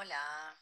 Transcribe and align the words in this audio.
Hola, 0.00 0.56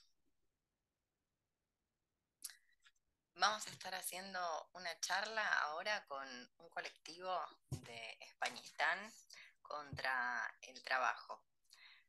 vamos 3.35 3.67
a 3.67 3.71
estar 3.71 3.95
haciendo 3.95 4.71
una 4.73 4.99
charla 5.01 5.47
ahora 5.65 6.07
con 6.07 6.27
un 6.57 6.71
colectivo 6.71 7.39
de 7.69 8.17
Españistán 8.21 9.13
contra 9.61 10.57
el 10.63 10.83
trabajo. 10.83 11.45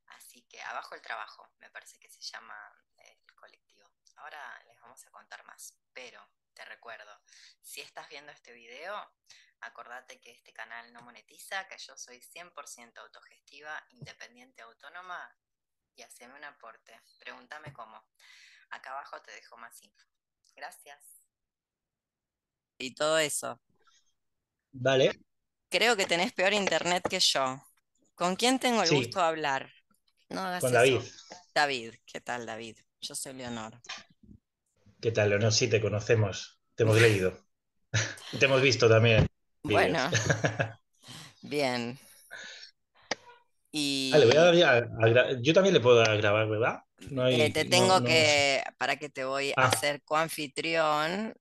Así 0.05 0.43
que 0.43 0.61
abajo 0.61 0.95
el 0.95 1.01
trabajo, 1.01 1.51
me 1.57 1.69
parece 1.69 1.99
que 1.99 2.07
se 2.09 2.21
llama 2.21 2.55
el 2.95 3.35
colectivo. 3.35 3.91
Ahora 4.15 4.63
les 4.65 4.79
vamos 4.79 5.05
a 5.05 5.11
contar 5.11 5.43
más, 5.43 5.73
pero 5.91 6.25
te 6.53 6.63
recuerdo, 6.63 7.11
si 7.61 7.81
estás 7.81 8.07
viendo 8.07 8.31
este 8.31 8.53
video, 8.53 8.95
acordate 9.59 10.21
que 10.21 10.31
este 10.31 10.53
canal 10.53 10.93
no 10.93 11.01
monetiza, 11.01 11.67
que 11.67 11.77
yo 11.77 11.97
soy 11.97 12.21
100% 12.21 12.99
autogestiva, 12.99 13.85
independiente, 13.89 14.61
autónoma 14.61 15.37
y 15.97 16.04
haceme 16.04 16.36
un 16.36 16.43
aporte. 16.43 17.01
Pregúntame 17.19 17.74
cómo. 17.74 18.01
Acá 18.69 18.92
abajo 18.92 19.21
te 19.21 19.32
dejo 19.32 19.57
más 19.57 19.82
info. 19.82 20.05
Gracias. 20.55 21.00
Y 22.78 22.93
todo 22.93 23.18
eso. 23.18 23.60
Vale. 24.71 25.11
Creo 25.69 25.97
que 25.97 26.05
tenés 26.05 26.32
peor 26.33 26.54
internet 26.54 27.04
que 27.10 27.19
yo. 27.19 27.61
¿Con 28.15 28.36
quién 28.36 28.60
tengo 28.60 28.83
el 28.83 28.88
Sí. 28.89 28.96
gusto 28.96 29.19
de 29.19 29.25
hablar? 29.25 29.71
No 30.29 30.41
hagas 30.41 30.61
Con 30.61 30.69
eso. 30.69 30.78
David. 30.78 31.02
David, 31.54 31.96
¿qué 32.05 32.22
tal, 32.22 32.45
David? 32.45 32.77
Yo 33.02 33.16
soy 33.16 33.33
Leonor. 33.33 33.80
¿Qué 35.02 35.11
tal, 35.11 35.30
Leonor? 35.30 35.52
Sí, 35.52 35.67
te 35.69 35.81
conocemos. 35.81 36.59
Te 36.75 36.83
hemos 36.83 37.00
leído. 37.02 37.45
Te 38.39 38.45
hemos 38.45 38.61
visto 38.61 38.88
también. 38.89 39.27
Bueno, 39.64 40.09
vídeos. 40.11 40.77
Ah, 44.09 44.17
le 44.17 44.25
voy 44.25 44.36
a 44.36 44.41
dar 44.44 44.55
Y 44.55 44.59
ya 44.59 44.77
a 44.77 44.81
gra- 44.81 45.41
Yo 45.41 45.53
también 45.53 45.73
le 45.73 45.81
puedo 45.81 46.02
grabar, 46.17 46.47
¿verdad? 46.49 46.80
No 47.09 47.27
eh, 47.30 47.49
te 47.53 47.65
tengo 47.65 48.03
no. 48.03 48.03
que, 48.03 48.63
para 48.77 48.95
que 48.97 49.09
te 49.09 49.25
voy 49.25 49.53
a 49.59 49.65
Ah, 49.65 49.67
hacer 49.67 50.02
coanfitrión 50.03 51.33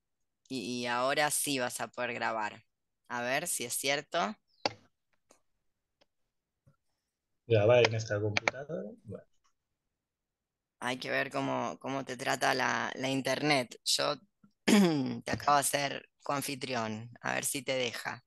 y, 0.49 0.83
y 0.83 0.87
ahora 0.87 1.31
sí 1.31 1.59
vas 1.59 1.81
a 1.81 1.89
poder 1.89 2.15
grabar. 2.15 2.63
A 3.09 3.23
ver 3.23 3.47
si 3.49 3.65
es 3.65 3.75
cierto. 3.75 4.37
grabar 7.49 7.85
en 7.89 7.95
esta 7.97 8.21
computadora. 8.21 8.89
Bueno, 9.05 9.25
Hay 10.81 10.99
que 10.99 11.11
ver 11.11 11.31
cómo, 11.31 11.79
cómo 11.81 12.05
te 12.05 12.17
trata 12.17 12.55
la, 12.55 12.91
la 12.97 13.09
internet. 13.11 13.79
Yo 13.85 14.17
te 14.67 15.31
acabo 15.33 15.57
de 15.57 15.61
hacer 15.61 16.09
coanfitrión. 16.23 17.11
A 17.23 17.35
ver 17.35 17.45
si 17.45 17.63
te 17.63 17.73
deja. 17.75 18.25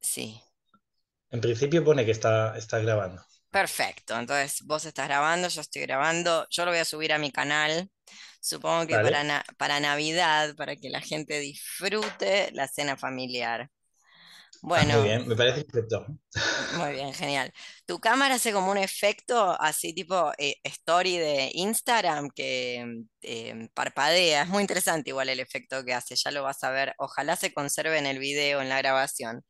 Sí. 0.00 0.40
En 1.34 1.40
principio 1.44 1.84
pone 1.88 2.04
que 2.06 2.12
está, 2.18 2.56
está 2.56 2.78
grabando. 2.78 3.20
Perfecto. 3.50 4.18
Entonces 4.18 4.62
vos 4.66 4.84
estás 4.84 5.06
grabando, 5.08 5.48
yo 5.48 5.60
estoy 5.60 5.82
grabando. 5.82 6.46
Yo 6.50 6.64
lo 6.64 6.72
voy 6.72 6.80
a 6.80 6.84
subir 6.84 7.12
a 7.12 7.18
mi 7.18 7.30
canal. 7.30 7.90
Supongo 8.40 8.86
que 8.86 9.00
para, 9.00 9.22
na- 9.24 9.44
para 9.58 9.80
Navidad, 9.80 10.54
para 10.56 10.76
que 10.76 10.90
la 10.90 11.00
gente 11.00 11.38
disfrute 11.40 12.50
la 12.52 12.66
cena 12.68 12.96
familiar. 12.96 13.70
Ah, 14.72 14.86
muy 14.86 15.02
Bueno, 15.02 15.04
bien, 15.04 15.26
me 15.28 15.34
parece 15.36 15.64
perfecto. 15.64 16.06
muy 16.70 16.92
bien, 16.94 17.12
genial. 17.14 17.52
Tu 17.86 18.00
cámara 18.00 18.34
hace 18.36 18.52
como 18.52 18.70
un 18.72 18.78
efecto 18.78 19.56
así 19.60 19.94
tipo 19.94 20.32
eh, 20.38 20.56
story 20.64 21.18
de 21.18 21.50
Instagram 21.54 22.30
que 22.34 23.02
eh, 23.22 23.68
parpadea. 23.74 24.42
Es 24.42 24.48
muy 24.48 24.62
interesante 24.62 25.10
igual 25.10 25.28
el 25.28 25.40
efecto 25.40 25.84
que 25.84 25.94
hace, 25.94 26.16
ya 26.16 26.30
lo 26.30 26.42
vas 26.42 26.64
a 26.64 26.70
ver. 26.70 26.94
Ojalá 26.98 27.36
se 27.36 27.52
conserve 27.52 27.98
en 27.98 28.06
el 28.06 28.18
video, 28.18 28.60
en 28.62 28.68
la 28.70 28.78
grabación. 28.78 29.44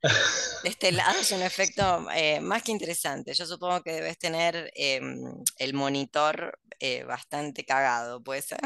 De 0.63 0.71
este 0.71 0.93
lado 0.93 1.21
es 1.21 1.33
un 1.33 1.43
efecto 1.43 2.07
eh, 2.15 2.41
más 2.41 2.63
que 2.65 2.73
interesante. 2.73 3.35
Yo 3.35 3.47
supongo 3.47 3.83
que 3.83 3.93
debes 3.93 4.19
tener 4.19 4.71
em, 4.77 5.17
el 5.59 5.75
monitor 5.75 6.59
eh, 6.81 7.05
bastante 7.05 7.65
cagado, 7.67 8.23
¿puede 8.23 8.43
ser? 8.43 8.61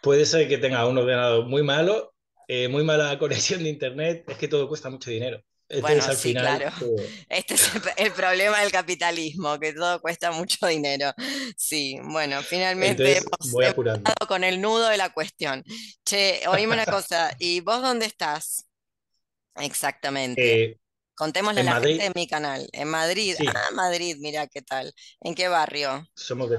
Puede 0.00 0.26
ser 0.26 0.48
que 0.48 0.58
tenga 0.58 0.86
un 0.86 0.98
ordenador 0.98 1.46
muy 1.46 1.62
malo, 1.62 2.13
eh, 2.48 2.68
muy 2.68 2.84
mala 2.84 3.18
conexión 3.18 3.62
de 3.62 3.70
internet. 3.70 4.24
Es 4.28 4.38
que 4.38 4.48
todo 4.48 4.68
cuesta 4.68 4.90
mucho 4.90 5.10
dinero. 5.10 5.42
Entonces, 5.68 5.80
Bueno, 5.80 6.04
al 6.04 6.16
sí, 6.16 6.28
final, 6.28 6.58
claro. 6.58 6.70
pues, 6.78 6.90
Este 7.28 7.54
es 7.54 7.74
el, 7.74 7.82
el 7.96 8.12
problema 8.12 8.60
del 8.60 8.70
capitalismo, 8.72 9.58
que 9.58 9.72
todo 9.72 10.00
cuesta 10.00 10.30
mucho 10.32 10.66
dinero. 10.66 11.12
Sí, 11.56 11.98
bueno, 12.04 12.42
finalmente 12.42 13.16
entonces 13.16 13.18
hemos, 13.18 13.50
voy 13.52 13.64
hemos 13.66 13.74
con 14.28 14.44
el 14.44 14.60
nudo 14.60 14.88
de 14.88 14.96
la 14.96 15.10
cuestión. 15.12 15.64
Che, 16.04 16.42
oíme 16.48 16.74
una 16.74 16.86
cosa, 16.86 17.34
¿y 17.38 17.60
vos 17.60 17.82
dónde 17.82 18.06
estás? 18.06 18.66
Exactamente. 19.56 20.62
Eh, 20.64 20.78
Contémosle 21.16 21.62
a 21.62 21.64
la 21.64 21.74
gente 21.76 21.96
Madrid, 21.96 22.02
de 22.04 22.12
mi 22.14 22.26
canal. 22.28 22.68
En 22.72 22.88
Madrid. 22.88 23.36
sí, 23.36 23.46
Ah, 23.46 23.70
Madrid, 23.74 24.16
mira 24.20 24.46
qué 24.48 24.62
tal. 24.62 24.92
¿En 25.20 25.34
qué 25.34 25.48
barrio? 25.48 26.06
somos 26.14 26.50
de, 26.50 26.58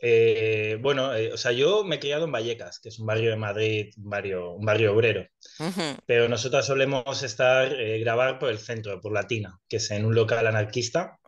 Eh, 0.00 0.78
bueno, 0.80 1.14
eh, 1.14 1.32
o 1.32 1.36
sea, 1.36 1.52
yo 1.52 1.84
me 1.84 1.96
he 1.96 2.00
criado 2.00 2.24
en 2.24 2.32
Vallecas, 2.32 2.78
que 2.80 2.88
es 2.90 2.98
un 2.98 3.06
barrio 3.06 3.30
de 3.30 3.36
Madrid, 3.36 3.92
un 3.96 4.10
barrio, 4.10 4.52
un 4.52 4.64
barrio 4.64 4.94
obrero, 4.94 5.26
Ujú. 5.60 5.98
pero 6.06 6.28
nosotros 6.28 6.66
solemos 6.66 7.22
estar, 7.22 7.72
eh, 7.80 7.98
grabar 8.00 8.38
por 8.38 8.50
el 8.50 8.58
centro, 8.58 9.00
por 9.00 9.12
Latina, 9.12 9.58
que 9.68 9.78
es 9.78 9.90
en 9.90 10.04
un 10.06 10.14
local 10.14 10.46
anarquista, 10.46 11.18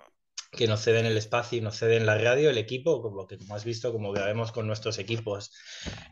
que 0.53 0.67
nos 0.67 0.83
ceden 0.83 1.07
el 1.07 1.17
espacio 1.17 1.59
y 1.59 1.61
nos 1.61 1.77
ceden 1.79 2.07
la 2.07 2.19
radio, 2.19 2.51
el 2.51 2.59
equipo, 2.59 3.03
como 3.03 3.27
que 3.27 3.39
como 3.39 3.55
has 3.55 3.65
visto, 3.65 3.93
como 3.93 4.13
grabemos 4.13 4.53
con 4.53 4.67
nuestros 4.67 4.99
equipos 4.99 5.53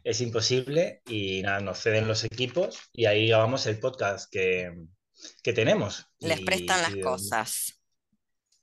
es 0.05 0.21
imposible, 0.21 1.03
y 1.07 1.43
nada, 1.43 1.61
nos 1.61 1.79
ceden 1.81 2.07
los 2.09 2.25
equipos 2.25 2.79
y 2.93 3.07
ahí 3.07 3.29
grabamos 3.29 3.67
el 3.67 3.81
podcast 3.81 4.31
que, 4.31 4.73
que 5.43 5.53
tenemos 5.53 6.07
Les 6.21 6.41
prestan 6.41 6.79
y, 6.79 6.83
las 6.83 6.95
y 6.97 7.01
cosas. 7.01 7.81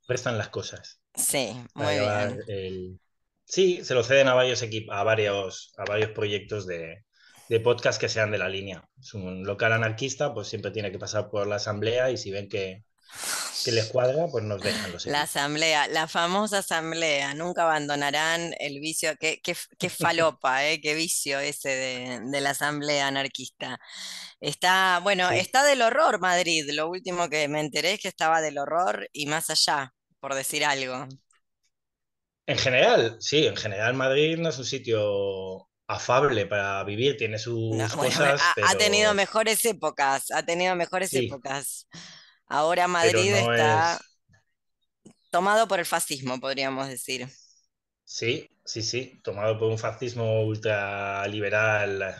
prestan 0.06 0.38
las 0.38 0.48
cosas 0.48 1.00
Sí, 1.14 1.54
muy 1.74 1.94
bien. 1.94 2.40
el... 2.48 3.00
Sí, 3.46 3.84
se 3.84 3.94
lo 3.94 4.02
ceden 4.04 4.28
a 4.28 4.34
varios 4.34 4.62
equipos, 4.62 4.94
a 4.96 5.02
varios, 5.04 5.72
a 5.78 5.84
varios 5.84 6.10
proyectos 6.10 6.66
de, 6.66 7.04
de 7.48 7.60
podcast 7.60 8.00
que 8.00 8.08
sean 8.08 8.30
de 8.30 8.38
la 8.38 8.48
línea. 8.48 8.88
Es 9.00 9.14
un 9.14 9.44
local 9.44 9.72
anarquista, 9.72 10.34
pues 10.34 10.48
siempre 10.48 10.70
tiene 10.72 10.90
que 10.92 10.98
pasar 10.98 11.30
por 11.30 11.46
la 11.46 11.56
asamblea 11.56 12.10
y 12.10 12.16
si 12.16 12.30
ven 12.30 12.48
que, 12.48 12.84
que 13.64 13.72
les 13.72 13.86
cuadra, 13.86 14.26
pues 14.30 14.44
nos 14.44 14.62
dejan 14.62 14.92
los 14.92 15.06
La 15.06 15.22
asamblea, 15.22 15.86
la 15.88 16.08
famosa 16.08 16.58
asamblea, 16.58 17.34
nunca 17.34 17.62
abandonarán 17.62 18.52
el 18.58 18.80
vicio, 18.80 19.14
qué, 19.20 19.40
qué, 19.42 19.56
qué 19.78 19.90
falopa, 19.90 20.66
eh, 20.66 20.80
qué 20.80 20.94
vicio 20.94 21.38
ese 21.40 21.68
de, 21.70 22.20
de 22.30 22.40
la 22.40 22.50
asamblea 22.50 23.06
anarquista. 23.08 23.78
Está, 24.40 25.00
bueno, 25.02 25.30
Sí. 25.30 25.36
está 25.36 25.64
del 25.64 25.82
horror 25.82 26.20
Madrid, 26.20 26.68
lo 26.72 26.88
último 26.90 27.28
que 27.28 27.48
me 27.48 27.60
enteré 27.60 27.94
es 27.94 28.00
que 28.00 28.08
estaba 28.08 28.40
del 28.40 28.58
horror 28.58 29.08
y 29.12 29.26
más 29.26 29.50
allá, 29.50 29.94
por 30.20 30.34
decir 30.34 30.64
algo. 30.64 31.06
En 32.46 32.58
general, 32.58 33.16
sí, 33.20 33.46
en 33.46 33.56
general 33.56 33.94
Madrid 33.94 34.38
no 34.38 34.48
es 34.50 34.58
un 34.58 34.64
sitio 34.64 35.68
afable 35.88 36.46
para 36.46 36.82
vivir, 36.84 37.16
tiene 37.16 37.38
sus 37.38 37.94
bueno, 37.94 37.96
cosas, 37.96 38.52
ha, 38.60 38.70
ha 38.70 38.74
tenido 38.76 39.14
mejores 39.14 39.64
épocas, 39.64 40.30
ha 40.30 40.42
tenido 40.44 40.74
mejores 40.76 41.12
sí, 41.12 41.16
épocas. 41.16 41.88
Ahora 42.48 42.88
Madrid 42.88 43.32
no 43.32 43.52
está 43.52 44.02
es... 44.02 44.10
tomado 45.30 45.68
por 45.68 45.78
el 45.80 45.86
fascismo, 45.86 46.40
podríamos 46.40 46.88
decir. 46.88 47.28
Sí, 48.04 48.48
sí, 48.64 48.82
sí, 48.82 49.20
tomado 49.24 49.58
por 49.58 49.68
un 49.70 49.78
fascismo 49.78 50.44
ultraliberal, 50.44 52.14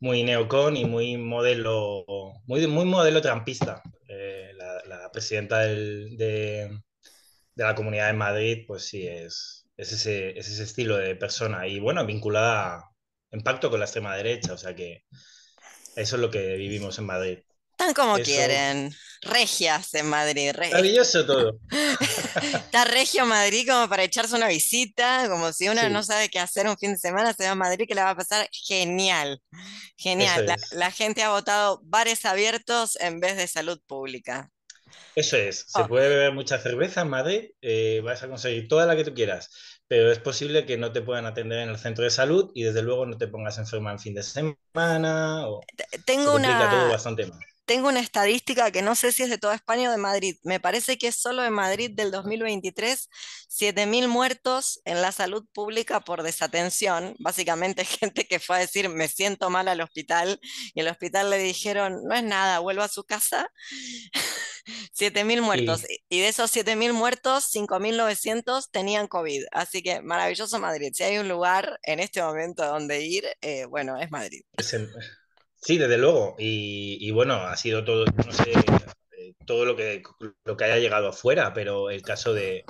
muy 0.00 0.22
neocon 0.24 0.76
y 0.76 0.84
muy 0.84 1.16
modelo, 1.16 2.04
muy, 2.46 2.66
muy 2.66 2.84
modelo 2.84 3.22
trampista. 3.22 3.82
Eh, 4.08 4.52
la, 4.56 4.82
la 4.86 5.10
presidenta 5.12 5.60
del- 5.60 6.16
de, 6.16 6.80
de 7.54 7.64
la 7.64 7.74
Comunidad 7.74 8.08
de 8.08 8.12
Madrid, 8.14 8.64
pues 8.66 8.84
sí, 8.86 9.06
es, 9.06 9.57
es 9.78 9.92
ese, 9.92 10.38
es 10.38 10.48
ese 10.50 10.64
estilo 10.64 10.98
de 10.98 11.16
persona 11.16 11.68
y 11.68 11.80
bueno, 11.80 12.06
vinculada 12.06 12.90
en 13.32 13.42
pacto 13.42 13.70
con 13.70 13.80
la 13.80 13.86
extrema 13.86 14.16
derecha, 14.16 14.54
o 14.54 14.58
sea 14.58 14.76
que 14.76 15.04
eso 15.96 16.16
es 16.16 16.22
lo 16.22 16.30
que 16.30 16.56
vivimos 16.56 16.98
en 16.98 17.06
Madrid. 17.06 17.40
Están 17.72 17.94
como 17.94 18.20
Eso, 18.20 18.20
quieren, 18.20 18.92
regias 19.22 19.94
en 19.94 20.08
Madrid. 20.08 20.52
re- 20.54 20.70
maravilloso 20.70 21.24
todo. 21.26 21.58
Está 22.70 22.84
regio 22.84 23.26
Madrid 23.26 23.66
como 23.68 23.88
para 23.88 24.04
echarse 24.04 24.36
una 24.36 24.48
visita, 24.48 25.26
como 25.28 25.52
si 25.52 25.68
uno 25.68 25.88
no 25.90 26.02
Sí, 26.02 26.04
sabe 26.04 26.28
qué 26.28 26.38
hacer 26.38 26.68
un 26.68 26.76
fin 26.78 26.92
de 26.92 26.98
semana, 26.98 27.32
se 27.34 27.44
va 27.44 27.52
a 27.52 27.54
Madrid 27.54 27.86
que 27.88 27.94
la 27.94 28.04
va 28.04 28.10
a 28.10 28.16
pasar 28.16 28.48
genial, 28.52 29.42
genial. 29.96 30.54
la 30.72 30.90
gente 30.90 31.22
ha 31.22 31.30
votado 31.30 31.80
bares 31.84 32.24
abiertos 32.26 32.96
en 33.00 33.20
vez 33.20 33.36
de 33.36 33.48
salud 33.48 33.80
pública. 33.86 34.50
Eso 35.14 35.36
es, 35.36 35.64
se 35.68 35.84
Oh, 35.84 35.86
puede 35.86 36.08
beber 36.08 36.32
mucha 36.32 36.58
cerveza 36.58 37.02
en 37.02 37.08
Madrid, 37.10 37.50
eh, 37.60 38.00
vas 38.04 38.22
a 38.22 38.28
conseguir 38.28 38.68
toda 38.68 38.86
la 38.86 38.96
que 38.96 39.04
tú 39.04 39.14
quieras, 39.14 39.50
pero 39.88 40.12
es 40.12 40.18
posible 40.20 40.64
que 40.64 40.78
no 40.78 40.92
te 40.92 41.02
puedan 41.02 41.26
atender 41.26 41.58
en 41.60 41.70
el 41.70 41.78
centro 41.78 42.04
de 42.04 42.10
salud 42.10 42.50
y 42.54 42.62
desde 42.64 42.82
luego 42.82 43.04
no 43.06 43.18
te 43.18 43.26
pongas 43.28 43.58
enferma 43.58 43.90
en 43.92 43.98
fin 43.98 44.14
de 44.14 44.22
semana 44.22 45.48
o 45.48 45.68
se 46.16 46.32
tengo 46.34 46.68
todo 46.68 46.88
una, 46.88 46.90
bastante 46.90 47.26
más. 47.26 47.40
Tengo 47.68 47.88
una 47.88 48.00
estadística 48.00 48.70
que 48.70 48.80
no 48.80 48.94
sé 48.94 49.12
si 49.12 49.22
es 49.22 49.28
de 49.28 49.36
toda 49.36 49.54
España 49.54 49.90
o 49.90 49.92
de 49.92 49.98
Madrid. 49.98 50.36
Me 50.42 50.58
parece 50.58 50.96
que 50.96 51.08
es 51.08 51.16
solo 51.16 51.42
de 51.42 51.50
Madrid 51.50 51.90
del 51.94 52.10
2023, 52.10 53.10
7.000 53.50 54.08
muertos 54.08 54.80
en 54.86 55.02
la 55.02 55.12
salud 55.12 55.46
pública 55.52 56.00
por 56.00 56.22
desatención. 56.22 57.14
Básicamente 57.18 57.84
gente 57.84 58.26
que 58.26 58.40
fue 58.40 58.56
a 58.56 58.60
decir, 58.60 58.88
me 58.88 59.06
siento 59.06 59.50
mal 59.50 59.68
al 59.68 59.82
hospital 59.82 60.40
y 60.74 60.80
el 60.80 60.88
hospital 60.88 61.28
le 61.28 61.36
dijeron, 61.36 62.00
no 62.04 62.14
es 62.14 62.24
nada, 62.24 62.58
vuelva 62.60 62.84
a 62.84 62.88
su 62.88 63.04
casa. 63.04 63.50
7.000 64.98 65.42
muertos. 65.42 65.82
Y 66.08 66.20
de 66.20 66.28
esos 66.28 66.50
7.000 66.56 66.94
muertos, 66.94 67.54
5.900 67.54 68.70
tenían 68.70 69.08
COVID. 69.08 69.44
Así 69.52 69.82
que 69.82 70.00
maravilloso 70.00 70.58
Madrid. 70.58 70.92
Si 70.94 71.02
hay 71.02 71.18
un 71.18 71.28
lugar 71.28 71.78
en 71.82 72.00
este 72.00 72.22
momento 72.22 72.64
donde 72.64 73.04
ir, 73.04 73.26
eh, 73.42 73.66
bueno, 73.66 73.98
es 73.98 74.10
Madrid. 74.10 74.42
Sí, 75.60 75.78
desde 75.78 75.98
luego. 75.98 76.36
Y, 76.38 77.10
bueno, 77.10 77.34
ha 77.34 77.56
sido 77.56 77.84
todo, 77.84 78.04
eh, 78.06 79.34
todo 79.46 79.64
lo 79.64 79.76
que, 79.76 80.02
lo 80.44 80.56
que 80.56 80.64
haya 80.64 80.78
llegado 80.78 81.08
afuera, 81.08 81.52
pero 81.52 81.90
el 81.90 82.02
caso 82.02 82.32
de, 82.32 82.64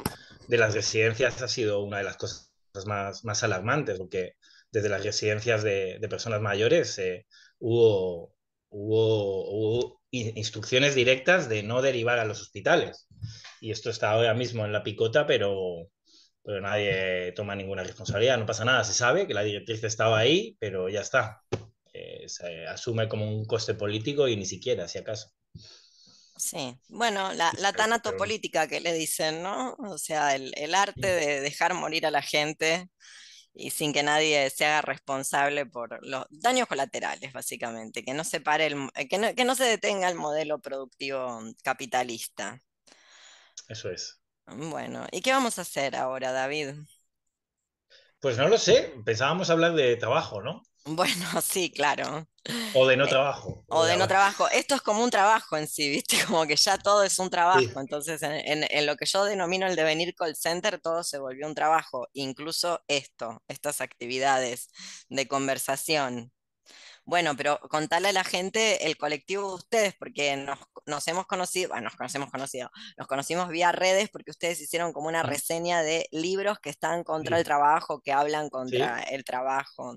las 0.48 0.74
residencias 0.74 1.42
ha 1.42 1.48
sido 1.48 1.82
una 1.82 1.98
de 1.98 2.04
las 2.04 2.16
cosas 2.16 2.50
más, 2.86 3.24
más 3.24 3.42
alarmantes, 3.42 3.98
porque 3.98 4.34
desde 4.72 4.88
las 4.88 5.04
residencias 5.04 5.62
de, 5.62 5.98
personas 6.10 6.40
mayores 6.40 6.98
eh, 6.98 7.26
hubo, 7.58 8.34
hubo, 8.70 9.98
instrucciones 10.10 10.94
directas 10.94 11.48
de 11.50 11.62
no 11.62 11.82
derivar 11.82 12.18
a 12.18 12.24
los 12.24 12.40
hospitales. 12.40 13.06
Y 13.60 13.70
esto 13.72 13.90
está 13.90 14.12
ahora 14.12 14.34
mismo 14.34 14.64
en 14.64 14.72
la 14.72 14.82
picota, 14.82 15.26
pero, 15.26 15.88
pero 16.42 16.60
nadie 16.62 17.32
toma 17.32 17.54
ninguna 17.56 17.82
responsabilidad, 17.82 18.38
no 18.38 18.46
pasa 18.46 18.64
nada, 18.64 18.84
se 18.84 18.94
sabe 18.94 19.26
que 19.26 19.34
la 19.34 19.42
directriz 19.42 19.84
estaba 19.84 20.18
ahí, 20.18 20.56
pero 20.60 20.88
ya 20.88 21.00
está. 21.02 21.42
Eh, 21.98 22.28
se 22.28 22.66
asume 22.68 23.08
como 23.08 23.28
un 23.28 23.44
coste 23.44 23.74
político 23.74 24.28
y 24.28 24.36
ni 24.36 24.46
siquiera, 24.46 24.86
si 24.86 24.98
acaso. 24.98 25.32
Sí, 26.36 26.78
bueno, 26.88 27.32
la, 27.32 27.52
la 27.58 27.72
tanatopolítica 27.72 28.68
que 28.68 28.80
le 28.80 28.92
dicen, 28.92 29.42
¿no? 29.42 29.74
O 29.80 29.98
sea, 29.98 30.36
el, 30.36 30.74
arte 30.74 31.08
de 31.08 31.40
dejar 31.40 31.74
morir 31.74 32.06
a 32.06 32.12
la 32.12 32.22
gente 32.22 32.88
y 33.52 33.70
sin 33.70 33.92
que 33.92 34.04
nadie 34.04 34.48
se 34.50 34.64
haga 34.64 34.82
responsable 34.82 35.66
por 35.66 35.98
los 36.06 36.26
daños 36.30 36.68
colaterales, 36.68 37.32
básicamente, 37.32 38.04
que 38.04 38.14
no 38.14 38.22
se 38.22 38.40
pare 38.40 38.66
el, 38.66 39.08
que 39.10 39.18
no, 39.18 39.34
que 39.34 39.44
no 39.44 39.56
se 39.56 39.64
detenga 39.64 40.08
el 40.08 40.14
modelo 40.14 40.60
productivo 40.60 41.40
capitalista. 41.64 42.60
Eso 43.68 43.90
es. 43.90 44.20
Bueno, 44.46 45.04
¿y 45.10 45.20
qué 45.20 45.32
vamos 45.32 45.58
a 45.58 45.62
hacer 45.62 45.96
ahora, 45.96 46.30
David? 46.30 46.74
Pues 48.20 48.38
no 48.38 48.48
lo 48.48 48.58
sé, 48.58 48.94
pensábamos 49.04 49.50
hablar 49.50 49.74
de 49.74 49.96
trabajo, 49.96 50.40
¿no? 50.40 50.62
Bueno, 50.84 51.26
sí, 51.42 51.70
claro. 51.70 52.26
O 52.74 52.86
de 52.86 52.96
no 52.96 53.04
eh, 53.04 53.08
trabajo. 53.08 53.64
O, 53.68 53.84
de, 53.84 53.96
no 53.96 54.08
trabajo. 54.08 54.48
Esto 54.48 54.74
es 54.74 54.82
como 54.82 55.04
un 55.04 55.10
trabajo 55.10 55.56
en 55.56 55.66
sí, 55.66 55.88
¿viste? 55.88 56.16
Como 56.26 56.46
que 56.46 56.56
ya 56.56 56.78
todo 56.78 57.02
es 57.04 57.18
un 57.18 57.30
trabajo. 57.30 57.80
Entonces, 57.80 58.22
en, 58.22 58.86
lo 58.86 58.96
que 58.96 59.06
yo 59.06 59.24
denomino 59.24 59.66
el 59.66 59.76
devenir 59.76 60.14
call 60.14 60.36
center, 60.36 60.80
todo 60.80 61.02
se 61.04 61.18
volvió 61.18 61.46
un 61.46 61.54
trabajo. 61.54 62.08
Incluso 62.14 62.80
esto, 62.88 63.42
estas 63.48 63.80
actividades 63.80 64.68
de 65.08 65.28
conversación. 65.28 66.32
Bueno, 67.04 67.34
pero 67.36 67.58
contale 67.70 68.08
a 68.08 68.12
la 68.12 68.24
gente 68.24 68.86
el 68.86 68.98
colectivo 68.98 69.48
de 69.48 69.54
ustedes, 69.54 69.94
porque 69.98 70.36
nos, 70.86 71.08
hemos 71.08 71.26
conocido, 71.26 71.70
bueno, 71.70 71.84
nos 71.84 71.96
conocemos 71.96 72.30
conocido, 72.30 72.70
nos 72.98 73.06
conocimos 73.06 73.48
vía 73.48 73.72
redes 73.72 74.10
porque 74.10 74.30
ustedes 74.30 74.60
hicieron 74.60 74.92
como 74.92 75.08
una 75.08 75.22
reseña 75.22 75.82
de 75.82 76.06
libros 76.12 76.58
que 76.58 76.68
están 76.68 77.04
contra 77.04 77.38
el 77.38 77.44
trabajo, 77.44 78.02
que 78.02 78.12
hablan 78.12 78.50
contra 78.50 79.00
el 79.04 79.24
trabajo 79.24 79.96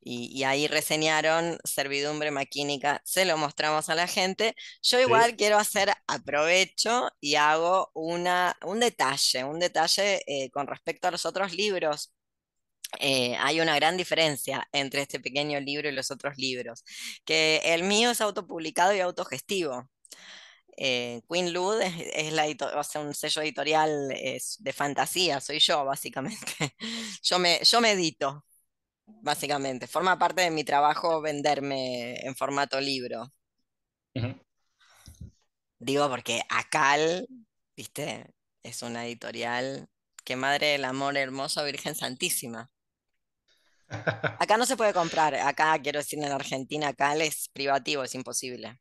y, 0.00 0.44
ahí 0.44 0.68
reseñaron 0.68 1.58
servidumbre 1.64 2.30
maquínica, 2.30 3.00
se 3.04 3.24
lo 3.24 3.36
mostramos 3.36 3.88
a 3.88 3.94
la 3.94 4.06
gente. 4.06 4.54
Yo 4.82 5.00
igual 5.00 5.36
quiero 5.36 5.58
hacer 5.58 5.92
aprovecho 6.06 7.10
y 7.20 7.34
hago 7.34 7.90
una, 7.94 8.56
un 8.64 8.80
detalle, 8.80 9.44
un 9.44 9.58
detalle 9.58 10.22
eh, 10.26 10.50
con 10.50 10.66
respecto 10.66 11.08
a 11.08 11.10
los 11.10 11.26
otros 11.26 11.52
libros. 11.54 12.12
Eh, 13.00 13.36
hay 13.38 13.60
una 13.60 13.76
gran 13.76 13.96
diferencia 13.96 14.66
entre 14.72 15.02
este 15.02 15.20
pequeño 15.20 15.60
libro 15.60 15.88
y 15.88 15.92
los 15.92 16.10
otros 16.10 16.38
libros, 16.38 16.84
que 17.24 17.60
el 17.64 17.82
mío 17.84 18.10
es 18.10 18.20
autopublicado 18.20 18.94
y 18.94 19.00
autogestivo. 19.00 19.90
Eh, 20.76 21.22
Queen 21.28 21.52
Lud 21.52 21.80
es, 21.82 22.32
la 22.32 22.46
un 23.00 23.14
sello 23.14 23.42
editorial 23.42 24.08
de 24.08 24.72
fantasía, 24.72 25.40
soy 25.40 25.58
yo 25.58 25.84
básicamente. 25.84 26.74
yo, 27.22 27.38
me, 27.38 27.60
yo 27.64 27.80
me 27.80 27.92
edito, 27.92 28.44
básicamente. 29.22 29.86
Forma 29.86 30.18
parte 30.18 30.42
de 30.42 30.50
mi 30.50 30.64
trabajo 30.64 31.20
venderme 31.20 32.20
en 32.26 32.34
formato 32.36 32.80
libro. 32.80 33.32
Digo 35.78 36.08
porque 36.08 36.42
Acal, 36.48 37.28
viste, 37.76 38.26
es 38.62 38.82
una 38.82 39.06
editorial 39.06 39.88
que 40.24 40.36
madre 40.36 40.68
del 40.68 40.84
amor 40.84 41.16
hermoso, 41.16 41.64
Virgen 41.64 41.94
Santísima. 41.94 42.70
Acá 44.38 44.56
no 44.56 44.66
se 44.66 44.76
puede 44.76 44.92
comprar, 44.92 45.34
acá 45.34 45.78
quiero 45.82 45.98
decir 46.00 46.18
en 46.18 46.30
Argentina, 46.30 46.88
Acal 46.88 47.22
es 47.22 47.48
privativo, 47.48 48.02
es 48.02 48.14
imposible 48.14 48.78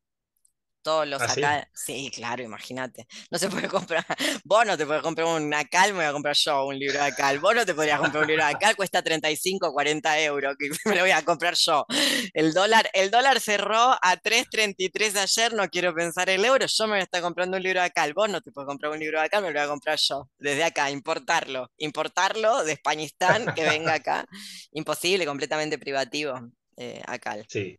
todos 0.88 1.06
los 1.06 1.22
¿Ah, 1.22 1.34
acá. 1.34 1.70
Sí? 1.74 2.10
claro, 2.16 2.44
imagínate. 2.44 3.06
No 3.30 3.38
se 3.38 3.50
puede 3.50 3.68
comprar. 3.68 4.06
Vos 4.46 4.66
no 4.66 4.78
te 4.78 4.86
puedes 4.86 5.04
comprar 5.04 5.28
un 5.28 5.54
Acal, 5.54 5.92
me 5.92 5.98
voy 5.98 6.06
a 6.06 6.14
comprar 6.14 6.34
yo 6.34 6.66
un 6.66 6.80
libro 6.80 6.98
de 6.98 7.08
Acal. 7.08 7.40
Vos 7.40 7.54
no 7.54 7.66
te 7.66 7.76
podrías 7.76 8.00
comprar 8.00 8.24
un 8.24 8.30
libro 8.30 8.46
de 8.46 8.52
Acal, 8.52 8.78
cuesta 8.78 9.02
35, 9.02 9.74
40 9.74 10.22
euros, 10.22 10.56
que 10.58 10.70
me 10.90 10.96
lo 10.96 11.02
voy 11.02 11.12
a 11.12 11.26
comprar 11.26 11.56
yo. 11.56 11.86
El 12.34 12.54
dólar, 12.54 12.90
el 12.94 13.12
dólar 13.12 13.42
cerró 13.42 13.98
a 14.02 14.16
3.33 14.16 15.18
ayer, 15.18 15.54
no 15.54 15.68
quiero 15.68 15.94
pensar 15.94 16.30
el 16.30 16.46
euro, 16.46 16.66
yo 16.66 16.86
me 16.86 16.92
voy 16.92 17.00
a 17.02 17.04
estar 17.04 17.22
comprando 17.22 17.58
un 17.58 17.64
libro 17.64 17.82
de 17.82 17.88
Acal. 17.88 18.14
Vos 18.14 18.30
no 18.30 18.40
te 18.40 18.54
puedes 18.54 18.68
comprar 18.68 18.90
un 18.94 19.00
libro 19.00 19.20
de 19.20 19.26
Acal, 19.26 19.44
me 19.44 19.50
lo 19.50 19.60
voy 19.60 19.66
a 19.66 19.68
comprar 19.68 20.00
yo. 20.00 20.30
Desde 20.38 20.64
acá, 20.64 20.90
importarlo. 20.90 21.70
Importarlo 21.80 22.64
de 22.64 22.72
Españistán, 22.72 23.54
que 23.56 23.66
venga 23.66 23.94
acá. 23.96 24.26
Imposible, 24.72 25.26
completamente 25.26 25.78
privativo. 25.78 26.40
Eh, 26.78 27.02
Acal. 27.08 27.46
Sí, 27.50 27.78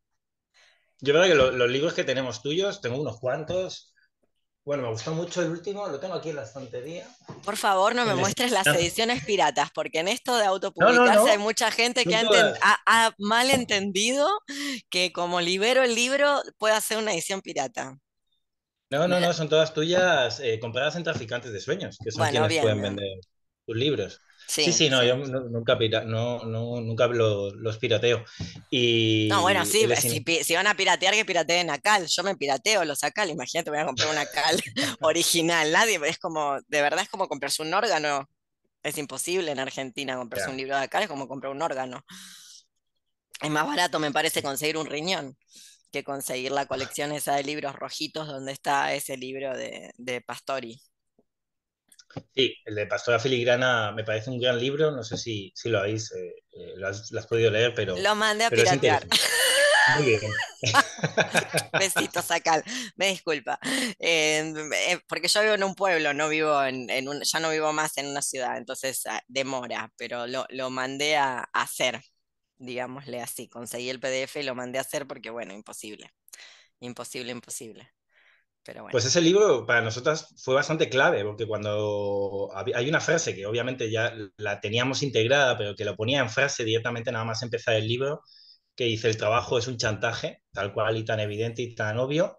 yo 1.00 1.14
creo 1.14 1.24
que 1.24 1.34
los 1.34 1.70
libros 1.70 1.94
que 1.94 2.04
tenemos 2.04 2.42
tuyos, 2.42 2.80
tengo 2.80 3.00
unos 3.00 3.18
cuantos. 3.18 3.94
Bueno, 4.64 4.82
me 4.82 4.90
gustó 4.90 5.14
mucho 5.14 5.40
el 5.40 5.50
último, 5.50 5.88
lo 5.88 5.98
tengo 5.98 6.14
aquí 6.14 6.28
en 6.28 6.36
la 6.36 6.42
estantería. 6.42 7.08
Por 7.42 7.56
favor, 7.56 7.94
no 7.94 8.04
me 8.04 8.14
muestres 8.14 8.52
las 8.52 8.66
ediciones 8.66 9.24
piratas, 9.24 9.70
porque 9.70 10.00
en 10.00 10.08
esto 10.08 10.36
de 10.36 10.44
autopublicarse 10.44 11.30
hay 11.30 11.38
mucha 11.38 11.70
gente 11.70 12.04
que 12.04 12.14
ha, 12.14 13.14
mal 13.18 13.50
entendido 13.50 14.28
que 14.90 15.10
como 15.12 15.40
libero 15.40 15.82
el 15.82 15.94
libro 15.94 16.42
puede 16.58 16.74
hacer 16.74 16.98
una 16.98 17.14
edición 17.14 17.40
pirata. 17.40 17.96
No, 18.90 19.08
no, 19.08 19.20
no, 19.20 19.32
son 19.32 19.48
todas 19.48 19.72
tuyas 19.72 20.40
eh, 20.40 20.58
compradas 20.60 20.96
en 20.96 21.04
traficantes 21.04 21.52
de 21.52 21.60
sueños, 21.60 21.98
que 22.02 22.10
son 22.10 22.28
quienes 22.28 22.60
pueden 22.60 22.82
vender 22.82 23.18
tus 23.64 23.76
libros. 23.76 24.20
Sí, 24.48 24.72
sí, 24.72 24.88
no, 24.88 25.04
yo 25.04 25.14
nunca, 25.16 25.76
no, 26.06 26.42
no, 26.44 26.80
nunca 26.80 27.06
los 27.06 27.76
pirateo. 27.76 28.24
Y 28.70 29.28
no, 29.30 29.42
bueno, 29.42 29.66
sí, 29.66 29.86
si, 30.42 30.54
van 30.54 30.66
a 30.66 30.74
piratear, 30.74 31.12
que 31.12 31.26
pirateen 31.26 31.68
a 31.68 31.78
Cal. 31.78 32.06
Yo 32.06 32.22
me 32.22 32.34
pirateo 32.34 32.82
los 32.86 33.00
Cal, 33.14 33.28
imagínate, 33.28 33.68
voy 33.68 33.78
a 33.78 33.84
comprar 33.84 34.08
una 34.08 34.24
Cal 34.24 34.58
original. 35.02 35.70
Nadie, 35.70 36.00
es 36.06 36.18
como, 36.18 36.58
de 36.66 36.80
verdad 36.80 37.02
es 37.02 37.10
como 37.10 37.28
comprarse 37.28 37.60
un 37.60 37.74
órgano. 37.74 38.26
Es 38.82 38.96
imposible 38.96 39.52
en 39.52 39.58
Argentina 39.58 40.16
comprarse 40.16 40.48
un 40.48 40.56
libro 40.56 40.78
de 40.78 40.88
Cal, 40.88 41.02
es 41.02 41.10
como 41.10 41.28
comprar 41.28 41.52
un 41.52 41.60
órgano. 41.60 42.02
Es 43.42 43.50
más 43.50 43.66
barato, 43.66 43.98
me 43.98 44.12
parece, 44.12 44.42
conseguir 44.42 44.78
un 44.78 44.86
riñón 44.86 45.36
que 45.92 46.04
conseguir 46.04 46.52
la 46.52 46.66
colección 46.66 47.12
esa 47.12 47.34
de 47.34 47.44
libros 47.44 47.74
rojitos 47.74 48.26
donde 48.26 48.52
está 48.52 48.94
ese 48.94 49.18
libro 49.18 49.54
de, 49.54 49.92
de 49.98 50.22
Pastori. 50.22 50.80
Sí, 52.34 52.56
el 52.64 52.74
de 52.74 52.86
Pastora 52.86 53.18
Filigrana 53.18 53.92
me 53.92 54.04
parece 54.04 54.30
un 54.30 54.40
gran 54.40 54.58
libro, 54.58 54.90
no 54.90 55.02
sé 55.02 55.16
si, 55.16 55.52
si 55.54 55.68
lo 55.68 55.80
habéis, 55.80 56.10
eh, 56.12 56.34
eh, 56.52 56.74
lo, 56.76 56.88
has, 56.88 57.26
podido 57.28 57.50
leer, 57.50 57.74
pero... 57.74 57.96
Lo 57.96 58.14
mandé 58.14 58.44
a 58.44 58.50
piratear. 58.50 59.06
Muy 59.96 60.06
bien. 60.06 60.32
Besitos, 61.78 62.24
Sacal. 62.24 62.62
Me 62.96 63.08
disculpa. 63.08 63.58
Eh, 63.98 64.52
porque 65.08 65.28
yo 65.28 65.40
vivo 65.42 65.54
en 65.54 65.64
un 65.64 65.74
pueblo, 65.74 66.12
no 66.12 66.28
vivo 66.28 66.62
en, 66.62 67.08
un, 67.08 67.22
ya 67.22 67.40
no 67.40 67.50
vivo 67.50 67.72
más 67.72 67.96
en 67.98 68.06
una 68.06 68.22
ciudad, 68.22 68.56
entonces 68.58 69.02
ah, 69.06 69.22
demora, 69.28 69.92
pero 69.96 70.26
lo, 70.26 70.46
lo 70.50 70.70
mandé 70.70 71.16
a, 71.16 71.40
a 71.40 71.62
hacer, 71.62 72.02
digámosle 72.58 73.20
así. 73.22 73.48
Conseguí 73.48 73.88
el 73.90 74.00
PDF 74.00 74.36
y 74.36 74.42
lo 74.42 74.54
mandé 74.54 74.78
a 74.78 74.82
hacer 74.82 75.06
porque, 75.06 75.30
bueno, 75.30 75.54
imposible. 75.54 76.10
Imposible, 76.80 77.32
imposible. 77.32 77.90
Pues 78.90 79.04
ese 79.04 79.20
libro 79.20 79.66
para 79.66 79.82
nosotras 79.82 80.34
fue 80.36 80.54
bastante 80.54 80.88
clave, 80.88 81.24
porque 81.24 81.46
cuando 81.46 82.50
hay 82.74 82.88
una 82.88 83.00
frase 83.00 83.34
que 83.34 83.46
obviamente 83.46 83.90
ya 83.90 84.14
la 84.36 84.60
teníamos 84.60 85.02
integrada, 85.02 85.56
pero 85.56 85.74
que 85.74 85.84
lo 85.84 85.96
ponía 85.96 86.20
en 86.20 86.30
frase 86.30 86.64
directamente 86.64 87.12
nada 87.12 87.24
más 87.24 87.42
empezar 87.42 87.74
el 87.74 87.88
libro, 87.88 88.22
que 88.74 88.84
dice 88.84 89.08
el 89.08 89.16
trabajo 89.16 89.58
es 89.58 89.66
un 89.66 89.76
chantaje, 89.76 90.42
tal 90.52 90.72
cual 90.72 90.96
y 90.96 91.04
tan 91.04 91.20
evidente 91.20 91.62
y 91.62 91.74
tan 91.74 91.98
obvio, 91.98 92.38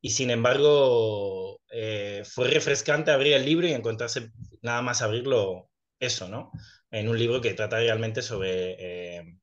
y 0.00 0.10
sin 0.10 0.30
embargo 0.30 1.60
eh, 1.70 2.22
fue 2.24 2.48
refrescante 2.48 3.10
abrir 3.10 3.34
el 3.34 3.44
libro 3.44 3.66
y 3.66 3.72
encontrarse 3.72 4.30
nada 4.62 4.82
más 4.82 5.02
abrirlo 5.02 5.70
eso, 6.00 6.28
¿no? 6.28 6.50
En 6.90 7.08
un 7.08 7.18
libro 7.18 7.40
que 7.40 7.54
trata 7.54 7.78
realmente 7.78 8.22
sobre, 8.22 9.16
eh, 9.18 9.38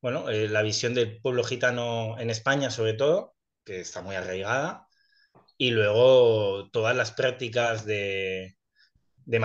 bueno, 0.00 0.28
eh, 0.30 0.48
la 0.48 0.62
visión 0.62 0.94
del 0.94 1.20
pueblo 1.20 1.44
gitano 1.44 2.18
en 2.18 2.30
España 2.30 2.70
sobre 2.70 2.94
todo, 2.94 3.34
que 3.64 3.80
está 3.80 4.02
muy 4.02 4.14
arraigada, 4.14 4.83
y 5.56 5.70
luego 5.70 6.68
todas 6.70 6.96
las 6.96 7.12
prácticas 7.12 7.84
de, 7.86 8.56
de, 9.24 9.38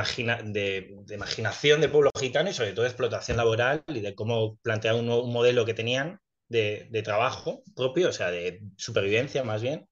de, 0.44 1.16
imaginación 1.16 1.82
de 1.82 1.90
pueblo 1.90 2.12
gitano 2.20 2.50
y 2.50 2.54
sobre 2.54 2.72
todo 2.74 2.84
de 2.84 2.90
explotación 2.90 3.38
laboral 3.38 3.84
y 3.88 4.02
de 4.02 4.16
cómo 4.16 4.58
plantear 4.58 4.96
un, 4.96 5.10
un 5.10 5.32
modelo 5.32 5.66
que 5.66 5.74
tenían 5.74 6.20
de, 6.48 6.88
de, 6.92 7.04
trabajo 7.04 7.64
propio, 7.76 8.10
o 8.10 8.14
sea, 8.14 8.32
de 8.32 8.62
supervivencia 8.78 9.44
más 9.44 9.62
bien, 9.62 9.88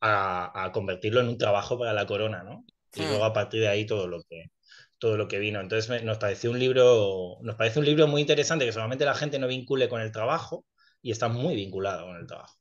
a, 0.00 0.64
a, 0.64 0.72
convertirlo 0.72 1.20
en 1.20 1.28
un 1.28 1.38
trabajo 1.38 1.78
para 1.78 1.92
la 1.92 2.06
corona, 2.06 2.42
¿no? 2.42 2.64
Y 2.94 3.02
mm. 3.02 3.08
luego 3.08 3.24
a 3.24 3.32
partir 3.32 3.60
de 3.60 3.68
ahí 3.68 3.86
todo 3.86 4.06
lo 4.06 4.22
que 4.22 4.50
todo 5.04 5.18
lo 5.18 5.28
que 5.28 5.38
vino. 5.38 5.60
Entonces 5.60 6.02
nos 6.02 6.18
pareció 6.18 6.50
un 6.50 6.58
libro, 6.58 7.36
nos 7.42 7.56
parece 7.56 7.78
un 7.78 7.84
libro 7.84 8.06
muy 8.06 8.22
interesante 8.22 8.64
que 8.64 8.72
solamente 8.72 9.04
la 9.04 9.14
gente 9.14 9.38
no 9.38 9.46
vincule 9.46 9.88
con 9.88 10.00
el 10.00 10.12
trabajo 10.12 10.64
y 11.02 11.10
está 11.10 11.28
muy 11.28 11.54
vinculado 11.54 12.06
con 12.06 12.16
el 12.16 12.26
trabajo. 12.26 12.56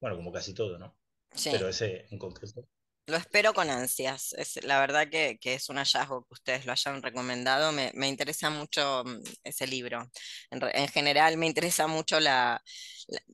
Bueno, 0.00 0.16
como 0.16 0.32
casi 0.32 0.54
todo, 0.54 0.78
¿no? 0.78 0.96
Sí. 1.34 1.50
Pero 1.52 1.68
ese 1.68 2.06
en 2.10 2.18
concreto. 2.18 2.66
Lo 3.10 3.16
espero 3.16 3.52
con 3.54 3.70
ansias. 3.70 4.34
Es, 4.34 4.62
la 4.64 4.78
verdad 4.78 5.08
que, 5.10 5.38
es 5.42 5.68
un 5.68 5.76
hallazgo 5.78 6.24
que 6.26 6.34
ustedes 6.34 6.64
lo 6.64 6.72
hayan 6.72 7.02
recomendado. 7.02 7.72
Me, 7.72 8.08
interesa 8.08 8.50
mucho 8.50 9.02
mm, 9.04 9.22
ese 9.42 9.66
libro. 9.66 10.08
En, 10.50 10.88
general 10.88 11.36
me 11.36 11.46
interesa 11.46 11.88
mucho 11.88 12.20
la, 12.20 12.62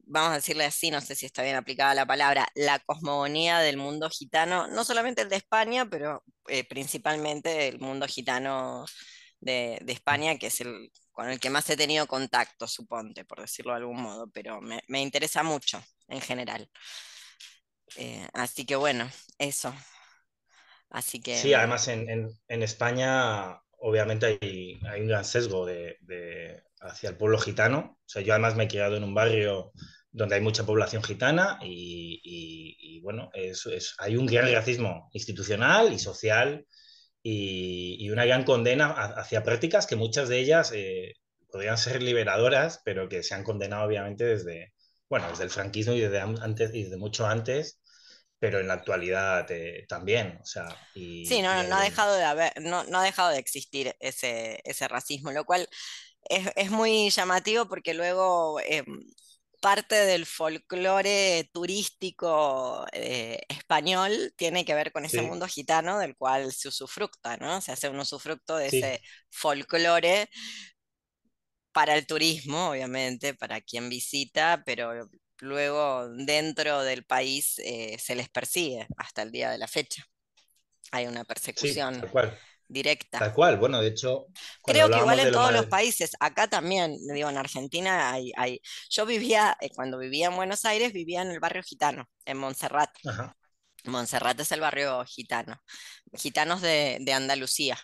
vamos 0.04 0.30
a 0.32 0.36
decirle 0.36 0.64
así, 0.64 0.90
no 0.90 1.00
sé 1.00 1.14
si 1.14 1.26
está 1.26 1.42
bien 1.42 1.56
aplicada 1.56 1.94
la 1.94 2.06
palabra, 2.06 2.48
la 2.54 2.78
cosmogonía 2.78 3.58
del 3.58 3.76
mundo 3.76 4.08
gitano, 4.10 4.66
no 4.68 4.84
solamente 4.84 5.22
el 5.22 5.28
de 5.28 5.36
España, 5.36 5.86
pero 5.90 6.24
eh, 6.48 6.64
principalmente 6.64 7.68
el 7.68 7.78
mundo 7.78 8.06
gitano 8.06 8.86
de, 9.40 9.78
España, 9.88 10.38
que 10.38 10.46
es 10.48 10.60
el 10.62 10.90
con 11.12 11.30
el 11.30 11.40
que 11.40 11.50
más 11.50 11.68
he 11.70 11.76
tenido 11.76 12.06
contacto, 12.06 12.66
suponte, 12.68 13.24
por 13.24 13.40
decirlo 13.40 13.72
de 13.72 13.78
algún 13.78 14.02
modo, 14.02 14.30
pero 14.30 14.60
me, 14.60 14.82
me 14.88 15.00
interesa 15.02 15.42
mucho 15.42 15.82
en 16.08 16.20
general. 16.20 16.70
Eh, 17.96 18.26
así 18.32 18.66
que 18.66 18.76
bueno, 18.76 19.08
eso. 19.38 19.74
Así 20.90 21.20
que... 21.20 21.36
Sí, 21.36 21.54
además 21.54 21.88
en, 21.88 22.30
en, 22.48 22.62
España 22.62 23.60
obviamente 23.78 24.38
hay, 24.40 24.78
hay, 24.88 25.00
un 25.00 25.08
gran 25.08 25.24
sesgo 25.24 25.66
de, 25.66 25.98
hacia 26.80 27.10
el 27.10 27.16
pueblo 27.16 27.38
gitano. 27.38 27.98
O 28.00 28.08
sea, 28.08 28.22
yo 28.22 28.32
además 28.32 28.56
me 28.56 28.64
he 28.64 28.68
criado 28.68 28.96
en 28.96 29.04
un 29.04 29.14
barrio 29.14 29.72
donde 30.10 30.36
hay 30.36 30.40
mucha 30.40 30.64
población 30.64 31.02
gitana 31.02 31.58
y, 31.62 32.20
y, 32.22 33.00
bueno, 33.00 33.30
es, 33.34 33.66
es, 33.66 33.94
hay 33.98 34.16
un 34.16 34.26
gran 34.26 34.50
racismo 34.50 35.10
institucional 35.12 35.92
y 35.92 35.98
social 35.98 36.66
y, 37.22 38.08
una 38.10 38.24
gran 38.24 38.44
condena 38.44 38.88
hacia 38.88 39.42
prácticas 39.42 39.86
que 39.86 39.96
muchas 39.96 40.28
de 40.28 40.38
ellas 40.38 40.72
eh, 40.74 41.14
podrían 41.50 41.76
ser 41.76 42.02
liberadoras, 42.02 42.80
pero 42.84 43.08
que 43.08 43.22
se 43.22 43.34
han 43.34 43.44
condenado 43.44 43.84
obviamente 43.84 44.24
desde, 44.24 44.72
bueno, 45.08 45.28
desde 45.28 45.44
el 45.44 45.50
franquismo 45.50 45.94
y 45.94 46.00
desde 46.00 46.20
antes 46.20 46.74
y 46.74 46.84
desde 46.84 46.96
mucho 46.96 47.26
antes, 47.26 47.80
pero 48.38 48.60
en 48.60 48.68
la 48.68 48.74
actualidad 48.74 49.50
eh, 49.50 49.86
también, 49.88 50.38
o 50.42 50.46
sea, 50.46 50.68
sí, 50.94 51.40
no, 51.42 51.62
no, 51.64 51.76
ha 51.76 51.82
dejado 51.82 52.14
de 52.16 52.24
haber, 52.24 52.52
no, 52.60 52.84
no, 52.84 52.98
ha 52.98 53.04
dejado 53.04 53.30
de 53.30 53.38
existir 53.38 53.94
ese, 54.00 54.60
ese 54.64 54.88
racismo, 54.88 55.32
lo 55.32 55.44
cual 55.44 55.68
es, 56.28 56.50
es 56.56 56.70
muy 56.70 57.10
llamativo 57.10 57.66
porque 57.66 57.94
luego 57.94 58.60
eh, 58.60 58.84
parte 59.60 59.94
del 59.94 60.26
folclore 60.26 61.50
turístico 61.52 62.86
eh, 62.92 63.40
español 63.48 64.32
tiene 64.36 64.64
que 64.64 64.74
ver 64.74 64.92
con 64.92 65.04
ese 65.04 65.22
mundo 65.22 65.46
gitano 65.48 65.98
del 65.98 66.16
cual 66.16 66.52
se 66.52 66.68
usufructa, 66.68 67.36
¿no? 67.38 67.60
Se 67.60 67.72
hace 67.72 67.88
un 67.88 67.98
usufructo 67.98 68.56
de 68.56 68.68
ese 68.68 69.02
folclore 69.30 70.28
para 71.76 71.94
el 71.94 72.06
turismo, 72.06 72.70
obviamente, 72.70 73.34
para 73.34 73.60
quien 73.60 73.90
visita, 73.90 74.62
pero 74.64 75.10
luego 75.40 76.08
dentro 76.08 76.82
del 76.82 77.04
país 77.04 77.58
eh, 77.58 77.98
se 77.98 78.14
les 78.14 78.30
persigue 78.30 78.86
hasta 78.96 79.20
el 79.20 79.30
día 79.30 79.50
de 79.50 79.58
la 79.58 79.68
fecha. 79.68 80.02
Hay 80.90 81.06
una 81.06 81.22
persecución 81.24 82.02
directa. 82.66 83.18
Tal 83.18 83.34
cual, 83.34 83.58
bueno, 83.58 83.82
de 83.82 83.88
hecho... 83.88 84.24
Creo 84.64 84.88
que 84.88 84.96
igual 84.96 85.20
en 85.20 85.30
todos 85.30 85.52
los 85.52 85.66
países, 85.66 86.12
acá 86.18 86.48
también, 86.48 86.96
digo, 87.12 87.28
en 87.28 87.36
Argentina 87.36 88.10
hay... 88.10 88.32
hay... 88.38 88.58
Yo 88.88 89.04
vivía, 89.04 89.54
eh, 89.60 89.68
cuando 89.68 89.98
vivía 89.98 90.28
en 90.28 90.36
Buenos 90.36 90.64
Aires, 90.64 90.94
vivía 90.94 91.20
en 91.20 91.30
el 91.30 91.40
barrio 91.40 91.62
gitano, 91.62 92.08
en 92.24 92.38
Montserrat. 92.38 92.88
Montserrat 93.84 94.40
es 94.40 94.50
el 94.50 94.60
barrio 94.60 95.04
gitano, 95.04 95.60
gitanos 96.14 96.62
de, 96.62 96.96
de 97.02 97.12
Andalucía 97.12 97.76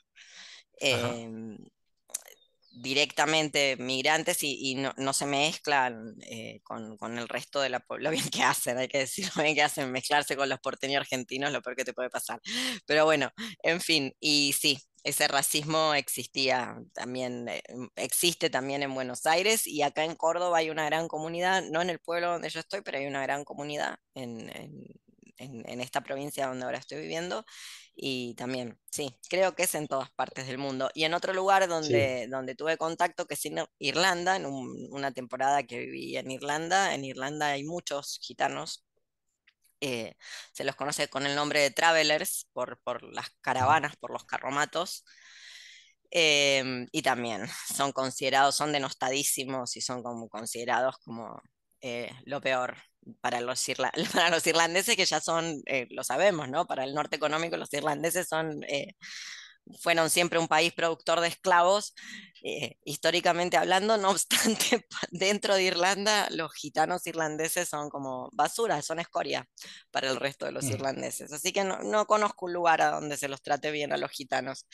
directamente 2.74 3.76
migrantes 3.76 4.38
y, 4.42 4.74
no, 4.74 5.12
se 5.12 5.26
mezclan 5.26 6.14
eh, 6.22 6.60
con, 6.64 7.18
el 7.18 7.28
resto 7.28 7.60
de 7.60 7.70
la 7.70 7.80
población. 7.80 8.02
Lo 8.04 8.10
bien 8.10 8.30
que 8.30 8.42
hacen, 8.42 8.78
hay 8.78 8.88
que 8.88 8.98
decir, 8.98 9.28
lo 9.36 9.42
bien 9.42 9.54
que 9.54 9.62
hacen, 9.62 9.90
mezclarse 9.92 10.36
con 10.36 10.48
los 10.48 10.60
porteños 10.60 11.00
argentinos, 11.00 11.52
lo 11.52 11.62
peor 11.62 11.76
que 11.76 11.84
te 11.84 11.92
puede 11.92 12.10
pasar. 12.10 12.40
Pero 12.86 13.04
bueno, 13.04 13.30
en 13.62 13.80
fin, 13.80 14.14
y 14.20 14.54
sí, 14.54 14.78
ese 15.04 15.28
racismo 15.28 15.94
existía 15.94 16.76
también, 16.94 17.48
eh, 17.48 17.62
existe 17.96 18.50
también 18.50 18.82
en 18.82 18.94
Buenos 18.94 19.26
Aires 19.26 19.66
y 19.66 19.82
acá 19.82 20.04
en 20.04 20.16
Córdoba 20.16 20.58
hay 20.58 20.70
una 20.70 20.86
gran 20.86 21.08
comunidad, 21.08 21.62
no 21.70 21.82
en 21.82 21.90
el 21.90 21.98
pueblo 21.98 22.32
donde 22.32 22.50
yo 22.50 22.60
estoy, 22.60 22.82
pero 22.82 22.98
hay 22.98 23.06
una 23.06 23.22
gran 23.22 23.44
comunidad 23.44 23.96
en 24.14 24.50
esta 25.80 26.00
provincia 26.02 26.46
donde 26.46 26.64
ahora 26.64 26.78
estoy 26.78 27.00
viviendo 27.00 27.44
y 27.94 28.34
también, 28.34 28.78
sí, 28.90 29.18
creo 29.28 29.54
que 29.54 29.64
es 29.64 29.74
en 29.74 29.86
todas 29.86 30.10
partes 30.10 30.46
del 30.46 30.58
mundo. 30.58 30.90
Y 30.94 31.04
en 31.04 31.14
otro 31.14 31.32
lugar 31.32 31.68
donde, 31.68 32.26
donde 32.28 32.54
tuve 32.54 32.76
contacto, 32.78 33.26
que 33.26 33.34
es 33.34 33.44
en 33.46 33.64
Irlanda, 33.78 34.36
en 34.36 34.46
una 34.46 35.12
temporada 35.12 35.62
que 35.64 35.78
viví 35.78 36.16
en 36.16 36.30
Irlanda, 36.30 36.94
en 36.94 37.04
Irlanda 37.04 37.48
hay 37.48 37.64
muchos 37.64 38.18
gitanos. 38.22 38.84
Eh, 39.80 40.14
se 40.52 40.64
los 40.64 40.76
conoce 40.76 41.08
con 41.08 41.26
el 41.26 41.34
nombre 41.34 41.60
de 41.60 41.70
travelers 41.70 42.48
por, 42.52 42.80
por 42.82 43.02
las 43.02 43.30
caravanas, 43.40 43.96
por 43.96 44.10
los 44.12 44.24
carromatos. 44.24 45.04
Em, 46.10 46.86
y 46.92 47.02
también 47.02 47.46
son 47.74 47.92
considerados, 47.92 48.56
son 48.56 48.72
denostadísimos 48.72 49.76
y 49.76 49.80
son 49.80 50.02
como 50.02 50.28
considerados 50.28 50.98
como 50.98 51.40
eh, 51.80 52.10
lo 52.26 52.40
peor 52.40 52.76
para 53.20 53.40
los, 53.40 53.64
para 54.12 54.30
los 54.30 54.46
irlandeses 54.46 54.96
que 54.96 55.04
ya 55.04 55.20
son, 55.20 55.62
eh, 55.66 55.86
lo 55.90 56.04
sabemos, 56.04 56.48
¿no? 56.48 56.66
Para 56.66 56.84
el 56.84 56.94
norte 56.94 57.16
económico 57.16 57.56
los 57.56 57.72
irlandeses 57.72 58.28
son, 58.28 58.62
eh, 58.64 58.94
fueron 59.80 60.10
siempre 60.10 60.38
un 60.38 60.48
país 60.48 60.72
productor 60.72 61.20
de 61.20 61.28
esclavos, 61.28 61.94
eh, 62.42 62.76
históricamente 62.84 63.56
hablando, 63.56 63.96
no 63.96 64.10
obstante, 64.16 64.86
dentro 65.10 65.54
de 65.54 65.64
Irlanda 65.64 66.28
los 66.30 66.52
gitanos 66.52 67.06
irlandeses 67.06 67.68
son 67.68 67.88
como 67.88 68.28
basura, 68.32 68.82
son 68.82 68.98
escoria 68.98 69.48
para 69.90 70.10
el 70.10 70.16
resto 70.16 70.46
de 70.46 70.52
los 70.52 70.64
mm. 70.64 70.70
irlandeses. 70.70 71.32
Así 71.32 71.52
que 71.52 71.64
no, 71.64 71.78
no 71.82 72.06
conozco 72.06 72.46
un 72.46 72.52
lugar 72.52 72.82
a 72.82 72.90
donde 72.90 73.16
se 73.16 73.28
los 73.28 73.42
trate 73.42 73.70
bien 73.70 73.92
a 73.92 73.96
los 73.96 74.10
gitanos. 74.10 74.66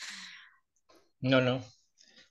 No, 1.21 1.41
no, 1.41 1.61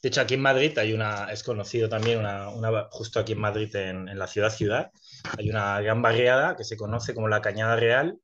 de 0.02 0.08
hecho, 0.08 0.20
aquí 0.20 0.34
en 0.34 0.42
Madrid 0.42 0.78
hay 0.78 0.92
una, 0.92 1.30
es 1.32 1.42
conocido 1.42 1.88
también, 1.88 2.18
una, 2.18 2.88
justo 2.90 3.18
aquí 3.18 3.32
en 3.32 3.40
Madrid, 3.40 3.74
en, 3.74 4.18
la 4.18 4.28
ciudad 4.28 4.50
ciudad, 4.50 4.92
hay 5.36 5.50
una 5.50 5.80
gran 5.80 6.02
barriada 6.02 6.56
que 6.56 6.64
se 6.64 6.76
conoce 6.76 7.14
como 7.14 7.28
la 7.28 7.42
Cañada 7.42 7.74
Real, 7.76 8.18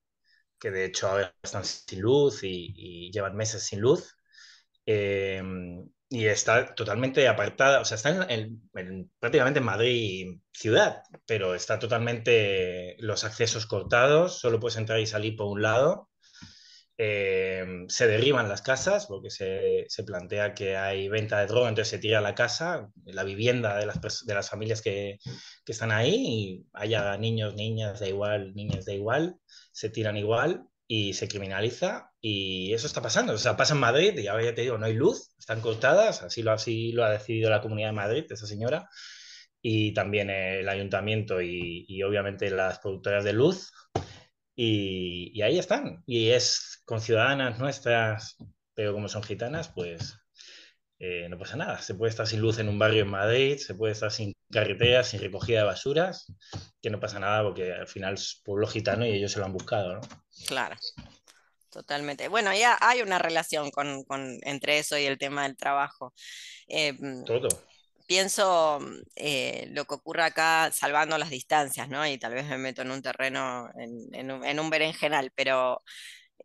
que 0.59 0.71
de 0.71 0.85
hecho 0.87 1.09
ahora 1.09 1.35
están 1.43 1.65
sin 1.65 2.01
luz 2.01 2.45
y, 2.45 3.11
llevan 3.13 3.37
meses 3.37 3.65
sin 3.65 3.81
luz. 3.81 4.17
Em, 4.87 5.89
y 6.09 6.27
está 6.27 6.75
totalmente 6.75 7.27
apartada, 7.29 7.81
o 7.81 7.85
sea, 7.85 7.97
está 7.97 8.11
en, 8.31 8.63
prácticamente 9.19 9.59
en 9.61 9.65
Madrid 9.65 10.39
ciudad, 10.53 11.03
pero 11.27 11.55
está 11.55 11.79
totalmente 11.79 12.97
los 13.01 13.25
accesos 13.25 13.67
cortados, 13.67 14.39
solo 14.41 14.61
puedes 14.61 14.77
entrar 14.77 15.01
y 15.01 15.07
salir 15.07 15.37
por 15.37 15.49
un 15.49 15.63
lado 15.63 16.09
eh, 16.97 17.85
se 17.89 18.07
derriban 18.07 18.49
las 18.49 18.63
casas 18.63 19.07
porque 19.07 19.31
se, 19.31 19.85
se, 19.89 20.05
plantea 20.05 20.55
que 20.55 20.77
hay 20.77 21.09
venta 21.09 21.41
de 21.41 21.47
droga, 21.47 21.69
entonces 21.69 21.91
se 21.91 21.99
tira 21.99 22.21
la 22.21 22.35
casa, 22.35 22.89
la 23.05 23.25
vivienda 23.25 23.77
de 23.77 23.87
las, 23.87 24.25
de 24.25 24.35
las 24.35 24.49
familias 24.49 24.81
que, 24.81 25.19
que, 25.65 25.73
están 25.73 25.91
ahí, 25.91 26.15
y 26.15 26.67
haya 26.73 27.17
niños, 27.19 27.55
niñas, 27.55 27.99
da 27.99 28.09
igual, 28.09 28.55
niñas, 28.55 28.85
da 28.85 28.93
igual, 28.93 29.37
se 29.73 29.91
tiran 29.91 30.17
igual 30.17 30.65
y 30.87 31.15
se 31.15 31.27
criminaliza 31.29 32.13
y 32.21 32.73
eso 32.75 32.87
está 32.87 33.03
pasando. 33.03 33.33
O 33.33 33.39
sea, 33.39 33.57
pasa 33.57 33.75
en 33.75 33.81
Madrid 33.81 34.17
y 34.19 34.29
ahora 34.29 34.45
ya 34.45 34.55
te 34.55 34.63
digo, 34.63 34.79
no 34.79 34.87
hay 34.87 34.95
luz, 34.95 35.35
están 35.39 35.61
cortadas, 35.61 36.23
así 36.23 36.43
lo, 36.43 36.53
así 36.53 36.93
lo 36.93 37.05
ha 37.05 37.11
decidido 37.11 37.51
la 37.51 37.61
Comunidad 37.61 37.89
de 37.89 37.93
Madrid, 37.95 38.25
esa 38.31 38.47
señora, 38.47 38.89
y 39.61 39.95
también 39.95 40.31
el 40.31 40.69
ayuntamiento 40.69 41.43
y, 41.43 41.87
y 41.89 42.03
obviamente 42.05 42.51
las 42.51 42.79
productoras 42.79 43.25
de 43.25 43.33
luz 43.33 43.73
y, 44.57 45.43
ahí 45.43 45.59
están. 45.59 46.03
Y 46.07 46.31
es 46.31 46.83
con 46.85 47.01
ciudadanas 47.01 47.59
nuestras, 47.59 48.37
pero 48.75 48.93
como 48.93 49.09
son 49.09 49.23
gitanas, 49.23 49.69
pues 49.69 50.17
eh, 50.99 51.29
no 51.29 51.39
pasa 51.39 51.57
nada. 51.57 51.81
Se 51.81 51.95
puede 51.95 52.11
estar 52.11 52.27
sin 52.27 52.41
luz 52.41 52.59
en 52.59 52.69
un 52.69 52.79
barrio 52.79 53.03
en 53.03 53.11
Madrid, 53.11 53.59
se 53.59 53.75
puede 53.75 53.93
estar 53.93 54.11
sin 54.11 54.33
carreteras, 54.51 55.09
sin 55.09 55.21
recogida 55.21 55.61
de 55.61 55.67
basuras, 55.67 56.33
que 56.81 56.91
no 56.91 57.01
pasa 57.01 57.19
nada 57.19 57.43
porque 57.43 57.73
al 57.73 57.89
final 57.89 58.15
es 58.15 58.41
pueblo 58.45 58.67
gitano 58.67 59.05
y 59.07 59.13
ellos 59.13 59.33
se 59.33 59.39
lo 59.39 59.45
han 59.45 59.53
buscado, 59.53 59.95
¿no? 59.95 60.01
Claro. 60.47 60.77
Totalmente. 61.71 62.29
Bueno, 62.29 62.55
ya 62.55 62.79
hay 62.81 63.03
una 63.03 63.19
relación 63.19 63.73
con, 63.73 64.05
entre 64.43 64.79
eso 64.79 64.97
y 64.97 65.07
el 65.07 65.19
tema 65.19 65.43
del 65.43 65.57
trabajo. 65.57 66.15
Eh, 66.69 66.97
Todo. 67.27 67.49
Pienso 68.07 68.81
eh, 69.17 69.69
lo 69.73 69.85
que 69.87 69.95
ocurre 69.95 70.23
acá 70.25 70.71
salvando 70.73 71.19
las 71.19 71.31
distancias, 71.31 71.89
¿no? 71.89 72.07
Y 72.07 72.19
tal 72.19 72.35
vez 72.35 72.47
me 72.47 72.59
meto 72.59 72.83
en 72.83 72.91
un 72.91 73.03
terreno, 73.03 73.71
en, 73.77 74.61
un, 74.61 74.71
berenjenal, 74.71 75.33
pero 75.35 75.83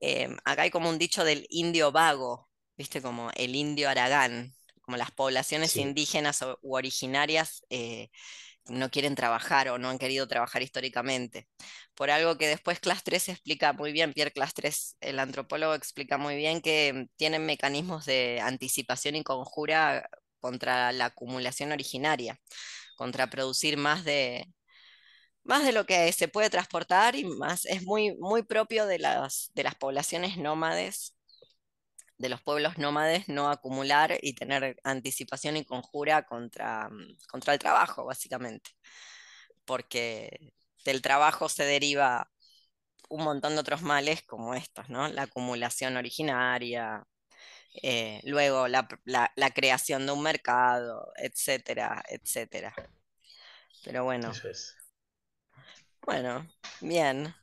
eh, 0.01 0.29
acá 0.45 0.63
hay 0.63 0.71
como 0.71 0.89
un 0.89 0.97
dicho 0.99 1.23
del 1.23 1.45
indio 1.49 1.91
vago, 1.91 2.49
¿viste? 2.77 3.01
Como 3.01 3.31
el 3.35 3.55
indio 3.55 3.89
aragán, 3.89 4.53
como 4.81 4.97
las 4.97 5.11
poblaciones 5.11 5.75
indígenas 5.75 6.41
u 6.61 6.75
originarias 6.75 7.61
no 8.69 8.89
quieren 8.89 9.15
trabajar 9.15 9.69
o 9.69 9.77
no 9.77 9.89
han 9.89 9.99
querido 9.99 10.27
trabajar 10.27 10.61
históricamente. 10.61 11.47
Por 11.95 12.11
algo 12.11 12.37
que 12.37 12.47
después 12.47 12.79
Class 12.79 13.03
3 13.03 13.29
explica 13.29 13.73
muy 13.73 13.91
bien, 13.91 14.13
Pierre 14.13 14.31
Class 14.31 14.53
3, 14.53 14.97
el 15.01 15.19
antropólogo, 15.19 15.73
explica 15.73 16.17
muy 16.17 16.35
bien 16.35 16.61
que 16.61 17.07
tienen 17.17 17.45
mecanismos 17.45 18.05
de 18.05 18.39
anticipación 18.41 19.15
y 19.15 19.23
conjura 19.23 20.09
contra 20.39 20.91
la 20.91 21.05
acumulación 21.05 21.72
originaria, 21.72 22.39
contra 22.98 23.29
producir 23.29 23.77
más 23.77 24.03
de, 24.03 24.46
más 25.43 25.63
de 25.65 25.72
lo 25.74 25.86
que 25.86 26.12
se 26.13 26.27
puede 26.27 26.50
transportar 26.50 27.15
y 27.15 27.25
más 27.25 27.65
es 27.65 27.84
muy, 27.84 28.15
muy 28.19 28.43
propio 28.43 28.86
de 28.88 29.00
las, 29.00 29.51
de 29.55 29.63
las 29.63 29.75
poblaciones 29.75 30.38
nómades 30.38 31.15
de 32.19 32.29
los 32.29 32.41
pueblos 32.41 32.77
nómades 32.77 33.29
no 33.29 33.50
acumular 33.50 34.17
y 34.22 34.34
tener 34.36 34.77
anticipación 34.84 35.58
y 35.58 35.65
conjura 35.65 36.25
contra, 36.25 36.89
contra 37.29 37.53
el 37.53 37.60
trabajo, 37.60 38.05
básicamente. 38.05 38.72
Porque 39.65 40.53
del 40.86 41.01
trabajo 41.01 41.50
se 41.50 41.65
deriva 41.65 42.29
un 43.10 43.24
montón 43.24 43.53
de 43.55 43.62
otros 43.62 43.81
males 43.84 44.24
como 44.24 44.55
estos, 44.55 44.89
¿no? 44.89 45.08
La 45.10 45.24
acumulación 45.24 45.98
originaria, 45.98 47.03
eh, 47.73 48.21
luego 48.23 48.67
la, 48.67 48.88
creación 49.53 50.05
de 50.05 50.11
un 50.11 50.21
mercado, 50.21 51.11
etcétera, 51.15 52.03
etcétera. 52.07 52.73
Pero 53.83 54.03
bueno. 54.03 54.31
Bueno, 56.01 56.47
bien. 56.81 57.33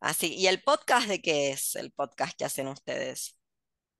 Así, 0.00 0.34
¿y 0.34 0.46
el 0.46 0.62
podcast 0.62 1.08
de 1.08 1.22
qué 1.22 1.50
es 1.50 1.74
el 1.76 1.90
podcast 1.92 2.36
que 2.36 2.44
hacen 2.44 2.68
ustedes? 2.68 3.38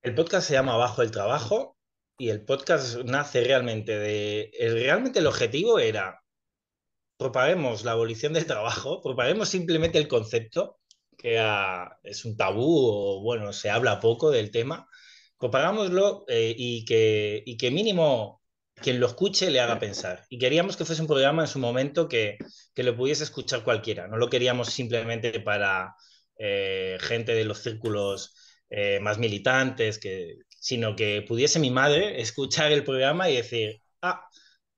El 0.02 0.14
podcast 0.14 0.46
se 0.46 0.54
llama 0.54 0.76
Bajo 0.76 1.02
el 1.02 1.10
Trabajo 1.10 1.76
y 2.18 2.28
el 2.28 2.44
podcast 2.44 2.98
nace 3.04 3.42
realmente 3.42 3.98
de... 3.98 4.50
realmente 4.60 5.18
el 5.18 5.26
objetivo 5.26 5.78
era 5.78 6.22
propaguemos 7.16 7.84
la 7.84 7.92
abolición 7.92 8.32
del 8.34 8.46
trabajo, 8.46 9.02
propaguemos 9.02 9.48
simplemente 9.48 9.98
el 9.98 10.08
concepto, 10.08 10.78
que 11.16 11.40
es 12.04 12.24
un 12.24 12.36
tabú 12.36 12.88
o 12.88 13.22
bueno, 13.22 13.52
se 13.52 13.70
habla 13.70 14.00
poco 14.00 14.30
del 14.30 14.50
tema, 14.50 14.88
propagámoslo 15.38 16.24
eh, 16.28 16.54
y, 16.56 16.84
que, 16.84 17.42
y 17.44 17.56
que 17.56 17.70
mínimo 17.70 18.42
quien 18.74 19.00
lo 19.00 19.06
escuche 19.06 19.50
le 19.50 19.60
haga 19.60 19.78
pensar. 19.78 20.24
Y 20.28 20.38
queríamos 20.38 20.76
que 20.76 20.84
fuese 20.84 21.02
un 21.02 21.08
programa 21.08 21.42
en 21.42 21.48
su 21.48 21.58
momento 21.58 22.08
que, 22.08 22.38
que 22.74 22.82
lo 22.82 22.96
pudiese 22.96 23.24
escuchar 23.24 23.64
cualquiera, 23.64 24.06
no 24.06 24.16
lo 24.16 24.28
queríamos 24.28 24.68
simplemente 24.70 25.40
para 25.40 25.94
eh, 26.38 26.98
gente 27.00 27.34
de 27.34 27.44
los 27.44 27.58
círculos 27.62 28.34
eh, 28.68 29.00
más 29.00 29.18
militantes, 29.18 30.00
sino 30.60 30.96
que 30.96 31.22
pudiese 31.22 31.58
mi 31.58 31.70
madre 31.70 32.20
escuchar 32.20 32.72
el 32.72 32.84
programa 32.84 33.30
y 33.30 33.36
decir, 33.36 33.80
ah, 34.02 34.28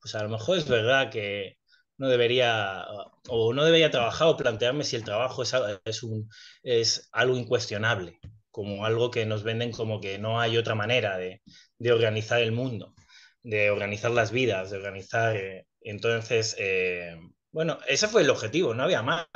pues 0.00 0.14
a 0.14 0.22
lo 0.22 0.28
mejor 0.28 0.58
es 0.58 0.68
verdad 0.68 1.10
que 1.10 1.58
no 1.96 2.08
debería 2.08 2.86
o 3.28 3.52
no 3.52 3.64
debería 3.64 3.90
trabajar 3.90 4.28
o 4.28 4.36
plantearme 4.36 4.84
si 4.84 4.96
el 4.96 5.04
trabajo 5.04 5.42
es, 5.42 5.52
es, 5.84 6.02
un, 6.02 6.30
es 6.62 7.08
algo 7.12 7.36
incuestionable, 7.36 8.20
como 8.50 8.84
algo 8.86 9.10
que 9.10 9.26
nos 9.26 9.42
venden 9.42 9.72
como 9.72 10.00
que 10.00 10.18
no 10.18 10.40
hay 10.40 10.56
otra 10.56 10.74
manera 10.74 11.16
de, 11.18 11.42
de 11.78 11.92
organizar 11.92 12.40
el 12.42 12.52
mundo, 12.52 12.94
de 13.42 13.70
organizar 13.70 14.10
las 14.10 14.30
vidas, 14.32 14.70
de 14.70 14.76
organizar... 14.78 15.36
Eh, 15.36 15.66
entonces, 15.80 16.56
eh, 16.58 17.16
bueno, 17.52 17.78
ese 17.88 18.08
fue 18.08 18.22
el 18.22 18.30
objetivo, 18.30 18.74
no 18.74 18.82
había 18.82 19.02
más. 19.02 19.26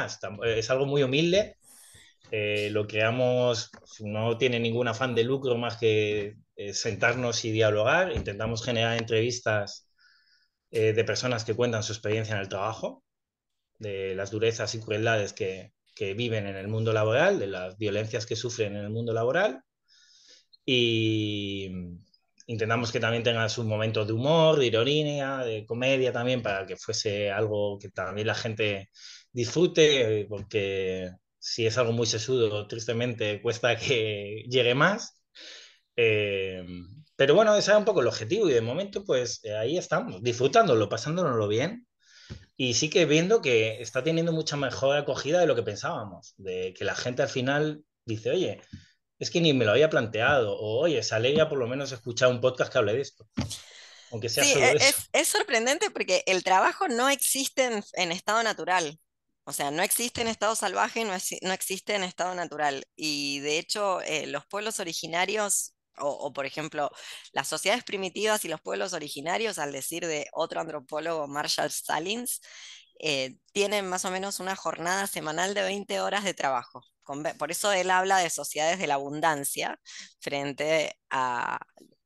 Es 0.44 0.70
algo 0.70 0.86
muy 0.86 1.02
humilde 1.02 1.56
eh, 2.32 2.70
lo 2.70 2.86
creamos, 2.86 3.70
no 4.00 4.38
tiene 4.38 4.58
ningún 4.58 4.88
afán 4.88 5.14
de 5.14 5.22
lucro 5.22 5.56
más 5.58 5.76
que 5.76 6.36
eh, 6.56 6.72
sentarnos 6.72 7.44
y 7.44 7.52
dialogar. 7.52 8.12
Intentamos 8.12 8.64
generar 8.64 8.96
entrevistas 8.98 9.86
eh, 10.70 10.94
de 10.94 11.04
personas 11.04 11.44
que 11.44 11.54
cuentan 11.54 11.82
su 11.82 11.92
experiencia 11.92 12.34
en 12.34 12.40
el 12.40 12.48
trabajo, 12.48 13.04
de 13.78 14.14
las 14.14 14.30
durezas 14.30 14.74
y 14.74 14.80
crueldades 14.80 15.34
que, 15.34 15.72
que, 15.94 16.14
viven 16.14 16.46
en 16.46 16.56
el 16.56 16.68
mundo 16.68 16.92
laboral, 16.92 17.38
de 17.38 17.46
las 17.46 17.76
violencias 17.78 18.26
que 18.26 18.36
sufren 18.36 18.76
en 18.76 18.84
el 18.84 18.90
mundo 18.90 19.12
laboral. 19.12 19.62
Y 20.64 21.70
intentamos 22.46 22.92
que 22.92 23.00
también 23.00 23.22
tenga 23.22 23.48
sus 23.48 23.64
momentos 23.64 24.06
de 24.06 24.12
humor, 24.12 24.58
de 24.58 24.66
ironía, 24.66 25.38
de 25.38 25.66
comedia 25.66 26.12
también, 26.12 26.42
para 26.42 26.66
que 26.66 26.76
fuese 26.76 27.30
algo 27.30 27.78
que 27.78 27.90
también 27.90 28.26
la 28.26 28.34
gente 28.34 28.90
disfrute, 29.32 30.26
porque 30.28 31.10
si 31.38 31.66
es 31.66 31.78
algo 31.78 31.92
muy 31.92 32.06
sesudo, 32.06 32.66
tristemente 32.68 33.42
cuesta 33.42 33.76
que 33.76 34.44
llegue 34.48 34.74
más. 34.74 35.22
Eh, 35.96 36.64
pero 37.16 37.34
bueno, 37.34 37.54
ese 37.54 37.70
era 37.70 37.78
un 37.78 37.84
poco 37.84 38.00
el 38.00 38.06
objetivo 38.08 38.48
y 38.48 38.52
de 38.52 38.60
momento 38.60 39.04
pues 39.04 39.40
eh, 39.44 39.56
ahí 39.56 39.76
estamos, 39.78 40.22
disfrutándolo, 40.22 40.88
pasándonoslo 40.88 41.48
bien. 41.48 41.86
Y 42.62 42.74
sí 42.74 42.90
que 42.90 43.06
viendo 43.06 43.42
que 43.42 43.82
está 43.82 44.04
teniendo 44.04 44.30
mucha 44.30 44.56
mejor 44.56 44.96
acogida 44.96 45.40
de 45.40 45.48
lo 45.48 45.56
que 45.56 45.64
pensábamos, 45.64 46.34
de 46.36 46.72
que 46.78 46.84
la 46.84 46.94
gente 46.94 47.20
al 47.20 47.28
final 47.28 47.82
dice, 48.04 48.30
oye, 48.30 48.62
es 49.18 49.32
que 49.32 49.40
ni 49.40 49.52
me 49.52 49.64
lo 49.64 49.72
había 49.72 49.90
planteado, 49.90 50.56
o 50.56 50.78
oye, 50.78 51.02
se 51.02 51.12
alegra 51.16 51.48
por 51.48 51.58
lo 51.58 51.66
menos 51.66 51.90
escuchar 51.90 52.30
un 52.30 52.40
podcast 52.40 52.70
que 52.70 52.78
hable 52.78 52.92
de 52.92 53.00
esto. 53.00 53.26
Aunque 54.12 54.28
sea 54.28 54.44
solo 54.44 54.64
e, 54.64 54.76
es, 54.76 55.08
Es, 55.12 55.26
sorprendente 55.26 55.90
porque 55.90 56.22
el 56.24 56.44
trabajo 56.44 56.86
no 56.86 57.08
existe 57.08 57.82
en 57.94 58.12
estado 58.12 58.44
natural. 58.44 58.96
O 59.42 59.52
sea, 59.52 59.72
no 59.72 59.82
existe 59.82 60.20
en 60.20 60.28
estado 60.28 60.54
salvaje, 60.54 61.04
no, 61.04 61.14
no 61.42 61.52
existe 61.52 61.96
en 61.96 62.04
estado 62.04 62.32
natural. 62.36 62.84
Y 62.94 63.40
de 63.40 63.58
hecho, 63.58 64.02
eh, 64.02 64.28
los 64.28 64.46
pueblos 64.46 64.78
originarios, 64.78 65.74
o, 65.98 66.32
por 66.32 66.46
ejemplo, 66.46 66.90
las 67.32 67.48
sociedades 67.48 67.84
primitivas 67.84 68.44
y 68.44 68.48
los 68.48 68.60
pueblos 68.60 68.92
originarios, 68.92 69.58
al 69.58 69.72
decir 69.72 70.06
de 70.06 70.26
otro 70.32 70.60
antropólogo, 70.60 71.28
Marshall 71.28 71.70
Salins, 71.70 72.40
eh, 73.00 73.36
tienen 73.52 73.88
más 73.88 74.04
o 74.04 74.10
menos 74.10 74.40
una 74.40 74.56
jornada 74.56 75.06
semanal 75.06 75.54
de 75.54 75.62
20 75.62 76.00
horas 76.00 76.24
de 76.24 76.34
trabajo. 76.34 76.82
por 77.38 77.50
eso 77.50 77.72
él 77.72 77.90
habla 77.90 78.18
de 78.18 78.30
sociedades 78.30 78.78
de 78.78 78.86
la 78.86 78.94
abundancia 78.94 79.80
frente 80.20 80.96
a 81.10 81.58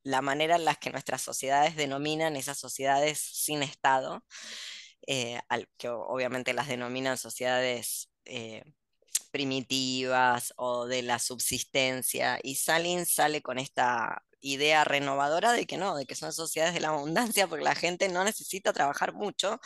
la 0.02 0.22
manera 0.22 0.56
en 0.56 0.64
la 0.64 0.74
que 0.76 0.90
nuestras 0.90 1.22
sociedades 1.22 1.76
denominan 1.76 2.36
esas 2.36 2.58
sociedades 2.58 3.20
sin 3.20 3.62
Estado. 3.62 4.24
Eh, 5.06 5.40
que 5.78 5.88
obviamente 5.88 6.52
las 6.54 6.68
denominan 6.68 7.16
sociedades 7.18 8.10
eh, 8.24 8.64
primitivas 9.36 10.54
o 10.56 10.86
de 10.86 11.02
la 11.02 11.18
subsistencia, 11.18 12.38
y 12.42 12.54
Salin 12.56 13.04
sale 13.04 13.42
con 13.42 13.58
esta 13.58 14.22
idea 14.40 14.84
renovadora 14.84 15.52
de 15.52 15.66
que 15.66 15.76
no, 15.76 15.94
de 15.96 16.06
que 16.06 16.14
son 16.14 16.32
sociedades 16.32 16.74
de 16.74 16.80
la 16.80 16.88
abundancia 16.88 17.46
porque 17.46 17.64
la 17.64 17.74
gente 17.74 18.08
no 18.08 18.24
necesita 18.24 18.72
trabajar 18.72 19.12
mucho 19.12 19.60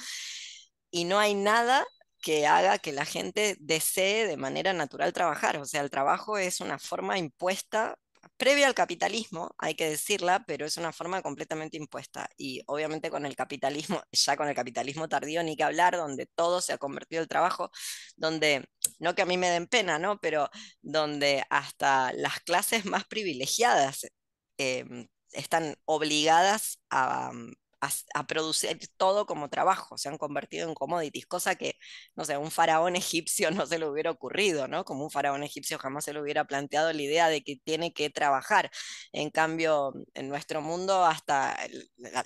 y 0.90 1.04
no 1.04 1.18
hay 1.20 1.34
nada 1.34 1.86
que 2.20 2.46
haga 2.46 2.78
que 2.78 2.92
la 2.92 3.04
gente 3.04 3.56
desee 3.60 4.26
de 4.26 4.36
manera 4.36 4.72
natural 4.72 5.12
trabajar. 5.12 5.58
O 5.58 5.64
sea, 5.66 5.82
el 5.82 5.90
trabajo 5.90 6.36
es 6.38 6.60
una 6.60 6.78
forma 6.78 7.18
impuesta 7.18 7.96
previa 8.36 8.66
al 8.66 8.74
capitalismo, 8.74 9.54
hay 9.58 9.74
que 9.74 9.90
decirla, 9.90 10.44
pero 10.46 10.66
es 10.66 10.76
una 10.76 10.92
forma 10.92 11.22
completamente 11.22 11.76
impuesta. 11.76 12.28
Y 12.36 12.62
obviamente 12.66 13.10
con 13.10 13.26
el 13.26 13.36
capitalismo, 13.36 14.02
ya 14.12 14.36
con 14.36 14.48
el 14.48 14.54
capitalismo 14.54 15.08
tardío 15.08 15.42
ni 15.42 15.56
que 15.56 15.64
hablar, 15.64 15.96
donde 15.96 16.26
todo 16.26 16.60
se 16.60 16.72
ha 16.72 16.78
convertido 16.78 17.22
en 17.22 17.28
trabajo, 17.28 17.70
donde, 18.16 18.68
no 18.98 19.14
que 19.14 19.22
a 19.22 19.26
mí 19.26 19.36
me 19.38 19.50
den 19.50 19.66
pena, 19.66 19.98
¿no? 19.98 20.18
Pero 20.20 20.50
donde 20.82 21.44
hasta 21.50 22.12
las 22.14 22.40
clases 22.40 22.84
más 22.84 23.04
privilegiadas 23.06 24.06
em, 24.58 25.08
están 25.32 25.76
obligadas 25.84 26.80
a, 26.90 27.32
a, 27.80 28.26
producir 28.26 28.78
todo 28.96 29.26
como 29.26 29.48
trabajo, 29.48 29.96
se 29.98 30.08
han 30.08 30.18
convertido 30.18 30.68
en 30.68 30.74
commodities, 30.74 31.26
cosa 31.26 31.54
que, 31.54 31.76
no 32.14 32.24
sé, 32.24 32.36
un 32.36 32.50
faraón 32.50 32.96
egipcio 32.96 33.50
no 33.50 33.66
se 33.66 33.78
le 33.78 33.86
hubiera 33.86 34.10
ocurrido, 34.10 34.68
¿no? 34.68 34.84
Como 34.84 35.04
un 35.04 35.10
faraón 35.10 35.42
egipcio 35.42 35.78
jamás 35.78 36.04
se 36.04 36.12
le 36.12 36.20
hubiera 36.20 36.44
planteado 36.44 36.92
la 36.92 37.02
idea 37.02 37.28
de 37.28 37.42
que 37.42 37.56
tiene 37.56 37.92
que 37.92 38.10
trabajar. 38.10 38.70
En 39.12 39.30
cambio, 39.30 39.92
en 40.14 40.28
nuestro 40.28 40.60
mundo 40.62 41.04
hasta 41.04 41.56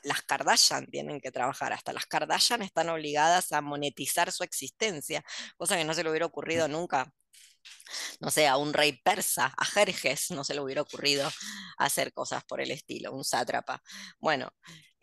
las 0.02 0.22
Kardashian 0.22 0.86
tienen 0.86 1.20
que 1.20 1.30
trabajar, 1.30 1.72
hasta 1.72 1.92
las 1.92 2.06
Kardashian 2.06 2.62
están 2.62 2.88
obligadas 2.88 3.52
a 3.52 3.60
monetizar 3.60 4.32
su 4.32 4.44
existencia, 4.44 5.24
cosa 5.56 5.76
que 5.76 5.84
no 5.84 5.94
se 5.94 6.02
le 6.04 6.10
hubiera 6.10 6.26
ocurrido 6.26 6.68
nunca 6.68 7.12
no 8.20 8.30
sé, 8.30 8.46
a 8.46 8.56
un 8.56 8.72
rey 8.72 8.92
persa, 9.02 9.52
a 9.56 9.64
Jerjes, 9.64 10.30
no 10.30 10.44
se 10.44 10.54
le 10.54 10.60
hubiera 10.60 10.82
ocurrido 10.82 11.30
hacer 11.78 12.12
cosas 12.12 12.44
por 12.44 12.60
el 12.60 12.70
estilo, 12.70 13.12
un 13.12 13.24
sátrapa. 13.24 13.82
Bueno, 14.18 14.50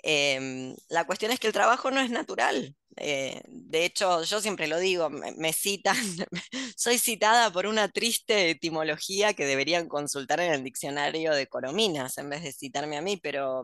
Em, 0.04 0.76
la 0.90 1.06
cuestión 1.06 1.32
es 1.32 1.40
que 1.40 1.48
el 1.48 1.54
trabajo 1.54 1.92
no 1.92 2.02
es 2.02 2.10
natural. 2.10 2.76
Eh, 2.98 3.42
de 3.48 3.86
hecho, 3.86 4.24
yo 4.24 4.42
siempre 4.42 4.68
lo 4.68 4.78
digo, 4.80 5.10
me, 5.10 5.54
citan, 5.54 5.96
soy 6.76 6.98
citada 6.98 7.52
por 7.52 7.66
una 7.66 7.88
triste 7.90 8.50
etimología 8.50 9.34
que 9.34 9.46
deberían 9.46 9.88
consultar 9.88 10.40
en 10.42 10.54
el 10.54 10.64
diccionario 10.64 11.34
de 11.34 11.48
Corominas 11.48 12.18
en 12.18 12.30
vez 12.30 12.44
de 12.44 12.52
citarme 12.52 12.98
a 12.98 13.02
mí, 13.02 13.18
pero 13.18 13.64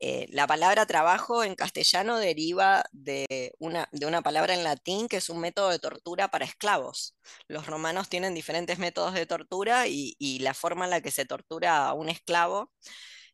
eh, 0.00 0.26
la 0.30 0.46
palabra 0.46 0.86
trabajo 0.86 1.44
en 1.44 1.54
castellano 1.54 2.18
deriva 2.18 2.84
de 2.92 3.54
una, 3.58 3.88
de 3.92 4.06
una 4.06 4.22
palabra 4.22 4.54
en 4.54 4.64
latín 4.64 5.08
que 5.08 5.18
es 5.18 5.28
un 5.28 5.40
método 5.40 5.68
de 5.70 5.78
tortura 5.78 6.28
para 6.28 6.44
esclavos. 6.46 7.16
Los 7.48 7.66
romanos 7.66 8.08
tienen 8.08 8.34
diferentes 8.34 8.78
métodos 8.78 9.14
de 9.14 9.26
tortura 9.26 9.86
y, 9.88 10.16
y 10.18 10.40
la 10.40 10.54
forma 10.54 10.86
en 10.86 10.90
la 10.90 11.00
que 11.02 11.10
se 11.10 11.26
tortura 11.26 11.88
a 11.88 11.94
un 11.94 12.08
esclavo 12.08 12.72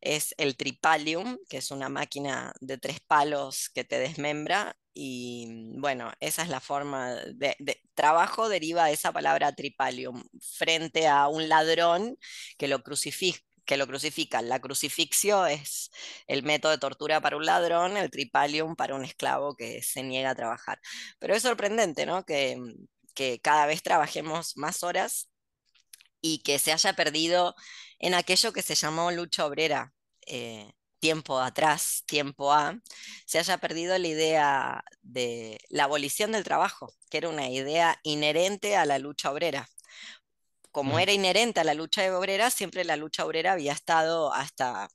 es 0.01 0.33
el 0.37 0.57
tripalium, 0.57 1.37
que 1.49 1.57
es 1.57 1.71
una 1.71 1.89
máquina 1.89 2.53
de 2.61 2.77
tres 2.77 2.99
palos 3.01 3.69
que 3.69 3.83
te 3.83 3.99
desmembra. 3.99 4.77
Y 4.93 5.47
mm, 5.47 5.81
bueno, 5.81 6.11
esa 6.19 6.43
es 6.43 6.49
la 6.49 6.59
forma 6.59 7.15
de, 7.15 7.55
trabajo, 7.93 8.49
deriva 8.49 8.85
de 8.85 8.93
esa 8.93 9.11
palabra 9.11 9.53
tripalium, 9.53 10.23
frente 10.57 11.07
a 11.07 11.27
un 11.27 11.49
ladrón 11.49 12.17
que 12.57 12.67
lo 12.67 12.83
crucifica 12.83 13.41
que 13.65 13.77
lo 13.77 13.87
crucifican. 13.87 14.49
La 14.49 14.61
crucifixio 14.61 15.45
es 15.45 15.91
el 16.27 16.43
método 16.43 16.71
de 16.71 16.77
tortura 16.79 17.21
para 17.21 17.37
un 17.37 17.45
ladrón, 17.45 17.97
el 17.97 18.09
tripalium 18.09 18.75
para 18.77 18.95
un 18.95 19.03
esclavo 19.03 19.55
que 19.55 19.83
se 19.83 20.03
niega 20.03 20.31
a 20.31 20.35
trabajar. 20.35 20.79
Pero 21.19 21.35
es 21.35 21.43
sorprendente, 21.43 22.05
¿no? 22.05 22.23
Que, 22.25 22.55
mm, 22.57 22.87
que 23.13 23.39
cada 23.41 23.65
vez 23.65 23.83
trabajemos 23.83 24.55
más 24.57 24.83
horas 24.83 25.29
y 26.21 26.39
que 26.43 26.59
se 26.59 26.71
haya 26.73 26.93
perdido 26.93 27.55
en 27.99 28.13
aquello 28.13 28.53
que 28.53 28.61
se 28.61 28.75
llamó 28.75 29.11
lucha 29.11 29.45
obrera. 29.45 29.93
Eh, 30.25 30.71
tiempo 30.99 31.39
atrás, 31.39 32.03
tiempo 32.05 32.53
A, 32.53 32.79
se 33.25 33.39
haya 33.39 33.57
perdido 33.59 33.97
la 33.97 34.07
idea 34.07 34.83
de 35.01 35.59
la 35.69 35.85
abolición 35.85 36.31
del 36.31 36.43
trabajo, 36.43 36.93
que 37.09 37.17
era 37.17 37.29
una 37.29 37.49
idea 37.49 37.99
inherente 38.03 38.75
a 38.75 38.85
la 38.85 38.99
lucha 38.99 39.31
obrera. 39.31 39.69
Como 40.71 40.99
era 40.99 41.11
inherente 41.11 41.59
a 41.59 41.63
la 41.63 41.73
lucha 41.73 42.03
obrera, 42.17 42.51
siempre 42.51 42.83
la 42.83 42.97
lucha 42.97 43.25
obrera 43.25 43.53
había 43.53 43.73
estado 43.73 44.33
hasta 44.33 44.89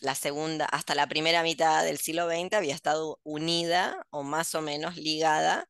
la 0.00 0.14
segunda, 0.14 0.66
hasta 0.66 0.94
la 0.94 1.06
primera 1.06 1.42
mitad 1.42 1.84
del 1.84 1.98
siglo 1.98 2.28
XX, 2.28 2.54
había 2.54 2.74
estado 2.74 3.20
unida 3.22 4.06
o 4.10 4.22
más 4.22 4.54
o 4.54 4.62
menos 4.62 4.96
ligada 4.96 5.68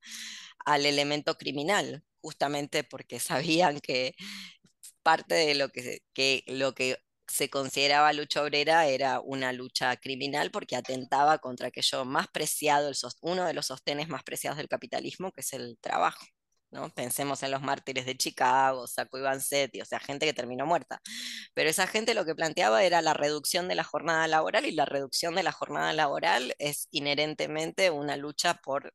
al 0.64 0.87
elemento 0.87 1.37
criminal, 1.37 2.04
justamente 2.20 2.84
porque 2.84 3.20
sabían 3.20 3.80
que 3.80 4.14
parte 5.09 5.35
de 5.37 5.55
lo 5.55 5.71
que, 5.71 6.03
lo 6.49 6.75
que 6.75 6.99
se 7.27 7.49
consideraba 7.49 8.12
lucha 8.12 8.42
obrera 8.42 8.87
era 8.87 9.21
una 9.21 9.55
lucha 9.55 9.97
criminal 9.97 10.51
porque 10.51 10.77
atentaba 10.77 11.38
contra 11.38 11.68
aquello 11.68 12.05
más 12.05 12.29
preciado, 12.29 12.90
el 12.90 12.97
uno 13.23 13.47
de 13.47 13.55
los 13.55 13.66
sostenes 13.66 14.09
más 14.09 14.23
preciados 14.23 14.59
del 14.59 14.68
capitalismo, 14.68 15.33
que 15.33 15.40
es 15.40 15.55
el 15.55 15.79
trabajo. 15.81 16.27
¿no? 16.71 16.90
Pensemos 16.90 17.42
en 17.42 17.53
los 17.53 17.62
mártires 17.62 18.05
de 18.05 18.18
Chicago, 18.18 18.87
Sacco 18.87 19.16
y 19.18 19.23
Vanzetti, 19.23 19.81
o 19.81 19.87
sea, 19.87 19.99
gente 19.99 20.27
que 20.27 20.35
terminó 20.35 20.66
muerta. 20.66 21.01
Pero 21.55 21.71
esa 21.71 21.87
gente 21.87 22.12
lo 22.12 22.27
que 22.27 22.35
planteaba 22.35 22.85
era 22.85 23.01
la 23.01 23.14
reducción 23.14 23.66
de 23.68 23.77
la 23.77 23.85
jornada 23.85 24.29
laboral 24.29 24.66
y 24.66 24.73
la 24.73 24.85
reducción 24.85 25.35
de 25.35 25.42
la 25.42 25.53
jornada 25.53 25.94
laboral 25.94 26.55
es 26.59 26.88
inherentemente 26.90 27.90
una 27.90 28.18
lucha 28.18 28.61
por 28.62 28.92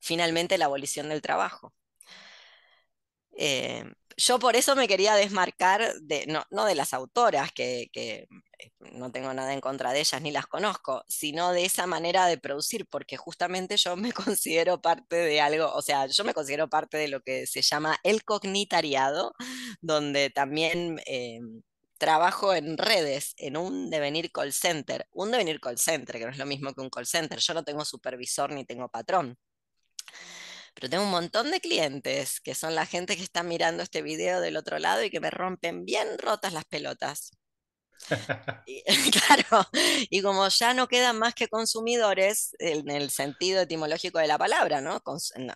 finalmente 0.00 0.58
la 0.58 0.66
abolición 0.66 1.08
del 1.08 1.22
trabajo. 1.22 1.72
Eh, 3.38 3.84
yo 4.20 4.38
por 4.38 4.54
eso 4.54 4.76
me 4.76 4.86
quería 4.86 5.14
desmarcar, 5.14 5.94
de, 6.02 6.26
no, 6.26 6.64
de 6.64 6.74
las 6.74 6.92
autoras, 6.92 7.52
que, 7.52 7.90
eh, 7.94 8.26
no 8.92 9.10
tengo 9.10 9.32
nada 9.32 9.54
en 9.54 9.60
contra 9.60 9.92
de 9.92 10.00
ellas 10.00 10.20
ni 10.20 10.30
las 10.30 10.46
conozco, 10.46 11.02
sino 11.08 11.52
de 11.52 11.64
esa 11.64 11.86
manera 11.86 12.26
de 12.26 12.36
producir, 12.36 12.86
porque 12.86 13.16
justamente 13.16 13.76
yo 13.78 13.96
me 13.96 14.12
considero 14.36 14.80
parte 14.80 15.16
de 15.16 15.40
algo, 15.40 15.72
o 15.72 15.82
sea, 15.82 16.06
yo 16.06 16.24
me 16.24 16.34
considero 16.34 16.68
parte 16.68 16.98
de 16.98 17.08
lo 17.08 17.22
que 17.22 17.46
se 17.46 17.62
llama 17.62 17.98
el 18.02 18.24
cognitariado, 18.24 19.34
donde 19.80 20.30
también... 20.30 21.00
Eh, 21.06 21.40
trabajo 21.98 22.54
en 22.54 22.78
redes, 22.78 23.34
en 23.36 23.58
un 23.58 23.90
devenir 23.90 24.32
call 24.32 24.54
center. 24.54 25.06
Un 25.12 25.30
devenir 25.32 25.60
call 25.60 25.76
center, 25.78 26.16
que 26.18 26.24
no 26.24 26.30
es 26.30 26.38
lo 26.38 26.46
mismo 26.46 26.72
que 26.72 26.80
un 26.80 26.88
call 26.88 27.06
center. 27.06 27.38
Yo 27.40 27.52
no 27.52 27.62
tengo 27.62 27.84
supervisor 27.84 28.52
ni 28.52 28.64
tengo 28.64 28.88
patrón. 28.88 29.36
Pero 30.74 30.90
tengo 30.90 31.04
un 31.04 31.10
montón 31.10 31.50
de 31.50 31.60
clientes 31.60 32.40
que 32.40 32.54
son 32.54 32.74
la 32.74 32.86
gente 32.86 33.16
que 33.16 33.22
está 33.22 33.42
mirando 33.42 33.82
este 33.82 34.02
video 34.02 34.40
del 34.40 34.56
otro 34.56 34.78
lado 34.78 35.02
y 35.04 35.10
que 35.10 35.20
me 35.20 35.30
rompen 35.30 35.84
bien 35.84 36.18
rotas 36.18 36.52
las 36.52 36.64
pelotas. 36.64 37.30
claro, 39.28 39.66
y 40.10 40.22
como 40.22 40.48
ya 40.48 40.74
no 40.74 40.88
quedan 40.88 41.18
más 41.18 41.34
que 41.34 41.48
consumidores 41.48 42.54
en 42.58 42.90
el 42.90 43.10
sentido 43.10 43.62
etimológico 43.62 44.18
de 44.18 44.26
la 44.26 44.38
palabra, 44.38 44.80
¿no? 44.80 45.02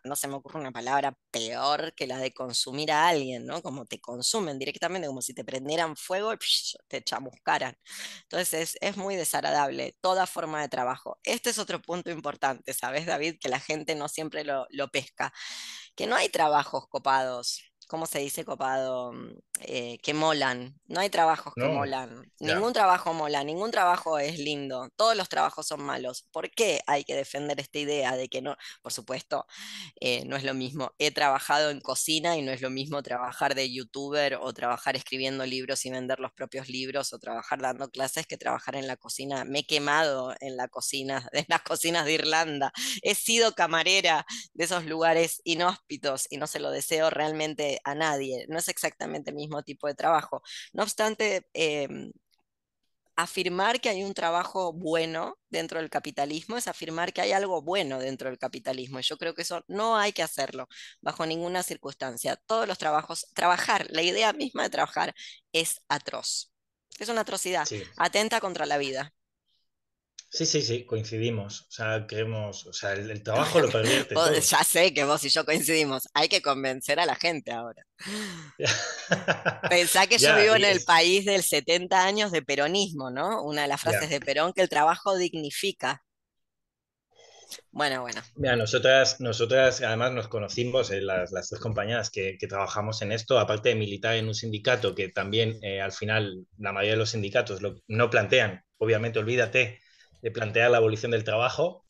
no, 0.04 0.16
se 0.16 0.28
me 0.28 0.35
ocurre 0.35 0.61
una 0.61 0.72
palabra 0.72 1.16
peor 1.30 1.94
que 1.94 2.07
la 2.07 2.18
de 2.18 2.33
consumir 2.33 2.92
a 2.92 3.09
alguien, 3.09 3.46
¿no? 3.46 3.62
Como 3.62 3.87
te 3.87 4.00
consumen 4.00 4.59
directamente, 4.59 5.09
como 5.09 5.22
si 5.22 5.35
te 5.35 5.44
prendieran 5.44 5.96
fuego 5.96 6.33
y 6.33 6.37
te 6.88 7.02
chamuscaran. 7.02 7.76
Entonces 8.22 8.76
es, 8.80 8.96
muy 8.96 9.16
desagradable 9.16 9.96
toda 10.00 10.26
forma 10.26 10.61
de 10.61 10.68
trabajo. 10.68 11.18
Este 11.24 11.50
es 11.50 11.59
otro 11.59 11.83
punto 11.83 12.11
importante, 12.11 12.72
¿sabes, 12.74 13.07
David? 13.07 13.38
Que 13.40 13.48
la 13.48 13.61
gente 13.61 13.94
no 13.94 14.09
siempre 14.09 14.44
lo, 14.44 14.66
lo 14.70 14.88
pesca, 14.88 15.33
que 15.96 16.07
no 16.07 16.16
hay 16.16 16.28
trabajos 16.28 16.87
copados 16.88 17.73
¿cómo 17.94 18.07
se 18.07 18.18
dice 18.18 18.44
copado? 18.44 19.12
Mm, 19.12 19.38
eh, 19.61 19.98
que 20.02 20.14
molan. 20.14 20.76
No 20.87 20.98
hay 20.98 21.11
trabajos 21.11 21.54
que 21.54 21.62
molan. 21.62 22.28
Ningún 22.40 22.72
trabajo 22.72 23.14
mola, 23.14 23.44
ningún 23.44 23.70
trabajo 23.70 24.18
es 24.18 24.37
lindo. 24.37 24.88
Todos 24.96 25.16
los 25.16 25.28
trabajos 25.28 25.68
son 25.68 25.80
malos. 25.80 26.26
¿Por 26.33 26.50
qué 26.50 26.80
hay 26.88 27.04
que 27.04 27.14
defender 27.14 27.61
esta 27.61 27.78
idea 27.78 28.16
de 28.16 28.28
que 28.28 28.42
no? 28.42 28.57
Por 28.83 28.92
supuesto, 28.92 29.46
eh, 30.00 30.24
no 30.26 30.37
es 30.37 30.42
lo 30.42 30.54
mismo. 30.54 30.92
He 30.98 31.12
trabajado 31.12 31.70
en 31.70 31.80
cocina 31.80 32.37
y 32.37 32.42
no 32.42 32.50
es 32.50 32.62
lo 32.62 32.68
mismo 32.68 33.00
trabajar 33.04 33.54
de 33.54 33.72
youtuber 33.72 34.38
o 34.40 34.52
trabajar 34.52 34.96
escribiendo 34.96 35.46
libros 35.46 35.87
y 35.87 35.90
vender 35.90 36.18
los 36.18 36.33
propios 36.33 36.68
libros 36.68 37.12
o 37.12 37.20
trabajar 37.20 37.62
dando 37.62 37.88
clases 37.90 38.26
que 38.26 38.37
trabajar 38.37 38.74
en 38.74 38.88
la 38.88 38.96
cocina. 38.96 39.44
Me 39.44 39.61
he 39.61 39.66
quemado 39.66 40.35
en 40.40 40.57
la 40.57 40.66
cocina, 40.66 41.28
en 41.33 41.46
las 41.48 41.62
cocinas 41.62 42.07
de 42.07 42.14
Irlanda. 42.14 42.72
He 43.02 43.14
sido 43.14 43.52
camarera 43.54 44.26
de 44.52 44.64
esos 44.64 44.85
lugares 44.85 45.40
inhóspitos 45.44 46.26
y 46.28 46.38
no 46.38 46.48
se 46.48 46.59
lo 46.59 46.72
deseo 46.72 47.09
realmente 47.11 47.80
a 47.85 47.94
nadie, 47.94 48.47
no 48.49 48.59
es 48.59 48.68
exactamente 48.68 49.31
el 49.31 49.37
mismo 49.37 49.62
tipo 49.62 49.87
de 49.87 49.94
trabajo. 49.94 50.42
No 50.73 50.83
obstante, 50.83 51.47
em, 51.55 52.12
afirmar 53.16 53.81
que 53.81 53.88
hay 53.88 54.03
un 54.03 54.14
trabajo 54.14 54.73
bueno 54.73 55.38
dentro 55.49 55.79
del 55.81 55.90
capitalismo 55.90 56.57
es 56.57 56.66
afirmar 56.68 57.12
que 57.12 57.20
hay 57.20 57.33
algo 57.33 57.62
bueno 57.62 57.99
dentro 57.99 58.29
del 58.29 58.38
capitalismo. 58.38 59.01
Yo 59.01 59.16
creo 59.18 59.35
que 59.35 59.42
eso 59.42 59.64
no 59.68 59.97
hay 59.97 60.12
que 60.12 60.23
hacerlo 60.23 60.68
bajo 61.01 61.25
ninguna 61.27 61.62
circunstancia. 61.62 62.37
Todos 62.47 62.66
los 62.66 62.79
trabajos, 62.79 63.27
trabajar, 63.35 63.87
la 63.90 64.03
idea 64.03 64.33
misma 64.33 64.64
de 64.64 64.70
trabajar 64.70 65.14
es 65.53 65.81
atroz. 65.88 66.51
Es 66.99 67.09
una 67.09 67.23
atrocidad, 67.23 67.66
atenta 67.97 68.40
contra 68.40 68.66
la 68.66 68.79
vida. 68.79 69.12
Sí, 70.35 70.47
sí, 70.47 70.62
sí, 70.62 70.85
coincidimos. 70.85 71.61
O 71.61 71.70
sea, 71.70 72.09
creemos, 72.09 72.66
o 72.66 72.73
sea, 72.73 72.94
el, 72.94 73.23
trabajo 73.23 73.61
lo 73.61 73.68
pervierte. 73.70 74.16
Ya 74.16 74.64
sé 74.64 74.92
que 74.92 75.05
vos 75.05 75.23
y 75.23 75.29
yo 75.29 75.44
coincidimos. 75.44 76.09
Hay 76.12 76.27
que 76.29 76.42
convencer 76.42 76.99
a 76.99 77.07
la 77.07 77.14
gente 77.14 77.53
ahora. 77.53 77.87
Pensá 79.70 80.09
que 80.09 80.18
yo 80.18 80.35
vivo 80.35 80.57
en 80.57 80.64
el 80.64 80.83
país 80.83 81.25
del 81.25 81.44
70 81.44 82.05
años 82.05 82.33
de 82.33 82.42
peronismo, 82.42 83.12
¿no? 83.12 83.44
Una 83.44 83.62
de 83.62 83.68
las 83.68 83.81
frases 83.81 84.11
de 84.11 84.18
Perón, 84.18 84.53
que 84.53 84.62
el 84.62 84.68
trabajo 84.68 85.16
dignifica. 85.16 86.03
Bueno, 87.70 88.01
bueno. 88.01 88.20
Mira, 88.35 88.57
nosotras, 88.57 89.20
nosotras 89.20 89.83
además 89.83 90.14
nos 90.14 90.27
conocimos, 90.27 90.90
eh, 90.90 91.01
las, 91.01 91.31
las, 91.31 91.49
tres 91.49 91.61
compañeras 91.61 92.11
que, 92.11 92.37
que, 92.40 92.49
trabajamos 92.49 93.03
en 93.03 93.12
esto, 93.12 93.38
aparte 93.38 93.68
de 93.68 93.77
militar 93.77 94.16
en 94.16 94.27
un 94.27 94.35
sindicato, 94.35 94.97
que 94.97 95.11
también 95.11 95.61
eh, 95.62 95.81
al 95.81 95.92
final 95.92 96.44
la 96.59 96.73
mayoría 96.73 96.94
de 96.94 96.99
los 96.99 97.11
sindicatos 97.11 97.62
lo, 97.62 97.77
no 97.87 98.11
plantean, 98.11 98.64
obviamente, 98.79 99.20
olvídate 99.20 99.84
de 100.24 100.30
plantear 100.30 100.70
la 100.70 100.78
abolición 100.78 101.10
del 101.10 101.22
trabajo, 101.22 101.84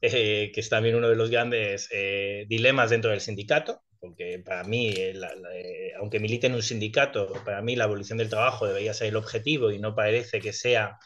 eh, 0.00 0.50
que 0.52 0.60
es 0.60 0.68
también 0.68 0.96
uno 0.96 1.08
de 1.08 1.14
los 1.14 1.30
grandes 1.30 1.88
eh, 1.92 2.46
dilemas 2.48 2.90
dentro 2.90 3.12
del 3.12 3.20
sindicato, 3.20 3.84
porque 4.00 4.42
para 4.44 4.64
mí, 4.64 4.92
eh, 4.96 5.92
aunque 5.96 6.18
milite 6.18 6.48
en 6.48 6.54
un 6.54 6.64
sindicato, 6.64 7.32
para 7.44 7.62
mí 7.62 7.76
la 7.76 7.84
abolición 7.84 8.18
del 8.18 8.28
trabajo 8.28 8.66
debería 8.66 8.92
ser 8.92 9.06
el 9.06 9.16
objetivo 9.16 9.70
y 9.70 9.78
no 9.78 9.94
parece 9.94 10.40
que 10.40 10.52
sea 10.52 10.98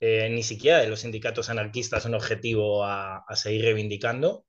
ni 0.00 0.42
siquiera 0.42 0.80
de 0.80 0.88
los 0.88 1.00
sindicatos 1.00 1.48
anarquistas 1.48 2.04
un 2.04 2.14
objetivo 2.14 2.84
a, 2.84 3.24
seguir 3.36 3.62
reivindicando. 3.62 4.44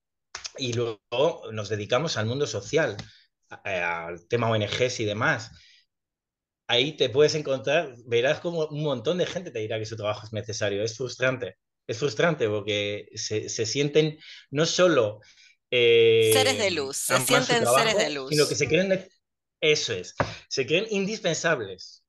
Y 0.57 0.73
luego 0.73 1.49
nos 1.53 1.69
dedicamos 1.69 2.17
al 2.17 2.25
mundo 2.25 2.45
social, 2.45 2.97
al 3.63 4.27
tema 4.27 4.49
ONGs 4.49 4.99
y 4.99 5.05
demás 5.05 5.51
ahí 6.67 6.97
te 6.97 7.09
puedes 7.09 7.35
encontrar, 7.35 7.93
verás 8.05 8.39
como 8.39 8.65
un 8.67 8.83
montón 8.83 9.17
de 9.17 9.25
gente 9.25 9.51
te 9.51 9.59
dirá 9.59 9.79
que 9.79 9.85
su 9.85 9.95
trabajo 9.95 10.25
es 10.25 10.33
necesario. 10.33 10.83
Es 10.83 10.97
frustrante, 10.97 11.57
es 11.87 11.97
frustrante 11.97 12.47
porque 12.47 13.07
se, 13.15 13.49
sienten 13.49 14.17
no 14.51 14.65
solo... 14.65 15.19
Eh, 15.71 16.31
seres 16.33 16.57
de 16.57 16.71
luz, 16.71 16.97
se 16.97 17.19
sienten 17.21 17.65
seres 17.65 17.97
de 17.97 18.09
luz. 18.11 18.29
Sino 18.29 18.47
que 18.47 18.55
se 18.55 18.67
creen, 18.67 19.07
eso 19.59 19.93
es, 19.93 20.15
se 20.47 20.65
creen 20.65 20.85
indispensables. 20.89 22.03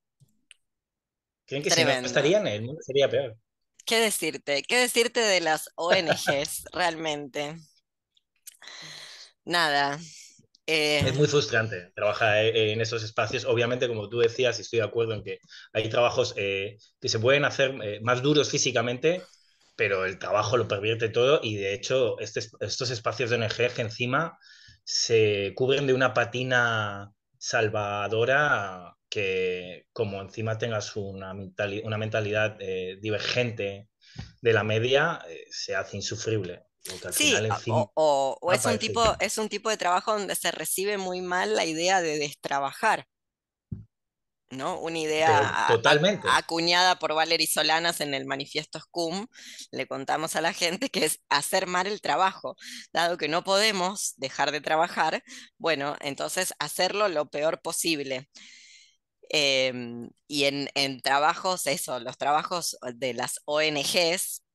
Creen 1.47 1.63
que 1.63 1.71
si 1.71 1.85
no 1.85 1.91
estarían, 1.91 2.47
el 2.47 2.63
mundo 2.63 2.81
sería 2.83 3.09
peor. 3.09 3.37
¿Qué 3.85 4.01
decirte? 4.01 4.63
¿Qué 4.63 4.79
decirte 4.79 5.21
de 5.21 5.41
las 5.41 5.71
ONGs 5.77 6.65
realmente? 6.73 7.57
Nada. 9.45 10.01
Es 10.67 11.13
Eh, 11.13 11.13
muy 11.15 11.27
frustrante 11.29 11.93
trabajar 11.95 12.37
eh, 12.39 12.73
en 12.73 12.81
esos 12.81 13.03
espacios. 13.05 13.45
Obviamente, 13.45 13.87
como 13.89 14.09
tú 14.09 14.19
decías, 14.19 14.59
y 14.59 14.63
estoy 14.63 14.79
de 14.79 14.85
acuerdo 14.87 15.13
en 15.15 15.23
que 15.23 15.39
hay 15.73 15.89
trabajos 15.89 16.35
eh, 16.37 16.79
que 17.01 17.09
se 17.09 17.19
pueden 17.19 17.45
hacer 17.45 17.77
eh, 17.83 18.01
más 18.03 18.23
duros 18.23 18.51
físicamente, 18.51 19.23
pero 19.77 20.07
el 20.07 20.19
trabajo 20.19 20.57
lo 20.57 20.67
pervierte 20.69 21.09
todo 21.11 21.41
y 21.43 21.57
de 21.57 21.75
hecho 21.75 22.19
este, 22.19 22.41
estos 22.61 22.91
espacios 22.91 23.31
de 23.31 23.37
ONG 23.37 23.75
que 23.75 23.83
encima 23.83 24.39
se 24.85 25.53
cubren 25.55 25.87
de 25.87 25.93
una 25.95 26.15
patina 26.15 27.13
salvadora 27.39 28.95
que 29.09 29.87
como 29.93 30.21
encima 30.21 30.59
tengas 30.59 30.97
una, 30.97 31.33
una 31.85 31.99
mentalidad 31.99 32.59
divergente 33.01 33.89
de 34.41 34.53
la 34.53 34.65
media, 34.65 35.21
se 35.51 35.75
hace 35.77 35.97
insufrible. 35.97 36.65
Sí, 37.13 37.35
o, 37.95 38.39
es 38.53 38.65
un 38.65 38.79
tipo, 38.79 39.03
es 39.21 39.39
un 39.39 39.49
tipo 39.49 39.71
de 39.71 39.77
trabajo 39.77 40.13
donde 40.13 40.35
se 40.35 40.51
recibe 40.51 40.99
muy 40.99 41.21
mal 41.21 41.55
la 41.55 41.65
idea 41.65 42.01
de 42.03 42.19
destrabajar. 42.19 43.07
¿no? 44.51 44.79
Una 44.79 44.99
idea 44.99 45.67
totalmente. 45.69 46.29
acuñada 46.31 46.99
por 46.99 47.15
Valery 47.15 47.47
Solanas 47.47 48.01
en 48.01 48.15
el 48.15 48.27
manifiesto 48.27 48.79
SCUM, 48.79 49.27
le 49.73 49.87
contamos 49.87 50.37
a 50.37 50.41
la 50.41 50.53
gente 50.53 50.89
que 50.89 51.05
es 51.05 51.21
hacer 51.29 51.67
mal 51.67 51.87
el 51.87 52.01
trabajo. 52.01 52.57
Dado 52.93 53.17
que 53.17 53.29
no 53.29 53.45
podemos 53.45 54.15
dejar 54.17 54.53
de 54.53 54.61
trabajar, 54.61 55.23
bueno, 55.59 55.97
entonces 56.01 56.55
hacerlo 56.59 57.09
lo 57.09 57.29
peor 57.29 57.61
posible. 57.61 58.29
Em, 59.29 60.09
y 60.29 60.45
en, 60.45 60.69
en 60.75 61.01
trabajos, 61.01 61.67
eso, 61.67 61.99
los 61.99 62.17
trabajos 62.17 62.77
de 62.95 63.15
las 63.15 63.41
ONGs, 63.45 64.46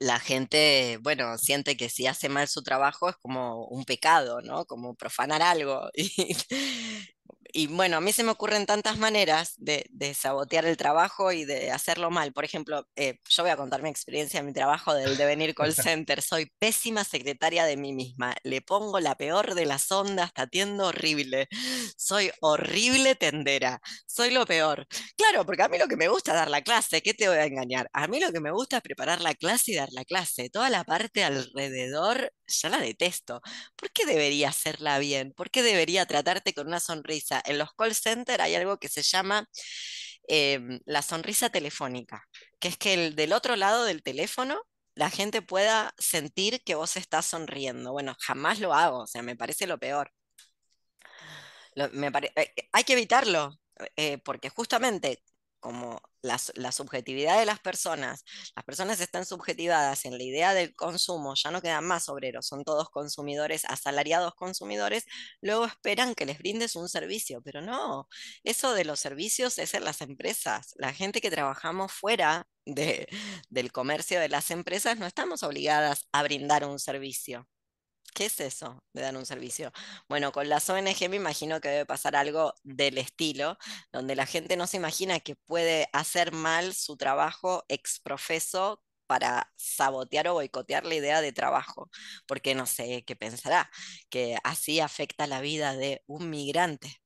la 0.00 0.18
gente, 0.20 0.98
bueno, 1.02 1.38
siente 1.38 1.76
que 1.76 1.88
si 1.88 2.06
hace 2.06 2.28
mal 2.28 2.48
su 2.48 2.62
trabajo 2.62 3.08
es 3.08 3.16
como 3.16 3.66
un 3.68 3.84
pecado, 3.84 4.40
¿no? 4.42 4.64
Como 4.66 4.94
profanar 4.94 5.42
algo. 5.42 5.90
y 7.56 7.68
bueno, 7.68 7.98
a 7.98 8.00
mí 8.00 8.12
se 8.12 8.24
me 8.24 8.32
ocurren 8.32 8.66
tantas 8.66 8.98
maneras 8.98 9.54
de, 9.58 9.86
de 9.90 10.12
sabotear 10.12 10.64
el 10.66 10.76
trabajo 10.76 11.30
y 11.30 11.44
de 11.44 11.70
hacerlo 11.70 12.10
mal. 12.10 12.32
Por 12.32 12.44
ejemplo, 12.44 12.88
eh, 12.96 13.20
yo 13.30 13.44
voy 13.44 13.52
a 13.52 13.56
contar 13.56 13.80
mi 13.80 13.88
experiencia 13.88 14.40
en 14.40 14.46
mi 14.46 14.52
trabajo 14.52 14.92
del 14.92 15.16
Devenir 15.16 15.54
Call 15.54 15.72
Center. 15.74 16.20
Soy 16.20 16.50
pésima 16.58 17.04
secretaria 17.04 17.64
de 17.64 17.76
mí 17.76 17.92
misma. 17.92 18.34
Le 18.42 18.60
pongo 18.60 18.98
la 18.98 19.14
peor 19.14 19.54
de 19.54 19.66
las 19.66 19.90
ondas, 19.92 20.32
atiendo 20.34 20.88
horrible. 20.88 21.46
Soy 21.96 22.32
horrible 22.40 23.14
tendera. 23.14 23.80
Soy 24.04 24.30
lo 24.30 24.46
peor. 24.46 24.88
Claro, 25.16 25.46
porque 25.46 25.62
a 25.62 25.68
mí 25.68 25.78
lo 25.78 25.86
que 25.86 25.96
me 25.96 26.08
gusta 26.08 26.32
es 26.32 26.36
dar 26.38 26.50
la 26.50 26.62
clase, 26.62 27.02
¿qué 27.02 27.14
te 27.14 27.28
voy 27.28 27.38
a 27.38 27.44
engañar? 27.44 27.88
A 27.92 28.08
mí 28.08 28.18
lo 28.18 28.32
que 28.32 28.40
me 28.40 28.50
gusta 28.50 28.78
es 28.78 28.82
preparar 28.82 29.20
la 29.20 29.34
clase 29.34 29.70
y 29.70 29.74
dar 29.76 29.90
la 29.92 30.04
clase. 30.04 30.50
Toda 30.50 30.70
la 30.70 30.82
parte 30.82 31.22
alrededor 31.22 32.32
ya 32.62 32.68
la 32.68 32.78
detesto. 32.80 33.40
¿Por 33.76 33.90
qué 33.92 34.06
debería 34.06 34.48
hacerla 34.50 34.98
bien? 34.98 35.32
¿Por 35.32 35.50
qué 35.50 35.62
debería 35.62 36.06
tratarte 36.06 36.54
con 36.54 36.66
una 36.68 36.80
sonrisa? 36.80 37.42
En 37.44 37.58
los 37.58 37.72
call 37.74 37.94
centers 37.94 38.40
hay 38.42 38.54
algo 38.54 38.78
que 38.78 38.88
se 38.88 39.02
llama 39.02 39.48
em, 40.28 40.80
la 40.86 41.02
sonrisa 41.02 41.50
telefónica, 41.50 42.24
que 42.60 42.68
es 42.68 42.76
que 42.78 42.94
el, 42.94 43.16
del 43.16 43.32
otro 43.32 43.56
lado 43.56 43.84
del 43.84 44.02
teléfono 44.02 44.60
la 44.94 45.10
gente 45.10 45.42
pueda 45.42 45.94
sentir 45.98 46.62
que 46.64 46.74
vos 46.76 46.96
estás 46.96 47.26
sonriendo. 47.26 47.92
Bueno, 47.92 48.14
jamás 48.20 48.60
lo 48.60 48.74
hago, 48.74 49.00
o 49.00 49.06
sea, 49.06 49.22
me 49.22 49.36
parece 49.36 49.66
lo 49.66 49.78
peor. 49.78 50.12
Eh, 51.76 52.54
hay 52.72 52.84
que 52.84 52.92
evitarlo, 52.92 53.58
eh, 53.96 54.18
porque 54.18 54.48
justamente 54.50 55.22
como 55.64 56.00
la, 56.22 56.38
la 56.56 56.72
subjetividad 56.72 57.38
de 57.38 57.46
las 57.46 57.58
personas, 57.60 58.24
las 58.54 58.64
personas 58.66 59.00
están 59.00 59.24
subjetivadas 59.24 60.04
en 60.04 60.18
la 60.18 60.22
idea 60.22 60.52
del 60.54 60.74
consumo, 60.76 61.34
ya 61.34 61.50
no 61.50 61.62
quedan 61.62 61.86
más 61.86 62.08
obreros, 62.10 62.46
son 62.46 62.64
todos 62.64 62.90
consumidores, 62.90 63.64
asalariados 63.66 64.34
consumidores, 64.34 65.04
luego 65.40 65.64
esperan 65.64 66.14
que 66.14 66.26
les 66.26 66.38
brindes 66.38 66.76
un 66.76 66.88
servicio, 66.88 67.40
pero 67.42 67.62
no, 67.62 68.08
eso 68.44 68.74
de 68.74 68.84
los 68.84 69.00
servicios 69.00 69.58
es 69.58 69.72
en 69.74 69.84
las 69.84 70.00
empresas. 70.02 70.74
La 70.76 70.92
gente 70.92 71.20
que 71.22 71.30
trabajamos 71.30 71.92
fuera 71.92 72.46
de- 72.66 73.08
del 73.48 73.72
comercio 73.72 74.20
de 74.20 74.28
las 74.28 74.50
empresas 74.50 74.98
no 74.98 75.06
estamos 75.06 75.42
obligadas 75.42 76.08
a 76.12 76.22
brindar 76.22 76.64
un 76.66 76.78
servicio. 76.78 77.48
¿Qué 78.14 78.26
es 78.26 78.38
eso 78.40 78.82
de 78.92 79.02
dar 79.02 79.16
un 79.16 79.26
servicio? 79.26 79.72
Bueno, 80.08 80.30
con 80.30 80.48
las 80.48 80.70
ONG 80.70 81.08
me 81.10 81.16
imagino 81.16 81.60
que 81.60 81.68
debe 81.68 81.86
pasar 81.86 82.14
algo 82.14 82.54
del 82.62 82.96
estilo, 82.98 83.58
donde 83.92 84.14
la 84.14 84.24
gente 84.24 84.56
no 84.56 84.68
se 84.68 84.76
imagina 84.76 85.18
que 85.18 85.34
puede 85.34 85.88
hacer 85.92 86.32
mal 86.32 86.74
su 86.74 86.96
trabajo 86.96 87.64
ex 87.68 87.98
profeso 87.98 88.80
para 89.06 89.52
sabotear 89.56 90.28
o 90.28 90.34
boicotear 90.34 90.86
la 90.86 90.94
idea 90.94 91.20
de 91.20 91.32
trabajo, 91.32 91.90
porque 92.26 92.54
no 92.54 92.66
sé 92.66 93.04
qué 93.04 93.16
pensará, 93.16 93.68
que 94.08 94.38
así 94.44 94.78
afecta 94.78 95.26
la 95.26 95.40
vida 95.40 95.74
de 95.74 96.02
un 96.06 96.30
migrante. 96.30 97.02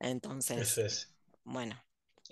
Entonces, 0.00 0.76
es. 0.78 1.14
bueno, 1.44 1.82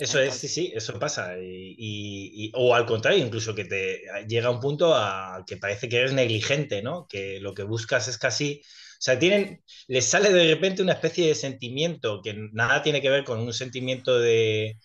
Eso 0.00 0.18
es, 0.20 0.34
sí, 0.34 0.48
sí, 0.48 0.72
eso 0.74 0.98
pasa. 0.98 1.38
Y, 1.38 1.74
y- 1.78 2.46
y- 2.46 2.52
o 2.54 2.74
al 2.74 2.86
contrario, 2.86 3.24
incluso 3.24 3.54
que 3.54 3.64
te 3.66 4.02
llega 4.26 4.48
a 4.48 4.50
un 4.50 4.60
punto 4.60 4.94
a 4.94 5.44
que 5.46 5.56
parece 5.58 5.88
que 5.88 5.98
eres 5.98 6.12
negligente, 6.12 6.82
¿no? 6.82 7.06
Que 7.08 7.38
lo 7.40 7.52
que 7.54 7.62
buscas 7.64 8.08
es 8.08 8.16
casi. 8.18 8.62
O 8.64 9.02
sea, 9.02 9.18
tienen, 9.18 9.62
les 9.88 10.04
sale 10.06 10.30
de 10.32 10.44
repente 10.54 10.82
una 10.82 10.92
especie 10.92 11.26
de 11.26 11.34
sentimiento 11.34 12.20
que 12.22 12.34
nada 12.52 12.82
tiene 12.82 13.00
que 13.00 13.10
ver 13.10 13.24
con 13.24 13.40
un 13.40 13.52
sentimiento 13.52 14.18
de, 14.18 14.78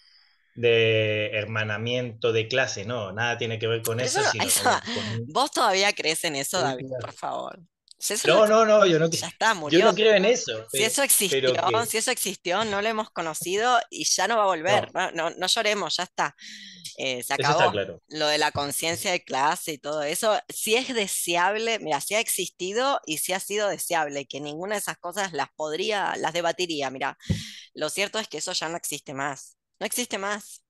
de 0.56 1.32
hermanamiento 1.34 2.32
de 2.32 2.48
clase, 2.48 2.86
¿no? 2.86 3.12
Nada 3.12 3.38
tiene 3.38 3.60
que 3.60 3.68
ver 3.68 3.82
con 3.82 4.00
eso, 4.00 4.20
eso, 4.20 4.24
no- 4.26 4.32
sino 4.32 4.44
eso, 4.46 4.64
como 4.86 4.96
con 5.12 5.22
un- 5.22 5.28
vos 5.28 5.52
todavía 5.52 5.94
crees 5.94 6.24
en 6.24 6.36
eso, 6.38 6.60
David, 6.60 6.88
por 7.02 7.14
favor. 7.14 7.60
Si 8.06 8.14
eso 8.14 8.28
no, 8.28 8.46
No, 8.48 8.66
no, 8.66 8.86
yo 8.86 9.00
no, 9.00 9.10
ya 9.10 9.28
está, 9.28 9.54
yo 9.70 9.80
no 9.80 9.94
creo 9.96 10.14
en 10.14 10.26
eso, 10.26 10.62
Si 10.64 10.78
pero, 10.78 10.86
eso 10.86 11.04
existió, 11.04 11.54
que. 11.54 11.86
si 11.88 11.98
eso 11.98 12.12
existió, 12.12 12.64
no 12.66 12.82
lo 12.82 12.88
hemos 12.88 13.10
conocido 13.10 13.80
y 13.90 14.04
ya 14.06 14.28
no 14.28 14.38
va 14.38 14.44
a 14.44 14.48
volver. 14.48 14.94
No, 14.94 15.12
No, 15.12 15.30
no, 15.30 15.36
no 15.38 15.48
lloremos, 15.48 15.96
ya 15.98 16.04
está. 16.04 16.36
Eh, 16.98 17.16
se 17.24 17.34
está 17.34 17.36
acabó. 17.36 17.72
claro. 17.72 18.02
Lo 18.08 18.28
de 18.28 18.38
la 18.38 18.52
conciencia 18.52 19.12
de 19.12 19.24
clase 19.24 19.74
y 19.74 19.78
todo 19.80 20.04
eso, 20.04 20.40
si 20.48 20.76
es 20.76 20.94
deseable, 20.94 21.80
mira, 21.80 22.00
si 22.00 22.16
ha 22.16 22.20
existido 22.20 23.00
y 23.06 23.18
si 23.18 23.34
ha 23.34 23.40
sido 23.40 23.68
deseable, 23.70 24.26
que 24.28 24.40
ninguna 24.40 24.76
de 24.76 24.80
esas 24.80 24.98
cosas 24.98 25.34
las 25.34 25.50
podría, 25.56 26.16
las 26.18 26.32
debatiría. 26.34 26.90
Mira, 26.92 27.18
lo 27.74 27.90
cierto 27.90 28.20
es 28.20 28.28
que 28.28 28.38
eso 28.38 28.54
ya 28.54 28.70
no 28.70 28.78
existe 28.78 29.14
más. 29.14 29.58
No 29.80 29.86
existe 29.86 30.18
más. 30.18 30.64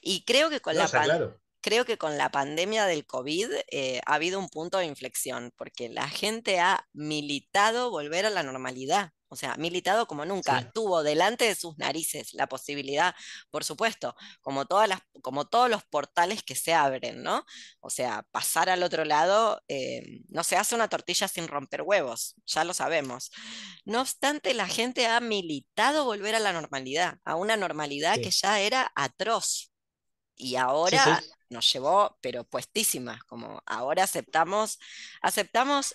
Y 0.00 0.24
creo 0.24 0.50
que 0.50 0.60
con 0.60 0.74
la 0.76 0.84
está 0.86 0.98
pan- 0.98 1.04
claro. 1.06 1.40
Creo 1.62 1.84
que 1.86 1.96
con 1.96 2.18
la 2.18 2.30
pandemia 2.30 2.86
del 2.86 3.06
COVID 3.06 3.48
eh, 3.70 4.00
ha 4.04 4.14
habido 4.14 4.38
un 4.38 4.48
punto 4.48 4.78
de 4.78 4.86
inflexión, 4.86 5.52
porque 5.56 5.88
la 5.88 6.08
gente 6.08 6.60
ha 6.60 6.86
militado 6.92 7.90
volver 7.90 8.26
a 8.26 8.30
la 8.30 8.42
normalidad. 8.42 9.12
O 9.28 9.36
sea, 9.36 9.56
militado 9.56 10.06
como 10.06 10.26
nunca, 10.26 10.60
Sí, 10.60 10.66
tuvo 10.74 11.02
delante 11.02 11.46
de 11.46 11.54
sus 11.54 11.78
narices 11.78 12.34
la 12.34 12.46
posibilidad, 12.48 13.14
por 13.50 13.64
supuesto, 13.64 14.14
como 14.42 14.66
todas 14.66 14.86
las, 14.90 15.00
como 15.22 15.46
todos 15.46 15.70
los 15.70 15.84
portales 15.84 16.42
que 16.42 16.54
se 16.54 16.74
abren, 16.74 17.22
¿no? 17.22 17.46
O 17.80 17.88
sea, 17.88 18.26
pasar 18.30 18.68
al 18.68 18.82
otro 18.82 19.06
lado, 19.06 19.62
eh, 19.68 20.20
no 20.28 20.44
se 20.44 20.56
hace 20.56 20.74
una 20.74 20.88
tortilla 20.88 21.28
sin 21.28 21.48
romper 21.48 21.80
huevos, 21.80 22.34
ya 22.44 22.64
lo 22.64 22.74
sabemos. 22.74 23.30
No 23.86 24.02
obstante, 24.02 24.52
la 24.52 24.68
gente 24.68 25.06
ha 25.06 25.18
militado 25.20 26.04
volver 26.04 26.34
a 26.34 26.40
la 26.40 26.52
normalidad, 26.52 27.18
a 27.24 27.36
una 27.36 27.56
normalidad 27.56 28.16
que 28.16 28.30
ya 28.30 28.60
era 28.60 28.92
atroz 28.94 29.71
y 30.42 30.56
ahora 30.56 30.98
sí. 30.98 31.32
nos 31.50 31.72
llevó, 31.72 32.18
pero 32.22 32.44
puestísimas, 32.44 33.22
como 33.24 33.62
ahora 33.66 34.04
aceptamos, 34.04 34.78
aceptamos 35.22 35.94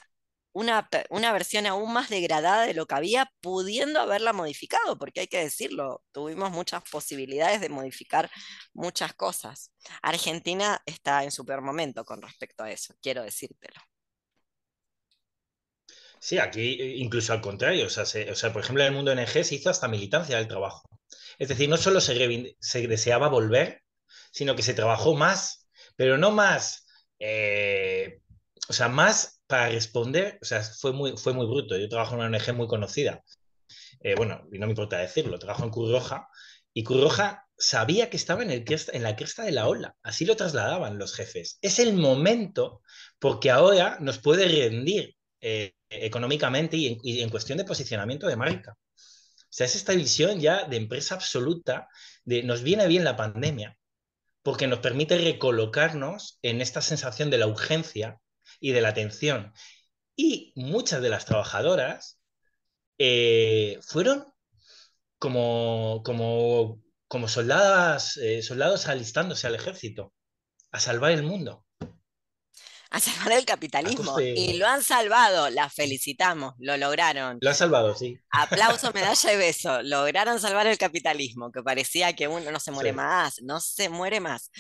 una, 0.54 0.90
una 1.10 1.32
versión 1.34 1.68
aún 1.68 1.94
más 1.94 2.10
degradada 2.10 2.66
de 2.66 2.74
lo 2.74 2.88
que 2.88 2.96
había, 2.96 3.32
pudiendo 3.42 4.00
haberla 4.00 4.34
modificado, 4.34 4.98
porque 4.98 5.22
hay 5.22 5.28
que 5.28 5.40
decirlo, 5.44 6.04
tuvimos 6.12 6.52
muchas 6.52 6.84
posibilidades 6.90 7.62
de 7.62 7.70
modificar 7.70 8.32
muchas 8.74 9.14
cosas. 9.14 9.72
Argentina 10.02 10.82
está 10.86 11.24
en 11.24 11.32
su 11.32 11.46
peor 11.46 11.62
momento 11.62 12.06
con 12.06 12.22
respecto 12.22 12.64
a 12.64 12.72
eso, 12.72 12.96
quiero 13.02 13.24
decírtelo. 13.24 13.80
Sí, 16.20 16.38
aquí 16.40 16.78
eh, 16.82 16.98
incluso 16.98 17.34
al 17.34 17.42
contrario, 17.42 17.86
o 17.88 17.90
sea, 17.90 18.06
se- 18.06 18.30
o 18.32 18.36
sea, 18.36 18.52
por 18.54 18.62
ejemplo, 18.64 18.84
en 18.84 18.90
el 18.90 18.94
mundo 18.96 19.12
ONG 19.12 19.44
se 19.44 19.56
hizo 19.56 19.70
hasta 19.70 19.88
militancia 19.88 20.38
del 20.38 20.48
trabajo. 20.48 20.84
Es 21.40 21.50
decir, 21.50 21.70
no 21.70 21.78
solo 21.78 22.02
se 22.02 22.88
deseaba 22.88 23.30
volver, 23.30 23.84
sino 24.38 24.56
que 24.56 24.62
se 24.62 24.76
trabajó 24.76 25.16
más, 25.16 25.68
pero 25.96 26.16
no 26.20 26.30
más, 26.30 26.86
eh, 27.18 28.22
o 28.70 28.74
sea, 28.74 28.88
más 28.88 29.42
para 29.48 29.70
responder, 29.70 30.38
o 30.44 30.46
sea, 30.46 30.62
fue 30.62 30.94
muy, 30.94 31.18
fue 31.18 31.34
muy 31.34 31.48
bruto. 31.48 31.76
Yo 31.76 31.90
trabajo 31.90 32.14
en 32.14 32.22
una 32.22 32.38
ONG 32.38 32.54
muy 32.54 32.68
conocida, 32.68 33.24
eh, 34.02 34.14
bueno, 34.16 34.48
y 34.52 34.60
no 34.60 34.68
me 34.68 34.74
importa 34.74 35.00
decirlo, 35.00 35.40
trabajo 35.40 35.64
en 35.64 35.72
Cruz 35.72 35.92
Roja, 35.92 36.28
y 36.72 36.84
Cruz 36.84 37.02
Roja 37.02 37.48
sabía 37.58 38.12
que 38.12 38.18
estaba 38.18 38.44
en, 38.44 38.52
el 38.52 38.64
en 38.94 39.04
la 39.04 39.16
cresta 39.16 39.44
de 39.44 39.54
la 39.54 39.68
ola, 39.68 39.96
así 40.04 40.24
lo 40.24 40.36
trasladaban 40.36 41.00
los 41.00 41.16
jefes. 41.16 41.58
Es 41.64 41.80
el 41.80 41.94
momento 41.94 42.84
porque 43.18 43.50
ahora 43.50 43.98
nos 44.00 44.20
puede 44.20 44.48
rendir 44.48 45.16
eh, 45.42 45.74
económicamente 45.90 46.78
y 46.78 47.00
y 47.02 47.22
en 47.22 47.30
cuestión 47.30 47.58
de 47.58 47.66
posicionamiento 47.66 48.28
de 48.28 48.36
marca. 48.36 48.74
O 48.74 49.50
sea, 49.50 49.66
es 49.66 49.76
esta 49.76 49.94
visión 49.94 50.40
ya 50.40 50.66
de 50.66 50.78
empresa 50.78 51.16
absoluta, 51.16 51.88
de 52.24 52.44
nos 52.44 52.62
viene 52.62 52.86
bien 52.88 53.04
la 53.04 53.16
pandemia, 53.16 53.76
porque 54.48 54.68
nos 54.68 54.80
permite 54.80 55.18
recolocarnos 55.18 56.40
en 56.42 56.62
esta 56.62 56.82
sensación 56.82 57.30
de 57.30 57.38
la 57.38 57.48
urgencia 57.48 58.22
y 58.62 58.72
de 58.72 58.80
la 58.80 58.88
atención. 58.88 59.52
Y 60.16 60.54
muchas 60.56 61.02
de 61.02 61.10
las 61.10 61.26
trabajadoras 61.26 62.18
eh, 62.98 63.78
fueron 63.82 64.26
como, 65.20 66.02
como, 66.06 66.82
como 67.10 67.28
soldadas, 67.28 68.16
eh, 68.16 68.42
soldados 68.42 68.88
alistándose 68.88 69.48
al 69.48 69.56
ejército, 69.56 70.14
a 70.72 70.80
salvar 70.80 71.12
el 71.12 71.24
mundo 71.24 71.67
a 72.90 73.00
salvar 73.00 73.34
el 73.34 73.46
capitalismo. 73.46 74.20
Y 74.20 74.54
lo 74.54 74.68
han 74.68 74.84
salvado, 74.84 75.50
la 75.50 75.70
felicitamos, 75.70 76.54
lo 76.60 76.78
lograron. 76.78 77.38
Lo 77.42 77.50
han 77.50 77.56
salvado, 77.56 77.96
sí. 77.96 78.18
Aplauso, 78.32 78.92
medalla 78.94 79.34
y 79.34 79.38
beso. 79.38 79.82
Lograron 79.84 80.40
salvar 80.40 80.68
el 80.68 80.78
capitalismo, 80.78 81.52
que 81.52 81.62
parecía 81.62 82.14
que 82.14 82.28
uno 82.28 82.52
no 82.52 82.60
se 82.60 82.72
muere 82.72 82.94
más, 82.94 83.42
no 83.42 83.60
se 83.60 83.90
muere 83.90 84.20
más. 84.20 84.52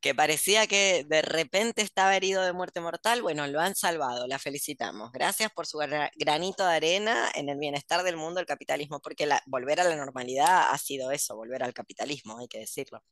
Que 0.00 0.14
parecía 0.14 0.66
que 0.66 1.04
de 1.08 1.22
repente 1.22 1.82
estaba 1.82 2.16
herido 2.16 2.42
de 2.42 2.52
muerte 2.52 2.80
mortal. 2.80 3.22
Bueno, 3.22 3.46
lo 3.46 3.60
han 3.60 3.74
salvado, 3.74 4.26
la 4.26 4.38
felicitamos. 4.38 5.10
Gracias 5.12 5.50
por 5.52 5.66
su 5.66 5.78
granito 6.16 6.66
de 6.66 6.74
arena 6.74 7.30
en 7.34 7.48
el 7.48 7.58
bienestar 7.58 8.02
del 8.02 8.16
mundo, 8.16 8.40
el 8.40 8.46
capitalismo, 8.46 9.00
porque 9.00 9.28
volver 9.46 9.80
a 9.80 9.84
la 9.84 9.96
normalidad 9.96 10.68
ha 10.70 10.78
sido 10.78 11.10
eso, 11.10 11.34
volver 11.34 11.62
al 11.62 11.74
capitalismo, 11.74 12.38
hay 12.38 12.48
que 12.48 12.60
decirlo. 12.60 13.02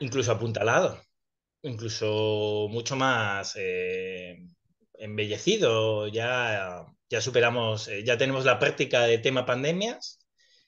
Incluso 0.00 0.32
apuntalado 0.32 1.00
incluso 1.62 2.68
mucho 2.70 2.96
más 2.96 3.54
eh, 3.56 4.38
embellecido. 4.94 6.08
Ya, 6.08 6.86
ya 7.10 7.20
superamos, 7.20 7.88
eh, 7.88 8.04
ya 8.04 8.18
tenemos 8.18 8.44
la 8.44 8.58
práctica 8.58 9.02
de 9.02 9.18
tema 9.18 9.46
pandemias. 9.46 10.20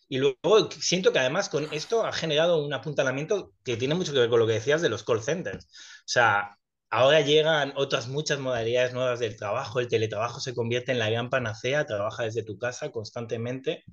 Y 0.09 0.19
luego 0.19 0.71
siento 0.73 1.13
que 1.13 1.21
además 1.21 1.49
con 1.49 1.73
esto 1.73 2.05
ha 2.05 2.13
generado 2.13 2.65
un 2.65 2.73
apuntalamiento 2.75 3.53
que 3.65 3.77
tiene 3.77 3.95
mucho 3.95 4.13
que 4.13 4.19
ver 4.21 4.29
con 4.31 4.41
lo 4.41 4.47
que 4.47 4.55
decías 4.55 4.83
de 4.83 4.89
los 4.89 5.05
call 5.05 5.23
centers. 5.23 5.67
O 5.67 6.03
sea, 6.07 6.57
ahora 6.91 7.21
llegan 7.21 7.73
otras 7.77 8.09
muchas 8.09 8.41
modalidades 8.41 8.93
nuevas 8.93 9.21
del 9.21 9.37
trabajo. 9.37 9.79
El 9.79 9.89
teletrabajo 9.89 10.41
se 10.41 10.55
convierte 10.55 10.91
en 10.93 10.99
la 10.99 11.11
gran 11.11 11.31
panacea, 11.31 11.87
trabaja 11.87 12.25
desde 12.25 12.43
tu 12.43 12.59
casa 12.59 12.91
constantemente. 12.91 13.85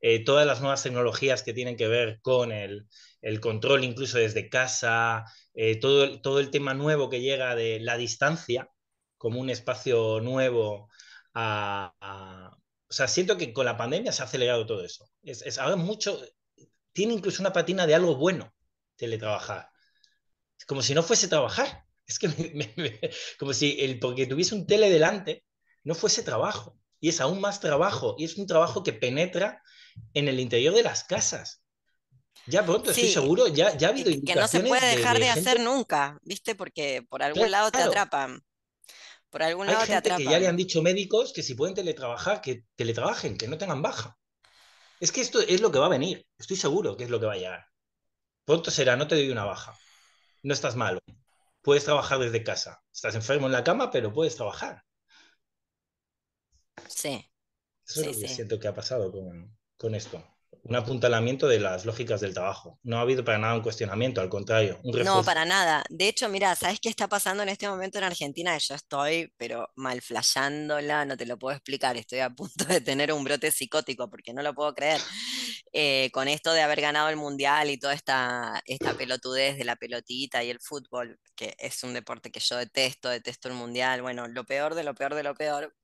Eh, 0.00 0.24
todas 0.24 0.46
las 0.46 0.60
nuevas 0.60 0.82
tecnologías 0.82 1.42
que 1.42 1.52
tienen 1.52 1.76
que 1.76 1.88
ver 1.88 2.20
con 2.22 2.52
el, 2.52 2.86
el 3.20 3.40
control 3.40 3.84
incluso 3.84 4.18
desde 4.18 4.48
casa, 4.48 5.24
eh, 5.54 5.76
todo, 5.80 6.20
todo 6.20 6.40
el 6.40 6.50
tema 6.50 6.74
nuevo 6.74 7.08
que 7.08 7.20
llega 7.20 7.54
de 7.54 7.80
la 7.80 7.96
distancia 7.96 8.70
como 9.16 9.40
un 9.40 9.50
espacio 9.50 10.20
nuevo 10.20 10.90
a, 11.34 11.92
o 12.88 12.92
sea, 12.92 13.08
siento 13.08 13.36
que 13.36 13.52
con 13.52 13.64
la 13.66 13.76
pandemia 13.76 14.12
se 14.12 14.22
ha 14.22 14.26
acelerado 14.26 14.66
todo 14.66 14.84
eso. 14.84 15.10
Es, 15.22 15.42
es 15.42 15.58
ahora 15.58 15.76
mucho, 15.76 16.20
tiene 16.92 17.14
incluso 17.14 17.42
una 17.42 17.52
patina 17.52 17.86
de 17.86 17.94
algo 17.94 18.16
bueno 18.16 18.54
teletrabajar. 18.96 19.68
Como 20.66 20.82
si 20.82 20.94
no 20.94 21.02
fuese 21.02 21.28
trabajar. 21.28 21.84
Es 22.06 22.18
que 22.18 22.28
como 23.38 23.54
si 23.54 23.80
el, 23.80 23.98
porque 23.98 24.26
tuviese 24.26 24.54
un 24.54 24.66
tele 24.66 24.90
delante 24.90 25.42
no 25.84 25.94
fuese 25.94 26.22
trabajo. 26.22 26.78
Y 27.00 27.08
es 27.08 27.20
aún 27.20 27.40
más 27.40 27.60
trabajo. 27.60 28.14
Y 28.18 28.24
es 28.24 28.36
un 28.36 28.46
trabajo 28.46 28.82
que 28.82 28.92
penetra 28.92 29.62
en 30.12 30.28
el 30.28 30.38
interior 30.38 30.74
de 30.74 30.82
las 30.82 31.04
casas. 31.04 31.63
Ya 32.46 32.64
pronto, 32.64 32.90
estoy 32.90 33.08
seguro, 33.08 33.48
ya, 33.48 33.76
ya 33.76 33.88
ha 33.88 33.90
habido 33.90 34.10
Que 34.24 34.34
no 34.34 34.46
se 34.46 34.60
puede 34.60 34.96
dejar 34.96 35.18
de, 35.18 35.30
hacer 35.30 35.60
nunca, 35.60 36.18
¿viste? 36.22 36.54
Porque 36.54 37.04
por 37.08 37.22
algún 37.22 37.50
lado 37.50 37.70
te 37.70 37.78
atrapan. 37.78 38.44
Por 39.30 39.42
algún 39.42 39.66
lado 39.66 39.86
te 39.86 39.94
atrapan. 39.94 40.24
que 40.24 40.30
ya 40.30 40.38
le 40.38 40.46
han 40.46 40.56
dicho 40.56 40.82
médicos 40.82 41.32
que 41.32 41.42
si 41.42 41.54
pueden 41.54 41.74
teletrabajar, 41.74 42.40
que 42.40 42.64
teletrabajen, 42.76 43.38
que 43.38 43.48
no 43.48 43.56
tengan 43.56 43.82
baja. 43.82 44.18
Es 45.00 45.10
que 45.10 45.22
esto 45.22 45.40
es 45.40 45.60
lo 45.60 45.72
que 45.72 45.78
va 45.78 45.86
a 45.86 45.90
venir. 45.90 46.26
Estoy 46.38 46.56
seguro 46.56 46.96
que 46.96 47.04
es 47.04 47.10
lo 47.10 47.18
que 47.18 47.26
va 47.26 47.32
a 47.32 47.38
llegar. 47.38 47.66
Pronto 48.44 48.70
será, 48.70 48.96
no 48.96 49.08
te 49.08 49.14
doy 49.14 49.30
una 49.30 49.44
baja. 49.44 49.76
No 50.42 50.52
estás 50.52 50.76
malo. 50.76 51.00
Puedes 51.62 51.84
trabajar 51.84 52.18
desde 52.18 52.44
casa. 52.44 52.82
Estás 52.92 53.14
enfermo 53.14 53.46
en 53.46 53.52
la 53.52 53.64
cama, 53.64 53.90
pero 53.90 54.12
puedes 54.12 54.36
trabajar. 54.36 54.84
Sí. 56.88 57.30
Eso 57.86 58.00
es 58.02 58.06
lo 58.06 58.22
que 58.22 58.28
siento 58.28 58.58
que 58.58 58.68
ha 58.68 58.74
pasado 58.74 59.10
con, 59.10 59.56
con 59.76 59.94
esto 59.94 60.33
un 60.64 60.76
apuntalamiento 60.76 61.46
de 61.46 61.60
las 61.60 61.84
lógicas 61.84 62.22
del 62.22 62.32
trabajo. 62.32 62.78
No 62.82 62.96
ha 62.96 63.02
habido 63.02 63.22
para 63.22 63.38
nada 63.38 63.54
un 63.54 63.62
cuestionamiento, 63.62 64.22
al 64.22 64.30
contrario, 64.30 64.80
un 64.82 64.98
No, 65.04 65.22
para 65.22 65.44
nada. 65.44 65.84
De 65.90 66.08
hecho, 66.08 66.28
mira, 66.30 66.54
¿sabes 66.54 66.80
qué 66.80 66.88
está 66.88 67.06
pasando 67.06 67.42
en 67.42 67.50
este 67.50 67.68
momento 67.68 67.98
en 67.98 68.04
Argentina? 68.04 68.56
Yo 68.56 68.74
estoy, 68.74 69.30
pero 69.36 69.68
mal 69.76 70.00
flayándola, 70.00 71.04
no 71.04 71.18
te 71.18 71.26
lo 71.26 71.38
puedo 71.38 71.54
explicar. 71.54 71.98
Estoy 71.98 72.20
a 72.20 72.30
punto 72.34 72.64
de 72.64 72.80
tener 72.80 73.12
un 73.12 73.24
brote 73.24 73.50
psicótico 73.50 74.08
porque 74.08 74.32
no 74.32 74.42
lo 74.42 74.54
puedo 74.54 74.74
creer. 74.74 75.00
Eh, 75.72 76.10
con 76.12 76.28
esto 76.28 76.52
de 76.52 76.62
haber 76.62 76.80
ganado 76.80 77.10
el 77.10 77.16
mundial 77.16 77.68
y 77.68 77.76
toda 77.76 77.92
esta, 77.92 78.62
esta 78.64 78.94
pelotudez 78.94 79.58
de 79.58 79.64
la 79.64 79.76
pelotita 79.76 80.42
y 80.42 80.50
el 80.50 80.60
fútbol, 80.60 81.18
que 81.36 81.54
es 81.58 81.82
un 81.82 81.92
deporte 81.92 82.30
que 82.30 82.40
yo 82.40 82.56
detesto, 82.56 83.10
detesto 83.10 83.48
el 83.48 83.54
mundial. 83.54 84.00
Bueno, 84.00 84.28
lo 84.28 84.44
peor 84.44 84.74
de 84.74 84.84
lo 84.84 84.94
peor 84.94 85.14
de 85.14 85.24
lo 85.24 85.34
peor, 85.34 85.74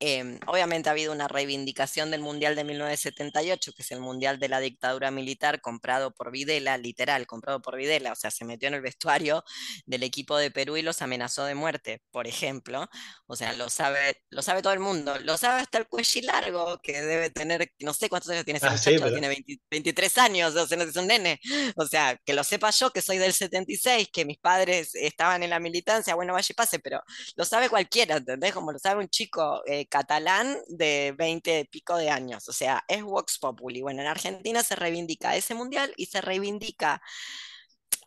Em, 0.00 0.38
obviamente 0.46 0.88
ha 0.88 0.92
habido 0.92 1.12
una 1.12 1.26
reivindicación 1.26 2.12
del 2.12 2.20
Mundial 2.20 2.54
de 2.54 2.62
1978, 2.62 3.72
que 3.72 3.82
es 3.82 3.90
el 3.90 4.00
Mundial 4.00 4.38
de 4.38 4.48
la 4.48 4.60
dictadura 4.60 5.10
militar 5.10 5.60
comprado 5.60 6.12
por 6.12 6.30
Videla, 6.30 6.78
literal, 6.78 7.26
comprado 7.26 7.60
por 7.60 7.76
Videla, 7.76 8.12
o 8.12 8.14
sea, 8.14 8.30
se 8.30 8.44
metió 8.44 8.68
en 8.68 8.74
el 8.74 8.80
vestuario 8.80 9.44
del 9.86 10.04
equipo 10.04 10.36
de 10.36 10.52
Perú 10.52 10.76
y 10.76 10.82
los 10.82 11.02
amenazó 11.02 11.44
de 11.44 11.56
muerte, 11.56 12.00
por 12.12 12.28
ejemplo. 12.28 12.88
O 13.26 13.34
sea, 13.34 13.52
lo 13.54 13.68
sabe, 13.70 14.22
lo 14.30 14.42
sabe 14.42 14.62
todo 14.62 14.72
el 14.72 14.78
mundo, 14.78 15.18
lo 15.18 15.36
sabe 15.36 15.62
hasta 15.62 15.78
el 15.78 15.88
cuello 15.88 16.08
largo, 16.22 16.78
que 16.80 17.02
debe 17.02 17.30
tener, 17.30 17.72
no 17.80 17.92
sé 17.92 18.08
cuántos 18.08 18.30
años 18.30 18.44
tiene 18.44 18.58
ese 18.58 18.66
ah, 18.66 18.70
muchacho, 18.70 19.12
tiene 19.12 19.44
23 19.70 20.18
años, 20.18 20.54
o 20.54 20.66
sea, 20.66 20.76
no 20.76 20.84
es 20.84 20.96
un 20.96 21.08
nene. 21.08 21.40
O 21.76 21.86
sea, 21.86 22.16
que 22.24 22.34
lo 22.34 22.44
sepa 22.44 22.70
yo, 22.70 22.90
que 22.92 23.02
soy 23.02 23.18
del 23.18 23.32
76, 23.32 24.08
que 24.12 24.24
mis 24.24 24.38
padres 24.38 24.94
estaban 24.94 25.42
en 25.42 25.50
la 25.50 25.58
militancia, 25.58 26.14
bueno, 26.14 26.34
vaya 26.34 26.46
y 26.48 26.54
pase, 26.54 26.78
pero 26.78 27.02
lo 27.34 27.44
sabe 27.44 27.68
cualquiera, 27.68 28.16
¿entendés? 28.18 28.52
Como 28.54 28.72
lo 28.72 28.78
sabe 28.78 29.00
un 29.00 29.08
chico 29.08 29.62
eh, 29.66 29.87
catalán 29.88 30.58
de 30.68 31.14
20 31.16 31.60
y 31.60 31.64
pico 31.64 31.96
de 31.96 32.10
años, 32.10 32.48
o 32.48 32.52
sea, 32.52 32.84
es 32.88 33.02
Vox 33.02 33.38
Populi. 33.38 33.82
Bueno, 33.82 34.02
en 34.02 34.08
Argentina 34.08 34.62
se 34.62 34.76
reivindica 34.76 35.36
ese 35.36 35.54
mundial 35.54 35.92
y 35.96 36.06
se 36.06 36.20
reivindica 36.20 37.00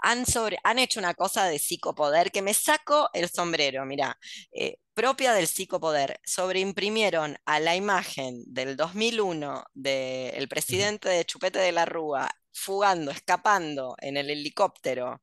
han, 0.02 0.26
sobre, 0.26 0.58
han, 0.64 0.80
hecho 0.80 1.00
una 1.00 1.14
cosa 1.14 1.46
de 1.46 1.60
psicopoder 1.60 2.32
que 2.32 2.42
me 2.42 2.54
saco 2.54 3.10
el 3.14 3.30
sombrero, 3.30 3.86
mira, 3.86 4.18
eh, 4.52 4.78
propia 4.94 5.34
del 5.34 5.48
psicopoder. 5.48 6.20
Sobreimprimieron 6.26 7.38
a 7.46 7.60
la 7.60 7.76
imagen 7.76 8.44
del 8.48 8.76
2001 8.76 9.64
del 9.74 10.48
presidente 10.48 11.10
de 11.10 11.26
Chupete 11.26 11.60
de 11.60 11.72
la 11.72 11.86
Rúa 11.86 12.30
fugando, 12.52 13.12
escapando 13.12 13.96
en 14.00 14.18
el 14.18 14.30
helicóptero 14.30 15.22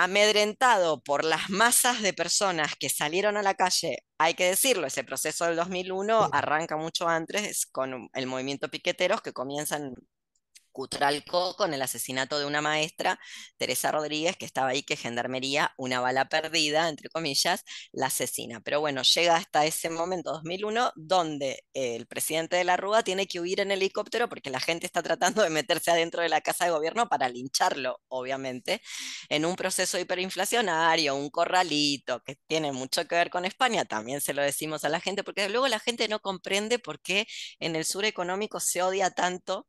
amedrentado 0.00 1.02
por 1.02 1.26
las 1.26 1.50
masas 1.50 2.00
de 2.00 2.14
personas 2.14 2.74
que 2.74 2.88
salieron 2.88 3.36
a 3.36 3.42
la 3.42 3.52
calle, 3.52 3.98
hay 4.16 4.32
que 4.32 4.46
decirlo, 4.46 4.86
ese 4.86 5.04
proceso 5.04 5.44
del 5.44 5.56
2001 5.56 6.30
arranca 6.32 6.78
mucho 6.78 7.06
antes 7.06 7.66
con 7.66 8.08
el 8.14 8.26
movimiento 8.26 8.70
piqueteros 8.70 9.20
que 9.20 9.34
comienzan 9.34 9.92
Cutralco 10.72 11.54
con 11.56 11.74
el 11.74 11.82
asesinato 11.82 12.38
de 12.38 12.46
una 12.46 12.60
maestra, 12.60 13.18
Teresa 13.56 13.90
Rodríguez, 13.90 14.36
que 14.36 14.44
estaba 14.44 14.70
ahí, 14.70 14.82
que 14.82 14.96
Gendarmería, 14.96 15.72
una 15.76 16.00
bala 16.00 16.28
perdida, 16.28 16.88
entre 16.88 17.08
comillas, 17.08 17.64
la 17.92 18.06
asesina. 18.06 18.60
Pero 18.60 18.80
bueno, 18.80 19.02
llega 19.02 19.36
hasta 19.36 19.66
ese 19.66 19.90
momento, 19.90 20.32
2001, 20.32 20.92
donde 20.96 21.64
el 21.74 22.06
presidente 22.06 22.56
de 22.56 22.64
la 22.64 22.76
Rúa 22.76 23.02
tiene 23.02 23.26
que 23.26 23.40
huir 23.40 23.60
en 23.60 23.70
helicóptero 23.70 24.28
porque 24.28 24.50
la 24.50 24.60
gente 24.60 24.86
está 24.86 25.02
tratando 25.02 25.42
de 25.42 25.50
meterse 25.50 25.90
adentro 25.90 26.22
de 26.22 26.28
la 26.28 26.40
casa 26.40 26.64
de 26.64 26.70
gobierno 26.72 27.08
para 27.08 27.28
lincharlo, 27.28 28.00
obviamente, 28.08 28.80
en 29.28 29.44
un 29.44 29.56
proceso 29.56 29.98
hiperinflacionario, 29.98 31.14
un 31.14 31.30
corralito, 31.30 32.20
que 32.22 32.36
tiene 32.46 32.72
mucho 32.72 33.06
que 33.06 33.14
ver 33.14 33.30
con 33.30 33.44
España, 33.44 33.84
también 33.84 34.20
se 34.20 34.34
lo 34.34 34.42
decimos 34.42 34.84
a 34.84 34.88
la 34.88 35.00
gente, 35.00 35.24
porque 35.24 35.48
luego 35.48 35.68
la 35.68 35.78
gente 35.78 36.08
no 36.08 36.20
comprende 36.20 36.78
por 36.78 37.00
qué 37.00 37.26
en 37.58 37.76
el 37.76 37.84
sur 37.84 38.04
económico 38.04 38.60
se 38.60 38.82
odia 38.82 39.10
tanto. 39.10 39.66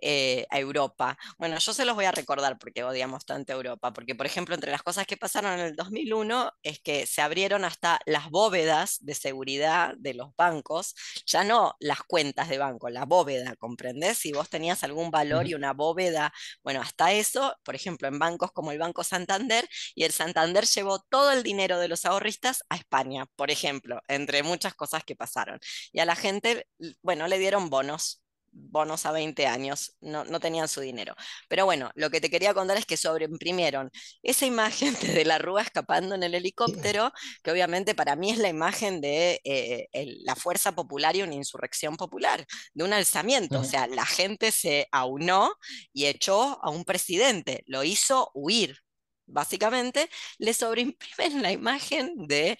Eh, 0.00 0.35
a 0.50 0.58
Europa. 0.58 1.16
Bueno, 1.38 1.58
yo 1.58 1.72
se 1.72 1.84
los 1.84 1.94
voy 1.94 2.04
a 2.04 2.12
recordar 2.12 2.58
porque 2.58 2.84
odiamos 2.84 3.24
tanto 3.24 3.52
a 3.52 3.56
Europa, 3.56 3.92
porque 3.92 4.14
por 4.14 4.26
ejemplo, 4.26 4.54
entre 4.54 4.70
las 4.70 4.82
cosas 4.82 5.06
que 5.06 5.16
pasaron 5.16 5.54
en 5.54 5.60
el 5.60 5.76
2001 5.76 6.50
es 6.62 6.80
que 6.80 7.06
se 7.06 7.22
abrieron 7.22 7.64
hasta 7.64 8.00
las 8.06 8.30
bóvedas 8.30 8.98
de 9.00 9.14
seguridad 9.14 9.94
de 9.98 10.14
los 10.14 10.34
bancos, 10.36 10.94
ya 11.26 11.44
no 11.44 11.74
las 11.80 12.02
cuentas 12.02 12.48
de 12.48 12.58
banco, 12.58 12.90
la 12.90 13.04
bóveda, 13.04 13.56
¿comprendés? 13.56 14.18
Si 14.18 14.32
vos 14.32 14.48
tenías 14.50 14.84
algún 14.84 15.10
valor 15.10 15.46
y 15.46 15.54
una 15.54 15.72
bóveda, 15.72 16.32
bueno, 16.62 16.80
hasta 16.80 17.12
eso, 17.12 17.56
por 17.64 17.74
ejemplo, 17.74 18.08
en 18.08 18.18
bancos 18.18 18.52
como 18.52 18.72
el 18.72 18.78
Banco 18.78 19.04
Santander, 19.04 19.68
y 19.94 20.04
el 20.04 20.12
Santander 20.12 20.64
llevó 20.66 21.00
todo 21.00 21.32
el 21.32 21.42
dinero 21.42 21.78
de 21.78 21.88
los 21.88 22.04
ahorristas 22.04 22.64
a 22.68 22.76
España, 22.76 23.26
por 23.36 23.50
ejemplo, 23.50 24.00
entre 24.08 24.42
muchas 24.42 24.74
cosas 24.74 25.04
que 25.04 25.16
pasaron. 25.16 25.58
Y 25.92 26.00
a 26.00 26.04
la 26.04 26.16
gente, 26.16 26.66
bueno, 27.02 27.28
le 27.28 27.38
dieron 27.38 27.70
bonos 27.70 28.22
bonos 28.56 29.06
a 29.06 29.12
20 29.12 29.46
años, 29.46 29.96
no, 30.00 30.24
no, 30.24 30.40
tenían 30.40 30.68
su 30.68 30.80
dinero. 30.80 31.14
Pero 31.48 31.64
bueno, 31.64 31.90
lo 31.94 32.10
que 32.10 32.20
te 32.20 32.30
quería 32.30 32.54
contar 32.54 32.76
es 32.78 32.86
que 32.86 32.96
sobreimprimieron 32.96 33.90
esa 34.22 34.46
imagen 34.46 34.94
de 35.00 35.24
la 35.24 35.38
Rúa 35.38 35.62
escapando 35.62 36.14
en 36.14 36.22
el 36.22 36.34
helicóptero, 36.34 37.12
que 37.42 37.50
obviamente 37.50 37.94
para 37.94 38.16
mí 38.16 38.30
es 38.30 38.38
la 38.38 38.48
imagen 38.48 39.00
de 39.00 39.40
eh, 39.44 39.88
la 40.24 40.36
fuerza 40.36 40.72
popular 40.74 41.16
y 41.16 41.22
una 41.22 41.34
insurrección 41.34 41.96
popular, 41.96 42.46
de 42.74 42.84
un 42.84 42.92
alzamiento. 42.92 43.60
O 43.60 43.64
sea, 43.64 43.86
la 43.86 44.06
gente 44.06 44.52
se 44.52 44.88
aunó 44.92 45.52
y 45.92 46.06
echó 46.06 46.58
a 46.62 46.70
un 46.70 46.84
presidente, 46.84 47.62
lo 47.66 47.84
hizo 47.84 48.30
huir 48.34 48.85
básicamente, 49.26 50.08
le 50.38 50.54
sobreimprimen 50.54 51.42
la 51.42 51.52
imagen 51.52 52.26
de 52.26 52.56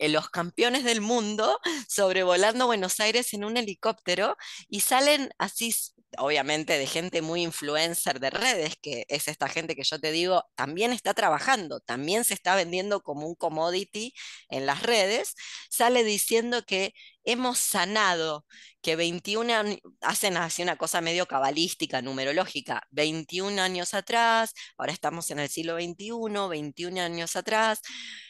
los 0.00 0.30
campeones 0.30 0.84
del 0.84 1.00
mundo 1.00 1.60
sobrevolando 1.88 2.66
Buenos 2.66 3.00
Aires 3.00 3.32
en 3.34 3.44
un 3.44 3.56
helicóptero 3.56 4.36
y 4.68 4.80
salen 4.80 5.30
así 5.38 5.74
obviamente 6.18 6.78
de 6.78 6.86
gente 6.86 7.22
muy 7.22 7.42
influencer 7.42 8.20
de 8.20 8.30
redes, 8.30 8.76
que 8.80 9.04
es 9.08 9.28
esta 9.28 9.48
gente 9.48 9.74
que 9.74 9.84
yo 9.84 9.98
te 9.98 10.12
digo, 10.12 10.44
también 10.54 10.92
está 10.92 11.14
trabajando, 11.14 11.80
también 11.80 12.24
se 12.24 12.34
está 12.34 12.54
vendiendo 12.54 13.02
como 13.02 13.26
un 13.26 13.34
commodity 13.34 14.14
en 14.48 14.66
las 14.66 14.82
redes, 14.82 15.34
sale 15.70 16.04
diciendo 16.04 16.64
que 16.66 16.94
hemos 17.24 17.58
sanado, 17.58 18.46
que 18.82 18.96
21 18.96 19.52
años, 19.54 19.78
hacen 20.02 20.36
así 20.36 20.62
una 20.62 20.76
cosa 20.76 21.00
medio 21.00 21.26
cabalística, 21.26 22.02
numerológica, 22.02 22.86
21 22.90 23.60
años 23.60 23.94
atrás, 23.94 24.52
ahora 24.76 24.92
estamos 24.92 25.30
en 25.30 25.38
el 25.38 25.48
siglo 25.48 25.76
XXI, 25.76 26.48
21 26.50 27.00
años 27.00 27.34
atrás, 27.36 27.80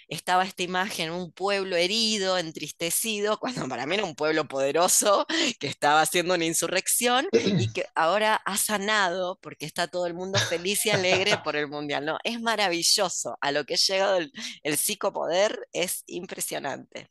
estaba 0.09 0.45
esta 0.45 0.63
imagen, 0.63 1.11
un 1.11 1.33
pueblo 1.33 1.77
herido, 1.77 2.39
entristecido, 2.39 3.39
cuando 3.41 3.69
para 3.69 3.87
mí 3.87 3.95
era 3.95 4.05
un 4.05 4.15
pueblo 4.15 4.47
poderoso 4.47 5.27
que 5.59 5.67
estaba 5.67 6.01
haciendo 6.03 6.35
una 6.35 6.45
insurrección 6.45 7.27
y 7.33 7.73
que 7.73 7.87
ahora 7.95 8.37
ha 8.37 8.57
sanado 8.57 9.39
porque 9.41 9.67
está 9.67 9.89
todo 9.89 10.07
el 10.07 10.15
mundo 10.15 10.39
feliz 10.39 10.87
y 10.87 10.91
alegre 10.91 11.39
por 11.43 11.57
el 11.57 11.69
mundial. 11.69 12.05
No, 12.05 12.19
es 12.25 12.41
maravilloso. 12.41 13.37
A 13.41 13.53
lo 13.53 13.65
que 13.65 13.75
ha 13.75 13.77
llegado 13.77 14.17
el, 14.19 14.33
el 14.63 14.77
psicopoder 14.77 15.69
es 15.73 16.05
impresionante. 16.07 17.09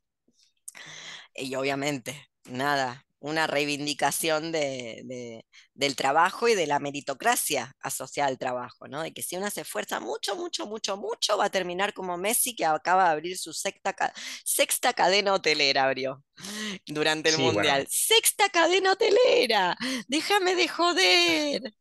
Y 1.35 1.55
obviamente, 1.55 2.29
nada, 2.45 3.05
una 3.23 3.47
reivindicación 3.47 4.51
de, 4.51 5.45
del 5.73 5.95
trabajo 5.95 6.49
y 6.49 6.55
de 6.55 6.67
la 6.67 6.79
meritocracia 6.79 7.73
asociada 7.79 8.27
al 8.27 8.37
trabajo, 8.37 8.89
¿no? 8.89 9.01
De 9.01 9.13
que 9.13 9.23
si 9.23 9.37
uno 9.37 9.49
se 9.49 9.61
esfuerza 9.61 10.01
mucho, 10.01 10.35
mucho, 10.35 10.65
mucho, 10.67 10.97
mucho, 10.97 11.37
va 11.37 11.45
a 11.45 11.49
terminar 11.49 11.93
como 11.93 12.17
Messi, 12.17 12.53
que 12.53 12.65
acaba 12.65 13.05
de 13.05 13.11
abrir 13.11 13.37
su 13.37 13.53
sexta, 13.53 13.95
sexta 14.43 14.91
cadena 14.91 15.33
hotelera, 15.33 15.85
abrió 15.85 16.21
durante 16.85 17.29
el 17.29 17.37
Mundial. 17.37 17.87
Sexta 17.89 18.49
cadena 18.49 18.91
hotelera, 18.91 19.77
déjame 20.09 20.55
de 20.55 20.67
joder. 20.67 21.73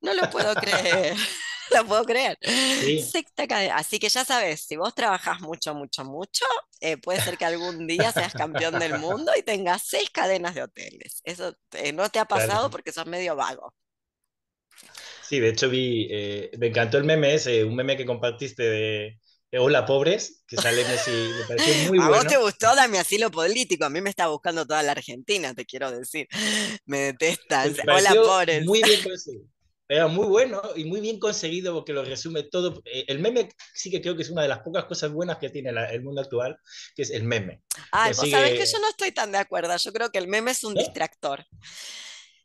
No 0.00 0.14
lo 0.14 0.30
puedo 0.30 0.54
creer. 0.54 1.16
lo 1.74 1.86
puedo 1.86 2.04
creer. 2.04 2.38
Sexta 2.40 3.46
cadena. 3.46 3.76
Así 3.76 3.98
que 3.98 4.08
ya 4.08 4.24
sabes, 4.24 4.62
si 4.62 4.76
vos 4.76 4.94
trabajás 4.94 5.40
mucho, 5.40 5.74
mucho, 5.74 6.04
mucho, 6.04 6.44
eh, 6.80 6.96
puede 6.96 7.20
ser 7.20 7.36
que 7.36 7.44
algún 7.44 7.86
día 7.86 8.12
seas 8.12 8.32
campeón 8.32 8.78
del 8.78 8.98
mundo 8.98 9.32
y 9.36 9.42
tengas 9.42 9.82
seis 9.86 10.10
cadenas 10.10 10.54
de 10.54 10.62
hoteles. 10.62 11.20
Eso 11.24 11.54
eh, 11.72 11.92
no 11.92 12.08
te 12.08 12.18
ha 12.18 12.24
pasado 12.24 12.70
porque 12.70 12.92
sos 12.92 13.06
medio 13.06 13.36
vago. 13.36 13.74
Sí, 15.22 15.40
de 15.40 15.50
hecho 15.50 15.68
vi, 15.68 16.08
eh, 16.10 16.50
me 16.58 16.68
encantó 16.68 16.96
el 16.96 17.04
meme 17.04 17.34
ese, 17.34 17.64
un 17.64 17.76
meme 17.76 17.96
que 17.96 18.06
compartiste 18.06 18.62
de, 18.62 19.18
Hola 19.58 19.86
pobres, 19.86 20.42
que 20.46 20.56
sale 20.56 20.84
Messi, 20.84 21.10
me 21.10 21.44
pareció 21.46 21.74
muy 21.88 21.98
bueno. 21.98 22.14
¿A 22.14 22.16
vos 22.18 22.26
te 22.26 22.36
gustó 22.36 22.74
Dame 22.74 22.98
asilo 22.98 23.30
político? 23.30 23.86
A 23.86 23.88
mí 23.88 24.02
me 24.02 24.10
está 24.10 24.26
buscando 24.26 24.66
toda 24.66 24.82
la 24.82 24.92
Argentina, 24.92 25.54
te 25.54 25.64
quiero 25.64 25.90
decir. 25.90 26.28
Me 26.84 26.98
detestas. 26.98 27.72
Hola 27.86 28.14
pobres. 28.14 28.66
Muy 28.66 28.82
bien 28.82 29.02
conseguido. 29.02 29.57
Era 29.88 30.06
muy 30.06 30.26
bueno 30.26 30.60
y 30.76 30.84
muy 30.84 31.00
bien 31.00 31.18
conseguido 31.18 31.72
porque 31.74 31.94
lo 31.94 32.04
resume 32.04 32.42
todo. 32.42 32.82
Eh, 32.84 33.06
el 33.08 33.20
meme 33.20 33.48
sí 33.72 33.90
que 33.90 34.02
creo 34.02 34.14
que 34.14 34.22
es 34.22 34.30
una 34.30 34.42
de 34.42 34.48
las 34.48 34.60
pocas 34.60 34.84
cosas 34.84 35.10
buenas 35.10 35.38
que 35.38 35.48
tiene 35.48 35.70
el 35.70 36.02
mundo 36.02 36.20
actual, 36.20 36.58
que 36.94 37.02
es 37.02 37.10
el 37.10 37.24
meme. 37.24 37.62
Ay, 37.90 38.12
vos 38.14 38.30
sabés 38.30 38.58
que 38.58 38.66
yo 38.66 38.78
no 38.80 38.88
estoy 38.90 39.12
tan 39.12 39.32
de 39.32 39.38
acuerdo. 39.38 39.74
Yo 39.76 39.92
creo 39.92 40.10
que 40.10 40.18
el 40.18 40.28
meme 40.28 40.50
es 40.50 40.62
un 40.62 40.74
distractor. 40.74 41.46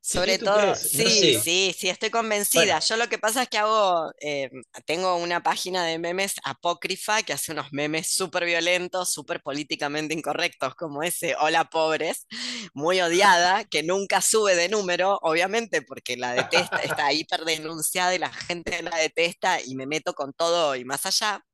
Sobre 0.06 0.38
todo, 0.38 0.76
sí, 0.76 1.39
sí, 1.41 1.74
sí, 1.78 1.88
estoy 1.88 2.10
convencida. 2.10 2.80
Yo 2.80 2.97
lo 2.97 3.08
que 3.08 3.18
pasa 3.18 3.43
es 3.43 3.47
que 3.47 3.58
hago, 3.58 4.12
eh, 4.20 4.49
tengo 4.86 5.16
una 5.16 5.41
página 5.41 5.86
de 5.86 5.97
memes 5.97 6.36
apócrifa 6.43 7.24
que 7.24 7.32
hace 7.32 7.54
unos 7.54 7.72
memes 7.72 8.12
súper 8.12 8.43
violentos, 8.43 9.14
súper 9.14 9.41
políticamente 9.41 10.14
incorrectos, 10.14 10.76
como 10.76 11.04
ese 11.04 11.36
Hola 11.39 11.70
pobres, 11.70 12.28
muy 12.74 12.99
odiada, 12.99 13.64
que 13.64 13.82
nunca 13.82 14.22
sube 14.22 14.58
de 14.58 14.68
número, 14.68 15.20
obviamente, 15.22 15.82
porque 15.82 16.18
la 16.18 16.34
detesta, 16.34 16.78
está 16.84 17.14
hiper 17.14 17.45
denunciada 17.45 18.14
y 18.14 18.20
la 18.20 18.34
gente 18.34 18.84
la 18.84 18.97
detesta 18.97 19.62
y 19.62 19.74
me 19.76 19.88
meto 19.88 20.14
con 20.14 20.34
todo 20.34 20.76
y 20.76 20.84
más 20.84 21.06
allá. 21.06 21.45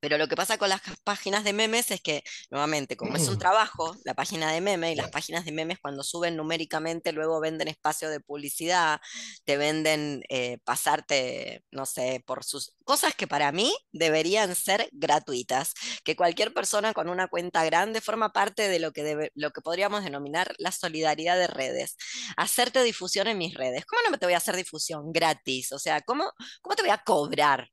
Pero 0.00 0.18
lo 0.18 0.28
que 0.28 0.36
pasa 0.36 0.58
con 0.58 0.68
las 0.68 0.80
páginas 1.04 1.44
de 1.44 1.52
memes 1.52 1.90
es 1.90 2.00
que, 2.00 2.24
nuevamente, 2.50 2.96
como 2.96 3.16
es 3.16 3.28
un 3.28 3.38
trabajo, 3.38 3.96
la 4.04 4.14
página 4.14 4.52
de 4.52 4.60
memes 4.60 4.92
y 4.92 4.96
las 4.96 5.10
páginas 5.10 5.44
de 5.44 5.52
memes 5.52 5.78
cuando 5.78 6.02
suben 6.02 6.36
numéricamente 6.36 7.12
luego 7.12 7.40
venden 7.40 7.68
espacio 7.68 8.10
de 8.10 8.20
publicidad, 8.20 9.00
te 9.44 9.56
venden 9.56 10.22
eh, 10.28 10.58
pasarte, 10.64 11.64
no 11.70 11.86
sé, 11.86 12.22
por 12.26 12.44
sus 12.44 12.74
cosas 12.84 13.14
que 13.14 13.26
para 13.26 13.52
mí 13.52 13.74
deberían 13.92 14.54
ser 14.54 14.88
gratuitas, 14.92 15.74
que 16.04 16.16
cualquier 16.16 16.52
persona 16.52 16.92
con 16.92 17.08
una 17.08 17.28
cuenta 17.28 17.64
grande 17.64 18.00
forma 18.00 18.32
parte 18.32 18.68
de 18.68 18.78
lo 18.78 18.92
que, 18.92 19.02
debe, 19.02 19.32
lo 19.34 19.50
que 19.50 19.60
podríamos 19.60 20.04
denominar 20.04 20.54
la 20.58 20.72
solidaridad 20.72 21.36
de 21.36 21.46
redes. 21.46 21.96
Hacerte 22.36 22.82
difusión 22.82 23.26
en 23.28 23.38
mis 23.38 23.54
redes. 23.54 23.84
¿Cómo 23.86 24.02
no 24.02 24.10
me 24.10 24.18
te 24.18 24.26
voy 24.26 24.34
a 24.34 24.38
hacer 24.38 24.56
difusión 24.56 25.12
gratis? 25.12 25.72
O 25.72 25.78
sea, 25.78 26.00
¿cómo, 26.02 26.30
cómo 26.62 26.76
te 26.76 26.82
voy 26.82 26.90
a 26.90 26.98
cobrar? 26.98 27.70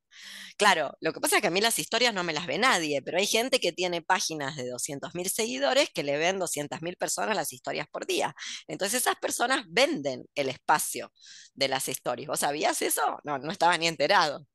Claro, 0.57 0.95
lo 1.01 1.14
que 1.14 1.20
pasa 1.20 1.38
es 1.38 1.41
que 1.41 1.47
a 1.47 1.51
mí 1.51 1.61
las 1.61 1.80
historias 1.80 2.14
no 2.14 2.24
me 2.24 2.34
las 2.34 2.47
ve 2.47 2.57
nadie, 2.57 3.01
pero 3.01 3.18
hay 3.18 3.26
gente 3.28 3.59
que 3.59 3.72
tiene 3.72 4.01
páginas 4.01 4.55
de 4.55 4.70
200.000 4.70 5.30
seguidores 5.30 5.89
que 5.93 6.03
le 6.03 6.18
ven 6.18 6.39
200.000 6.39 6.95
personas 6.97 7.36
las 7.36 7.53
historias 7.53 7.88
por 7.91 8.05
día. 8.05 8.36
Entonces 8.68 9.01
esas 9.01 9.16
personas 9.18 9.66
venden 9.70 10.26
el 10.36 10.49
espacio 10.49 11.11
de 11.53 11.68
las 11.68 11.88
historias. 11.89 12.28
¿Vos 12.28 12.39
sabías 12.41 12.82
eso? 12.82 13.20
No, 13.24 13.38
no 13.39 13.51
estaba 13.51 13.78
ni 13.78 13.88
enterado. 13.88 14.45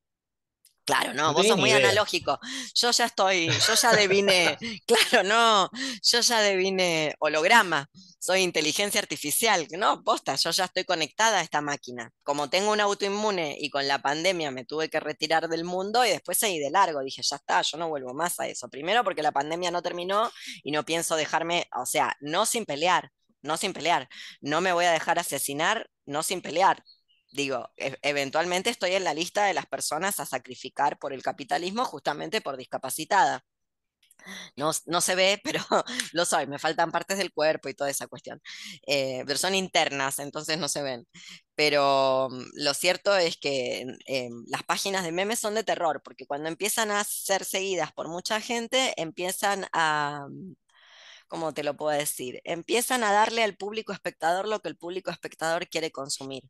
Claro, 0.89 1.13
no, 1.13 1.33
vos 1.33 1.45
sos 1.45 1.55
muy 1.55 1.69
analógico. 1.69 2.39
Yo 2.73 2.89
ya 2.89 3.05
estoy, 3.05 3.47
yo 3.47 3.75
ya 3.79 3.91
devine, 3.91 4.57
claro, 4.87 5.23
no, 5.23 5.69
yo 6.01 6.19
ya 6.19 6.41
devine 6.41 7.13
holograma, 7.19 7.87
soy 8.17 8.41
inteligencia 8.41 8.99
artificial. 8.99 9.67
No, 9.77 10.03
posta, 10.03 10.33
yo 10.33 10.49
ya 10.49 10.65
estoy 10.65 10.85
conectada 10.85 11.37
a 11.37 11.41
esta 11.43 11.61
máquina. 11.61 12.11
Como 12.23 12.49
tengo 12.49 12.71
un 12.71 12.81
autoinmune 12.81 13.55
y 13.59 13.69
con 13.69 13.87
la 13.87 14.01
pandemia 14.01 14.49
me 14.49 14.65
tuve 14.65 14.89
que 14.89 14.99
retirar 14.99 15.47
del 15.47 15.63
mundo 15.63 16.03
y 16.03 16.09
después 16.09 16.39
seguí 16.39 16.57
de 16.57 16.71
largo. 16.71 17.01
Dije, 17.01 17.21
ya 17.21 17.35
está, 17.35 17.61
yo 17.61 17.77
no 17.77 17.87
vuelvo 17.87 18.15
más 18.15 18.39
a 18.39 18.47
eso. 18.47 18.67
Primero 18.67 19.03
porque 19.03 19.21
la 19.21 19.31
pandemia 19.31 19.69
no 19.69 19.83
terminó 19.83 20.31
y 20.63 20.71
no 20.71 20.85
pienso 20.85 21.15
dejarme, 21.15 21.67
o 21.75 21.85
sea, 21.85 22.15
no 22.19 22.47
sin 22.47 22.65
pelear, 22.65 23.11
no 23.43 23.57
sin 23.57 23.73
pelear. 23.73 24.09
No 24.41 24.59
me 24.59 24.73
voy 24.73 24.85
a 24.85 24.91
dejar 24.91 25.19
asesinar, 25.19 25.87
no 26.07 26.23
sin 26.23 26.41
pelear 26.41 26.83
digo, 27.31 27.69
e-, 27.77 27.97
eventualmente 28.01 28.69
estoy 28.69 28.93
en 28.93 29.03
la 29.03 29.13
lista 29.13 29.45
de 29.45 29.53
las 29.53 29.65
personas 29.67 30.19
a 30.19 30.25
sacrificar 30.25 30.97
por 30.99 31.13
el 31.13 31.23
capitalismo 31.23 31.85
justamente 31.85 32.41
por 32.41 32.57
discapacitada. 32.57 33.43
No, 34.55 34.71
no, 34.85 35.01
se 35.01 35.15
ve, 35.15 35.39
pero 35.43 35.59
lo 36.13 36.25
soy, 36.25 36.47
me 36.47 36.59
faltan 36.59 36.91
partes 36.91 37.17
del 37.17 37.31
cuerpo 37.31 37.69
y 37.69 37.73
toda 37.73 37.89
esa 37.89 38.07
cuestión. 38.07 38.41
Eh, 38.87 39.23
pero 39.25 39.37
son 39.39 39.55
internas, 39.55 40.19
entonces 40.19 40.57
no 40.57 40.67
se 40.67 40.81
ven. 40.81 41.07
Pero 41.55 42.29
mm, 42.29 42.43
lo 42.55 42.73
cierto 42.73 43.15
es 43.15 43.37
que 43.37 43.85
eh, 44.07 44.29
las 44.47 44.63
páginas 44.63 45.03
de 45.03 45.11
memes 45.11 45.39
son 45.39 45.55
de 45.55 45.63
terror, 45.63 46.01
porque 46.03 46.25
cuando 46.27 46.49
empiezan 46.49 46.91
a 46.91 47.03
ser 47.03 47.45
seguidas 47.45 47.91
por 47.93 48.07
mucha 48.09 48.41
gente, 48.41 48.93
empiezan 48.97 49.65
a, 49.73 50.27
mm, 50.29 50.55
¿cómo 51.27 51.53
te 51.53 51.63
lo 51.63 51.77
puedo 51.77 51.97
decir? 51.97 52.41
Empiezan 52.43 53.03
a 53.03 53.11
darle 53.13 53.43
al 53.43 53.55
público 53.57 53.93
espectador 53.93 54.47
lo 54.47 54.61
que 54.61 54.69
el 54.69 54.77
público 54.77 55.11
espectador 55.11 55.67
quiere 55.69 55.91
consumir. 55.91 56.43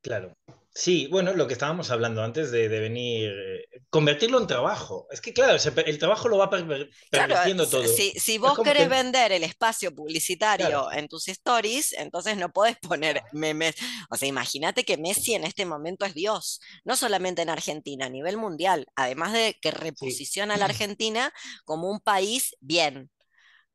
Claro. 0.00 0.36
Sí, 0.78 1.08
bueno, 1.10 1.34
lo 1.34 1.48
que 1.48 1.54
estábamos 1.54 1.90
hablando 1.90 2.22
antes 2.22 2.52
de, 2.52 2.68
venir, 2.68 3.32
eh, 3.32 3.82
convertirlo 3.90 4.38
en 4.38 4.46
trabajo. 4.46 5.08
Es 5.10 5.20
que, 5.20 5.32
claro, 5.32 5.58
el 5.86 5.98
trabajo 5.98 6.28
lo 6.28 6.38
va 6.38 6.50
permitiendo 6.50 7.68
todo. 7.68 7.84
Si, 7.84 8.12
si 8.12 8.38
vos 8.38 8.56
querés 8.62 8.88
vender 8.88 9.32
el 9.32 9.42
espacio 9.42 9.92
publicitario 9.92 10.92
en 10.92 11.08
tus 11.08 11.26
stories, 11.26 11.94
entonces 11.94 12.36
no 12.36 12.52
podés 12.52 12.76
poner 12.78 13.22
memes. 13.32 13.74
O 14.08 14.16
sea, 14.16 14.28
imagínate 14.28 14.84
que 14.84 14.98
Messi 14.98 15.34
en 15.34 15.42
este 15.42 15.66
momento 15.66 16.04
es 16.04 16.14
Dios, 16.14 16.60
no 16.84 16.94
solamente 16.94 17.42
en 17.42 17.50
Argentina, 17.50 18.06
a 18.06 18.10
nivel 18.10 18.36
mundial, 18.36 18.86
además 18.94 19.32
de 19.32 19.56
que 19.60 19.72
reposiciona 19.72 20.54
a 20.54 20.58
la 20.58 20.66
Argentina 20.76 21.32
como 21.64 21.90
un 21.90 21.98
país 21.98 22.54
bien. 22.60 23.10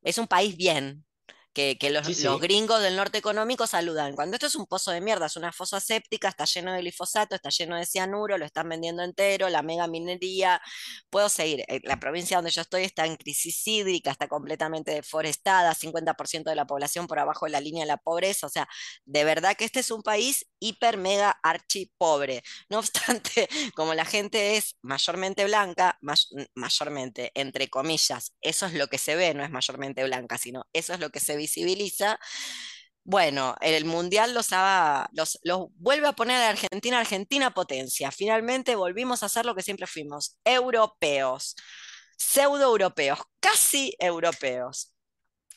Es 0.03 0.17
un 0.17 0.27
país 0.27 0.55
bien, 0.55 1.03
que, 1.53 1.77
los, 1.91 2.41
gringos 2.41 2.81
del 2.81 2.95
norte 2.95 3.19
económico 3.19 3.67
saludan. 3.67 4.15
Cuando 4.15 4.35
esto 4.35 4.47
es 4.47 4.55
un 4.55 4.65
pozo 4.65 4.91
de 4.91 5.01
mierda, 5.01 5.27
es 5.27 5.35
una 5.35 5.51
fosa 5.51 5.79
séptica, 5.79 6.29
está 6.29 6.45
lleno 6.45 6.73
de 6.73 6.79
glifosato, 6.79 7.35
está 7.35 7.49
lleno 7.49 7.77
de 7.77 7.85
cianuro, 7.85 8.37
lo 8.37 8.45
están 8.45 8.67
vendiendo 8.69 9.03
entero, 9.03 9.49
la 9.49 9.61
mega 9.61 9.87
minería, 9.87 10.61
puedo 11.09 11.29
seguir. 11.29 11.63
Eh, 11.67 11.79
la 11.83 11.99
provincia 11.99 12.37
donde 12.37 12.49
yo 12.49 12.61
estoy 12.61 12.83
está 12.83 13.05
en 13.05 13.15
crisis 13.15 13.67
hídrica, 13.67 14.11
está 14.11 14.27
completamente 14.27 14.91
deforestada, 14.91 15.75
50% 15.75 16.43
de 16.49 16.55
la 16.55 16.65
población 16.65 17.05
por 17.07 17.19
abajo 17.19 17.45
de 17.45 17.51
la 17.51 17.61
línea 17.61 17.83
de 17.83 17.87
la 17.87 17.97
pobreza, 17.97 18.47
o 18.47 18.49
sea, 18.49 18.67
de 19.05 19.23
verdad 19.23 19.55
que 19.55 19.65
este 19.65 19.79
es 19.81 19.91
un 19.91 20.01
país 20.01 20.45
hiper, 20.59 20.97
mega, 20.97 21.37
archi 21.43 21.91
pobre. 21.97 22.41
No 22.69 22.79
obstante, 23.23 23.47
como 23.75 23.93
la 23.93 24.05
gente 24.05 24.57
es 24.57 24.75
mayormente 24.81 25.45
blanca, 25.45 25.99
mayormente, 26.55 27.31
entre 27.35 27.69
comillas, 27.69 28.33
eso 28.41 28.65
es 28.65 28.73
lo 28.73 28.87
que 28.87 28.97
se 28.97 29.15
ve, 29.15 29.33
no 29.35 29.43
es 29.43 29.51
mayormente 29.51 30.03
blanca, 30.03 30.37
sino 30.37 30.65
eso 30.73 30.93
es 30.93 30.99
lo 30.99 31.11
que 31.11 31.19
se 31.19 31.35
ve 31.35 31.42
visibiliza, 31.43 32.19
Bueno, 33.05 33.55
el 33.59 33.83
Mundial 33.85 34.33
los, 34.33 34.47
los, 35.11 35.39
los, 35.43 35.59
vuelve 35.75 36.07
a 36.07 36.13
poner 36.13 36.37
a 36.41 36.49
Argentina, 36.49 36.99
Argentina 36.99 37.53
potencia. 37.53 38.11
Finalmente 38.11 38.75
volvimos 38.75 39.23
a 39.23 39.29
ser 39.29 39.45
lo 39.45 39.55
que 39.55 39.61
siempre 39.61 39.87
fuimos, 39.87 40.37
europeos, 40.45 41.55
pseudo 42.17 42.63
europeos, 42.63 43.19
casi 43.41 43.93
europeos. 43.99 44.93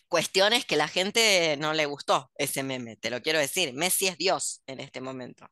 Cuestiones 0.09 0.65
que 0.65 0.77
la 0.77 0.89
gente 0.89 1.57
no 1.59 1.73
le 1.73 1.87
gustó 1.87 2.31
ese 2.37 2.63
meme, 2.63 2.97
te 2.97 3.11
lo 3.11 3.21
quiero 3.23 3.39
decir. 3.39 3.73
Messi 3.75 4.09
es 4.09 4.17
Dios 4.19 4.63
en 4.67 4.81
este 4.81 5.01
momento. 5.01 5.47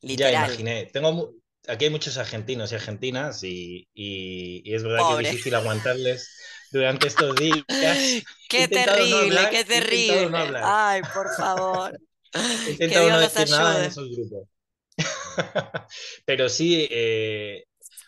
Literal. 0.00 0.32
Ya 0.32 0.46
imaginé. 0.46 0.86
Tengo, 0.86 1.34
aquí 1.68 1.84
hay 1.86 1.90
muchos 1.90 2.16
argentinos 2.16 2.72
y 2.72 2.74
argentinas 2.74 3.44
y, 3.44 3.88
y, 3.94 4.74
es 4.74 4.82
verdad 4.82 5.02
que 5.08 5.22
es 5.22 5.30
difícil 5.30 5.54
aguantarles 5.54 6.38
durante 6.72 7.06
estos 7.06 7.36
días. 7.36 7.64
Qué 8.48 8.68
terrible, 8.68 9.48
qué 9.50 9.64
terrible. 9.64 10.60
Ay, 10.62 11.00
por 11.14 11.34
favor. 11.36 11.98
He 12.66 12.72
intentado 12.72 13.10
no 13.10 13.20
decir 13.20 13.48
nada 13.48 13.78
en 13.78 13.84
esos 13.86 14.10
grupos. 14.10 14.48
Pero 16.26 16.48
sí, 16.48 16.86
eh, 16.90 17.64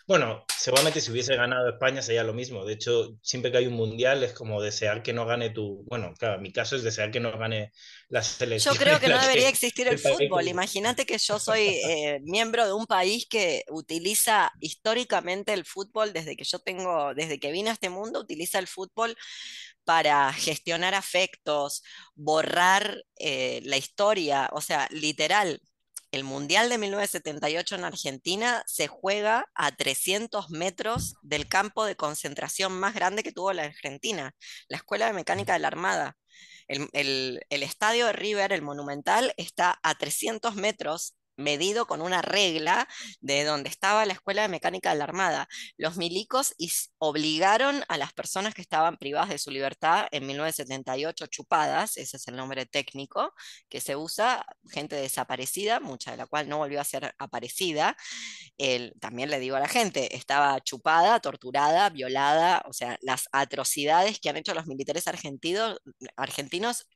bueno, 0.07 0.45
seguramente 0.55 1.01
si 1.01 1.11
hubiese 1.11 1.35
ganado 1.35 1.67
España 1.67 2.01
sería 2.01 2.23
lo 2.23 2.33
mismo. 2.33 2.63
De 2.63 2.73
hecho, 2.73 3.17
siempre 3.23 3.51
que 3.51 3.57
hay 3.57 3.67
un 3.67 3.73
mundial 3.73 4.23
es 4.23 4.33
como 4.33 4.61
desear 4.61 5.01
que 5.01 5.13
no 5.13 5.25
gane 5.25 5.49
tu. 5.49 5.83
Bueno, 5.87 6.13
claro, 6.17 6.39
mi 6.39 6.51
caso 6.51 6.75
es 6.75 6.83
desear 6.83 7.09
que 7.09 7.19
no 7.19 7.35
gane 7.37 7.71
la 8.09 8.21
selección. 8.21 8.75
Yo 8.75 8.79
creo 8.79 8.99
que 8.99 9.07
no 9.07 9.19
debería 9.19 9.49
existir 9.49 9.87
el 9.87 9.97
fútbol. 9.97 10.47
Imagínate 10.47 11.07
que 11.07 11.17
yo 11.17 11.39
soy 11.39 11.79
eh, 11.87 12.19
miembro 12.23 12.67
de 12.67 12.73
un 12.73 12.85
país 12.85 13.25
que 13.27 13.63
utiliza 13.69 14.51
históricamente 14.59 15.53
el 15.53 15.65
fútbol 15.65 16.13
desde 16.13 16.35
que 16.35 16.43
yo 16.43 16.59
tengo, 16.59 17.15
desde 17.15 17.39
que 17.39 17.51
vine 17.51 17.71
a 17.71 17.73
este 17.73 17.89
mundo, 17.89 18.19
utiliza 18.19 18.59
el 18.59 18.67
fútbol 18.67 19.17
para 19.85 20.33
gestionar 20.33 20.93
afectos, 20.93 21.83
borrar 22.15 23.03
eh, 23.17 23.61
la 23.63 23.77
historia, 23.77 24.49
o 24.51 24.61
sea, 24.61 24.87
literal, 24.91 25.61
el 26.15 26.23
Mundial 26.23 26.69
de 26.69 26.77
1978 26.77 27.75
en 27.75 27.83
Argentina 27.83 28.63
se 28.67 28.87
juega 28.87 29.45
a 29.53 29.75
300 29.75 30.49
metros 30.49 31.15
del 31.21 31.49
campo 31.49 31.83
de 31.83 31.97
concentración 31.97 32.71
más 32.71 32.95
grande 32.95 33.21
que 33.21 33.33
tuvo 33.33 33.51
la 33.51 33.63
Argentina, 33.63 34.33
la 34.69 34.77
Escuela 34.77 35.07
de 35.07 35.13
Mecánica 35.13 35.51
de 35.53 35.59
la 35.59 35.67
Armada. 35.67 36.15
El, 36.69 37.41
estadio 37.49 38.05
de 38.05 38.13
River, 38.13 38.53
el 38.53 38.61
Monumental, 38.61 39.33
está 39.35 39.77
a 39.83 39.95
300 39.95 40.55
metros 40.55 41.17
medido 41.37 41.85
con 41.85 42.01
una 42.01 42.21
regla 42.21 42.87
de 43.19 43.43
donde 43.43 43.69
estaba 43.69 44.05
la 44.05 44.13
Escuela 44.13 44.43
de 44.43 44.47
Mecánica 44.47 44.91
de 44.91 44.97
la 44.97 45.03
Armada. 45.05 45.47
Los 45.77 45.97
milicos 45.97 46.55
obligaron 46.97 47.83
a 47.87 47.97
las 47.97 48.13
personas 48.13 48.53
que 48.53 48.61
estaban 48.61 48.97
privadas 48.97 49.29
de 49.29 49.37
su 49.37 49.51
libertad 49.51 50.07
en 50.11 50.25
1978 50.27 51.27
chupadas, 51.27 51.97
ese 51.97 52.17
es 52.17 52.27
el 52.27 52.35
nombre 52.35 52.65
técnico 52.65 53.33
que 53.69 53.81
se 53.81 53.95
usa, 53.95 54.45
gente 54.71 54.95
desaparecida, 54.95 55.79
mucha 55.79 56.11
de 56.11 56.17
la 56.17 56.27
cual 56.27 56.49
no 56.49 56.57
volvió 56.57 56.81
a 56.81 56.83
ser 56.83 57.13
aparecida. 57.17 57.95
también 58.99 59.29
le 59.29 59.39
digo 59.39 59.55
a 59.55 59.59
la 59.59 59.67
gente, 59.67 60.15
estaba 60.15 60.59
chupada, 60.61 61.19
torturada, 61.19 61.89
violada, 61.89 62.63
o 62.67 62.73
sea, 62.73 62.97
las 63.01 63.27
atrocidades 63.31 64.19
que 64.19 64.29
han 64.29 64.37
hecho 64.37 64.53
los 64.53 64.67
militares 64.67 65.05
argentinos 65.07 66.87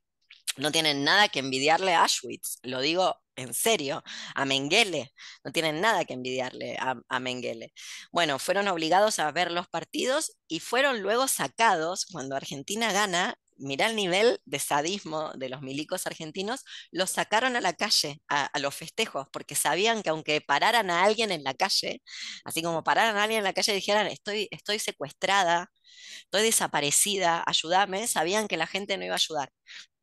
no 0.56 0.72
tienen 0.72 1.04
nada 1.04 1.28
que 1.28 1.40
envidiarle 1.40 1.94
a 1.94 2.02
Auschwitz, 2.02 2.58
lo 2.62 2.80
digo 2.80 3.16
en 3.36 3.54
serio, 3.54 4.02
a 4.34 4.44
Mengele, 4.44 5.12
no 5.44 5.52
tienen 5.52 5.80
nada 5.80 6.04
que 6.04 6.14
envidiarle 6.14 6.76
a, 6.78 7.20
Mengele. 7.20 7.72
Bueno, 8.12 8.38
fueron 8.38 8.68
obligados 8.68 9.18
a 9.18 9.30
ver 9.32 9.50
los 9.50 9.68
partidos 9.68 10.36
y 10.48 10.60
fueron 10.60 11.02
luego 11.02 11.28
sacados 11.28 12.06
cuando 12.06 12.36
Argentina 12.36 12.92
gana. 12.92 13.36
Mirá 13.56 13.88
el 13.88 13.96
nivel 13.96 14.40
de 14.46 14.58
sadismo 14.58 15.32
de 15.34 15.50
los 15.50 15.60
milicos 15.60 16.06
argentinos, 16.06 16.64
los 16.90 17.10
sacaron 17.10 17.56
a 17.56 17.60
la 17.60 17.74
calle, 17.74 18.22
a, 18.28 18.50
los 18.58 18.74
festejos, 18.74 19.26
porque 19.32 19.54
sabían 19.54 20.02
que 20.02 20.08
aunque 20.10 20.40
pararan 20.40 20.90
a 20.90 21.04
alguien 21.04 21.30
en 21.30 21.44
la 21.44 21.52
calle, 21.54 22.02
así 22.44 22.62
como 22.62 22.82
pararan 22.82 23.18
a 23.18 23.24
alguien 23.24 23.38
en 23.38 23.44
la 23.44 23.52
calle 23.52 23.72
y 23.72 23.76
dijeran, 23.76 24.06
estoy, 24.06 24.48
estoy 24.50 24.78
secuestrada, 24.78 25.70
estoy 26.24 26.42
desaparecida, 26.42 27.42
ayúdame, 27.46 28.06
sabían 28.06 28.48
que 28.48 28.56
la 28.56 28.66
gente 28.66 28.96
no 28.96 29.04
iba 29.04 29.14
a 29.14 29.16
ayudar. 29.16 29.52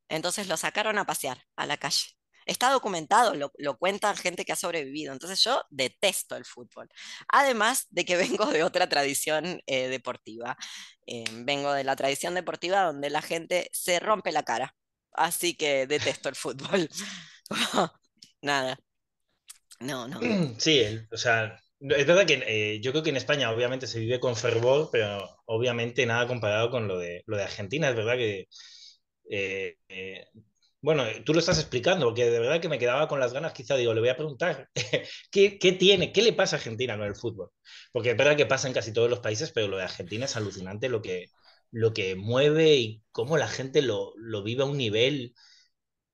Entonces 0.10 0.48
lo 0.48 0.58
sacaron 0.58 0.98
a 0.98 1.06
pasear 1.06 1.44
a 1.56 1.66
la 1.66 1.78
calle. 1.78 2.18
Está 2.46 2.72
documentado, 2.72 3.34
lo, 3.36 3.78
cuentan 3.78 4.16
gente 4.16 4.46
que 4.46 4.54
ha 4.54 4.56
sobrevivido. 4.56 5.12
Entonces 5.12 5.44
yo 5.44 5.62
detesto 5.70 6.38
el 6.38 6.46
fútbol. 6.46 6.88
Además 7.28 7.88
de 7.90 8.06
que 8.06 8.16
vengo 8.40 8.46
de 8.48 8.64
otra 8.64 8.88
tradición 8.90 9.62
eh, 9.68 9.90
deportiva. 9.90 10.58
Eh, 11.06 11.26
vengo 11.44 11.74
de 11.74 11.84
la 11.84 11.96
tradición 11.96 12.34
deportiva 12.36 12.84
donde 12.84 13.10
la 13.10 13.22
gente 13.22 13.70
se 13.74 14.00
rompe 14.00 14.32
la 14.32 14.44
cara. 14.44 14.74
Así 15.14 15.56
que 15.56 15.88
detesto 15.88 16.30
el 16.30 16.36
fútbol. 16.36 16.90
Nada. 18.42 18.80
No, 19.80 20.08
no. 20.08 20.20
Sí, 20.60 20.84
o 21.12 21.18
sea, 21.18 21.60
es 21.80 22.08
verdad 22.08 22.26
que 22.26 22.44
eh, 22.48 22.80
yo 22.82 22.92
creo 22.92 23.04
que 23.04 23.10
en 23.10 23.18
España 23.18 23.52
obviamente 23.52 23.88
se 23.88 24.00
vive 24.00 24.20
con 24.20 24.36
fervor, 24.36 24.90
pero 24.92 25.28
obviamente 25.46 26.06
nada 26.06 26.28
comparado 26.28 26.72
con 26.72 26.88
lo 26.88 26.98
de, 26.98 27.24
lo 27.26 27.38
de 27.38 27.44
Argentina. 27.44 27.90
Es 27.90 27.96
verdad 27.96 28.16
que 28.16 28.48
eh, 29.30 29.78
eh, 29.90 30.26
bueno, 30.82 31.04
tú 31.26 31.34
lo 31.34 31.40
estás 31.40 31.60
explicando, 31.60 32.06
porque 32.06 32.30
de 32.30 32.40
verdad 32.40 32.62
que 32.62 32.70
me 32.70 32.80
quedaba 32.80 33.08
con 33.08 33.20
las 33.20 33.34
ganas, 33.34 33.54
quizá 33.54 33.76
digo, 33.76 33.94
le 33.94 34.00
voy 34.00 34.10
a 34.10 34.16
preguntar, 34.16 34.70
¿qué, 35.32 35.58
¿qué, 35.60 35.72
tiene, 35.74 36.12
qué 36.14 36.22
le 36.22 36.34
pasa 36.34 36.56
a 36.56 36.60
Argentina 36.60 36.98
con 36.98 37.08
el 37.08 37.16
fútbol? 37.16 37.50
Porque 37.92 38.12
es 38.12 38.18
verdad 38.18 38.38
que 38.38 38.46
pasa 38.46 38.68
en 38.68 38.74
casi 38.74 38.94
todos 38.94 39.10
los 39.10 39.20
países, 39.20 39.52
pero 39.52 39.68
lo 39.68 39.78
de 39.78 39.84
Argentina 39.84 40.26
es 40.26 40.36
alucinante 40.36 40.90
lo 40.90 41.02
que, 41.02 41.28
lo 41.72 41.94
que 41.94 42.16
mueve 42.16 42.76
y 42.76 43.04
cómo 43.12 43.38
la 43.38 43.48
gente 43.48 43.82
lo, 43.82 44.14
lo 44.18 44.44
vive 44.44 44.64
a 44.64 44.66
un 44.68 44.78
nivel 44.78 45.34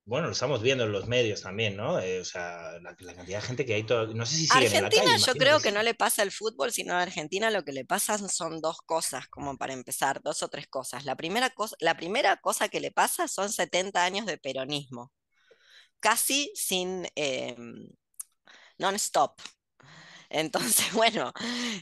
bueno, 0.06 0.26
lo 0.26 0.32
estamos 0.32 0.60
viendo 0.60 0.84
en 0.84 0.92
los 0.92 1.06
medios 1.06 1.40
también, 1.40 1.76
¿no? 1.76 1.98
Eh, 1.98 2.20
o 2.20 2.24
sea, 2.24 2.78
la, 2.80 2.94
cantidad 2.94 3.40
de 3.40 3.46
gente 3.46 3.64
que 3.64 3.74
hay, 3.74 3.84
todo, 3.84 4.06
no 4.08 4.26
sé 4.26 4.36
si 4.36 4.48
Argentina 4.50 4.78
en 4.78 4.84
la 4.84 4.90
calle, 4.90 5.24
yo 5.24 5.32
creo 5.34 5.60
que 5.60 5.72
no 5.72 5.82
le 5.82 5.94
pasa 5.94 6.22
el 6.22 6.30
fútbol, 6.30 6.72
sino 6.72 6.92
a 6.94 7.00
Argentina 7.00 7.50
lo 7.50 7.64
que 7.64 7.72
le 7.72 7.86
pasa 7.86 8.18
son 8.28 8.60
dos 8.60 8.82
cosas, 8.84 9.28
como 9.28 9.56
para 9.56 9.72
empezar, 9.72 10.20
dos 10.22 10.42
o 10.42 10.48
tres 10.48 10.66
cosas. 10.66 11.06
La 11.06 11.16
primera 11.16 11.50
cosa, 11.50 11.74
la 11.80 11.96
primera 11.96 12.36
cosa 12.36 12.68
que 12.68 12.80
le 12.80 12.90
pasa 12.90 13.28
son 13.28 13.50
70 13.50 14.04
años 14.04 14.26
de 14.26 14.36
peronismo, 14.36 15.10
casi 16.00 16.52
sin 16.54 17.08
eh, 17.16 17.56
non-stop. 18.76 19.40
Entonces, 20.28 20.92
bueno, 20.92 21.32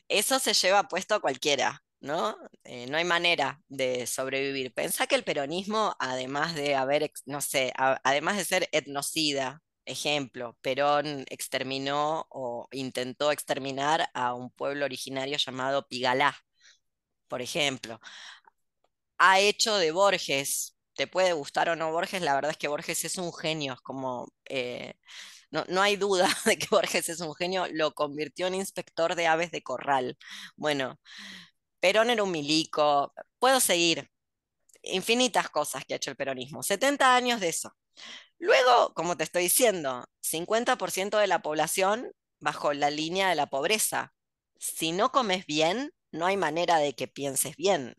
eso 0.08 0.38
se 0.38 0.54
lleva 0.54 0.84
puesto 0.84 1.16
a 1.16 1.20
cualquiera. 1.20 1.82
¿No? 2.03 2.36
Eh, 2.64 2.86
no 2.88 2.98
hay 2.98 3.05
manera 3.05 3.61
de 3.68 4.07
sobrevivir. 4.07 4.74
Pensá 4.74 5.07
que 5.07 5.14
el 5.14 5.24
peronismo, 5.24 5.94
además 5.98 6.55
de 6.55 6.74
haber, 6.74 7.11
no 7.26 7.40
sé, 7.40 7.72
además 7.76 8.36
de 8.36 8.44
ser 8.44 8.68
etnocida, 8.72 9.62
ejemplo, 9.84 10.57
Perón 10.62 11.24
exterminó 11.30 12.26
o 12.30 12.68
intentó 12.72 13.32
exterminar 13.32 14.09
a 14.14 14.34
un 14.34 14.50
pueblo 14.50 14.84
originario 14.84 15.38
llamado 15.38 15.86
Pigalá, 15.88 16.36
por 17.28 17.42
ejemplo. 17.42 18.00
Ha 19.18 19.40
hecho 19.40 19.76
de 19.76 19.92
Borges, 19.92 20.76
te 20.94 21.07
puede 21.07 21.32
gustar 21.32 21.68
o 21.68 21.76
no 21.76 21.92
Borges, 21.92 22.22
la 22.22 22.34
verdad 22.34 22.50
es 22.50 22.57
que 22.57 22.68
Borges 22.68 23.05
es 23.05 23.16
un 23.18 23.32
genio, 23.32 23.76
como... 23.82 24.32
Eh, 24.46 24.94
no, 25.50 25.64
no, 25.68 25.82
hay 25.82 25.96
duda 25.96 26.28
de 26.46 26.59
que 26.59 26.66
Borges 26.70 27.09
es 27.09 27.20
un 27.20 27.34
genio, 27.34 27.66
lo 27.72 27.94
convirtió 27.94 28.46
en 28.46 28.55
inspector 28.57 29.14
de 29.16 29.26
aves 29.26 29.50
de 29.53 29.62
corral. 29.62 30.16
Bueno, 30.57 30.98
Perón 31.82 32.10
era 32.10 32.22
un 32.22 32.30
milico, 32.30 33.12
puedo 33.40 33.58
seguir, 33.58 34.08
infinitas 34.82 35.50
cosas 35.50 35.84
que 35.84 35.94
ha 35.94 35.96
hecho 35.96 36.10
el 36.10 36.16
peronismo, 36.16 36.62
70 36.62 37.16
años 37.16 37.40
de 37.40 37.48
eso. 37.48 37.72
Luego, 38.38 38.94
como 38.94 39.16
te 39.16 39.24
estoy 39.24 39.44
diciendo, 39.44 40.04
50% 40.20 41.18
de 41.18 41.26
la 41.26 41.42
población 41.42 42.12
bajo 42.38 42.72
la 42.72 42.90
línea 42.90 43.28
de 43.30 43.34
la 43.34 43.48
pobreza. 43.48 44.14
Si 44.60 44.92
no 44.92 45.10
comes 45.10 45.44
bien, 45.46 45.92
no 46.12 46.26
hay 46.26 46.36
manera 46.36 46.78
de 46.78 46.94
que 46.94 47.08
pienses 47.08 47.56
bien. 47.56 47.96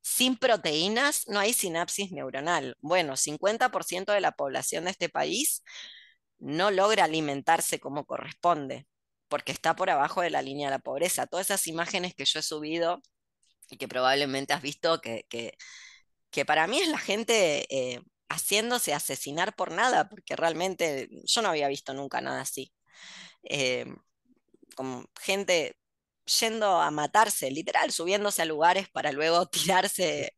Sin 0.00 0.36
proteínas 0.36 1.28
no 1.28 1.38
hay 1.38 1.52
sinapsis 1.52 2.10
neuronal. 2.10 2.76
Bueno, 2.80 3.16
50% 3.16 4.12
de 4.12 4.20
la 4.20 4.32
población 4.32 4.86
de 4.86 4.90
este 4.90 5.08
país 5.08 5.62
no 6.40 6.72
logra 6.72 7.04
alimentarse 7.04 7.78
como 7.78 8.04
corresponde, 8.04 8.88
porque 9.32 9.52
está 9.52 9.74
por 9.74 9.88
abajo 9.88 10.20
de 10.20 10.28
la 10.28 10.42
línea 10.42 10.68
de 10.68 10.72
la 10.72 10.78
pobreza. 10.78 11.26
Todas 11.26 11.46
esas 11.46 11.66
imágenes 11.66 12.14
que 12.14 12.26
yo 12.26 12.40
he 12.40 12.42
subido 12.42 13.00
y 13.70 13.78
que 13.78 13.88
probablemente 13.88 14.52
has 14.52 14.60
visto 14.60 15.00
que, 15.00 15.24
que, 16.30 16.44
para 16.44 16.66
mí 16.66 16.80
es 16.80 16.88
la 16.88 16.98
gente 16.98 17.64
eh, 17.70 18.02
haciéndose 18.28 18.92
asesinar 18.92 19.56
por 19.56 19.72
nada, 19.72 20.10
porque 20.10 20.36
realmente 20.36 21.08
yo 21.24 21.40
no 21.40 21.48
había 21.48 21.68
visto 21.68 21.94
nunca 21.94 22.20
nada 22.20 22.42
así. 22.42 22.74
Eh, 23.44 23.86
como 24.76 25.06
gente 25.18 25.78
yendo 26.40 26.66
a 26.82 26.90
matarse, 26.90 27.50
literal, 27.50 27.90
subiéndose 27.90 28.42
a 28.42 28.44
lugares 28.44 28.90
para 28.90 29.12
luego 29.12 29.46
tirarse. 29.48 30.36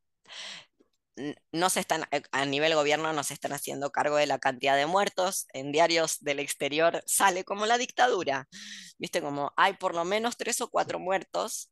No 1.52 1.70
se 1.70 1.80
están, 1.80 2.04
eh, 2.10 2.22
a 2.32 2.44
nivel 2.44 2.74
gobierno 2.74 3.12
no 3.12 3.24
se 3.24 3.34
están 3.34 3.52
haciendo 3.52 3.90
cargo 3.90 4.16
de 4.16 4.26
la 4.26 4.38
cantidad 4.38 4.76
de 4.76 4.86
muertos. 4.86 5.46
En 5.52 5.72
diarios 5.72 6.18
del 6.20 6.40
exterior 6.40 7.02
sale 7.06 7.44
como 7.44 7.66
la 7.66 7.78
dictadura. 7.78 8.48
Viste, 8.98 9.20
como 9.20 9.52
hay 9.56 9.74
por 9.74 9.94
lo 9.94 10.04
menos 10.04 10.36
tres 10.36 10.60
o 10.60 10.70
cuatro 10.70 10.98
muertos 10.98 11.70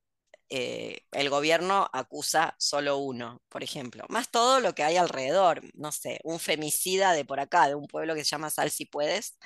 eh, 0.55 1.07
el 1.13 1.31
gobierno 1.31 1.89
acusa 1.95 2.55
solo 2.59 2.99
uno, 2.99 3.41
por 3.49 3.63
ejemplo, 3.63 4.05
más 4.11 4.31
todo 4.31 4.61
lo 4.61 4.75
que 4.75 4.83
hay 4.83 4.99
alrededor, 4.99 5.63
no 5.73 5.93
sé, 5.93 6.21
un 6.25 6.39
femicida 6.41 7.15
de 7.15 7.25
por 7.25 7.41
acá, 7.41 7.69
de 7.69 7.75
un 7.75 7.87
pueblo 7.87 8.15
que 8.15 8.23
se 8.23 8.33
llama 8.33 8.51
Sal 8.51 8.71
si 8.71 8.85
puedes. 8.85 9.39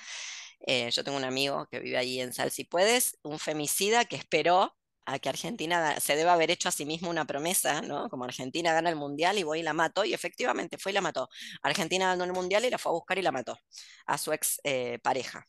Eh, 0.67 0.91
yo 0.91 1.05
tengo 1.05 1.17
un 1.17 1.25
amigo 1.25 1.69
que 1.71 1.79
vive 1.79 1.97
ahí 1.97 2.21
en 2.21 2.33
Sal 2.33 2.51
si 2.51 2.65
puedes, 2.65 3.19
un 3.23 3.39
femicida 3.39 4.05
que 4.05 4.17
esperó 4.17 4.77
a 5.07 5.19
que 5.19 5.29
Argentina 5.29 5.99
se 6.01 6.17
debe 6.17 6.31
haber 6.31 6.51
hecho 6.51 6.69
a 6.69 6.73
sí 6.73 6.85
mismo 6.85 7.09
una 7.09 7.25
promesa, 7.25 7.81
¿no? 7.83 8.09
Como 8.11 8.25
Argentina 8.25 8.73
gana 8.73 8.91
el 8.91 8.97
mundial 8.97 9.39
y 9.39 9.45
voy 9.45 9.61
y 9.61 9.63
la 9.63 9.73
mato, 9.73 10.05
y 10.05 10.13
efectivamente 10.13 10.79
fue 10.79 10.93
y 10.93 10.95
la 10.95 11.01
mató. 11.01 11.29
Argentina 11.63 12.09
ganó 12.09 12.25
el 12.25 12.33
mundial 12.33 12.65
y 12.65 12.71
la 12.71 12.79
fue 12.79 12.91
a 12.91 12.95
buscar 12.95 13.19
y 13.19 13.23
la 13.23 13.33
mató 13.33 13.59
a 14.07 14.19
su 14.19 14.33
ex 14.33 14.61
eh, 14.65 14.99
pareja. 15.03 15.47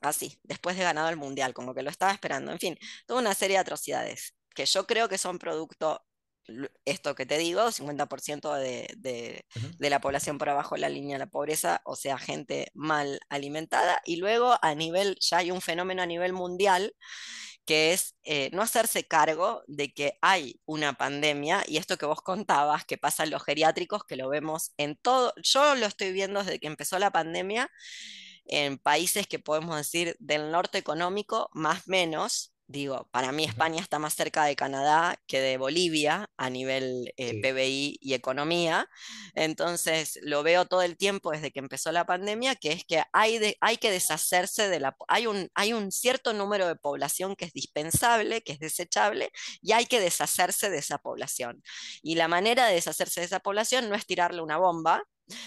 Así, 0.00 0.38
después 0.42 0.76
de 0.76 0.82
ganado 0.84 1.08
el 1.08 1.16
mundial, 1.16 1.54
como 1.54 1.74
que 1.74 1.82
lo 1.82 1.90
estaba 1.90 2.12
esperando. 2.12 2.52
En 2.52 2.58
fin, 2.58 2.78
toda 3.06 3.20
una 3.20 3.34
serie 3.34 3.56
de 3.56 3.60
atrocidades 3.60 4.34
que 4.54 4.66
yo 4.66 4.86
creo 4.86 5.08
que 5.08 5.18
son 5.18 5.38
producto, 5.38 6.04
esto 6.84 7.14
que 7.14 7.26
te 7.26 7.38
digo, 7.38 7.72
50% 7.72 8.54
de, 8.54 8.88
de, 8.98 9.44
de, 9.78 9.90
la 9.90 10.00
población 10.00 10.38
por 10.38 10.48
abajo 10.50 10.74
de 10.74 10.82
la 10.82 10.88
línea 10.88 11.16
de 11.16 11.20
la 11.20 11.30
pobreza, 11.30 11.80
o 11.84 11.96
sea, 11.96 12.18
gente 12.18 12.70
mal 12.74 13.20
alimentada. 13.28 14.00
Y 14.04 14.16
luego 14.16 14.56
a 14.62 14.74
nivel, 14.74 15.16
ya 15.20 15.38
hay 15.38 15.50
un 15.50 15.60
fenómeno 15.60 16.02
a 16.02 16.06
nivel 16.06 16.32
mundial 16.32 16.94
que 17.64 17.92
es 17.92 18.16
eh, 18.24 18.50
no 18.52 18.62
hacerse 18.62 19.06
cargo 19.06 19.62
de 19.66 19.92
que 19.92 20.18
hay 20.20 20.60
una 20.66 20.94
pandemia 20.94 21.64
y 21.66 21.78
esto 21.78 21.96
que 21.96 22.06
vos 22.06 22.20
contabas, 22.22 22.84
que 22.84 22.98
pasa 22.98 23.24
en 23.24 23.30
los 23.30 23.42
geriátricos, 23.42 24.04
que 24.04 24.16
lo 24.16 24.28
vemos 24.28 24.72
en 24.76 24.96
todo, 24.96 25.34
yo 25.42 25.74
lo 25.74 25.86
estoy 25.86 26.12
viendo 26.12 26.40
desde 26.42 26.60
que 26.60 26.66
empezó 26.66 26.98
la 26.98 27.10
pandemia 27.10 27.70
en 28.46 28.78
países 28.78 29.26
que 29.26 29.38
podemos 29.38 29.76
decir 29.76 30.16
del 30.20 30.50
norte 30.50 30.78
económico, 30.78 31.50
más 31.54 31.88
menos, 31.88 32.53
Digo, 32.66 33.08
para 33.10 33.30
mí 33.30 33.44
España 33.44 33.80
está 33.80 33.98
más 33.98 34.14
cerca 34.14 34.44
de 34.46 34.56
Canadá 34.56 35.20
que 35.26 35.38
de 35.40 35.58
Bolivia 35.58 36.30
a 36.38 36.48
nivel 36.48 37.12
eh, 37.18 37.40
PBI 37.42 37.98
y 38.00 38.14
economía. 38.14 38.88
Entonces, 39.34 40.18
lo 40.22 40.42
veo 40.42 40.64
todo 40.64 40.80
el 40.80 40.96
tiempo 40.96 41.30
desde 41.30 41.50
que 41.50 41.58
empezó 41.58 41.92
la 41.92 42.06
pandemia, 42.06 42.54
que 42.56 42.72
es 42.72 42.84
que 42.86 43.02
hay, 43.12 43.56
hay 43.60 43.76
que 43.76 43.90
deshacerse 43.90 44.68
de 44.70 44.80
la... 44.80 44.96
Hay 45.08 45.26
un, 45.26 45.50
hay 45.54 45.74
un 45.74 45.92
cierto 45.92 46.32
número 46.32 46.66
de 46.66 46.76
población 46.76 47.36
que 47.36 47.44
es 47.44 47.52
dispensable, 47.52 48.42
que 48.42 48.52
es 48.52 48.60
desechable, 48.60 49.30
y 49.60 49.72
hay 49.72 49.84
que 49.84 50.00
deshacerse 50.00 50.70
de 50.70 50.78
esa 50.78 50.96
población. 50.98 51.62
Y 52.02 52.14
la 52.14 52.28
manera 52.28 52.66
de 52.66 52.74
deshacerse 52.74 53.20
de 53.20 53.26
esa 53.26 53.40
población 53.40 53.90
no 53.90 53.94
es 53.94 54.06
tirarle 54.06 54.40
una 54.40 54.56
bomba, 54.56 55.04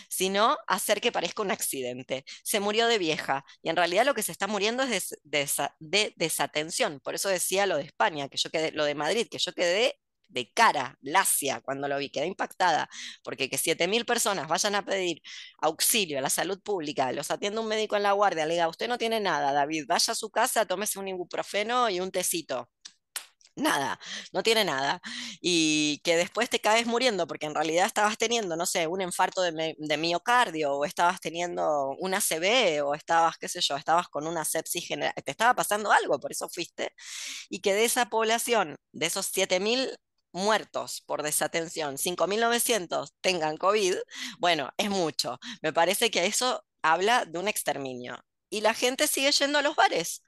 sino 0.10 0.58
hacer 0.68 1.02
que 1.02 1.12
parezca 1.12 1.42
un 1.42 1.52
accidente. 1.52 2.26
Se 2.44 2.60
murió 2.60 2.88
de 2.88 2.98
vieja 2.98 3.46
y 3.62 3.70
en 3.70 3.76
realidad 3.76 4.06
lo 4.06 4.14
que 4.14 4.24
se 4.24 4.32
está 4.32 4.48
muriendo 4.48 4.84
es 4.84 5.18
de, 5.24 6.14
desatención. 6.16 7.00
Por 7.02 7.16
eso 7.16 7.30
decía 7.30 7.66
lo 7.66 7.78
de 7.78 7.84
España, 7.84 8.30
que 8.30 8.38
yo 8.38 8.50
quedé, 8.50 8.72
lo 8.72 8.86
de 8.86 8.96
Madrid, 8.96 9.28
que 9.30 9.40
yo 9.40 9.54
quedé 9.54 9.96
de 10.30 10.52
cara, 10.52 10.98
lacia, 11.02 11.62
cuando 11.62 11.88
lo 11.88 11.98
vi, 11.98 12.10
quedé 12.10 12.26
impactada, 12.28 12.90
porque 13.24 13.50
que 13.50 13.58
7.000 13.58 14.06
personas 14.06 14.48
vayan 14.48 14.76
a 14.76 14.84
pedir 14.86 15.22
auxilio 15.62 16.18
a 16.20 16.22
la 16.22 16.30
salud 16.30 16.62
pública, 16.62 17.12
los 17.14 17.32
atiende 17.32 17.60
un 17.62 17.68
médico 17.68 17.96
en 17.96 18.04
la 18.04 18.12
guardia, 18.12 18.46
le 18.46 18.56
diga, 18.56 18.68
usted 18.68 18.88
no 18.90 18.98
tiene 18.98 19.20
nada, 19.20 19.54
David, 19.54 19.86
vaya 19.88 20.12
a 20.12 20.16
su 20.16 20.30
casa, 20.30 20.66
tómese 20.66 21.00
un 21.00 21.08
ibuprofeno 21.08 21.90
y 21.90 22.00
un 22.02 22.12
tecito 22.12 22.70
nada, 23.58 23.99
no 24.34 24.43
tiene 24.43 24.64
nada. 24.64 25.01
Y 25.41 25.99
que 26.03 26.16
después 26.18 26.49
te 26.49 26.60
caes 26.60 26.88
muriendo 26.88 27.28
porque 27.28 27.47
en 27.47 27.55
realidad 27.55 27.86
estabas 27.86 28.18
teniendo, 28.18 28.55
no 28.55 28.66
sé, 28.66 28.88
un 28.88 29.01
infarto 29.01 29.41
de, 29.41 29.76
miocardio 29.97 30.74
o 30.74 30.86
estabas 30.86 31.20
teniendo 31.20 31.89
una 31.99 32.18
ACV 32.18 32.84
o 32.86 32.95
estabas, 32.95 33.38
qué 33.38 33.47
sé 33.49 33.62
yo, 33.62 33.76
estabas 33.76 34.08
con 34.10 34.28
una 34.28 34.45
sepsis 34.45 34.88
general, 34.88 35.14
te 35.24 35.32
estaba 35.32 35.55
pasando 35.55 35.91
algo, 35.91 36.20
por 36.20 36.32
eso 36.32 36.47
fuiste. 36.49 36.93
Y 37.49 37.60
que 37.62 37.74
de 37.74 37.86
esa 37.86 38.08
población, 38.10 38.78
de 38.91 39.08
esos 39.08 39.28
7000 39.28 39.97
muertos 40.32 41.03
por 41.05 41.24
desatención, 41.24 41.97
5.900 41.97 43.10
tengan 43.22 43.58
COVID, 43.58 43.95
bueno, 44.39 44.70
es 44.78 44.89
mucho. 44.89 45.39
Me 45.62 45.74
parece 45.74 46.12
que 46.12 46.26
eso 46.26 46.64
habla 46.82 47.26
de 47.26 47.39
un 47.39 47.47
exterminio. 47.47 48.18
Y 48.49 48.62
la 48.62 48.74
gente 48.74 49.08
sigue 49.08 49.32
yendo 49.32 49.60
a 49.60 49.62
los 49.62 49.76
bares 49.76 50.24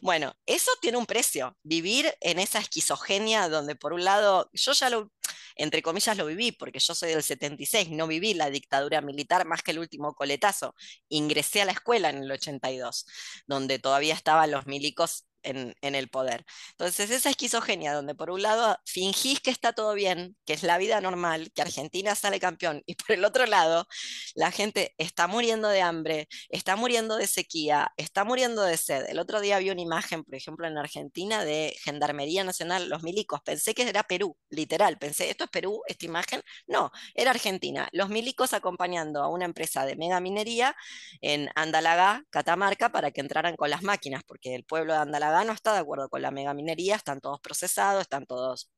bueno, 0.00 0.34
eso 0.46 0.70
tiene 0.80 0.98
un 0.98 1.06
precio. 1.06 1.56
Vivir 1.62 2.14
en 2.20 2.38
esa 2.38 2.58
esquizogenia 2.58 3.48
donde 3.48 3.76
por 3.76 3.92
un 3.92 4.04
lado, 4.04 4.50
yo 4.52 4.72
ya 4.72 4.90
lo, 4.90 5.12
entre 5.56 5.82
comillas, 5.82 6.16
lo 6.16 6.26
viví, 6.26 6.52
porque 6.52 6.78
yo 6.78 6.94
soy 6.94 7.10
del 7.10 7.22
76, 7.22 7.90
no 7.90 8.06
viví 8.06 8.34
la 8.34 8.50
dictadura 8.50 9.00
militar 9.00 9.46
más 9.46 9.62
que 9.62 9.72
el 9.72 9.78
último 9.78 10.14
coletazo. 10.14 10.74
Ingresé 11.08 11.62
a 11.62 11.64
la 11.66 11.72
escuela 11.72 12.10
en 12.10 12.22
el 12.24 12.30
82, 12.30 13.06
donde 13.46 13.78
todavía 13.78 14.14
estaban 14.14 14.50
los 14.50 14.66
milicos 14.66 15.26
en, 15.42 15.74
el 15.82 16.08
poder. 16.08 16.44
Entonces, 16.72 17.10
esa 17.10 17.30
esquizogenia 17.30 17.92
donde 17.94 18.14
por 18.14 18.30
un 18.30 18.42
lado 18.42 18.78
fingís 18.84 19.40
que 19.40 19.50
está 19.50 19.72
todo 19.72 19.94
bien, 19.94 20.36
que 20.44 20.52
es 20.52 20.62
la 20.62 20.78
vida 20.78 21.00
normal, 21.00 21.50
que 21.54 21.62
Argentina 21.62 22.14
sale 22.14 22.40
campeón, 22.40 22.82
y 22.86 22.94
por 22.94 23.12
el 23.12 23.24
otro 23.24 23.46
lado, 23.46 23.86
la 24.34 24.50
gente 24.50 24.94
está 24.98 25.26
muriendo 25.26 25.68
de 25.68 25.82
hambre, 25.82 26.28
está 26.48 26.76
muriendo 26.76 27.16
de 27.16 27.26
sequía, 27.26 27.92
está 27.96 28.24
muriendo 28.24 28.62
de 28.62 28.76
sed. 28.76 29.06
El 29.08 29.18
otro 29.18 29.40
día 29.40 29.58
vi 29.58 29.70
una 29.70 29.82
imagen, 29.82 30.24
por 30.24 30.34
ejemplo, 30.34 30.66
en 30.66 30.78
Argentina 30.78 31.44
de 31.44 31.74
Gendarmería 31.82 32.44
Nacional, 32.44 32.88
los 32.88 33.02
milicos. 33.02 33.40
Pensé 33.42 33.74
que 33.74 33.82
era 33.88 34.02
Perú, 34.04 34.36
literal. 34.50 34.98
Pensé, 34.98 35.30
¿esto 35.30 35.44
es 35.44 35.50
Perú, 35.50 35.82
esta 35.86 36.04
imagen? 36.06 36.42
No, 36.66 36.90
era 37.14 37.30
Argentina. 37.30 37.88
Los 37.92 38.08
milicos 38.08 38.52
acompañando 38.52 39.22
a 39.22 39.28
una 39.28 39.44
empresa 39.44 39.84
de 39.86 39.96
mega 39.96 40.20
minería 40.20 40.76
en 41.20 41.48
Andalagá, 41.54 42.24
Catamarca, 42.30 42.90
para 42.90 43.10
que 43.10 43.20
entraran 43.20 43.56
con 43.56 43.70
las 43.70 43.82
máquinas, 43.82 44.22
porque 44.24 44.54
el 44.54 44.64
pueblo 44.64 44.92
de 44.92 45.00
Andalagá 45.00 45.29
no 45.44 45.52
está 45.52 45.72
de 45.72 45.80
acuerdo 45.80 46.08
con 46.08 46.22
la 46.22 46.30
megaminería, 46.30 46.96
están 46.96 47.20
todos 47.20 47.40
procesados, 47.40 48.02
están 48.02 48.26
todos, 48.26 48.70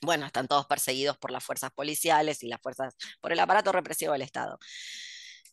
bueno, 0.00 0.26
están 0.26 0.48
todos 0.48 0.66
perseguidos 0.66 1.18
por 1.18 1.30
las 1.30 1.44
fuerzas 1.44 1.70
policiales 1.72 2.42
y 2.42 2.48
las 2.48 2.60
fuerzas, 2.60 2.94
por 3.20 3.32
el 3.32 3.40
aparato 3.40 3.72
represivo 3.72 4.12
del 4.12 4.22
Estado. 4.22 4.58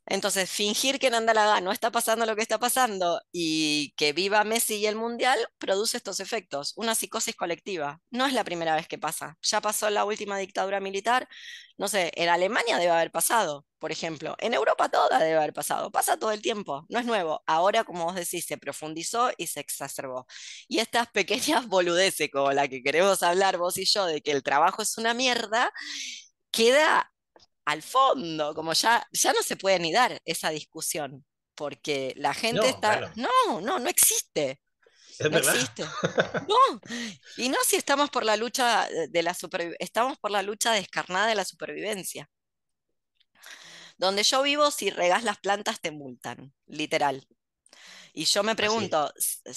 Entonces, 0.10 0.50
fingir 0.50 1.00
que 1.00 1.08
en 1.08 1.16
Andalagá 1.16 1.60
no 1.62 1.72
está 1.72 1.92
pasando 1.92 2.26
lo 2.26 2.36
que 2.36 2.42
está 2.42 2.58
pasando 2.60 3.22
y 3.32 3.94
que 3.98 4.14
viva 4.14 4.44
Messi 4.46 4.76
y 4.76 4.86
el 4.86 4.96
Mundial 4.96 5.38
produce 5.58 5.98
estos 5.98 6.20
efectos, 6.22 6.74
una 6.78 6.96
psicosis 6.96 7.36
colectiva. 7.36 8.00
No 8.10 8.26
es 8.26 8.34
la 8.34 8.46
primera 8.46 8.76
vez 8.76 8.88
que 8.88 8.98
pasa. 8.98 9.38
Ya 9.42 9.60
pasó 9.62 9.90
la 9.90 10.06
última 10.06 10.38
dictadura 10.38 10.80
militar, 10.80 11.28
no 11.78 11.88
sé, 11.90 12.12
en 12.16 12.30
Alemania 12.30 12.78
debe 12.78 12.92
haber 12.92 13.12
pasado, 13.12 13.66
por 13.80 13.92
ejemplo. 13.92 14.36
En 14.40 14.54
Europa 14.54 14.90
toda 14.90 15.20
debe 15.20 15.36
haber 15.38 15.54
pasado. 15.54 15.92
Pasa 15.92 16.18
todo 16.18 16.32
el 16.32 16.42
tiempo, 16.42 16.86
no 16.90 17.00
es 17.00 17.06
nuevo. 17.06 17.44
Ahora, 17.46 17.84
como 17.84 18.06
vos 18.06 18.16
decís, 18.16 18.46
se 18.46 18.58
profundizó 18.58 19.32
y 19.38 19.48
se 19.48 19.60
exacerbó. 19.60 20.26
Y 20.68 20.80
estas 20.80 21.08
pequeñas 21.12 21.68
boludeces 21.68 22.30
como 22.32 22.52
la 22.54 22.68
que 22.68 22.82
queremos 22.82 23.24
hablar 23.24 23.58
vos 23.58 23.78
y 23.78 23.86
yo 23.86 24.06
de 24.06 24.22
que 24.22 24.32
el 24.32 24.44
trabajo 24.44 24.82
es 24.82 24.98
una 24.98 25.14
mierda, 25.14 25.72
queda 26.52 27.12
al 27.68 27.84
fondo, 27.84 28.56
como 28.56 28.72
ya, 28.72 29.06
ya 29.12 29.34
no 29.34 29.44
se 29.44 29.58
puede 29.58 29.78
ni 29.78 29.92
dar 29.92 30.22
esa 30.24 30.52
discusión, 30.52 31.26
porque 31.54 32.14
la 32.16 32.34
gente 32.34 32.70
está... 32.70 33.12
No, 33.18 33.60
no, 33.60 33.78
no 33.78 33.90
existe. 33.90 34.62
no 35.20 35.38
existe. 35.38 35.84
No. 36.48 36.82
Y 37.36 37.50
no 37.50 37.58
si 37.66 37.76
estamos 37.76 38.10
por 38.10 38.24
la 38.24 38.38
lucha 38.38 38.88
de 39.10 39.22
la 39.22 39.36
estamos 39.80 40.18
por 40.18 40.32
la 40.32 40.44
lucha 40.44 40.72
descarnada 40.72 41.28
de 41.28 41.36
la 41.36 41.44
supervivencia. 41.44 42.30
Donde 43.98 44.24
yo 44.24 44.44
vivo, 44.44 44.72
si 44.72 44.90
regas 44.90 45.26
las 45.26 45.38
plantas 45.38 45.82
te 45.82 45.92
multan, 45.92 46.54
literal. 46.68 47.28
Y 48.18 48.26
yo 48.26 48.42
me 48.42 48.56
pregunto, 48.56 49.14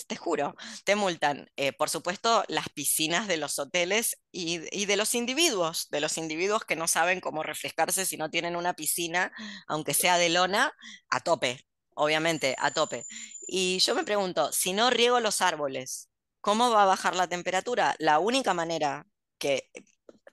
te 0.07 0.17
juro, 0.17 0.55
te 0.85 0.95
multan, 0.95 1.51
eh, 1.57 1.73
por 1.73 1.89
supuesto, 1.89 2.45
las 2.49 2.69
piscinas 2.69 3.27
de 3.27 3.39
los 3.39 3.59
hoteles 3.59 4.19
y, 4.31 4.59
de 4.59 4.97
los 4.99 5.15
individuos, 5.15 5.89
de 5.89 6.03
los 6.03 6.19
individuos 6.19 6.67
que 6.67 6.77
no 6.77 6.87
saben 6.87 7.23
cómo 7.23 7.43
refrescarse 7.43 8.05
si 8.05 8.19
no 8.19 8.29
tienen 8.29 8.57
una 8.57 8.75
piscina, 8.75 9.33
aunque 9.67 9.95
sea 9.95 10.19
de 10.19 10.29
lona, 10.29 10.75
a 11.09 11.21
tope, 11.21 11.65
obviamente, 11.95 12.55
a 12.59 12.71
tope. 12.71 13.07
Y 13.47 13.79
yo 13.79 13.95
me 13.95 14.05
pregunto, 14.05 14.53
si 14.53 14.75
no 14.75 14.91
riego 14.91 15.21
los 15.21 15.41
árboles, 15.41 16.11
¿cómo 16.43 16.69
va 16.69 16.83
a 16.83 16.87
bajar 16.87 17.17
la 17.17 17.29
temperatura? 17.29 17.97
La 17.99 18.19
única 18.19 18.53
manera 18.53 19.07
que 19.39 19.71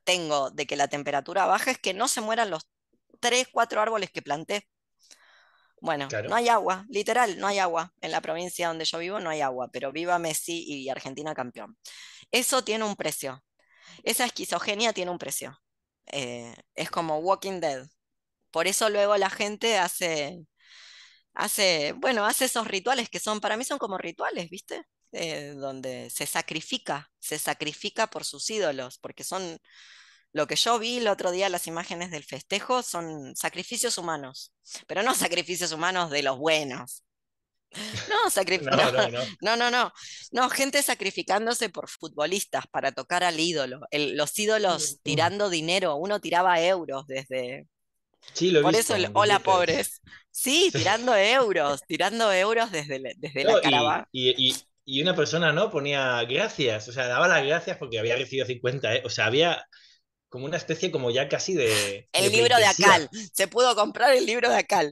tengo 0.04 0.52
de 0.52 0.68
que 0.68 0.76
la 0.76 0.90
temperatura 0.90 1.46
baje 1.46 1.72
es 1.72 1.78
que 1.80 1.94
no 1.94 2.10
se 2.10 2.20
mueran 2.20 2.50
los 2.50 2.68
tres, 3.22 3.48
cuatro 3.50 3.80
árboles 3.80 4.12
que 4.12 4.22
planté. 4.22 4.68
Bueno, 5.80 6.08
no 6.28 6.36
hay 6.36 6.50
agua, 6.50 6.86
literal, 6.90 7.38
no 7.40 7.48
hay 7.48 7.60
agua. 7.60 7.94
En 8.02 8.12
la 8.12 8.22
provincia 8.22 8.68
donde 8.68 8.86
yo 8.86 8.98
vivo 8.98 9.20
no 9.20 9.30
hay 9.30 9.42
agua, 9.42 9.70
pero 9.72 9.92
viva 9.92 10.18
Messi 10.20 10.64
y 10.66 10.90
Argentina 10.90 11.36
campeón. 11.36 11.78
Eso 12.32 12.64
tiene 12.64 12.84
un 12.84 12.96
precio. 12.96 13.44
Esa 14.04 14.26
esquizogenia 14.26 14.94
tiene 14.94 15.12
un 15.12 15.20
precio. 15.20 15.60
Eh, 16.08 16.56
es 16.76 16.90
como 16.90 17.20
Walking 17.20 17.60
Dead. 17.60 17.88
Por 18.52 18.68
eso 18.68 18.90
luego 18.90 19.18
la 19.18 19.30
gente 19.30 19.78
hace, 19.78 20.40
hace, 21.34 21.94
bueno, 21.98 22.26
hace 22.26 22.46
esos 22.46 22.68
rituales 22.68 23.10
que 23.10 23.20
son, 23.20 23.40
para 23.42 23.58
mí 23.58 23.64
son 23.64 23.78
como 23.80 23.98
rituales, 23.98 24.50
¿viste? 24.50 24.84
Eh, 25.12 25.54
donde 25.56 26.10
se 26.10 26.26
sacrifica, 26.26 27.10
se 27.20 27.40
sacrifica 27.40 28.08
por 28.08 28.26
sus 28.26 28.50
ídolos, 28.50 28.98
porque 29.00 29.24
son, 29.24 29.60
lo 30.34 30.48
que 30.48 30.56
yo 30.56 30.78
vi 30.80 30.98
el 30.98 31.08
otro 31.08 31.32
día, 31.32 31.50
las 31.50 31.68
imágenes 31.68 32.12
del 32.12 32.24
festejo, 32.24 32.84
son 32.84 33.36
sacrificios 33.36 33.98
humanos, 33.98 34.54
pero 34.88 35.04
no 35.04 35.14
sacrificios 35.16 35.72
humanos 35.72 36.12
de 36.12 36.24
los 36.24 36.38
buenos, 36.38 37.04
No, 39.42 39.56
no, 39.58 39.58
no, 39.58 39.72
no, 39.72 39.94
no, 40.32 40.50
gente 40.50 40.82
sacrificándose 40.82 41.70
por 41.70 41.90
futbolistas 41.90 42.66
para 42.68 42.92
tocar 42.92 43.24
al 43.24 43.40
ídolo, 43.40 43.82
los 43.92 44.40
ídolos 44.40 45.00
tirando 45.04 45.50
dinero, 45.50 45.96
uno 45.96 46.20
tiraba 46.20 46.62
euros 46.62 47.06
desde... 47.08 47.68
Sí, 48.34 48.52
lo 48.52 48.62
Por 48.62 48.76
eso 48.76 48.96
el 48.96 49.10
hola 49.14 49.40
pobres. 49.40 50.02
Sí, 50.32 50.70
tirando 50.74 51.16
euros, 51.16 51.82
tirando 51.88 52.32
euros 52.34 52.72
desde, 52.72 53.00
desde 53.18 53.44
la 53.44 53.62
caravana. 53.62 54.08
Y, 54.12 54.54
y, 54.86 55.02
una 55.02 55.16
persona, 55.16 55.54
¿no? 55.54 55.70
Ponía 55.70 56.24
gracias, 56.24 56.90
o 56.90 56.92
sea, 56.92 57.08
daba 57.08 57.28
las 57.28 57.46
gracias 57.46 57.78
porque 57.78 58.00
había 58.00 58.16
recibido 58.16 58.46
50, 58.46 59.02
o 59.06 59.10
sea, 59.10 59.28
había 59.28 59.66
como 60.30 60.46
una 60.46 60.58
especie 60.58 60.92
como 60.92 61.12
ya 61.12 61.30
casi 61.30 61.54
de... 61.54 62.08
El 62.12 62.32
libro 62.32 62.58
de 62.58 62.66
Acal, 62.66 63.10
se 63.34 63.48
pudo 63.48 63.76
comprar 63.76 64.14
el 64.14 64.26
libro 64.26 64.50
de 64.50 64.58
Acal. 64.58 64.92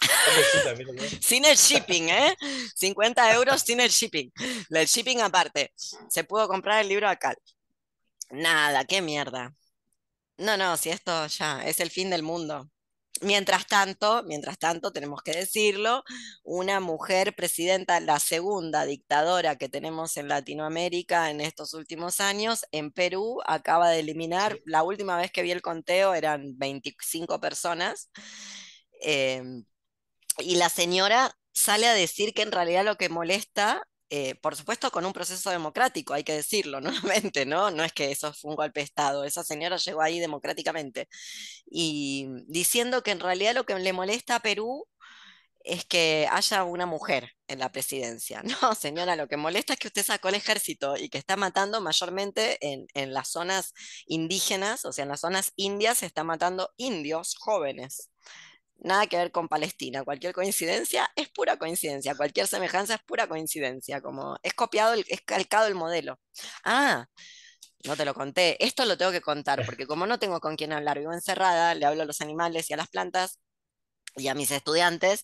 sin 1.20 1.44
el 1.44 1.56
shipping, 1.56 2.08
¿eh? 2.08 2.36
50 2.74 3.34
euros 3.34 3.62
sin 3.62 3.80
el 3.80 3.90
shipping. 3.90 4.30
El 4.70 4.86
shipping 4.86 5.20
aparte. 5.20 5.72
Se 6.08 6.24
pudo 6.24 6.48
comprar 6.48 6.82
el 6.82 6.88
libro 6.88 7.08
acá. 7.08 7.34
Nada, 8.30 8.84
qué 8.84 9.00
mierda. 9.00 9.54
No, 10.38 10.56
no, 10.56 10.76
si 10.76 10.90
esto 10.90 11.26
ya 11.28 11.64
es 11.64 11.80
el 11.80 11.90
fin 11.90 12.10
del 12.10 12.22
mundo. 12.22 12.68
Mientras 13.22 13.66
tanto, 13.66 14.22
mientras 14.24 14.58
tanto, 14.58 14.92
tenemos 14.92 15.22
que 15.22 15.32
decirlo, 15.32 16.04
una 16.44 16.80
mujer 16.80 17.34
presidenta, 17.34 18.00
la 18.00 18.18
segunda 18.18 18.84
dictadora 18.84 19.56
que 19.56 19.68
tenemos 19.68 20.16
en 20.16 20.28
Latinoamérica 20.28 21.30
en 21.30 21.40
estos 21.40 21.74
últimos 21.74 22.20
años, 22.20 22.64
en 22.72 22.90
Perú, 22.90 23.40
acaba 23.46 23.90
de 23.90 24.00
eliminar, 24.00 24.60
la 24.64 24.82
última 24.82 25.16
vez 25.16 25.30
que 25.32 25.42
vi 25.42 25.50
el 25.50 25.62
conteo 25.62 26.14
eran 26.14 26.58
25 26.58 27.40
personas. 27.40 28.10
Eh, 29.02 29.42
y 30.38 30.56
la 30.56 30.68
señora 30.68 31.36
sale 31.52 31.86
a 31.86 31.94
decir 31.94 32.34
que 32.34 32.42
en 32.42 32.52
realidad 32.52 32.84
lo 32.84 32.96
que 32.96 33.08
molesta, 33.08 33.86
eh, 34.10 34.36
por 34.36 34.56
supuesto 34.56 34.90
con 34.90 35.04
un 35.04 35.12
proceso 35.12 35.50
democrático, 35.50 36.14
hay 36.14 36.24
que 36.24 36.34
decirlo 36.34 36.80
nuevamente, 37.32 37.46
¿no? 37.46 37.70
No 37.70 37.84
es 37.84 37.92
que 37.92 38.10
eso 38.10 38.32
fue 38.32 38.50
un 38.50 38.56
golpe 38.56 38.80
de 38.80 38.84
Estado, 38.84 39.24
esa 39.24 39.44
señora 39.44 39.76
llegó 39.76 40.02
ahí 40.02 40.20
democráticamente. 40.20 41.08
Y 41.70 42.28
diciendo 42.48 43.02
que 43.02 43.12
en 43.12 43.20
realidad 43.20 43.54
lo 43.54 43.66
que 43.66 43.78
le 43.78 43.92
molesta 43.92 44.36
a 44.36 44.40
Perú 44.40 44.86
es 45.64 45.84
que 45.84 46.28
haya 46.30 46.64
una 46.64 46.86
mujer 46.86 47.32
en 47.48 47.58
la 47.58 47.72
presidencia. 47.72 48.42
No, 48.62 48.74
señora, 48.74 49.16
lo 49.16 49.28
que 49.28 49.36
molesta 49.36 49.74
es 49.74 49.78
que 49.80 49.88
usted 49.88 50.04
sacó 50.04 50.28
el 50.28 50.36
ejército 50.36 50.96
y 50.96 51.08
que 51.10 51.18
está 51.18 51.36
matando 51.36 51.80
mayormente 51.80 52.58
en, 52.66 52.86
en 52.94 53.12
las 53.14 53.28
zonas 53.28 53.74
indígenas, 54.06 54.84
o 54.84 54.92
sea, 54.92 55.04
en 55.04 55.10
las 55.10 55.20
zonas 55.20 55.52
indias 55.56 55.98
se 55.98 56.06
está 56.06 56.24
matando 56.24 56.70
indios 56.76 57.34
jóvenes 57.38 58.10
nada 58.78 59.06
que 59.06 59.16
ver 59.16 59.32
con 59.32 59.48
Palestina. 59.48 60.04
Cualquier 60.04 60.32
coincidencia 60.32 61.10
es 61.16 61.28
pura 61.28 61.56
coincidencia, 61.58 62.14
cualquier 62.14 62.46
semejanza 62.46 62.94
es 62.94 63.02
pura 63.02 63.26
coincidencia, 63.28 64.00
como 64.00 64.38
es 64.42 64.54
copiado, 64.54 64.94
es 64.94 65.20
calcado 65.22 65.66
el 65.66 65.74
modelo. 65.74 66.18
Ah, 66.64 67.06
no 67.84 67.96
te 67.96 68.04
lo 68.04 68.14
conté, 68.14 68.62
esto 68.64 68.84
lo 68.84 68.96
tengo 68.98 69.12
que 69.12 69.20
contar, 69.20 69.64
porque 69.64 69.86
como 69.86 70.06
no 70.06 70.18
tengo 70.18 70.40
con 70.40 70.56
quién 70.56 70.72
hablar, 70.72 70.98
vivo 70.98 71.12
encerrada, 71.12 71.74
le 71.74 71.86
hablo 71.86 72.02
a 72.02 72.06
los 72.06 72.20
animales 72.20 72.68
y 72.70 72.74
a 72.74 72.76
las 72.76 72.88
plantas 72.88 73.38
y 74.16 74.28
a 74.28 74.34
mis 74.34 74.50
estudiantes, 74.50 75.22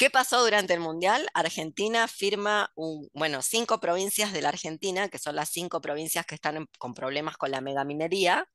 ¿Qué 0.00 0.08
pasó 0.08 0.42
durante 0.42 0.72
el 0.72 0.80
Mundial? 0.80 1.28
Argentina 1.34 2.08
firma, 2.08 2.72
un, 2.74 3.10
bueno, 3.12 3.42
cinco 3.42 3.80
provincias 3.80 4.32
de 4.32 4.40
la 4.40 4.48
Argentina, 4.48 5.10
que 5.10 5.18
son 5.18 5.36
las 5.36 5.50
cinco 5.50 5.82
provincias 5.82 6.24
que 6.24 6.36
están 6.36 6.66
con 6.78 6.94
problemas 6.94 7.36
con 7.36 7.50
la 7.50 7.60
megaminería. 7.60 8.48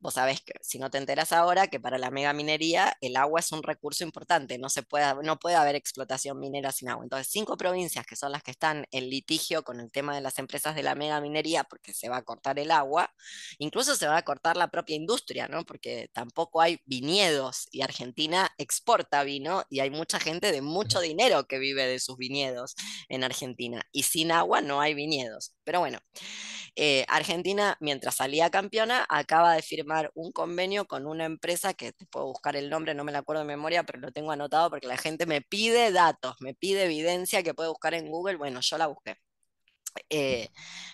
Vos 0.00 0.14
sabés 0.14 0.40
que, 0.40 0.54
si 0.62 0.80
no 0.80 0.90
te 0.90 0.98
enteras 0.98 1.30
ahora, 1.30 1.68
que 1.68 1.78
para 1.78 1.96
la 1.96 2.10
megaminería 2.10 2.96
el 3.00 3.14
agua 3.14 3.38
es 3.38 3.52
un 3.52 3.62
recurso 3.62 4.02
importante, 4.02 4.58
no, 4.58 4.68
se 4.68 4.82
puede, 4.82 5.14
no 5.22 5.38
puede 5.38 5.54
haber 5.54 5.76
explotación 5.76 6.40
minera 6.40 6.72
sin 6.72 6.88
agua. 6.88 7.04
Entonces, 7.04 7.28
cinco 7.30 7.56
provincias 7.56 8.04
que 8.04 8.16
son 8.16 8.32
las 8.32 8.42
que 8.42 8.50
están 8.50 8.84
en 8.90 9.10
litigio 9.10 9.62
con 9.62 9.78
el 9.78 9.92
tema 9.92 10.16
de 10.16 10.22
las 10.22 10.40
empresas 10.40 10.74
de 10.74 10.82
la 10.82 10.96
megaminería, 10.96 11.62
porque 11.62 11.94
se 11.94 12.08
va 12.08 12.16
a 12.16 12.22
cortar 12.22 12.58
el 12.58 12.72
agua, 12.72 13.14
incluso 13.58 13.94
se 13.94 14.08
va 14.08 14.16
a 14.16 14.24
cortar 14.24 14.56
la 14.56 14.72
propia 14.72 14.96
industria, 14.96 15.46
¿no? 15.46 15.64
Porque 15.64 16.10
tampoco 16.12 16.60
hay 16.60 16.80
viñedos 16.84 17.68
y 17.70 17.82
Argentina 17.82 18.50
exporta 18.58 19.22
vino 19.22 19.62
y 19.70 19.78
hay 19.78 19.90
mucha 19.90 20.18
gente 20.18 20.50
de 20.50 20.62
mucho 20.80 21.00
dinero 21.00 21.46
que 21.46 21.58
vive 21.58 21.86
de 21.86 22.00
sus 22.00 22.16
viñedos 22.16 22.74
en 23.08 23.22
Argentina. 23.24 23.82
Y 23.92 24.04
sin 24.04 24.32
agua 24.32 24.62
no 24.62 24.80
hay 24.80 24.94
viñedos. 24.94 25.54
Pero 25.64 25.80
bueno, 25.80 25.98
eh, 26.76 27.04
Argentina, 27.08 27.76
mientras 27.80 28.16
salía 28.16 28.50
campeona, 28.50 29.06
acaba 29.08 29.54
de 29.54 29.62
firmar 29.62 30.10
un 30.14 30.32
convenio 30.32 30.86
con 30.86 31.06
una 31.06 31.26
empresa 31.26 31.74
que 31.74 31.92
te 31.92 32.06
puedo 32.06 32.26
buscar 32.26 32.56
el 32.56 32.70
nombre, 32.70 32.94
no 32.94 33.04
me 33.04 33.12
la 33.12 33.18
acuerdo 33.18 33.42
de 33.42 33.48
memoria, 33.48 33.84
pero 33.84 33.98
lo 34.00 34.12
tengo 34.12 34.32
anotado 34.32 34.70
porque 34.70 34.86
la 34.86 34.96
gente 34.96 35.26
me 35.26 35.42
pide 35.42 35.92
datos, 35.92 36.36
me 36.40 36.54
pide 36.54 36.84
evidencia 36.84 37.42
que 37.42 37.54
puede 37.54 37.68
buscar 37.68 37.94
en 37.94 38.08
Google. 38.08 38.36
Bueno, 38.36 38.60
yo 38.62 38.78
la 38.78 38.86
busqué. 38.86 39.16
Eh, 40.08 40.48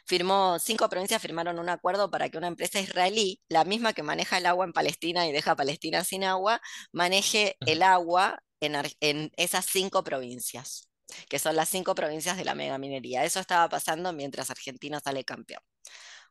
firmó, 0.07 0.59
cinco 0.59 0.89
provincias 0.89 1.21
firmaron 1.21 1.59
un 1.59 1.69
acuerdo 1.69 2.11
para 2.11 2.29
que 2.29 2.39
una 2.39 2.47
empresa 2.49 2.81
israelí, 2.81 3.41
la 3.49 3.65
misma 3.65 3.93
que 3.93 4.03
maneja 4.03 4.39
el 4.39 4.47
agua 4.47 4.65
en 4.65 4.73
Palestina 4.73 5.27
y 5.29 5.33
deja 5.33 5.53
a 5.53 5.57
Palestina 5.57 6.05
sin 6.05 6.25
agua, 6.25 6.61
maneje 6.93 7.57
el 7.67 7.83
agua 7.83 8.43
en, 8.61 9.33
esas 9.37 9.67
cinco 9.67 10.03
provincias, 10.05 10.89
que 11.29 11.39
son 11.39 11.57
las 11.57 11.69
cinco 11.69 11.95
provincias 11.95 12.37
de 12.37 12.45
la 12.45 12.55
megaminería. 12.55 13.25
Eso 13.25 13.41
estaba 13.41 13.69
pasando 13.69 14.13
mientras 14.13 14.51
Argentina 14.51 15.01
sale 15.01 15.25
campeón. 15.25 15.63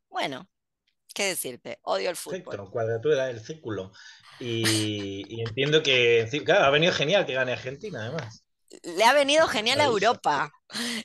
Bueno, 0.09 0.49
¿qué 1.13 1.25
decirte? 1.25 1.79
Odio 1.83 2.09
el 2.09 2.15
fútbol. 2.15 2.43
Perfecto, 2.43 2.71
cuadratura 2.71 3.25
del 3.27 3.39
círculo. 3.39 3.91
Y, 4.39 5.41
entiendo 5.41 5.81
que, 5.81 6.27
claro, 6.45 6.65
ha 6.65 6.69
venido 6.69 6.93
genial 6.93 7.25
que 7.25 7.33
gane 7.33 7.53
Argentina, 7.53 8.01
además. 8.01 8.43
Le 8.83 9.03
ha 9.05 9.13
venido 9.13 9.47
genial 9.47 9.79
a 9.79 9.85
Europa. 9.85 10.51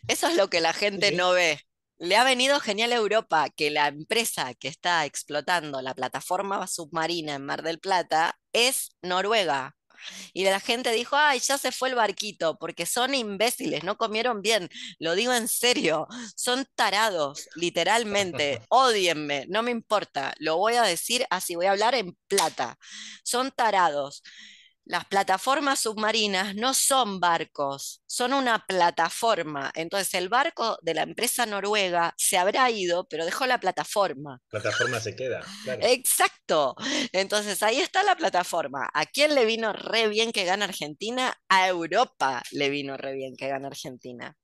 Eso 0.09 0.29
es 0.29 0.37
lo 0.37 0.51
que 0.51 0.61
la 0.61 0.73
gente 0.73 1.13
no 1.13 1.33
ve. 1.33 1.61
Le 1.99 2.17
ha 2.17 2.25
venido 2.25 2.61
genial 2.61 2.93
a 2.93 2.97
Europa 2.97 3.51
que 3.51 3.71
la 3.71 3.89
empresa 3.89 4.55
que 4.55 4.69
está 4.69 5.05
explotando 5.05 5.83
la 5.83 5.95
plataforma 5.95 6.67
submarina 6.67 7.35
en 7.35 7.45
Mar 7.45 7.63
del 7.63 7.79
Plata 7.79 8.39
es 8.53 8.97
Noruega. 9.03 9.77
Y 10.33 10.45
la 10.45 10.61
gente 10.61 10.93
dijo, 10.93 11.17
ay, 11.17 11.41
ya 11.41 11.59
se 11.59 11.73
fue 11.73 11.89
el 11.91 11.95
barquito, 11.95 12.59
porque 12.59 12.87
son 12.87 13.15
imbéciles, 13.15 13.85
no 13.85 13.97
comieron 13.97 14.43
bien. 14.43 14.69
Lo 14.99 15.15
digo 15.15 15.33
en 15.33 15.49
serio, 15.49 16.07
son 16.37 16.67
tarados, 16.75 17.49
literalmente. 17.55 18.61
Odienme, 18.69 19.47
no 19.49 19.63
me 19.63 19.71
importa. 19.71 20.35
Lo 20.39 20.57
voy 20.57 20.75
a 20.75 20.83
decir 20.83 21.27
así, 21.31 21.55
voy 21.55 21.67
a 21.67 21.73
hablar 21.73 21.95
en 21.95 22.17
plata. 22.29 22.77
Son 23.25 23.51
tarados. 23.51 24.23
Las 24.91 25.05
plataformas 25.05 25.79
submarinas 25.79 26.57
no 26.57 26.75
son 26.75 27.21
barcos, 27.21 28.03
son 28.07 28.33
una 28.33 28.67
plataforma. 28.67 29.71
Entonces 29.77 30.13
el 30.15 30.29
barco 30.29 30.79
de 30.83 30.95
la 30.95 31.03
empresa 31.03 31.47
noruega 31.47 32.13
se 32.17 32.37
habrá 32.37 32.69
ido, 32.73 33.07
pero 33.07 33.25
dejó 33.25 33.47
la 33.47 33.61
plataforma. 33.61 34.43
La 34.51 34.61
plataforma 34.61 34.99
se 34.99 35.15
queda. 35.15 35.45
Exacto. 35.83 36.75
Entonces 37.13 37.63
ahí 37.63 37.79
está 37.79 38.03
la 38.03 38.17
plataforma. 38.17 38.91
¿A 38.93 39.07
quién 39.07 39.37
le 39.37 39.45
vino 39.45 39.73
re 39.73 40.09
bien 40.09 40.33
que 40.33 40.45
gana 40.45 40.65
Argentina? 40.65 41.41
A 41.49 41.69
Europa 41.69 42.43
le 42.51 42.69
vino 42.69 42.97
re 42.97 43.13
bien 43.15 43.37
que 43.37 43.47
gana 43.47 43.69
Argentina. 43.69 44.37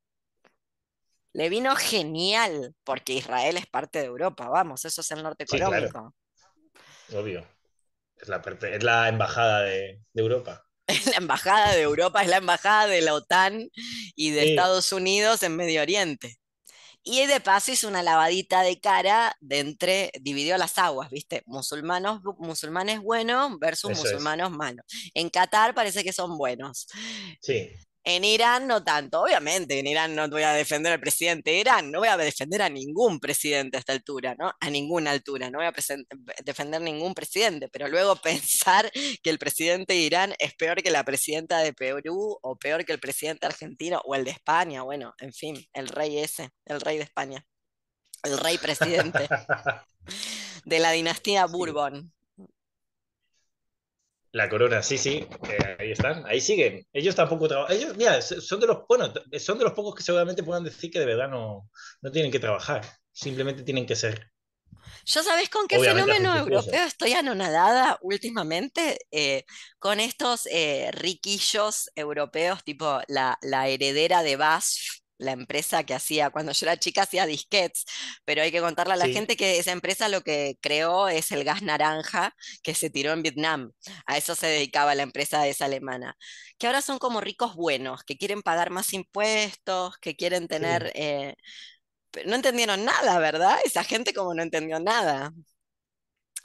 Le 1.33 1.49
vino 1.49 1.75
genial, 1.75 2.73
porque 2.85 3.15
Israel 3.15 3.57
es 3.57 3.67
parte 3.67 3.99
de 3.99 4.05
Europa, 4.05 4.49
vamos, 4.49 4.85
eso 4.85 5.01
es 5.01 5.11
el 5.11 5.25
norte 5.25 5.43
económico. 5.43 6.15
Obvio. 7.13 7.56
Es 8.17 8.29
la, 8.29 8.43
es 8.73 8.83
la 8.83 9.09
embajada 9.09 9.63
de, 9.63 10.01
Europa. 10.15 10.63
Es 10.87 11.07
la 11.07 11.17
embajada 11.17 11.73
de 11.73 11.83
Europa, 11.83 12.23
es 12.23 12.29
la 12.29 12.37
embajada 12.37 12.87
de 12.87 13.01
la 13.01 13.15
OTAN 13.15 13.69
y 14.15 14.31
de 14.31 14.51
Estados 14.51 14.93
Unidos 14.93 15.43
en 15.43 15.57
Medio 15.57 15.83
Oriente. 15.83 16.39
Y 17.03 17.27
de 17.27 17.41
paso 17.41 17.73
hizo 17.73 17.89
una 17.89 18.05
lavadita 18.05 18.63
de 18.63 18.81
cara 18.81 19.37
de 19.41 19.59
entre, 19.59 20.13
dividió 20.21 20.57
las 20.59 20.79
aguas, 20.79 21.11
¿viste? 21.11 21.43
Musulmanos, 21.47 22.21
musulmanes 22.39 23.01
buenos 23.01 23.59
versus 23.59 23.97
musulmanos 23.97 24.53
malos. 24.53 24.85
En 25.13 25.29
Qatar 25.29 25.75
parece 25.75 26.05
que 26.05 26.13
son 26.13 26.39
buenos. 26.39 26.87
Sí. 27.41 27.71
En 28.09 28.23
Irán 28.23 28.69
no 28.69 28.85
tanto, 28.85 29.21
obviamente, 29.23 29.81
en 29.81 29.89
Irán 29.89 30.15
no 30.15 30.29
voy 30.29 30.45
a 30.45 30.53
defender 30.53 30.93
al 30.93 31.01
presidente 31.01 31.51
de 31.51 31.57
Irán, 31.59 31.91
no 31.91 31.99
voy 31.99 32.07
a 32.07 32.17
defender 32.17 32.63
a 32.63 32.69
ningún 32.69 33.19
presidente 33.19 33.77
a 33.77 33.81
esta 33.81 33.93
altura, 33.95 34.37
¿no? 34.39 34.53
A 34.61 34.71
ninguna 34.71 35.11
altura, 35.11 35.51
no 35.51 35.59
voy 35.59 35.67
a 35.67 35.73
defender 36.45 36.81
ningún 36.83 37.15
presidente, 37.15 37.69
pero 37.69 37.89
luego 37.89 38.15
pensar 38.23 38.93
que 38.93 39.29
el 39.29 39.41
presidente 39.41 39.95
de 39.95 39.99
Irán 39.99 40.35
es 40.39 40.55
peor 40.55 40.85
que 40.85 40.93
la 40.93 41.03
presidenta 41.03 41.59
de 41.59 41.73
Perú 41.73 42.39
o 42.41 42.57
peor 42.57 42.85
que 42.85 42.93
el 42.93 43.01
presidente 43.01 43.45
argentino 43.45 44.01
o 44.05 44.15
el 44.15 44.25
de 44.25 44.31
España, 44.31 44.83
bueno, 44.83 45.13
en 45.19 45.33
fin, 45.33 45.57
el 45.73 45.89
rey 45.89 46.19
ese, 46.19 46.51
el 46.65 46.81
rey 46.81 46.99
de 46.99 47.03
España, 47.03 47.45
el 48.23 48.39
rey 48.39 48.57
presidente 48.57 49.27
de 50.65 50.79
la 50.79 50.93
dinastía 50.93 51.47
Bourbon. 51.47 52.13
La 54.37 54.51
corona, 54.51 54.83
sí, 54.83 54.99
sí, 54.99 55.27
eh, 55.49 55.77
ahí 55.79 55.93
están, 55.93 56.27
ahí 56.27 56.43
siguen. 56.43 56.87
Ellos 56.93 57.15
tampoco 57.15 57.49
trabajan. 57.49 57.75
Ellos, 57.75 57.97
mira, 57.97 58.21
son 58.21 58.61
de 58.61 58.67
los, 58.67 58.81
bueno, 58.87 59.11
son 59.39 59.57
de 59.57 59.65
los 59.65 59.73
pocos 59.73 59.95
que 59.95 60.03
seguramente 60.03 60.43
puedan 60.43 60.63
decir 60.63 60.91
que 60.91 61.01
de 61.01 61.07
verdad 61.07 61.31
no, 61.31 61.71
no 62.03 62.11
tienen 62.13 62.31
que 62.31 62.39
trabajar, 62.39 62.83
simplemente 63.13 63.63
tienen 63.63 63.87
que 63.87 63.97
ser. 63.97 64.31
Yo 65.07 65.23
sabés 65.23 65.49
con 65.49 65.67
qué 65.67 65.79
fenómeno 65.81 66.37
europeo 66.37 66.85
estoy 66.85 67.15
anonadada 67.15 67.99
últimamente 68.03 68.99
eh, 69.11 69.45
con 69.79 70.01
estos 70.01 70.47
eh, 70.53 70.91
riquillos 70.93 71.91
europeos, 71.95 72.63
tipo 72.63 73.01
la, 73.09 73.39
la 73.41 73.69
heredera 73.69 74.23
de 74.23 74.37
BASF, 74.37 75.01
la 75.19 75.33
empresa 75.33 75.85
que 75.85 75.95
hacía, 75.95 76.31
cuando 76.31 76.53
yo 76.53 76.67
era 76.67 76.77
chica 76.77 77.03
hacía 77.03 77.27
disquets, 77.27 77.85
pero 78.25 78.43
hay 78.43 78.53
que 78.53 78.61
contarle 78.61 78.95
a 78.95 78.97
la 78.97 79.09
gente 79.09 79.37
que 79.37 79.59
esa 79.59 79.73
empresa 79.73 80.09
lo 80.09 80.23
que 80.23 80.59
creó 80.61 81.09
es 81.09 81.33
el 81.33 81.45
gas 81.45 81.63
naranja 81.63 82.35
que 82.63 82.75
se 82.75 82.91
tiró 82.91 83.13
en 83.13 83.23
Vietnam. 83.23 83.73
A 84.07 84.17
eso 84.17 84.35
se 84.35 84.47
dedicaba 84.47 84.95
la 84.95 85.03
empresa 85.03 85.47
esa 85.47 85.67
alemana. 85.67 86.17
Que 86.59 86.67
ahora 86.67 86.83
son 86.83 86.99
como 86.99 87.21
ricos 87.21 87.55
buenos, 87.55 88.03
que 88.05 88.17
quieren 88.17 88.43
pagar 88.43 88.71
más 88.71 88.93
impuestos, 88.93 89.97
que 89.99 90.17
quieren 90.17 90.49
tener... 90.49 90.93
Eh, 90.95 91.35
no 92.25 92.35
entendieron 92.35 92.85
nada, 92.85 93.19
¿verdad? 93.19 93.59
Esa 93.65 93.85
gente 93.85 94.15
como 94.15 94.35
no 94.35 94.43
entendió 94.43 94.81
nada. 94.81 95.33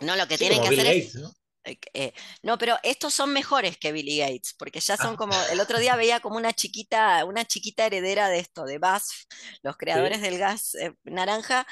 No, 0.01 0.15
lo 0.15 0.27
que 0.27 0.37
tienen 0.37 0.61
que 0.61 0.67
hacer 0.67 0.87
es... 0.87 1.17
eh, 1.63 2.13
no, 2.41 2.57
pero 2.57 2.77
estos 2.83 3.13
son 3.13 3.33
mejores 3.33 3.77
que 3.77 3.91
Billy 3.91 4.17
Gates, 4.19 4.55
porque 4.57 4.79
ya 4.79 4.97
son 4.97 5.13
ah. 5.13 5.17
como, 5.17 5.33
el 5.51 5.59
otro 5.59 5.79
día 5.79 5.95
veía 5.95 6.19
como 6.19 6.37
una 6.37 6.53
chiquita, 6.53 7.23
una 7.25 7.45
chiquita 7.45 7.85
heredera 7.85 8.29
de 8.29 8.39
esto, 8.39 8.65
de 8.65 8.79
BASF, 8.79 9.25
los 9.63 9.77
creadores 9.77 10.21
del 10.21 10.37
gas 10.37 10.75
eh, 10.75 10.93
naranja, 11.03 11.67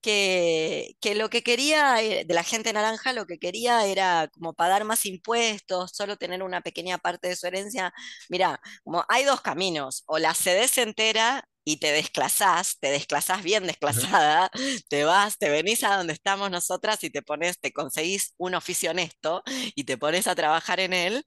que, 0.00 0.96
que, 1.00 1.14
lo 1.14 1.30
que 1.30 1.42
quería, 1.42 1.94
de 1.94 2.26
la 2.28 2.44
gente 2.44 2.72
naranja, 2.72 3.12
lo 3.12 3.26
que 3.26 3.38
quería 3.38 3.86
era 3.86 4.28
como 4.32 4.54
pagar 4.54 4.84
más 4.84 5.06
impuestos, 5.06 5.92
solo 5.94 6.16
tener 6.16 6.42
una 6.42 6.60
pequeña 6.60 6.98
parte 6.98 7.28
de 7.28 7.36
su 7.36 7.46
herencia. 7.46 7.92
Mira, 8.28 8.60
como 8.84 9.04
hay 9.08 9.24
dos 9.24 9.40
caminos, 9.40 10.02
o 10.06 10.18
la 10.18 10.34
cedes 10.34 10.76
entera 10.78 11.48
y 11.64 11.78
te 11.78 11.92
desclasás, 11.92 12.78
te 12.80 12.90
desclasás 12.90 13.42
bien 13.42 13.66
desclasada, 13.66 14.50
te 14.88 15.04
vas, 15.04 15.38
te 15.38 15.50
venís 15.50 15.84
a 15.84 15.96
donde 15.96 16.12
estamos 16.12 16.50
nosotras 16.50 17.02
y 17.04 17.10
te 17.10 17.22
pones, 17.22 17.60
te 17.60 17.72
conseguís 17.72 18.34
un 18.38 18.54
oficio 18.54 18.90
honesto 18.90 19.42
y 19.74 19.84
te 19.84 19.98
pones 19.98 20.26
a 20.26 20.34
trabajar 20.34 20.80
en 20.80 20.92
él, 20.92 21.24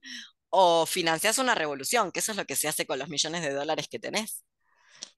o 0.50 0.86
financias 0.86 1.38
una 1.38 1.54
revolución, 1.54 2.12
que 2.12 2.20
eso 2.20 2.32
es 2.32 2.38
lo 2.38 2.46
que 2.46 2.56
se 2.56 2.68
hace 2.68 2.86
con 2.86 2.98
los 2.98 3.08
millones 3.08 3.42
de 3.42 3.52
dólares 3.52 3.88
que 3.88 3.98
tenés. 3.98 4.44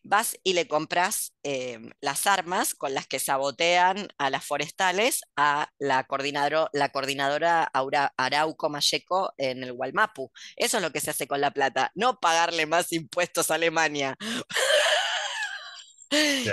Vas 0.02 0.38
y 0.42 0.54
le 0.54 0.66
compras 0.66 1.34
em, 1.42 1.90
las 2.00 2.26
armas 2.26 2.74
con 2.74 2.94
las 2.94 3.06
que 3.06 3.18
sabotean 3.18 4.08
a 4.18 4.30
las 4.30 4.44
forestales 4.44 5.22
a 5.36 5.68
la, 5.78 6.04
coordinadora, 6.04 6.68
la 6.72 6.88
coordinadora 6.90 7.70
Arauco 8.16 8.70
Mayeco 8.70 9.32
en 9.36 9.64
el 9.64 9.72
Gualmapu. 9.74 10.30
Eso 10.56 10.78
es 10.78 10.82
lo 10.82 10.92
que 10.92 11.00
se 11.00 11.10
hace 11.10 11.26
con 11.28 11.40
la 11.40 11.50
plata, 11.50 11.92
no 11.94 12.18
pagarle 12.20 12.66
más 12.66 12.92
impuestos 12.92 13.50
a 13.50 13.56
Alemania. 13.56 14.16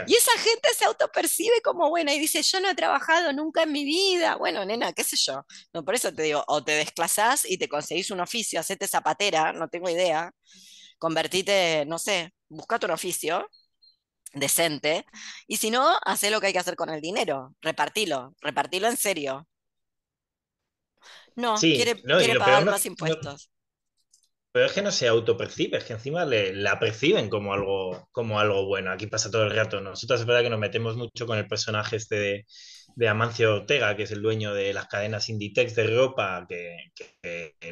Y 0.07 0.13
esa 0.13 0.31
gente 0.37 0.69
se 0.77 0.85
autopercibe 0.85 1.61
como 1.63 1.89
buena 1.89 2.13
y 2.13 2.19
dice, 2.19 2.41
yo 2.41 2.59
no 2.59 2.69
he 2.69 2.75
trabajado 2.75 3.33
nunca 3.33 3.63
en 3.63 3.71
mi 3.71 3.83
vida. 3.83 4.35
Bueno, 4.35 4.65
nena, 4.65 4.93
qué 4.93 5.03
sé 5.03 5.15
yo. 5.17 5.45
No, 5.73 5.83
por 5.83 5.95
eso 5.95 6.13
te 6.13 6.23
digo, 6.23 6.43
o 6.47 6.63
te 6.63 6.73
desclasás 6.73 7.45
y 7.49 7.57
te 7.57 7.67
conseguís 7.67 8.11
un 8.11 8.19
oficio, 8.19 8.59
hacete 8.59 8.87
zapatera, 8.87 9.53
no 9.53 9.67
tengo 9.67 9.89
idea. 9.89 10.31
Convertite, 10.97 11.85
no 11.85 11.99
sé, 11.99 12.33
buscate 12.49 12.85
un 12.85 12.91
oficio 12.91 13.47
decente. 14.33 15.05
Y 15.47 15.57
si 15.57 15.71
no, 15.71 15.97
hacé 16.05 16.29
lo 16.29 16.39
que 16.39 16.47
hay 16.47 16.53
que 16.53 16.59
hacer 16.59 16.75
con 16.75 16.89
el 16.89 17.01
dinero. 17.01 17.55
Repartilo, 17.61 18.35
repartilo 18.41 18.87
en 18.87 18.97
serio. 18.97 19.47
No, 21.35 21.55
quiere, 21.57 21.95
pagar 22.39 22.65
más 22.65 22.85
impuestos. 22.85 23.49
Pero 24.55 24.67
es 24.67 24.71
que 24.71 24.81
no 24.81 24.91
se 24.93 25.09
autopercibe, 25.09 25.77
es 25.79 25.83
que 25.83 25.91
encima 25.91 26.23
le, 26.23 26.55
la 26.55 26.79
perciben 26.79 27.27
como 27.29 27.53
algo, 27.53 28.07
como 28.13 28.39
algo 28.39 28.65
bueno. 28.65 28.89
Aquí 28.89 29.05
pasa 29.05 29.29
todo 29.29 29.43
el 29.43 29.51
rato. 29.51 29.81
Nosotros 29.81 30.21
es 30.21 30.25
verdad 30.25 30.43
que 30.43 30.49
nos 30.49 30.59
metemos 30.59 30.95
mucho 30.95 31.27
con 31.27 31.37
el 31.37 31.45
personaje 31.45 31.97
este 31.97 32.45
de, 32.95 33.09
Amancio 33.09 33.53
Ortega, 33.53 33.97
que 33.97 34.03
es 34.03 34.11
el 34.11 34.21
dueño 34.21 34.53
de 34.53 34.73
las 34.73 34.87
cadenas 34.87 35.27
Inditex 35.27 35.75
de 35.75 35.87
ropa, 35.87 36.47
que, 36.47 36.73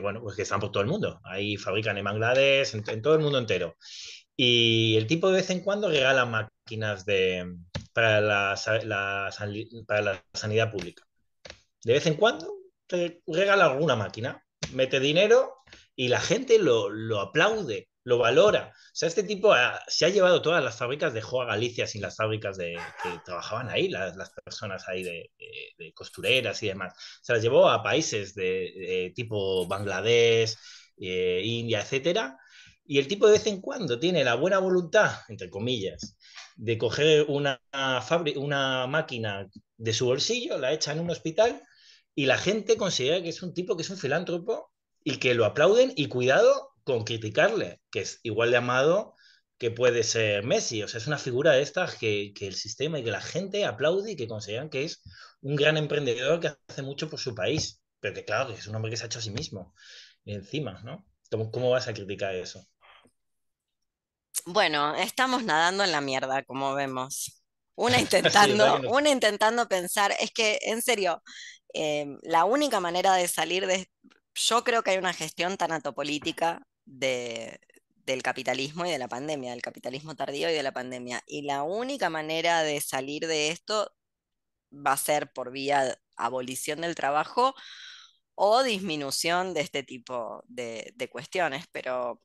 bueno, 0.01 0.19
pues 0.21 0.35
que 0.35 0.41
están 0.41 0.59
por 0.59 0.73
todo 0.73 0.83
el 0.83 0.89
mundo. 0.89 1.21
Ahí 1.23 1.55
fabrican 1.55 1.97
en 1.97 2.03
Bangladesh, 2.03 2.75
en, 2.75 3.01
todo 3.01 3.15
el 3.15 3.21
mundo 3.21 3.37
entero. 3.37 3.77
Y 4.35 4.97
el 4.97 5.07
tipo 5.07 5.29
de 5.29 5.35
vez 5.35 5.49
en 5.51 5.61
cuando 5.61 5.87
regala 5.87 6.25
máquinas 6.25 7.05
de, 7.05 7.49
para, 7.93 8.19
la, 8.19 8.59
para 9.87 10.01
la 10.01 10.25
sanidad 10.33 10.69
pública. 10.69 11.05
De 11.81 11.93
vez 11.93 12.05
en 12.07 12.15
cuando 12.15 12.53
regala 13.25 13.67
alguna 13.67 13.95
máquina, 13.95 14.43
mete 14.73 14.99
dinero 14.99 15.63
y 15.95 16.07
la 16.07 16.19
gente 16.19 16.59
lo, 16.59 17.19
aplaude, 17.19 17.89
lo 18.03 18.17
valora. 18.17 18.73
O 18.73 18.95
sea, 18.95 19.07
este 19.07 19.23
tipo 19.23 19.53
se 19.87 20.05
ha 20.05 20.09
llevado 20.09 20.41
todas 20.41 20.63
las 20.63 20.77
fábricas, 20.77 21.13
dejó 21.13 21.41
a 21.41 21.45
Galicia 21.45 21.87
sin 21.87 22.01
las 22.01 22.15
fábricas 22.15 22.57
de, 22.57 22.77
que 23.03 23.09
trabajaban 23.25 23.69
ahí, 23.69 23.89
las, 23.89 24.31
personas 24.43 24.87
ahí 24.87 25.03
de, 25.03 25.31
costureras 25.93 26.61
y 26.63 26.67
demás. 26.67 26.93
Se 27.21 27.33
las 27.33 27.41
llevó 27.41 27.69
a 27.69 27.83
países 27.83 28.33
de, 28.35 29.11
tipo 29.15 29.67
Bangladesh, 29.67 30.55
eh, 30.97 31.41
India, 31.43 31.81
etcétera. 31.81 32.37
Y 32.85 32.99
el 32.99 33.07
tipo 33.07 33.27
de 33.27 33.33
vez 33.33 33.47
en 33.47 33.61
cuando 33.61 33.99
tiene 33.99 34.23
la 34.23 34.35
buena 34.35 34.59
voluntad, 34.59 35.11
entre 35.29 35.49
comillas, 35.49 36.17
de 36.55 36.77
coger 36.77 37.25
una, 37.29 37.61
una 38.35 38.87
máquina 38.87 39.47
de 39.77 39.93
su 39.93 40.05
bolsillo, 40.05 40.57
la 40.57 40.73
echa 40.73 40.91
en 40.91 40.99
un 40.99 41.09
hospital 41.09 41.61
y 42.15 42.25
la 42.25 42.37
gente 42.37 42.77
considera 42.77 43.21
que 43.21 43.29
es 43.29 43.41
un 43.41 43.53
tipo 43.53 43.75
que 43.75 43.83
es 43.83 43.89
un 43.89 43.97
filántropo 43.97 44.72
y 45.03 45.17
que 45.17 45.33
lo 45.33 45.45
aplauden 45.45 45.93
y 45.95 46.07
cuidado 46.07 46.71
con 46.83 47.03
criticarle, 47.03 47.81
que 47.91 48.01
es 48.01 48.19
igual 48.23 48.51
de 48.51 48.57
amado 48.57 49.15
que 49.57 49.71
puede 49.71 50.03
ser 50.03 50.43
Messi. 50.43 50.83
O 50.83 50.87
sea, 50.87 50.99
es 50.99 51.07
una 51.07 51.17
figura 51.17 51.53
de 51.53 51.61
estas 51.61 51.95
que, 51.95 52.33
el 52.39 52.55
sistema 52.55 52.99
y 52.99 53.03
que 53.03 53.11
la 53.11 53.21
gente 53.21 53.65
aplaude 53.65 54.11
y 54.11 54.15
que 54.15 54.27
consideran 54.27 54.69
que 54.69 54.83
es 54.83 55.01
un 55.41 55.55
gran 55.55 55.77
emprendedor 55.77 56.39
que 56.39 56.51
hace 56.67 56.81
mucho 56.81 57.09
por 57.09 57.19
su 57.19 57.33
país. 57.33 57.81
Pero 57.99 58.13
que 58.13 58.25
claro, 58.25 58.53
que 58.53 58.59
es 58.59 58.67
un 58.67 58.75
hombre 58.75 58.91
que 58.91 58.97
se 58.97 59.03
ha 59.03 59.05
hecho 59.05 59.19
a 59.19 59.21
sí 59.21 59.31
mismo. 59.31 59.73
encima, 60.25 60.81
¿no? 60.83 61.05
¿Cómo, 61.51 61.69
vas 61.69 61.87
a 61.87 61.93
criticar 61.93 62.35
eso? 62.35 62.67
Bueno, 64.45 64.95
estamos 64.95 65.43
nadando 65.43 65.83
en 65.83 65.91
la 65.91 66.01
mierda, 66.01 66.43
como 66.43 66.73
vemos. 66.75 67.43
Una 67.75 67.99
intentando, 68.01 68.81
una 68.89 69.09
intentando 69.09 69.67
pensar, 69.67 70.13
es 70.19 70.31
que 70.31 70.59
en 70.61 70.81
serio, 70.81 71.23
eh, 71.73 72.05
la 72.21 72.45
única 72.45 72.79
manera 72.79 73.15
de 73.15 73.27
salir 73.27 73.65
de, 73.65 73.89
yo 74.35 74.63
creo 74.63 74.83
que 74.83 74.91
hay 74.91 74.97
una 74.97 75.13
gestión 75.13 75.57
tanatopolítica 75.57 76.65
de, 76.85 77.59
del 78.05 78.23
capitalismo 78.23 78.85
y 78.85 78.91
de 78.91 78.97
la 78.97 79.07
pandemia, 79.07 79.51
del 79.51 79.61
capitalismo 79.61 80.15
tardío 80.15 80.49
y 80.49 80.53
de 80.53 80.63
la 80.63 80.73
pandemia. 80.73 81.23
Y 81.27 81.43
la 81.43 81.63
única 81.63 82.09
manera 82.09 82.63
de 82.63 82.81
salir 82.81 83.27
de 83.27 83.49
esto 83.49 83.95
va 84.73 84.93
a 84.93 84.97
ser 84.97 85.31
por 85.33 85.51
vía 85.51 85.99
abolición 86.17 86.81
del 86.81 86.95
trabajo 86.95 87.55
o 88.35 88.63
disminución 88.63 89.53
de 89.53 89.61
este 89.61 89.83
tipo 89.83 90.43
de, 90.47 90.91
de 90.95 91.09
cuestiones, 91.09 91.65
pero 91.71 92.21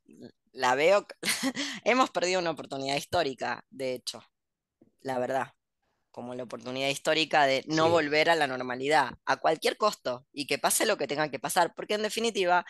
la 0.53 0.75
veo, 0.75 1.07
hemos 1.85 2.11
perdido 2.11 2.41
una 2.41 2.51
oportunidad 2.53 2.97
histórica, 2.97 3.65
de 3.71 3.95
hecho, 3.95 4.23
la 5.01 5.19
verdad 5.19 5.58
como 6.19 6.35
la 6.35 6.43
oportunidad 6.43 6.89
histórica 6.89 7.47
de 7.47 7.63
no 7.69 7.91
volver 7.91 8.29
a 8.29 8.35
la 8.35 8.49
normalidad, 8.49 9.13
a 9.25 9.37
cualquier 9.37 9.77
costo, 9.77 10.27
y 10.33 10.49
que 10.49 10.59
pase 10.59 10.85
lo 10.85 10.97
que 10.97 11.07
tenga 11.07 11.31
que 11.31 11.39
pasar, 11.39 11.75
porque 11.77 11.95
en 11.95 12.03
definitiva, 12.03 12.67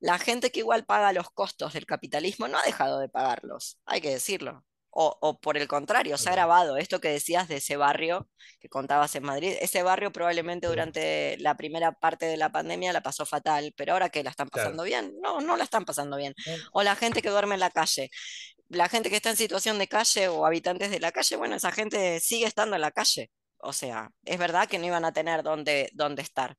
la 0.00 0.18
gente 0.18 0.50
que 0.50 0.60
igual 0.60 0.86
paga 0.86 1.12
los 1.12 1.28
costos 1.28 1.74
del 1.74 1.84
capitalismo 1.84 2.48
no 2.48 2.56
ha 2.56 2.62
dejado 2.62 2.98
de 2.98 3.10
pagarlos, 3.10 3.78
hay 3.84 4.00
que 4.00 4.08
decirlo. 4.08 4.64
O, 4.98 5.38
por 5.42 5.58
el 5.58 5.68
contrario, 5.68 6.16
se 6.16 6.30
ha 6.30 6.32
grabado 6.32 6.78
esto 6.78 7.02
que 7.02 7.10
decías 7.10 7.48
de 7.48 7.56
ese 7.56 7.76
barrio 7.76 8.30
que 8.58 8.70
contabas 8.70 9.14
en 9.14 9.24
Madrid. 9.24 9.52
Ese 9.60 9.82
barrio 9.82 10.10
probablemente 10.10 10.68
durante 10.68 11.36
la 11.38 11.54
primera 11.54 11.92
parte 11.92 12.24
de 12.24 12.38
la 12.38 12.50
pandemia 12.50 12.94
la 12.94 13.02
pasó 13.02 13.26
fatal, 13.26 13.74
pero 13.76 13.92
ahora 13.92 14.08
que 14.08 14.24
la 14.24 14.30
están 14.30 14.48
pasando 14.48 14.84
bien, 14.84 15.12
no, 15.20 15.42
no 15.42 15.58
la 15.58 15.64
están 15.64 15.84
pasando 15.84 16.16
bien. 16.16 16.32
O 16.72 16.82
la 16.82 16.96
gente 16.96 17.20
que 17.20 17.28
duerme 17.28 17.56
en 17.56 17.60
la 17.60 17.68
calle 17.68 18.08
la 18.68 18.88
gente 18.88 19.10
que 19.10 19.16
está 19.16 19.30
en 19.30 19.36
situación 19.36 19.78
de 19.78 19.88
calle 19.88 20.28
o 20.28 20.46
habitantes 20.46 20.90
de 20.90 21.00
la 21.00 21.12
calle, 21.12 21.36
bueno, 21.36 21.56
esa 21.56 21.72
gente 21.72 22.20
sigue 22.20 22.46
estando 22.46 22.76
en 22.76 22.82
la 22.82 22.90
calle. 22.92 23.30
O 23.58 23.72
sea, 23.72 24.10
es 24.24 24.38
verdad 24.38 24.68
que 24.68 24.78
no 24.78 24.86
iban 24.86 25.04
a 25.04 25.12
tener 25.12 25.42
dónde, 25.42 25.90
dónde 25.94 26.22
estar, 26.22 26.56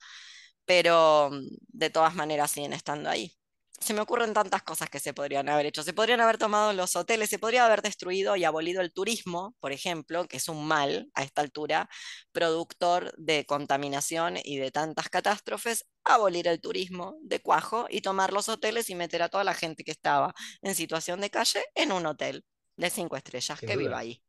pero 0.65 1.29
mm, 1.31 1.47
de 1.69 1.89
todas 1.89 2.15
maneras 2.15 2.51
siguen 2.51 2.73
estando 2.73 3.09
ahí 3.09 3.36
se 3.79 3.93
me 3.93 4.01
ocurren 4.01 4.33
tantas 4.33 4.63
cosas 4.63 4.89
que 4.89 4.99
se 4.99 5.13
podrían 5.13 5.49
haber 5.49 5.67
hecho. 5.67 5.83
Se 5.83 5.93
podrían 5.93 6.19
haber 6.19 6.37
tomado 6.37 6.73
los 6.73 6.95
hoteles, 6.95 7.29
se 7.29 7.37
podría 7.37 7.65
haber 7.65 7.81
destruido 7.81 8.35
y 8.35 8.43
abolido 8.43 8.81
el 8.81 8.91
turismo, 8.91 9.55
por 9.59 9.71
ejemplo, 9.71 10.27
que 10.27 10.37
es 10.37 10.49
un 10.49 10.67
mal 10.67 11.09
a 11.13 11.23
esta 11.23 11.41
altura, 11.41 11.89
productor 12.31 13.13
de 13.17 13.45
contaminación 13.45 14.37
y 14.43 14.57
de 14.57 14.71
tantas 14.71 15.09
catástrofes, 15.09 15.85
abolir 16.03 16.47
el 16.47 16.59
turismo 16.59 17.17
de 17.21 17.39
cuajo 17.39 17.85
y 17.89 18.01
tomar 18.01 18.33
los 18.33 18.49
hoteles 18.49 18.89
y 18.89 18.95
meter 18.95 19.21
a 19.21 19.29
toda 19.29 19.43
la 19.43 19.53
gente 19.53 19.83
que 19.83 19.91
estaba 19.91 20.33
en 20.61 20.73
situación 20.73 21.21
de 21.21 21.29
calle 21.29 21.63
en 21.75 21.91
un 21.91 22.05
hotel 22.07 22.43
de 22.77 22.89
cinco 22.89 23.15
estrellas 23.15 23.59
que 23.59 23.77
viva 23.77 23.99
ahí. 23.99 24.21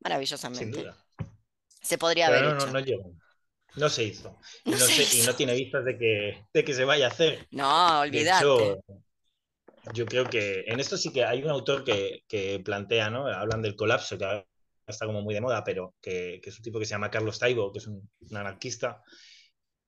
Maravillosamente. 0.00 0.86
Se 1.82 1.98
podría 1.98 2.28
haber 2.28 2.54
hecho. 2.54 2.66
No 2.68 3.25
se 3.88 4.04
hizo. 4.04 4.38
Y 4.64 4.70
no, 5.26 5.34
tiene 5.34 5.54
vistas 5.54 5.84
de 5.84 5.98
que, 5.98 6.46
de 6.52 6.64
que 6.64 6.74
se 6.74 6.84
vaya 6.84 7.06
a 7.06 7.10
hacer. 7.10 7.46
No, 7.50 8.00
olvídate. 8.00 8.80
yo 9.94 10.06
creo 10.06 10.24
que 10.24 10.64
en 10.66 10.80
esto 10.80 10.96
sí 10.96 11.12
que 11.12 11.24
hay 11.24 11.42
un 11.42 11.50
autor 11.50 11.84
que, 11.84 12.62
plantea, 12.64 13.10
¿no? 13.10 13.26
Hablan 13.26 13.62
del 13.62 13.76
colapso, 13.76 14.18
que 14.18 14.44
está 14.86 15.06
como 15.06 15.22
muy 15.22 15.34
de 15.34 15.40
moda, 15.40 15.62
pero 15.62 15.94
que, 16.00 16.40
es 16.42 16.56
un 16.56 16.62
tipo 16.62 16.78
que 16.78 16.86
se 16.86 16.92
llama 16.92 17.10
Carlos 17.10 17.38
Taibo, 17.38 17.72
que 17.72 17.78
es 17.78 17.86
un, 17.86 18.08
anarquista. 18.32 19.02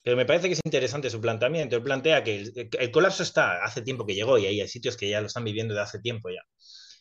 Pero 0.03 0.17
me 0.17 0.27
parece 0.27 0.49
que 0.49 0.55
es 0.55 0.61
interesante 0.65 1.11
su 1.11 1.21
planteamiento. 1.21 1.77
Él 1.77 1.83
plantea 1.83 2.23
que 2.23 2.53
el, 2.79 2.91
colapso 2.91 3.23
está, 3.23 3.65
hace 3.65 3.83
tiempo 3.83 4.07
que 4.07 4.15
llegó 4.15 4.39
y 4.39 4.47
hay 4.47 4.69
sitios 4.69 4.97
que 4.97 5.09
ya 5.09 5.21
lo 5.21 5.27
están 5.27 5.45
viviendo 5.45 5.75
de 5.75 5.81
hace 5.81 5.99
tiempo 5.99 6.29
ya. 6.31 6.43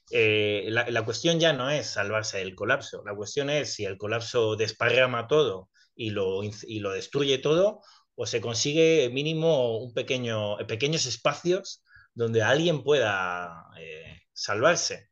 Eh, 0.09 0.67
la, 0.69 1.03
cuestión 1.03 1.37
ya 1.37 1.51
no 1.51 1.69
es 1.69 1.87
salvarse 1.87 2.37
del 2.37 2.55
colapso, 2.55 3.03
la 3.05 3.13
cuestión 3.13 3.49
es 3.49 3.73
si 3.73 3.83
el 3.83 3.97
colapso 3.97 4.55
desparrama 4.55 5.27
todo 5.27 5.69
y 5.97 6.11
lo, 6.11 6.41
y 6.43 6.79
lo 6.79 6.91
destruye 6.91 7.39
todo 7.39 7.81
o 8.15 8.25
se 8.25 8.39
consigue 8.39 9.09
mínimo 9.11 9.77
un 9.77 9.93
pequeño, 9.93 10.57
pequeños 10.67 11.05
espacios 11.05 11.83
donde 12.13 12.41
alguien 12.41 12.83
pueda 12.83 13.65
eh, 13.79 14.21
salvarse. 14.33 15.09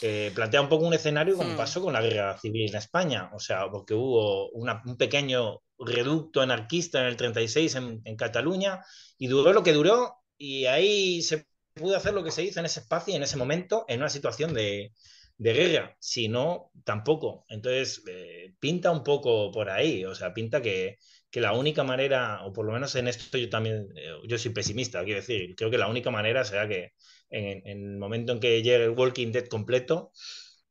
Eh, 0.00 0.30
plantea 0.34 0.60
un 0.60 0.68
poco 0.68 0.86
un 0.86 0.94
escenario 0.94 1.36
como 1.36 1.54
hmm. 1.54 1.56
pasó 1.56 1.82
con 1.82 1.92
la 1.92 2.00
guerra 2.00 2.38
civil 2.38 2.68
en 2.68 2.76
España, 2.76 3.30
o 3.34 3.40
sea, 3.40 3.68
porque 3.68 3.94
hubo 3.94 4.48
un 4.50 4.96
pequeño 4.96 5.60
reducto 5.78 6.40
anarquista 6.40 7.00
en 7.00 7.06
el 7.06 7.16
36 7.16 7.74
en, 7.74 8.00
en, 8.04 8.16
Cataluña 8.16 8.84
y 9.18 9.26
duró 9.26 9.52
lo 9.52 9.62
que 9.62 9.72
duró 9.72 10.16
y 10.36 10.66
ahí 10.66 11.20
se 11.22 11.46
pudo 11.74 11.96
hacer 11.96 12.14
lo 12.14 12.24
que 12.24 12.30
se 12.30 12.44
hizo 12.44 12.60
en 12.60 12.66
ese 12.66 12.80
espacio 12.80 13.12
y 13.12 13.16
en 13.16 13.24
ese 13.24 13.36
momento 13.36 13.84
en 13.88 14.00
una 14.00 14.08
situación 14.08 14.54
de, 14.54 14.92
de 15.38 15.52
guerra, 15.52 15.96
si 16.00 16.28
no, 16.28 16.72
tampoco. 16.84 17.44
Entonces, 17.48 18.02
eh, 18.08 18.54
pinta 18.60 18.90
un 18.90 19.02
poco 19.04 19.50
por 19.52 19.70
ahí, 19.70 20.04
o 20.04 20.14
sea, 20.14 20.34
pinta 20.34 20.60
que, 20.62 20.98
que, 21.30 21.40
la 21.40 21.52
única 21.52 21.84
manera, 21.84 22.44
o 22.44 22.52
por 22.52 22.66
lo 22.66 22.72
menos 22.72 22.94
en 22.96 23.08
esto 23.08 23.38
yo 23.38 23.48
también, 23.48 23.88
eh, 23.96 24.12
yo 24.26 24.38
soy 24.38 24.52
pesimista, 24.52 25.04
quiero 25.04 25.20
decir, 25.20 25.54
creo 25.56 25.70
que 25.70 25.78
la 25.78 25.88
única 25.88 26.10
manera 26.10 26.44
será 26.44 26.68
que 26.68 26.92
en, 27.30 27.62
el 27.66 27.98
momento 27.98 28.32
en 28.32 28.40
que 28.40 28.62
llegue 28.62 28.84
el 28.84 28.90
Walking 28.90 29.32
Dead 29.32 29.46
completo, 29.46 30.12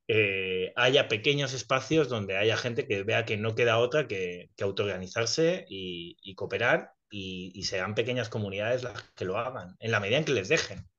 eh, 0.07 0.73
haya 0.75 1.07
pequeños 1.07 1.53
espacios 1.53 2.09
donde 2.09 2.37
haya 2.37 2.57
gente 2.57 2.87
que 2.87 3.03
vea 3.03 3.25
que 3.25 3.37
no 3.37 3.55
queda 3.55 3.77
otra 3.79 4.07
que, 4.07 4.49
que 4.55 4.63
autoorganizarse 4.63 5.65
y, 5.69 6.33
cooperar 6.35 6.93
y, 7.09 7.51
y, 7.55 7.63
sean 7.63 7.95
pequeñas 7.95 8.29
comunidades 8.29 8.83
las 8.83 9.01
que 9.15 9.25
lo 9.25 9.37
hagan, 9.37 9.75
en 9.79 9.91
la 9.91 9.99
medida 9.99 10.17
en 10.17 10.25
que 10.25 10.33
les 10.33 10.49
dejen. 10.49 10.89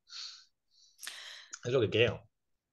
Es 1.64 1.72
lo 1.72 1.80
que 1.80 1.90
creo. 1.90 2.27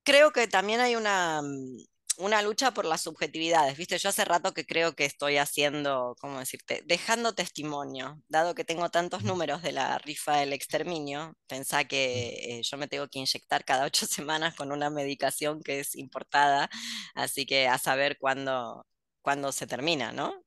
Creo 0.05 0.31
que 0.31 0.47
también 0.47 0.81
hay 0.81 0.95
una, 0.95 1.41
mm, 1.41 1.77
una 2.19 2.41
lucha 2.43 2.71
por 2.73 2.85
las 2.85 3.01
subjetividades, 3.01 3.75
¿viste? 3.77 3.97
Yo 3.97 4.09
hace 4.09 4.23
rato 4.23 4.53
que 4.53 4.65
creo 4.65 4.93
que 4.95 5.05
estoy 5.05 5.37
haciendo, 5.37 6.15
¿cómo 6.21 6.39
decirte? 6.39 6.83
Dejando 6.85 7.33
testimonio, 7.33 8.21
dado 8.29 8.53
que 8.55 8.63
tengo 8.63 8.89
tantos 8.89 9.23
números 9.23 9.61
de 9.63 9.71
la 9.71 9.97
rifa 9.97 10.37
del 10.37 10.53
exterminio, 10.53 11.35
pensá 11.47 11.85
que 11.85 12.59
eh, 12.59 12.61
yo 12.63 12.77
me 12.77 12.87
tengo 12.87 13.07
que 13.07 13.19
inyectar 13.19 13.65
cada 13.65 13.85
ocho 13.85 14.05
semanas 14.29 14.55
con 14.55 14.71
una 14.71 14.89
medicación 14.91 15.61
que 15.63 15.79
es 15.79 15.95
importada, 15.95 16.69
así 17.15 17.45
que 17.47 17.67
a 17.67 17.77
saber 17.79 18.17
cuándo, 18.19 18.85
cuando 19.25 19.51
se 19.51 19.65
termina, 19.65 20.11
¿no? 20.11 20.43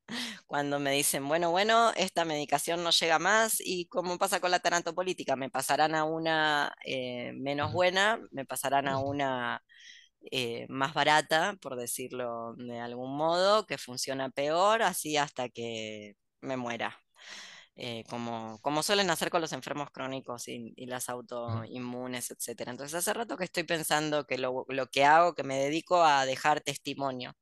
Cuando 0.47 0.79
me 0.79 0.91
dicen, 0.93 1.27
bueno, 1.27 1.51
bueno, 1.51 1.91
esta 1.97 2.23
medicación 2.23 2.81
no 2.81 2.91
llega 2.91 3.19
más 3.19 3.57
y 3.59 3.87
cómo 3.87 4.17
pasa 4.17 4.39
con 4.39 4.51
la 4.51 4.59
tanatopolítica, 4.61 5.35
me 5.35 5.49
pasarán 5.49 5.95
a 5.95 6.05
una 6.05 6.73
eh, 6.85 7.33
menos 7.33 7.73
buena, 7.73 8.21
me 8.31 8.45
pasarán 8.45 8.87
a 8.87 8.99
una 8.99 9.61
eh, 10.31 10.65
más 10.69 10.93
barata, 10.93 11.57
por 11.61 11.75
decirlo 11.75 12.55
de 12.55 12.79
algún 12.79 13.17
modo, 13.17 13.65
que 13.65 13.77
funciona 13.77 14.29
peor, 14.29 14.81
así 14.81 15.17
hasta 15.17 15.49
que 15.49 16.15
me 16.41 16.55
muera. 16.57 16.97
Eh, 17.75 18.03
como, 18.09 18.59
como 18.61 18.83
suelen 18.83 19.09
hacer 19.09 19.29
con 19.29 19.41
los 19.41 19.53
enfermos 19.53 19.89
crónicos 19.91 20.47
y, 20.49 20.73
las 20.85 21.09
autoinmunes, 21.09 22.31
etc. 22.31 22.69
Entonces 22.69 22.95
hace 22.95 23.13
rato 23.13 23.37
que 23.37 23.45
estoy 23.45 23.63
pensando 23.63 24.25
que 24.25 24.37
lo, 24.37 24.65
lo 24.69 24.87
que 24.87 25.05
hago, 25.05 25.33
que 25.35 25.43
me 25.43 25.57
dedico 25.57 26.03
a 26.03 26.25
dejar 26.25 26.61
testimonio 26.61 27.35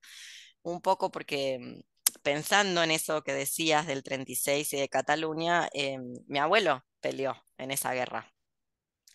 un 0.71 0.81
poco 0.81 1.11
porque 1.11 1.59
mm, 1.59 1.81
pensando 2.21 2.83
en 2.83 2.91
eso 2.91 3.23
que 3.23 3.33
decías 3.33 3.87
del 3.87 4.03
36 4.03 4.73
y 4.73 4.77
de 4.77 4.89
Cataluña, 4.89 5.69
em, 5.73 6.13
mi 6.27 6.39
abuelo 6.39 6.83
peleó 6.99 7.35
en 7.57 7.71
esa 7.71 7.93
guerra. 7.93 8.31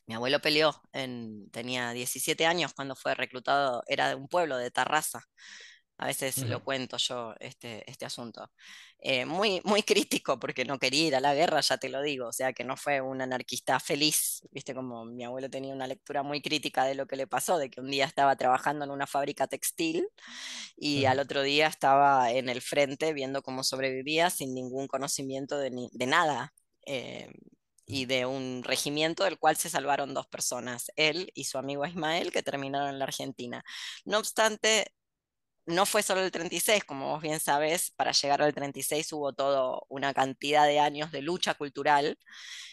Mi 0.07 0.15
abuelo 0.15 0.41
peleó, 0.41 0.83
en, 0.93 1.51
tenía 1.51 1.93
17 1.93 2.47
años 2.47 2.75
cuando 2.75 2.97
fue 2.97 3.15
reclutado, 3.15 3.83
era 3.87 4.09
de 4.09 4.15
un 4.17 4.29
pueblo 4.29 4.57
de 4.59 4.71
Tarrasa, 4.71 5.23
a 6.03 6.07
veces 6.07 6.39
lo 6.49 6.65
cuento 6.65 6.97
yo, 6.97 7.33
este, 7.39 7.89
este 7.89 8.05
asunto. 8.05 8.51
Eh, 8.99 9.25
muy, 9.25 9.61
muy 9.65 9.83
crítico 9.85 10.37
porque 10.41 10.65
no 10.65 10.81
quería 10.81 11.07
ir 11.07 11.15
a 11.15 11.21
la 11.21 11.33
guerra, 11.33 11.61
ya 11.61 11.79
te 11.79 11.89
lo 11.89 12.03
digo, 12.03 12.27
o 12.27 12.33
sea 12.33 12.53
que 12.53 12.65
no 12.65 12.77
fue 12.77 13.01
un 13.01 13.23
anarquista 13.23 13.79
feliz, 13.79 14.43
viste 14.51 14.75
como 14.75 15.05
mi 15.05 15.23
abuelo 15.25 15.49
tenía 15.49 15.73
una 15.73 15.87
lectura 15.87 16.25
muy 16.25 16.43
crítica 16.43 16.85
de 16.85 16.97
lo 16.97 17.07
que 17.07 17.15
le 17.15 17.29
pasó, 17.29 17.57
de 17.57 17.71
que 17.71 17.81
un 17.81 17.89
día 17.89 18.05
estaba 18.05 18.35
trabajando 18.35 18.85
en 18.85 18.91
una 18.91 19.07
fábrica 19.07 19.47
textil 19.47 20.05
y 20.77 21.05
al 21.05 21.21
otro 21.21 21.43
día 21.43 21.69
estaba 21.69 22.33
en 22.33 22.49
el 22.49 22.63
frente 22.63 23.13
viendo 23.13 23.43
cómo 23.43 23.63
sobrevivía 23.63 24.29
sin 24.31 24.55
ningún 24.55 24.89
conocimiento 24.89 25.59
de, 25.59 25.71
de 25.93 26.07
nada. 26.07 26.53
Eh, 26.85 27.31
y 27.85 28.07
de 28.07 28.27
un 28.27 28.63
regimiento 28.65 29.25
del 29.25 29.39
cual 29.39 29.57
se 29.57 29.69
salvaron 29.69 30.15
dos 30.15 30.27
personas, 30.29 30.91
él 30.97 31.31
y 31.35 31.45
su 31.45 31.59
amigo 31.59 31.85
Ismael, 31.85 32.33
que 32.33 32.43
terminaron 32.43 32.89
en 32.91 32.99
la 32.99 33.05
Argentina. 33.05 33.65
No 34.05 34.19
obstante, 34.19 34.93
no 35.67 35.87
fue 35.87 36.03
solo 36.03 36.23
el 36.23 36.31
36, 36.31 36.85
como 36.85 37.11
vos 37.11 37.23
bien 37.23 37.41
sabes, 37.41 37.93
para 37.93 38.13
llegar 38.13 38.43
al 38.43 38.55
36 38.55 39.13
hubo 39.13 39.33
toda 39.33 39.79
una 39.89 40.13
cantidad 40.15 40.67
de 40.67 40.81
años 40.81 41.13
de 41.13 41.23
lucha 41.23 41.55
cultural 41.55 42.19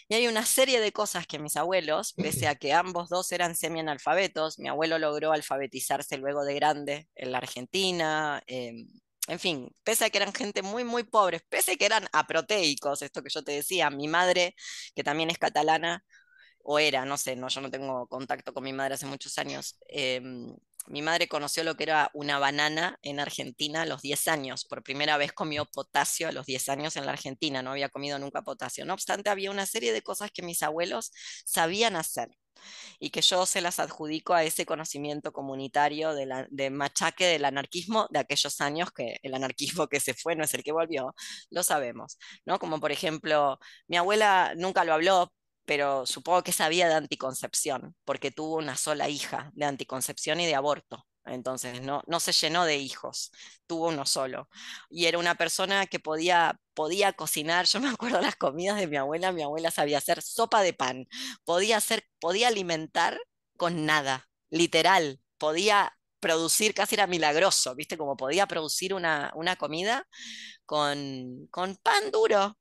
y 0.08 0.14
hay 0.14 0.26
una 0.26 0.44
serie 0.44 0.80
de 0.80 0.92
cosas 0.92 1.26
que 1.26 1.38
mis 1.38 1.56
abuelos, 1.56 2.14
pese 2.14 2.48
a 2.48 2.54
que 2.56 2.72
ambos 2.72 3.08
dos 3.08 3.30
eran 3.32 3.54
semi-analfabetos, 3.56 4.58
mi 4.58 4.68
abuelo 4.68 4.98
logró 4.98 5.32
alfabetizarse 5.32 6.16
luego 6.18 6.44
de 6.44 6.54
grande 6.54 7.08
en 7.14 7.32
la 7.32 7.38
Argentina, 7.38 8.42
em, 8.46 8.88
en 9.28 9.38
fin, 9.38 9.70
pese 9.84 10.06
a 10.06 10.10
que 10.10 10.18
eran 10.18 10.32
gente 10.34 10.62
muy, 10.62 10.82
muy 10.84 11.04
pobre, 11.04 11.40
pese 11.48 11.72
a 11.72 11.76
que 11.76 11.86
eran 11.86 12.06
aproteicos, 12.12 13.02
esto 13.02 13.22
que 13.22 13.30
yo 13.30 13.44
te 13.44 13.52
decía, 13.52 13.88
mi 13.90 14.08
madre, 14.08 14.54
que 14.94 15.04
también 15.04 15.30
es 15.30 15.38
catalana, 15.38 16.04
o 16.62 16.78
era, 16.78 17.04
no 17.04 17.16
sé, 17.16 17.36
no, 17.36 17.48
yo 17.48 17.60
no 17.60 17.70
tengo 17.70 18.06
contacto 18.08 18.52
con 18.54 18.64
mi 18.64 18.72
madre 18.72 18.94
hace 18.94 19.06
muchos 19.06 19.38
años, 19.38 19.78
em, 19.88 20.54
mi 20.86 21.02
madre 21.02 21.28
conoció 21.28 21.64
lo 21.64 21.76
que 21.76 21.84
era 21.84 22.10
una 22.14 22.38
banana 22.38 22.98
en 23.02 23.20
Argentina 23.20 23.82
a 23.82 23.86
los 23.86 24.02
10 24.02 24.28
años. 24.28 24.64
Por 24.64 24.82
primera 24.82 25.16
vez 25.16 25.32
comió 25.32 25.66
potasio 25.66 26.28
a 26.28 26.32
los 26.32 26.46
10 26.46 26.68
años 26.68 26.96
en 26.96 27.06
la 27.06 27.12
Argentina. 27.12 27.62
No 27.62 27.70
había 27.70 27.88
comido 27.88 28.18
nunca 28.18 28.42
potasio. 28.42 28.84
No 28.84 28.94
obstante, 28.94 29.30
había 29.30 29.50
una 29.50 29.66
serie 29.66 29.92
de 29.92 30.02
cosas 30.02 30.30
que 30.32 30.42
mis 30.42 30.62
abuelos 30.62 31.12
sabían 31.44 31.96
hacer 31.96 32.30
y 32.98 33.10
que 33.10 33.22
yo 33.22 33.46
se 33.46 33.60
las 33.60 33.78
adjudico 33.78 34.34
a 34.34 34.44
ese 34.44 34.66
conocimiento 34.66 35.32
comunitario 35.32 36.14
de, 36.14 36.70
machaque 36.70 37.26
del 37.26 37.44
anarquismo 37.44 38.06
de 38.10 38.20
aquellos 38.20 38.60
años, 38.60 38.90
que 38.92 39.18
el 39.22 39.34
anarquismo 39.34 39.88
que 39.88 40.00
se 40.00 40.14
fue 40.14 40.36
no 40.36 40.44
es 40.44 40.54
el 40.54 40.62
que 40.62 40.72
volvió, 40.72 41.14
lo 41.50 41.62
sabemos, 41.62 42.18
¿no? 42.44 42.58
Como 42.58 42.80
por 42.80 42.92
ejemplo, 42.92 43.58
mi 43.88 43.96
abuela 43.96 44.54
nunca 44.56 44.84
lo 44.84 44.94
habló, 44.94 45.32
pero 45.70 46.04
supongo 46.04 46.42
que 46.42 46.50
sabía 46.50 46.88
de 46.88 46.94
anticoncepción, 46.94 47.94
porque 48.04 48.32
tuvo 48.32 48.56
una 48.56 48.76
sola 48.76 49.08
hija 49.08 49.52
de 49.54 49.66
anticoncepción 49.66 50.40
y 50.40 50.46
de 50.46 50.56
aborto. 50.56 51.06
Entonces 51.24 51.80
no, 51.80 52.02
no 52.08 52.18
se 52.18 52.32
llenó 52.32 52.64
de 52.64 52.78
hijos, 52.78 53.30
tuvo 53.68 53.86
uno 53.86 54.04
solo. 54.04 54.48
Y 54.88 55.04
era 55.06 55.16
una 55.18 55.36
persona 55.36 55.86
que 55.86 56.00
podía, 56.00 56.58
podía 56.74 57.12
cocinar. 57.12 57.66
Yo 57.66 57.78
me 57.80 57.88
acuerdo 57.88 58.20
las 58.20 58.34
comidas 58.34 58.80
de 58.80 58.88
mi 58.88 58.96
abuela, 58.96 59.30
mi 59.30 59.42
abuela 59.42 59.70
sabía 59.70 59.98
hacer 59.98 60.22
sopa 60.22 60.62
de 60.62 60.72
pan, 60.72 61.06
podía, 61.44 61.76
hacer, 61.76 62.02
podía 62.18 62.48
alimentar 62.48 63.20
con 63.56 63.86
nada, 63.86 64.28
literal, 64.50 65.20
podía 65.38 65.96
producir, 66.18 66.74
casi 66.74 66.96
era 66.96 67.06
milagroso, 67.06 67.76
¿viste? 67.76 67.96
Como 67.96 68.16
podía 68.16 68.48
producir 68.48 68.92
una, 68.92 69.30
una 69.36 69.54
comida 69.54 70.04
con, 70.66 71.46
con 71.52 71.76
pan 71.76 72.10
duro, 72.10 72.58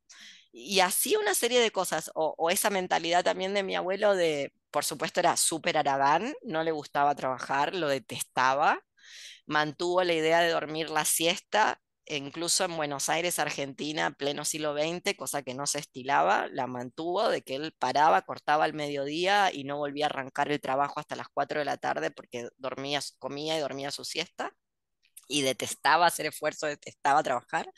y 0.60 0.82
así 0.82 1.16
una 1.16 1.34
serie 1.34 1.60
de 1.62 1.72
cosas, 1.72 2.12
o, 2.16 2.50
esa 2.50 2.70
mentalidad 2.70 3.24
también 3.24 3.54
de 3.54 3.64
mi 3.64 3.76
abuelo 3.76 4.16
de, 4.16 4.54
por 4.72 4.86
supuesto 4.86 5.20
era 5.20 5.38
súper 5.38 5.78
aragán, 5.78 6.34
no 6.44 6.64
le 6.64 6.72
gustaba 6.72 7.16
trabajar, 7.16 7.76
lo 7.76 7.88
detestaba, 7.88 8.82
mantuvo 9.46 10.04
la 10.04 10.14
idea 10.14 10.42
de 10.42 10.50
dormir 10.52 10.90
la 10.90 11.06
siesta, 11.06 11.82
e 12.06 12.18
incluso 12.18 12.66
en 12.66 12.76
Buenos 12.76 13.08
Aires, 13.10 13.40
Argentina, 13.40 14.12
pleno 14.12 14.44
siglo 14.44 14.74
XX, 14.74 15.16
cosa 15.16 15.44
que 15.44 15.54
no 15.54 15.68
se 15.68 15.80
estilaba, 15.80 16.48
la 16.52 16.68
mantuvo 16.68 17.30
de 17.30 17.44
que 17.44 17.56
él 17.56 17.74
paraba, 17.78 18.24
cortaba 18.24 18.66
al 18.66 18.74
mediodía 18.74 19.52
y 19.54 19.64
no 19.64 19.78
volvía 19.78 20.08
a 20.08 20.10
arrancar 20.10 20.52
el 20.52 20.60
trabajo 20.60 21.00
hasta 21.00 21.16
las 21.16 21.30
4 21.30 21.60
de 21.60 21.66
la 21.66 21.78
tarde 21.78 22.12
porque 22.12 22.50
dormía, 22.58 23.00
comía 23.20 23.58
y 23.58 23.62
dormía 23.62 23.92
su 23.92 24.06
siesta 24.06 24.54
y 25.30 25.44
detestaba 25.44 26.08
hacer 26.08 26.26
esfuerzo, 26.26 26.68
detestaba 26.68 27.24
trabajar, 27.24 27.72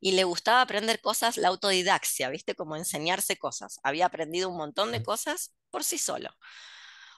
y 0.00 0.12
le 0.12 0.24
gustaba 0.24 0.60
aprender 0.62 1.00
cosas, 1.00 1.36
la 1.38 1.48
autodidaxia, 1.48 2.28
¿viste? 2.30 2.54
Como 2.54 2.76
enseñarse 2.76 3.36
cosas. 3.38 3.80
Había 3.82 4.06
aprendido 4.06 4.48
un 4.50 4.58
montón 4.58 4.92
de 4.92 5.02
cosas 5.02 5.54
por 5.70 5.84
sí 5.84 5.98
solo. 5.98 6.30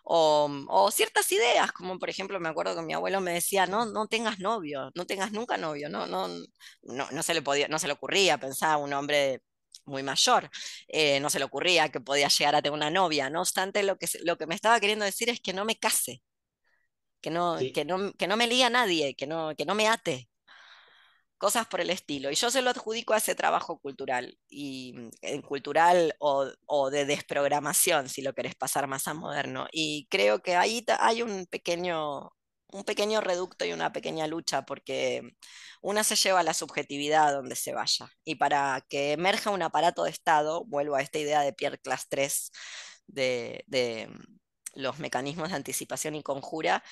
O, 0.05 0.51
o, 0.69 0.91
ciertas 0.91 1.33
ideas, 1.33 1.73
como 1.73 1.99
por 1.99 2.11
ejemplo 2.11 2.39
me 2.39 2.49
acuerdo 2.51 2.77
que 2.77 2.83
mi 2.83 2.93
abuelo 2.95 3.21
me 3.23 3.33
decía, 3.33 3.67
no, 3.67 3.87
no 3.87 4.07
tengas 4.07 4.39
novio, 4.39 4.91
no 4.95 5.07
tengas 5.07 5.33
nunca 5.33 5.57
novio, 5.57 5.89
no, 5.89 6.07
no, 6.07 6.29
no, 6.83 7.09
no 7.11 7.23
se 7.23 7.35
le 7.35 7.43
podía, 7.43 7.69
no 7.69 7.79
se 7.79 7.87
le 7.87 7.95
ocurría, 7.95 8.39
pensaba 8.39 8.77
un 8.77 8.93
hombre 8.93 9.41
muy 9.87 10.03
mayor, 10.03 10.51
eh, 10.89 11.21
no 11.21 11.31
se 11.31 11.39
le 11.39 11.47
ocurría 11.47 11.91
que 11.91 12.01
podía 12.01 12.29
llegar 12.29 12.55
a 12.55 12.63
tener 12.63 12.75
una 12.75 12.91
novia, 12.91 13.31
no 13.31 13.41
obstante 13.41 13.83
lo 13.83 13.97
que, 13.99 14.07
lo 14.25 14.37
que 14.37 14.47
me 14.47 14.55
estaba 14.55 14.81
queriendo 14.81 15.05
decir 15.07 15.31
es 15.31 15.41
que 15.41 15.53
no 15.55 15.65
me 15.65 15.79
case, 15.79 16.23
que 17.25 17.31
no, 17.31 17.57
que 17.73 17.85
no, 17.87 18.13
que 18.13 18.27
no 18.27 18.37
me 18.37 18.47
liga 18.47 18.67
a 18.67 18.71
nadie, 18.71 19.15
que 19.17 19.27
no, 19.27 19.55
que 19.57 19.65
no 19.65 19.75
me 19.75 19.89
ate 19.89 20.29
cosas 21.39 21.67
por 21.67 21.81
el 21.81 21.91
estilo. 21.91 22.31
Y 22.31 22.35
yo 22.35 22.51
se 22.51 22.63
lo 22.63 22.71
adjudico 22.71 23.15
a 23.15 23.19
ese 23.19 23.35
trabajo 23.35 23.79
cultural, 23.79 24.39
y 24.49 24.95
en 25.23 25.43
cultural 25.43 26.15
o, 26.19 26.47
o, 26.67 26.91
de 26.91 27.07
desprogramación, 27.07 28.09
si 28.09 28.23
lo 28.23 28.35
querés 28.35 28.55
pasar 28.55 28.87
más 28.87 29.09
a 29.09 29.15
moderno. 29.15 29.67
Y 29.73 30.07
creo 30.11 30.43
que 30.43 30.57
ahí 30.57 30.85
hay 31.01 31.23
un 31.23 31.47
pequeño, 31.47 32.31
un 32.69 32.85
pequeño 32.85 33.21
reducto 33.21 33.65
y 33.65 33.73
una 33.73 33.93
pequeña 33.93 34.27
lucha, 34.27 34.63
porque 34.67 35.23
una 35.83 36.05
se 36.05 36.17
lleva 36.17 36.43
la 36.43 36.55
subjetividad 36.55 37.33
donde 37.33 37.57
se 37.57 37.73
vaya. 37.75 38.09
Y 38.25 38.37
para 38.37 38.85
que 38.89 39.13
emerja 39.13 39.51
un 39.51 39.63
aparato 39.63 40.05
de 40.05 40.11
Estado, 40.11 40.65
vuelvo 40.67 40.97
a 40.97 41.03
esta 41.03 41.19
idea 41.19 41.41
de 41.43 41.53
Pierre 41.55 41.79
Class 41.79 42.07
3 42.09 42.51
de, 43.07 43.65
de 43.67 44.09
los 44.75 44.99
mecanismos 44.99 45.51
de 45.51 45.57
anticipación 45.57 46.15
y 46.15 46.23
conjura, 46.23 46.83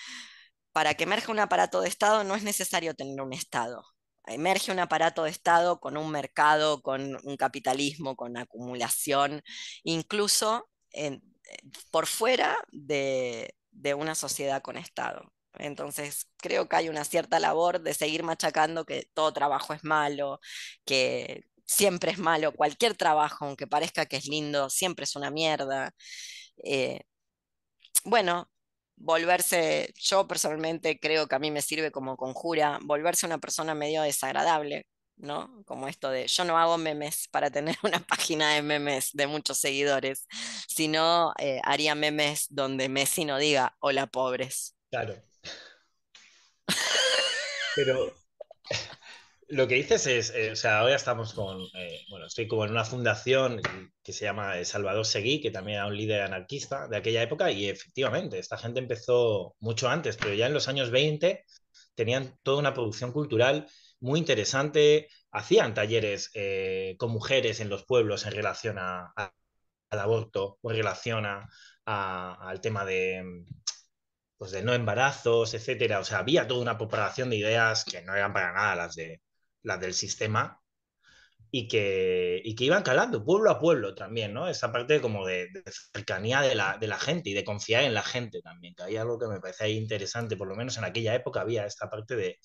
para 0.73 0.95
que 0.95 1.05
emerja 1.05 1.33
un 1.33 1.41
aparato 1.41 1.81
de 1.81 1.89
Estado 1.89 2.25
no 2.25 2.35
es 2.35 2.43
necesario 2.43 2.95
tener 2.95 3.21
un 3.21 3.33
Estado 3.33 3.85
emerge 4.27 4.73
un 4.73 4.79
aparato 4.79 5.25
de 5.25 5.31
Estado 5.31 5.81
con 5.81 5.97
un 5.97 6.11
mercado, 6.11 6.83
con 6.83 7.19
un 7.25 7.37
capitalismo, 7.37 8.17
con 8.17 8.37
acumulación, 8.37 9.43
incluso 9.83 10.69
por 11.91 12.07
fuera 12.07 12.57
de, 12.71 13.55
una 13.97 14.15
sociedad 14.15 14.63
con 14.63 14.77
Estado. 14.77 15.33
Entonces, 15.55 16.29
creo 16.39 16.69
que 16.69 16.77
hay 16.77 16.89
una 16.89 17.05
cierta 17.05 17.39
labor 17.39 17.81
de 17.83 17.95
seguir 17.95 18.23
machacando 18.23 18.85
que 18.87 19.09
todo 19.15 19.33
trabajo 19.33 19.75
es 19.75 19.85
malo, 19.85 20.41
que 20.85 21.45
siempre 21.67 22.13
es 22.13 22.19
malo, 22.19 22.53
cualquier 22.53 22.97
trabajo, 22.97 23.45
aunque 23.47 23.67
parezca 23.67 24.07
que 24.07 24.17
es 24.17 24.27
lindo, 24.27 24.71
siempre 24.71 25.05
es 25.05 25.17
una 25.17 25.31
mierda. 25.31 25.93
Eh, 26.65 27.01
bueno, 28.05 28.51
volverse, 28.97 29.93
yo 29.97 30.27
personalmente 30.27 30.99
creo 30.99 31.27
que 31.27 31.35
a 31.35 31.39
mí 31.39 31.51
me 31.51 31.63
sirve 31.63 31.91
como 31.91 32.17
conjura, 32.17 32.79
volverse 32.83 33.27
una 33.27 33.39
persona 33.39 33.75
medio 33.75 34.03
desagradable, 34.03 34.87
¿no? 35.17 35.63
Como 35.67 35.89
esto 35.89 36.11
de, 36.11 36.27
yo 36.27 36.45
no 36.45 36.59
hago 36.59 36.79
memes 36.79 37.29
para 37.31 37.51
tener 37.51 37.77
una 37.83 38.01
página 38.01 38.55
de 38.55 38.63
memes 38.63 39.11
de 39.13 39.27
muchos 39.27 39.59
seguidores, 39.59 40.27
sino 40.69 41.33
eh, 41.39 41.61
haría 41.65 41.95
memes 41.95 42.47
donde 42.51 42.89
Messi 42.89 43.25
no 43.25 43.39
diga, 43.39 43.77
hola 43.81 44.07
pobres. 44.07 44.77
Claro. 44.91 45.17
Pero 47.75 48.15
lo 49.53 49.69
que 49.69 49.75
dices 49.75 50.07
es, 50.07 50.31
eh, 50.31 50.53
o 50.53 50.57
sea, 50.57 50.81
ahora 50.81 50.97
estamos 50.97 51.35
con, 51.35 51.61
eh, 51.75 52.07
bueno, 52.09 52.27
estoy 52.27 52.49
como 52.49 52.65
en 52.65 52.71
una 52.71 52.87
fundación 52.87 53.61
que 54.03 54.13
se 54.15 54.25
llama 54.25 54.59
eh, 54.59 54.65
Salvador 54.65 55.05
Seguí, 55.05 55.43
que 55.43 55.51
también 55.51 55.77
era 55.77 55.87
un 55.87 55.97
líder 55.97 56.23
anarquista 56.23 56.89
de 56.89 56.97
aquella 56.97 57.23
época, 57.23 57.51
y 57.51 57.69
efectivamente, 57.69 58.39
esta 58.39 58.57
gente 58.57 58.81
empezó 58.81 59.55
mucho 59.61 59.91
antes, 59.91 60.17
pero 60.17 60.33
ya 60.33 60.47
en 60.47 60.55
los 60.55 60.69
años 60.69 60.91
20 60.91 61.45
tenían 61.95 62.39
toda 62.43 62.61
una 62.61 62.73
producción 62.73 63.13
cultural 63.13 63.69
muy 64.01 64.19
interesante, 64.21 65.09
hacían 65.31 65.75
talleres 65.75 66.31
con 66.99 67.11
mujeres 67.13 67.61
en 67.61 67.69
los 67.69 67.85
pueblos 67.85 68.25
en 68.27 68.33
relación 68.33 68.79
a, 68.79 69.13
al 69.91 69.99
aborto 69.99 70.59
o 70.63 70.71
en 70.71 70.77
relación 70.79 71.27
a, 71.27 71.49
al 71.85 72.61
tema 72.61 72.85
de, 72.85 73.45
pues 74.39 74.51
de 74.53 74.63
no 74.63 74.73
embarazos, 74.75 75.55
etcétera. 75.55 76.01
O 76.01 76.05
sea, 76.05 76.19
había 76.19 76.47
toda 76.49 76.63
una 76.63 76.79
propagación 76.79 77.31
de 77.31 77.37
ideas 77.37 77.85
que 77.85 78.03
no 78.03 78.15
eran 78.15 78.33
para 78.33 78.53
nada 78.53 78.77
las 78.77 78.95
de 78.97 79.21
las 79.63 79.81
del 79.81 79.95
sistema, 79.95 80.61
y 81.55 81.69
que, 81.69 82.41
y 82.43 82.55
que 82.55 82.65
iban 82.65 82.83
calando 82.83 83.25
pueblo 83.25 83.51
a 83.51 83.61
pueblo 83.61 83.95
también, 83.95 84.33
¿no? 84.33 84.49
Esa 84.49 84.73
parte 84.73 85.03
como 85.03 85.27
de, 85.27 85.49
cercanía 85.93 86.41
de 86.41 86.55
la, 86.55 86.79
de 86.79 86.87
la, 86.87 86.99
gente 86.99 87.29
y 87.29 87.35
de 87.35 87.45
confiar 87.45 87.85
en 87.85 87.93
la 87.93 88.03
gente 88.03 88.41
también, 88.41 88.75
que 88.75 88.85
hay 88.85 88.97
algo 88.97 89.19
que 89.19 89.27
me 89.27 89.39
parece 89.39 89.65
ahí 89.65 89.77
interesante, 89.77 90.37
por 90.37 90.49
lo 90.49 90.57
menos 90.57 90.79
en 90.79 90.85
aquella 90.85 91.15
época 91.15 91.43
había 91.43 91.67
esta 91.67 91.91
parte 91.91 92.17
de, 92.17 92.39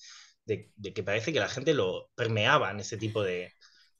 de 0.44 0.94
que 0.94 1.02
parece 1.02 1.32
que 1.32 1.40
la 1.40 1.48
gente 1.48 1.72
lo 1.72 2.10
permeaba 2.14 2.70
en 2.70 2.80
ese 2.80 2.98
tipo 2.98 3.22
de, 3.22 3.52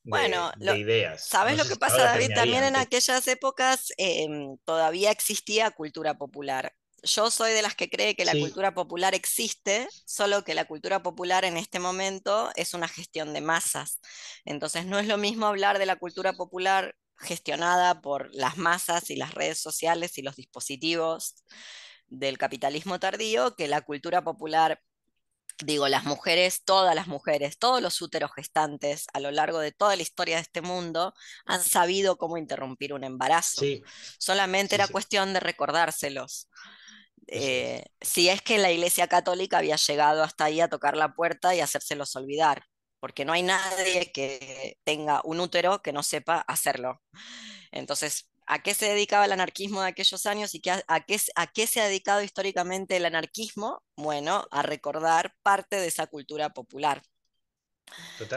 bueno, 0.08 0.50
ideas. 0.74 1.26
¿Sabes 1.26 1.58
lo 1.58 1.64
que 1.64 1.76
pasa, 1.76 2.04
David? 2.04 2.30
También 2.34 2.64
en 2.64 2.76
aquellas 2.76 3.26
épocas 3.28 3.92
em, 3.98 4.56
todavía 4.64 5.10
existía 5.10 5.70
cultura 5.70 6.16
popular 6.16 6.72
yo 7.02 7.30
soy 7.30 7.52
de 7.52 7.62
las 7.62 7.74
que 7.74 7.88
cree 7.88 8.14
que 8.14 8.24
la 8.24 8.32
cultura 8.32 8.74
popular 8.74 9.14
existe, 9.14 9.88
solo 10.04 10.44
que 10.44 10.54
la 10.54 10.66
cultura 10.66 11.02
popular 11.02 11.44
en 11.44 11.56
este 11.56 11.78
momento 11.78 12.50
es 12.56 12.74
una 12.74 12.88
gestión 12.88 13.32
de 13.32 13.40
masas. 13.40 14.00
Entonces 14.44 14.86
no 14.86 14.98
es 14.98 15.06
lo 15.06 15.18
mismo 15.18 15.46
hablar 15.46 15.78
de 15.78 15.86
la 15.86 15.96
cultura 15.96 16.32
popular 16.32 16.96
gestionada 17.18 18.00
por 18.00 18.34
las 18.34 18.56
masas 18.56 19.10
y 19.10 19.16
las 19.16 19.34
redes 19.34 19.58
sociales 19.58 20.18
y 20.18 20.22
los 20.22 20.36
dispositivos 20.36 21.44
del 22.06 22.38
capitalismo 22.38 22.98
tardío 23.00 23.54
que 23.54 23.68
la 23.68 23.82
cultura 23.82 24.22
popular 24.22 24.80
digo, 25.64 25.88
las 25.88 26.04
mujeres, 26.04 26.62
todas 26.64 26.94
las 26.94 27.06
mujeres, 27.06 27.58
todos 27.58 27.82
los 27.82 28.00
úteros 28.00 28.30
gestantes 28.34 29.06
a 29.12 29.20
lo 29.20 29.30
largo 29.30 29.58
de 29.58 29.72
toda 29.72 29.96
la 29.96 30.02
historia 30.02 30.36
de 30.36 30.42
este 30.42 30.62
mundo 30.62 31.14
han 31.46 31.62
sabido 31.62 32.16
cómo 32.16 32.36
interrumpir 32.36 32.92
un 32.92 33.04
embarazo. 33.04 33.62
Solamente 34.18 34.76
era 34.76 34.88
cuestión 34.88 35.32
de 35.32 35.40
recordárselos. 35.40 36.48
Eh, 37.30 37.84
si 38.00 38.30
es 38.30 38.40
que 38.40 38.56
la 38.56 38.70
Iglesia 38.70 39.06
Católica 39.06 39.58
había 39.58 39.76
llegado 39.76 40.22
hasta 40.22 40.44
ahí 40.44 40.60
a 40.60 40.68
tocar 40.68 40.96
la 40.96 41.14
puerta 41.14 41.54
y 41.54 41.60
hacérselos 41.60 42.16
olvidar, 42.16 42.64
porque 43.00 43.24
no 43.26 43.32
hay 43.34 43.42
nadie 43.42 44.10
que 44.12 44.78
tenga 44.84 45.20
un 45.24 45.40
útero 45.40 45.82
que 45.82 45.92
no 45.92 46.02
sepa 46.02 46.42
hacerlo. 46.48 47.02
Entonces, 47.70 48.30
¿a 48.46 48.62
qué 48.62 48.74
se 48.74 48.88
dedicaba 48.88 49.26
el 49.26 49.32
anarquismo 49.32 49.82
de 49.82 49.88
aquellos 49.88 50.24
años 50.24 50.54
y 50.54 50.62
a, 50.68 51.00
qué, 51.00 51.20
a 51.36 51.46
qué 51.46 51.66
se 51.66 51.82
ha 51.82 51.86
dedicado 51.86 52.22
históricamente 52.22 52.96
el 52.96 53.04
anarquismo? 53.04 53.82
Bueno, 53.94 54.46
a 54.50 54.62
recordar 54.62 55.34
parte 55.42 55.76
de 55.76 55.88
esa 55.88 56.06
cultura 56.06 56.50
popular, 56.50 57.02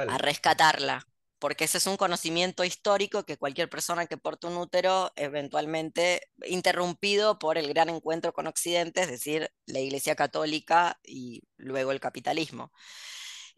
a 0.10 0.18
rescatarla 0.18 1.08
porque 1.42 1.64
ese 1.66 1.80
es 1.80 1.88
un 1.88 1.98
conocimiento 1.98 2.64
histórico 2.64 3.26
que 3.26 3.38
cualquier 3.38 3.68
persona 3.68 4.06
que 4.06 4.16
porte 4.16 4.46
un 4.46 4.58
útero, 4.58 5.12
eventualmente 5.16 6.30
interrumpido 6.46 7.40
por 7.40 7.58
el 7.58 7.68
gran 7.68 7.90
encuentro 7.90 8.32
con 8.32 8.46
Occidente, 8.46 9.02
es 9.02 9.10
decir, 9.10 9.52
la 9.66 9.80
Iglesia 9.80 10.16
Católica 10.16 11.00
y 11.04 11.42
luego 11.58 11.92
el 11.92 12.00
capitalismo. 12.00 12.72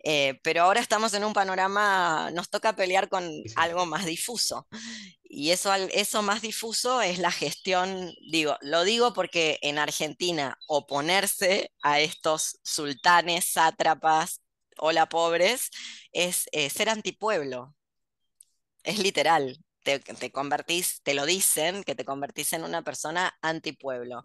Eh, 0.05 0.39
pero 0.43 0.63
ahora 0.63 0.81
estamos 0.81 1.13
en 1.13 1.23
un 1.23 1.33
panorama, 1.33 2.29
nos 2.31 2.49
toca 2.49 2.75
pelear 2.75 3.09
con 3.09 3.29
algo 3.57 3.85
más 3.85 4.05
difuso. 4.05 4.67
Y 5.23 5.51
eso, 5.51 5.73
eso 5.73 6.21
más 6.21 6.41
difuso 6.41 7.01
es 7.01 7.19
la 7.19 7.31
gestión, 7.31 8.13
digo, 8.31 8.57
lo 8.61 8.83
digo 8.85 9.13
porque 9.13 9.59
en 9.61 9.79
Argentina 9.79 10.57
oponerse 10.67 11.71
a 11.81 11.99
estos 11.99 12.59
sultanes, 12.63 13.45
sátrapas, 13.45 14.42
hola 14.77 15.07
pobres, 15.09 15.69
es 16.11 16.47
eh, 16.51 16.69
ser 16.69 16.89
antipueblo. 16.89 17.75
Es 18.83 18.99
literal. 18.99 19.57
Te, 19.83 20.31
convertís, 20.31 21.01
te 21.03 21.13
lo 21.13 21.25
dicen, 21.25 21.83
que 21.83 21.93
te 21.95 22.05
convertís 22.05 22.53
en 22.53 22.63
una 22.63 22.83
persona 22.83 23.37
antipueblo. 23.41 24.21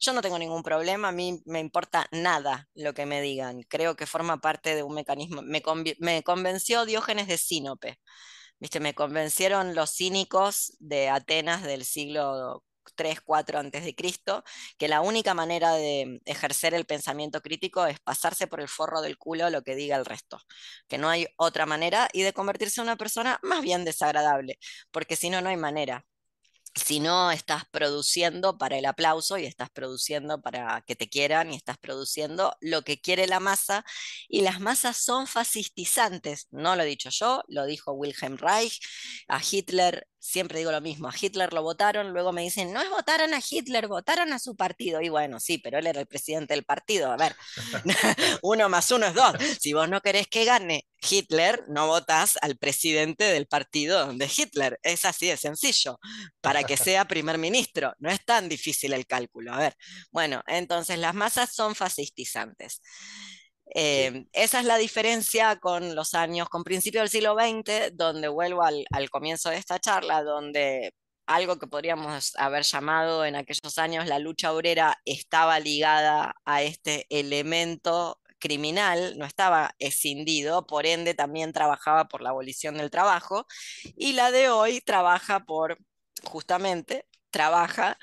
Yo 0.00 0.12
no 0.14 0.22
tengo 0.22 0.38
ningún 0.38 0.62
problema, 0.62 1.08
a 1.08 1.12
mí 1.12 1.42
me 1.44 1.60
importa 1.60 2.06
nada 2.12 2.68
lo 2.74 2.94
que 2.94 3.04
me 3.04 3.20
digan. 3.20 3.62
Creo 3.68 3.94
que 3.94 4.06
forma 4.06 4.40
parte 4.40 4.74
de 4.74 4.82
un 4.82 4.94
mecanismo. 4.94 5.42
Me, 5.42 5.62
me 5.98 6.22
convenció 6.22 6.86
Diógenes 6.86 7.28
de 7.28 7.36
Sinope. 7.38 7.98
¿Viste? 8.58 8.80
Me 8.80 8.94
convencieron 8.94 9.74
los 9.74 9.90
cínicos 9.96 10.76
de 10.78 11.10
Atenas 11.10 11.62
del 11.62 11.84
siglo 11.84 12.64
3, 12.94 13.20
4 13.20 13.58
antes 13.58 13.84
de 13.84 13.94
Cristo, 13.94 14.44
que 14.78 14.88
la 14.88 15.00
única 15.00 15.34
manera 15.34 15.74
de 15.74 16.20
ejercer 16.24 16.74
el 16.74 16.86
pensamiento 16.86 17.40
crítico 17.40 17.86
es 17.86 18.00
pasarse 18.00 18.46
por 18.46 18.60
el 18.60 18.68
forro 18.68 19.00
del 19.02 19.18
culo 19.18 19.50
lo 19.50 19.62
que 19.62 19.74
diga 19.74 19.96
el 19.96 20.04
resto, 20.04 20.40
que 20.88 20.98
no 20.98 21.08
hay 21.08 21.26
otra 21.36 21.66
manera 21.66 22.08
y 22.12 22.22
de 22.22 22.32
convertirse 22.32 22.80
en 22.80 22.86
una 22.86 22.96
persona 22.96 23.38
más 23.42 23.62
bien 23.62 23.84
desagradable, 23.84 24.58
porque 24.90 25.16
si 25.16 25.30
no, 25.30 25.40
no 25.40 25.48
hay 25.50 25.56
manera. 25.56 26.04
Si 26.74 27.00
no 27.00 27.30
estás 27.30 27.64
produciendo 27.70 28.56
para 28.56 28.78
el 28.78 28.86
aplauso 28.86 29.36
y 29.36 29.44
estás 29.44 29.68
produciendo 29.70 30.40
para 30.40 30.82
que 30.86 30.96
te 30.96 31.08
quieran 31.08 31.52
y 31.52 31.56
estás 31.56 31.76
produciendo 31.76 32.56
lo 32.62 32.80
que 32.82 32.98
quiere 32.98 33.26
la 33.26 33.40
masa 33.40 33.84
y 34.26 34.40
las 34.40 34.58
masas 34.58 34.96
son 34.96 35.26
fascistizantes, 35.26 36.48
no 36.50 36.74
lo 36.74 36.82
he 36.82 36.86
dicho 36.86 37.10
yo, 37.10 37.42
lo 37.48 37.66
dijo 37.66 37.92
Wilhelm 37.92 38.38
Reich, 38.38 38.80
a 39.28 39.40
Hitler 39.42 40.08
siempre 40.22 40.60
digo 40.60 40.70
lo 40.70 40.80
mismo, 40.80 41.08
a 41.08 41.14
Hitler 41.20 41.52
lo 41.52 41.62
votaron, 41.62 42.12
luego 42.12 42.32
me 42.32 42.42
dicen, 42.42 42.72
no 42.72 42.80
es 42.80 42.88
votaron 42.88 43.34
a 43.34 43.40
Hitler, 43.46 43.88
votaron 43.88 44.32
a 44.32 44.38
su 44.38 44.54
partido. 44.54 45.00
Y 45.02 45.08
bueno, 45.08 45.40
sí, 45.40 45.58
pero 45.58 45.78
él 45.78 45.86
era 45.88 46.00
el 46.00 46.06
presidente 46.06 46.54
del 46.54 46.64
partido. 46.64 47.10
A 47.10 47.16
ver, 47.16 47.34
uno 48.42 48.68
más 48.68 48.90
uno 48.92 49.06
es 49.06 49.14
dos. 49.14 49.32
Si 49.60 49.72
vos 49.72 49.88
no 49.88 50.00
querés 50.00 50.28
que 50.28 50.44
gane 50.44 50.86
Hitler, 51.02 51.64
no 51.68 51.88
votás 51.88 52.38
al 52.40 52.56
presidente 52.56 53.24
del 53.24 53.46
partido 53.48 54.12
de 54.14 54.30
Hitler. 54.34 54.78
Es 54.84 55.04
así 55.04 55.26
de 55.26 55.36
sencillo, 55.36 55.98
para 56.40 56.62
que 56.62 56.76
sea 56.76 57.06
primer 57.06 57.36
ministro. 57.38 57.92
No 57.98 58.08
es 58.08 58.24
tan 58.24 58.48
difícil 58.48 58.92
el 58.92 59.06
cálculo. 59.06 59.52
A 59.52 59.58
ver, 59.58 59.76
bueno, 60.12 60.42
entonces 60.46 60.98
las 60.98 61.14
masas 61.14 61.52
son 61.52 61.74
fascistizantes. 61.74 62.80
Em, 63.74 64.26
esa 64.32 64.60
es 64.60 64.66
la 64.66 64.76
diferencia 64.76 65.56
con 65.56 65.94
los 65.94 66.14
años, 66.14 66.48
con 66.50 66.62
principios 66.62 67.02
del 67.02 67.10
siglo 67.10 67.34
XX, 67.34 67.96
donde 67.96 68.28
vuelvo 68.28 68.62
al, 68.62 68.84
comienzo 69.10 69.48
de 69.50 69.56
esta 69.56 69.78
charla, 69.78 70.22
donde 70.22 70.94
algo 71.26 71.58
que 71.58 71.66
podríamos 71.66 72.36
haber 72.36 72.64
llamado 72.64 73.24
en 73.24 73.36
aquellos 73.36 73.78
años 73.78 74.06
la 74.06 74.18
lucha 74.18 74.52
obrera 74.52 74.98
estaba 75.06 75.58
ligada 75.60 76.34
a 76.44 76.62
este 76.62 77.06
elemento 77.08 78.20
criminal, 78.38 79.16
no 79.18 79.24
estaba 79.24 79.74
escindido, 79.78 80.66
por 80.66 80.84
ende 80.84 81.14
también 81.14 81.52
trabajaba 81.52 82.08
por 82.08 82.20
la 82.22 82.30
abolición 82.30 82.76
del 82.76 82.90
trabajo, 82.90 83.46
y 83.96 84.12
la 84.12 84.30
de 84.32 84.50
hoy 84.50 84.80
trabaja 84.82 85.40
por, 85.44 85.78
justamente, 86.24 87.06
trabaja 87.32 87.98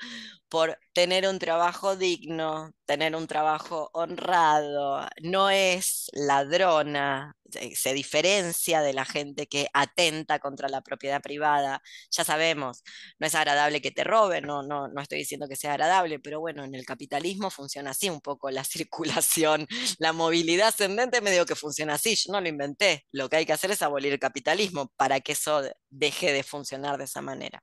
por 0.50 0.78
tener 0.92 1.28
un 1.28 1.38
trabajo 1.38 1.96
digno, 1.96 2.72
tener 2.84 3.14
un 3.14 3.28
trabajo 3.28 3.88
honrado, 3.94 5.08
no 5.22 5.48
es 5.48 6.10
ladrona, 6.12 7.36
se 7.74 7.94
diferencia 7.94 8.82
de 8.82 8.92
la 8.92 9.04
gente 9.04 9.46
que 9.46 9.68
atenta 9.72 10.40
contra 10.40 10.68
la 10.68 10.82
propiedad 10.82 11.22
privada. 11.22 11.80
Ya 12.10 12.24
sabemos, 12.24 12.82
no 13.20 13.28
es 13.28 13.34
agradable 13.36 13.80
que 13.80 13.92
te 13.92 14.02
roben, 14.04 14.44
no, 14.44 14.62
no, 14.64 14.88
no 14.88 15.00
estoy 15.00 15.18
diciendo 15.18 15.46
que 15.48 15.56
sea 15.56 15.72
agradable, 15.72 16.18
pero 16.18 16.40
bueno, 16.40 16.64
en 16.64 16.74
el 16.74 16.84
capitalismo 16.84 17.50
funciona 17.50 17.90
así 17.92 18.10
un 18.10 18.20
poco 18.20 18.50
la 18.50 18.64
circulación, 18.64 19.68
la 19.98 20.12
movilidad 20.12 20.68
ascendente 20.68 21.20
medio 21.20 21.46
que 21.46 21.54
funciona 21.54 21.94
así, 21.94 22.16
yo 22.16 22.32
no 22.32 22.40
lo 22.40 22.48
inventé, 22.48 23.06
lo 23.12 23.28
que 23.28 23.36
hay 23.36 23.46
que 23.46 23.52
hacer 23.52 23.70
es 23.70 23.82
abolir 23.82 24.12
el 24.12 24.18
capitalismo 24.18 24.92
para 24.96 25.20
que 25.20 25.32
eso 25.32 25.62
deje 25.90 26.32
de 26.32 26.42
funcionar 26.42 26.98
de 26.98 27.04
esa 27.04 27.22
manera. 27.22 27.62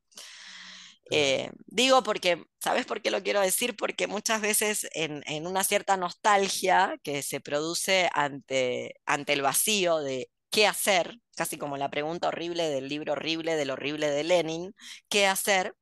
Eh, 1.11 1.51
digo 1.65 2.03
porque, 2.03 2.43
¿sabes 2.59 2.85
por 2.85 3.01
qué 3.01 3.11
lo 3.11 3.23
quiero 3.23 3.41
decir? 3.41 3.75
Porque 3.75 4.07
muchas 4.07 4.41
veces 4.41 4.87
en, 4.93 5.47
una 5.47 5.63
cierta 5.63 5.97
nostalgia 5.97 6.99
que 7.03 7.21
se 7.23 7.39
produce 7.39 8.09
ante, 8.13 8.95
ante 9.05 9.33
el 9.33 9.41
vacío 9.41 9.99
de 9.99 10.29
qué 10.49 10.67
hacer, 10.67 11.19
casi 11.35 11.57
como 11.57 11.77
la 11.77 11.89
pregunta 11.89 12.29
horrible 12.29 12.69
del 12.69 12.89
libro 12.89 13.13
horrible, 13.13 13.55
del 13.55 13.71
horrible 13.71 14.09
de 14.09 14.23
Lenin, 14.23 14.75
¿qué 15.09 15.27
hacer? 15.27 15.75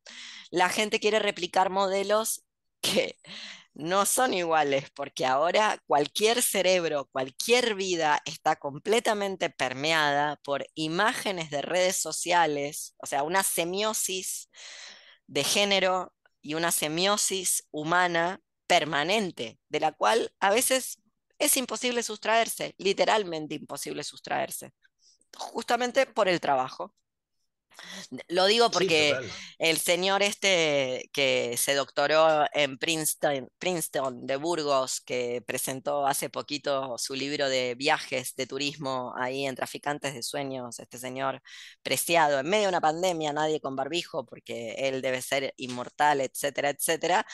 La 0.52 0.70
gente 0.70 1.00
quiere 1.00 1.20
replicar 1.20 1.70
modelos 1.70 2.44
que 2.82 3.18
no 3.76 4.06
son 4.06 4.34
iguales, 4.34 4.90
porque 4.92 5.26
ahora 5.26 5.82
cualquier 5.86 6.42
cerebro, 6.42 7.10
cualquier 7.12 7.76
vida 7.76 8.22
está 8.26 8.56
completamente 8.56 9.50
permeada 9.50 10.38
por 10.44 10.66
imágenes 10.76 11.50
de 11.52 11.62
redes 11.62 11.98
sociales, 11.98 12.96
o 12.98 13.06
sea, 13.06 13.24
una 13.24 13.44
semiosis 13.44 14.50
de 15.28 15.44
género 15.44 16.14
y 16.42 16.56
una 16.56 16.72
semiosis 16.72 17.68
humana 17.72 18.42
permanente, 18.68 19.60
de 19.70 19.80
la 19.80 19.92
cual 19.92 20.34
a 20.40 20.52
veces 20.52 21.00
es 21.40 21.58
imposible 21.58 22.04
sustraerse, 22.04 22.76
literalmente 22.78 23.56
imposible 23.56 24.04
sustraerse, 24.04 24.74
justamente 25.38 26.06
por 26.06 26.28
el 26.28 26.40
trabajo. 26.40 26.94
Lo 28.28 28.46
digo 28.46 28.72
porque 28.72 29.16
el 29.60 29.78
señor 29.78 30.24
este 30.24 31.10
que 31.14 31.56
se 31.58 31.74
doctoró 31.74 32.46
en 32.54 32.78
Princeton, 32.78 33.50
Princeton 33.58 34.26
de 34.26 34.36
Burgos, 34.36 35.02
que 35.02 35.42
presentó 35.46 36.08
hace 36.08 36.30
poquito 36.30 36.98
su 36.98 37.16
libro 37.16 37.50
de 37.50 37.76
viajes 37.76 38.36
de 38.36 38.48
turismo 38.48 39.14
ahí 39.18 39.46
en 39.46 39.56
Traficantes 39.56 40.14
de 40.14 40.24
Sueños, 40.24 40.80
este 40.80 40.98
señor 40.98 41.42
preciado, 41.84 42.40
en 42.40 42.50
medio 42.50 42.64
de 42.64 42.70
una 42.70 42.82
pandemia, 42.82 43.34
nadie 43.34 43.60
con 43.60 43.76
barbijo, 43.76 44.26
porque 44.26 44.76
él 44.78 45.02
debe 45.02 45.22
ser 45.22 45.54
inmortal, 45.58 46.22
etcétera, 46.22 46.70
etcétera, 46.70 47.26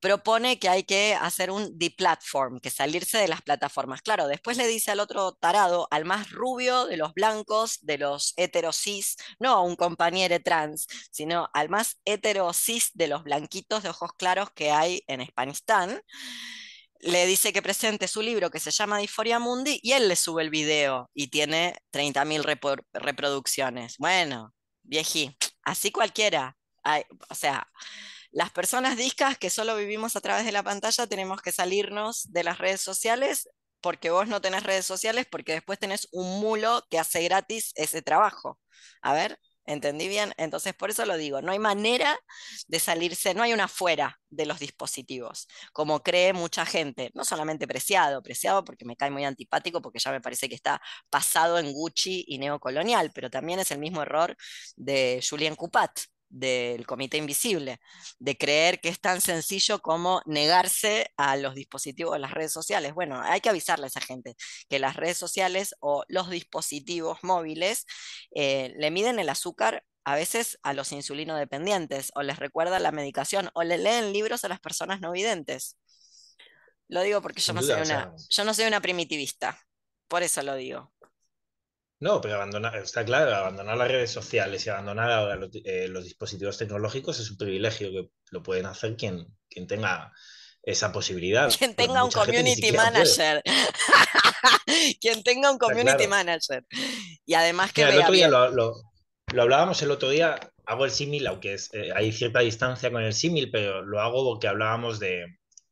propone 0.00 0.58
que 0.58 0.68
hay 0.68 0.84
que 0.84 1.14
hacer 1.14 1.50
un 1.50 1.78
deplatform, 1.78 2.60
que 2.60 2.70
salirse 2.70 3.18
de 3.18 3.28
las 3.28 3.42
plataformas. 3.42 4.02
Claro, 4.02 4.28
después 4.28 4.56
le 4.56 4.66
dice 4.66 4.90
al 4.90 5.00
otro 5.00 5.32
tarado, 5.32 5.88
al 5.90 6.04
más 6.04 6.30
rubio 6.30 6.86
de 6.86 6.96
los 6.96 7.14
blancos, 7.14 7.78
de 7.82 7.98
los 7.98 8.34
heterosis, 8.36 9.16
no 9.38 9.52
a 9.52 9.62
un 9.62 9.76
compañero 9.88 10.38
trans, 10.42 10.86
sino 11.10 11.48
al 11.54 11.70
más 11.70 11.96
heterosis 12.04 12.90
de 12.94 13.08
los 13.08 13.24
blanquitos 13.24 13.82
de 13.82 13.88
ojos 13.88 14.10
claros 14.18 14.50
que 14.50 14.70
hay 14.70 15.02
en 15.06 15.22
Hispanistán. 15.22 16.02
Le 17.00 17.26
dice 17.26 17.52
que 17.52 17.62
presente 17.62 18.08
su 18.08 18.20
libro 18.22 18.50
que 18.50 18.60
se 18.60 18.70
llama 18.70 18.98
Disforia 18.98 19.38
Mundi 19.38 19.80
y 19.82 19.92
él 19.92 20.08
le 20.08 20.16
sube 20.16 20.42
el 20.42 20.50
video 20.50 21.10
y 21.14 21.28
tiene 21.28 21.74
30.000 21.92 22.82
reproducciones. 22.92 23.96
Bueno, 23.98 24.52
viejí, 24.82 25.36
así 25.62 25.90
cualquiera. 25.90 26.56
o 27.30 27.34
sea, 27.34 27.66
las 28.30 28.50
personas 28.50 28.96
discas 28.96 29.38
que 29.38 29.50
solo 29.50 29.76
vivimos 29.76 30.16
a 30.16 30.20
través 30.20 30.44
de 30.44 30.52
la 30.52 30.62
pantalla 30.62 31.06
tenemos 31.06 31.40
que 31.40 31.52
salirnos 31.52 32.30
de 32.32 32.44
las 32.44 32.58
redes 32.58 32.82
sociales 32.82 33.48
porque 33.80 34.10
vos 34.10 34.28
no 34.28 34.40
tenés 34.40 34.62
redes 34.64 34.86
sociales, 34.86 35.26
porque 35.30 35.52
después 35.52 35.78
tenés 35.78 36.08
un 36.12 36.40
mulo 36.40 36.84
que 36.90 36.98
hace 36.98 37.22
gratis 37.22 37.72
ese 37.76 38.02
trabajo. 38.02 38.58
A 39.02 39.12
ver, 39.14 39.38
¿Entendí 39.68 40.08
bien? 40.08 40.32
Entonces, 40.38 40.72
por 40.72 40.88
eso 40.88 41.04
lo 41.04 41.18
digo, 41.18 41.42
no 41.42 41.52
hay 41.52 41.58
manera 41.58 42.18
de 42.68 42.80
salirse, 42.80 43.34
no 43.34 43.42
hay 43.42 43.52
una 43.52 43.68
fuera 43.68 44.18
de 44.30 44.46
los 44.46 44.60
dispositivos, 44.60 45.46
como 45.74 46.02
cree 46.02 46.32
mucha 46.32 46.64
gente, 46.64 47.10
no 47.14 47.22
solamente 47.22 47.68
preciado, 47.68 48.22
preciado 48.22 48.64
porque 48.64 48.86
me 48.86 48.96
cae 48.96 49.10
muy 49.10 49.26
antipático, 49.26 49.82
porque 49.82 49.98
ya 49.98 50.10
me 50.10 50.22
parece 50.22 50.48
que 50.48 50.54
está 50.54 50.80
pasado 51.10 51.58
en 51.58 51.70
Gucci 51.72 52.24
y 52.28 52.38
neocolonial, 52.38 53.10
pero 53.14 53.28
también 53.28 53.60
es 53.60 53.70
el 53.70 53.78
mismo 53.78 54.00
error 54.00 54.34
de 54.76 55.22
Julien 55.28 55.54
Coupat, 55.54 55.90
del 56.28 56.86
Comité 56.86 57.16
Invisible, 57.16 57.80
de 58.18 58.36
creer 58.36 58.80
que 58.80 58.88
es 58.88 59.00
tan 59.00 59.20
sencillo 59.20 59.80
como 59.80 60.22
negarse 60.26 61.12
a 61.16 61.36
los 61.36 61.54
dispositivos 61.54 62.12
de 62.14 62.18
las 62.20 62.32
redes 62.32 62.52
sociales. 62.52 62.94
Bueno, 62.94 63.20
hay 63.20 63.40
que 63.40 63.48
avisarle 63.48 63.86
a 63.86 63.88
esa 63.88 64.00
gente 64.00 64.36
que 64.68 64.78
las 64.78 64.96
redes 64.96 65.18
sociales 65.18 65.74
o 65.80 66.04
los 66.08 66.30
dispositivos 66.30 67.18
móviles 67.22 67.86
eh, 68.34 68.74
le 68.76 68.90
miden 68.90 69.18
el 69.18 69.28
azúcar 69.28 69.84
a 70.04 70.14
veces 70.14 70.58
a 70.62 70.72
los 70.72 70.92
insulino 70.92 71.36
dependientes 71.36 72.10
o 72.14 72.22
les 72.22 72.38
recuerda 72.38 72.78
la 72.78 72.92
medicación 72.92 73.50
o 73.52 73.62
le 73.62 73.76
leen 73.76 74.12
libros 74.12 74.44
a 74.44 74.48
las 74.48 74.60
personas 74.60 75.00
no 75.00 75.12
videntes. 75.12 75.76
Lo 76.88 77.02
digo 77.02 77.20
porque 77.20 77.42
yo 77.42 77.52
no, 77.52 77.62
soy 77.62 77.82
una, 77.82 78.14
yo 78.30 78.44
no 78.44 78.54
soy 78.54 78.64
una 78.64 78.80
primitivista, 78.80 79.60
por 80.08 80.22
eso 80.22 80.42
lo 80.42 80.54
digo. 80.54 80.90
No, 82.00 82.20
pero 82.20 82.36
abandonar, 82.36 82.76
está 82.76 83.04
claro, 83.04 83.34
abandonar 83.34 83.76
las 83.76 83.88
redes 83.88 84.10
sociales 84.10 84.64
y 84.64 84.70
abandonar 84.70 85.10
ahora 85.10 85.36
los, 85.36 85.50
eh, 85.52 85.90
dispositivos 86.02 86.56
tecnológicos 86.56 87.18
es 87.18 87.30
un 87.30 87.36
privilegio 87.36 87.90
que 87.90 88.10
lo 88.30 88.42
pueden 88.42 88.66
hacer 88.66 88.96
quien, 88.96 89.26
quien 89.48 89.66
tenga 89.66 90.12
esa 90.62 90.92
posibilidad. 90.92 91.52
Quien 91.56 91.74
tenga 91.74 92.04
un 92.04 92.12
community 92.12 92.70
manager. 92.72 93.42
quien 95.00 95.22
tenga 95.24 95.50
un 95.50 95.58
community 95.58 96.06
manager. 96.06 96.64
Y 97.26 97.34
además 97.34 97.72
que... 97.72 97.82
el 97.82 97.98
otro 97.98 98.12
día 98.12 98.28
lo, 98.28 98.74
hablábamos 99.36 99.82
el 99.82 99.90
otro 99.90 100.10
día, 100.10 100.38
hago 100.66 100.84
el 100.84 100.92
símil, 100.92 101.26
aunque 101.26 101.56
eh, 101.72 101.90
hay 101.94 102.12
cierta 102.12 102.40
distancia 102.40 102.92
con 102.92 103.02
el 103.02 103.14
símil, 103.14 103.50
pero 103.50 103.82
lo 103.82 104.00
hago 104.00 104.24
porque 104.24 104.46
hablábamos 104.46 105.00
de, 105.00 105.26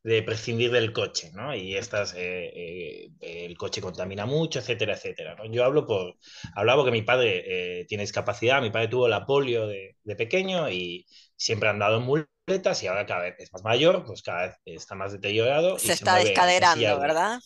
de 0.06 0.22
prescindir 0.22 0.70
del 0.70 0.92
coche, 0.92 1.32
¿no? 1.34 1.52
Y 1.52 1.76
estas, 1.76 2.14
eh, 2.14 2.52
eh, 2.54 3.10
el 3.20 3.58
coche 3.58 3.80
contamina 3.80 4.24
mucho, 4.24 4.60
etcétera, 4.60 4.94
etcétera. 4.94 5.34
¿no? 5.34 5.46
Yo 5.46 5.64
hablo 5.64 5.84
por, 5.84 6.14
hablaba 6.54 6.84
que 6.84 6.92
mi 6.92 7.02
padre 7.02 7.80
eh, 7.80 7.86
tiene 7.86 8.04
discapacidad, 8.04 8.62
mi 8.62 8.70
padre 8.70 8.86
tuvo 8.86 9.08
la 9.08 9.26
polio 9.26 9.66
de, 9.66 9.96
pequeño 10.16 10.70
y 10.70 11.04
siempre 11.34 11.68
ha 11.68 11.72
andado 11.72 11.96
en 11.96 12.04
muletas 12.04 12.84
y 12.84 12.86
ahora 12.86 13.04
cada 13.04 13.22
vez 13.22 13.34
es 13.38 13.52
más 13.52 13.64
mayor, 13.64 14.04
pues 14.04 14.22
cada 14.22 14.46
vez 14.46 14.56
está 14.64 14.94
más 14.94 15.10
deteriorado. 15.10 15.76
Se 15.76 15.94
está 15.94 16.18
descaderando, 16.18 17.00
¿verdad? 17.00 17.40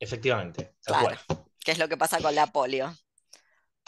Efectivamente. 0.00 0.72
Claro. 0.82 1.18
¿Qué 1.62 1.72
es 1.72 1.78
lo 1.78 1.86
que 1.86 1.98
pasa 1.98 2.18
con 2.22 2.34
la 2.34 2.46
polio? 2.46 2.96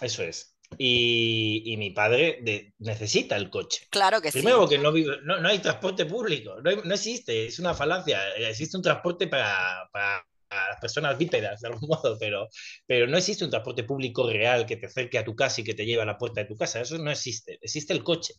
Eso 0.02 0.22
es. 0.22 0.54
Y, 0.78 1.74
mi 1.76 1.90
padre 1.90 2.72
necesita 2.78 3.36
el 3.36 3.50
coche. 3.50 3.86
Claro 3.90 4.20
que 4.20 4.30
Primero 4.30 4.62
sí. 4.62 4.76
Primero 4.76 4.92
porque 4.92 5.24
no, 5.24 5.40
no, 5.40 5.48
hay 5.48 5.58
transporte 5.58 6.06
público, 6.06 6.56
no, 6.62 6.94
existe, 6.94 7.46
es 7.46 7.58
una 7.58 7.74
falacia. 7.74 8.20
Existe 8.36 8.76
un 8.76 8.82
transporte 8.82 9.26
para, 9.26 9.88
para, 9.92 10.24
las 10.50 10.80
personas 10.80 11.16
bípedas, 11.16 11.60
de 11.60 11.68
algún 11.68 11.88
modo, 11.88 12.16
pero, 12.18 12.48
pero 12.86 13.06
no 13.06 13.16
existe 13.16 13.44
un 13.44 13.50
transporte 13.50 13.84
público 13.84 14.28
real 14.28 14.66
que 14.66 14.76
te 14.76 14.86
acerque 14.86 15.18
a 15.18 15.24
tu 15.24 15.36
casa 15.36 15.60
y 15.60 15.64
que 15.64 15.74
te 15.74 15.86
lleve 15.86 16.02
a 16.02 16.06
la 16.06 16.18
puerta 16.18 16.40
de 16.40 16.46
tu 16.46 16.56
casa. 16.56 16.80
Eso 16.80 16.98
no 16.98 17.10
existe, 17.10 17.58
existe 17.60 17.92
el 17.92 18.02
coche. 18.02 18.34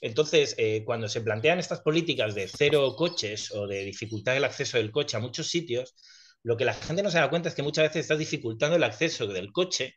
Entonces, 0.00 0.54
eh, 0.58 0.82
cuando 0.84 1.08
se 1.08 1.20
plantean 1.20 1.58
estas 1.58 1.80
políticas 1.80 2.34
de 2.34 2.48
cero 2.48 2.94
coches 2.96 3.50
o 3.52 3.66
de 3.66 3.84
dificultar 3.84 4.36
el 4.36 4.44
acceso 4.44 4.78
del 4.78 4.90
coche 4.90 5.16
a 5.16 5.20
muchos 5.20 5.48
sitios, 5.48 5.94
lo 6.42 6.56
que 6.56 6.64
la 6.64 6.74
gente 6.74 7.02
no 7.02 7.10
se 7.10 7.18
da 7.18 7.30
cuenta 7.30 7.48
es 7.48 7.54
que 7.54 7.62
muchas 7.62 7.84
veces 7.84 8.02
estás 8.02 8.18
dificultando 8.18 8.76
el 8.76 8.84
acceso 8.84 9.26
del 9.26 9.52
coche 9.52 9.96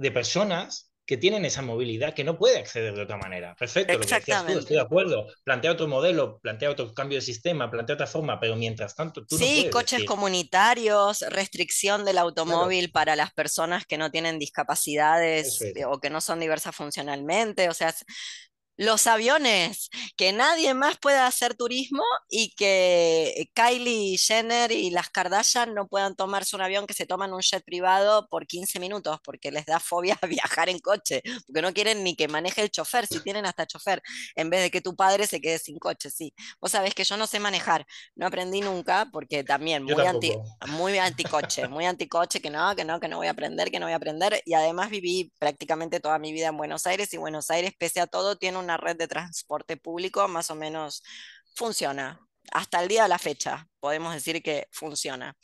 de 0.00 0.10
personas 0.10 0.90
que 1.06 1.16
tienen 1.16 1.44
esa 1.44 1.60
movilidad 1.60 2.14
que 2.14 2.22
no 2.22 2.38
puede 2.38 2.58
acceder 2.58 2.94
de 2.94 3.02
otra 3.02 3.16
manera. 3.16 3.56
Perfecto, 3.58 3.94
lo 3.94 4.00
que 4.00 4.14
decías 4.14 4.46
tú, 4.46 4.58
estoy 4.58 4.76
de 4.76 4.82
acuerdo. 4.82 5.26
Plantea 5.42 5.72
otro 5.72 5.88
modelo, 5.88 6.38
plantea 6.40 6.70
otro 6.70 6.94
cambio 6.94 7.18
de 7.18 7.22
sistema, 7.22 7.68
plantea 7.68 7.94
otra 7.94 8.06
forma, 8.06 8.38
pero 8.38 8.54
mientras 8.54 8.94
tanto 8.94 9.26
tú 9.26 9.36
Sí, 9.36 9.64
no 9.64 9.70
coches 9.72 10.04
comunitarios, 10.04 11.22
restricción 11.28 12.04
del 12.04 12.18
automóvil 12.18 12.92
para 12.92 13.16
las 13.16 13.32
personas 13.32 13.86
que 13.86 13.98
no 13.98 14.12
tienen 14.12 14.38
discapacidades 14.38 15.60
o 15.84 15.98
que 15.98 16.10
no 16.10 16.20
son 16.20 16.38
diversas 16.38 16.76
funcionalmente, 16.76 17.68
o 17.68 17.74
sea, 17.74 17.92
Los 18.80 19.06
aviones, 19.06 19.90
que 20.16 20.32
nadie 20.32 20.72
más 20.72 20.96
pueda 20.96 21.26
hacer 21.26 21.54
turismo 21.54 22.02
y 22.30 22.54
que 22.54 23.50
Kylie 23.52 24.16
Jenner 24.16 24.72
y 24.72 24.88
las 24.88 25.10
Kardashian 25.10 25.74
no 25.74 25.86
puedan 25.86 26.16
tomarse 26.16 26.56
un 26.56 26.62
avión 26.62 26.86
que 26.86 26.94
se 26.94 27.04
toman 27.04 27.34
un 27.34 27.42
jet 27.42 27.62
privado 27.62 28.26
por 28.30 28.46
15 28.46 28.80
minutos 28.80 29.18
porque 29.22 29.50
les 29.50 29.66
da 29.66 29.80
fobia 29.80 30.18
viajar 30.26 30.70
en 30.70 30.78
coche, 30.78 31.20
porque 31.46 31.60
no 31.60 31.74
quieren 31.74 32.02
ni 32.02 32.16
que 32.16 32.26
maneje 32.26 32.62
el 32.62 32.70
chofer, 32.70 33.06
si 33.06 33.20
tienen 33.20 33.44
hasta 33.44 33.66
chofer, 33.66 34.00
en 34.34 34.48
vez 34.48 34.62
de 34.62 34.70
que 34.70 34.80
tu 34.80 34.96
padre 34.96 35.26
se 35.26 35.42
quede 35.42 35.58
sin 35.58 35.78
coche, 35.78 36.08
sí. 36.08 36.32
Vos 36.58 36.70
sabés 36.70 36.94
que 36.94 37.04
yo 37.04 37.18
no 37.18 37.26
sé 37.26 37.38
manejar, 37.38 37.84
no 38.14 38.28
aprendí 38.28 38.62
nunca 38.62 39.10
porque 39.12 39.44
también 39.44 39.82
muy, 39.82 40.06
anti, 40.06 40.32
muy 40.68 40.96
anticoche, 40.96 41.68
muy 41.68 41.84
anticoche, 41.84 42.40
que 42.40 42.48
no, 42.48 42.74
que 42.74 42.86
no, 42.86 42.98
que 42.98 43.08
no 43.08 43.18
voy 43.18 43.26
a 43.26 43.32
aprender, 43.32 43.70
que 43.70 43.78
no 43.78 43.84
voy 43.84 43.92
a 43.92 43.96
aprender, 43.96 44.40
y 44.46 44.54
además 44.54 44.88
viví 44.88 45.30
prácticamente 45.38 46.00
toda 46.00 46.18
mi 46.18 46.32
vida 46.32 46.48
en 46.48 46.56
Buenos 46.56 46.86
Aires 46.86 47.12
y 47.12 47.18
Buenos 47.18 47.50
Aires, 47.50 47.72
pese 47.78 48.00
a 48.00 48.06
todo, 48.06 48.38
tiene 48.38 48.56
un 48.56 48.69
red 48.76 48.96
de 48.96 49.08
transporte 49.08 49.76
público 49.76 50.26
más 50.28 50.50
o 50.50 50.54
menos 50.54 51.02
funciona. 51.54 52.20
Hasta 52.52 52.82
el 52.82 52.88
día 52.88 53.04
de 53.04 53.08
la 53.08 53.18
fecha 53.18 53.66
podemos 53.80 54.14
decir 54.14 54.42
que 54.42 54.68
funciona. 54.70 55.36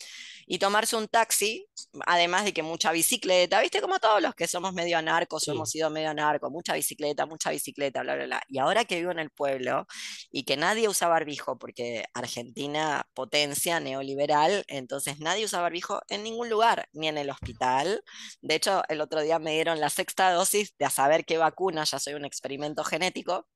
Y 0.47 0.59
tomarse 0.59 0.95
un 0.97 1.09
taxi, 1.09 1.67
además 2.07 2.45
de 2.45 2.53
que 2.53 2.63
mucha 2.63 2.93
bicicleta, 2.93 3.61
viste 3.61 3.81
como 3.81 3.99
todos 3.99 4.23
los 4.23 4.35
que 4.35 4.47
somos 4.47 4.75
medio 4.75 4.99
anarcos 4.99 5.49
o 5.49 5.53
hemos 5.53 5.71
sido 5.71 5.91
medio 5.91 6.11
anarcos, 6.11 6.51
mucha 6.53 6.75
bicicleta, 6.75 7.27
mucha 7.27 7.51
bicicleta, 7.51 8.03
bla, 8.03 8.15
bla, 8.15 8.27
bla. 8.27 8.43
Y 8.49 8.59
ahora 8.59 8.85
que 8.85 8.97
vivo 8.97 9.11
en 9.11 9.19
el 9.19 9.31
pueblo 9.31 9.87
y 10.31 10.45
que 10.45 10.57
nadie 10.57 10.89
usa 10.89 11.09
barbijo, 11.09 11.59
porque 11.59 12.05
Argentina 12.15 13.09
potencia 13.15 13.81
neoliberal, 13.81 14.65
entonces 14.69 15.19
nadie 15.19 15.47
usa 15.47 15.61
barbijo 15.61 16.01
en 16.09 16.23
ningún 16.23 16.49
lugar, 16.49 16.89
ni 16.93 17.09
en 17.09 17.19
el 17.19 17.31
hospital. 17.31 18.03
De 18.41 18.55
hecho, 18.55 18.83
el 18.89 19.01
otro 19.01 19.23
día 19.23 19.39
me 19.39 19.53
dieron 19.53 19.81
la 19.81 19.91
sexta 19.91 20.31
dosis 20.33 20.75
de 20.79 20.85
a 20.85 20.91
saber 20.91 21.25
qué 21.25 21.39
vacuna, 21.39 21.85
ya 21.85 21.99
soy 21.99 22.15
un 22.15 22.25
experimento 22.25 22.85
genético 22.85 23.47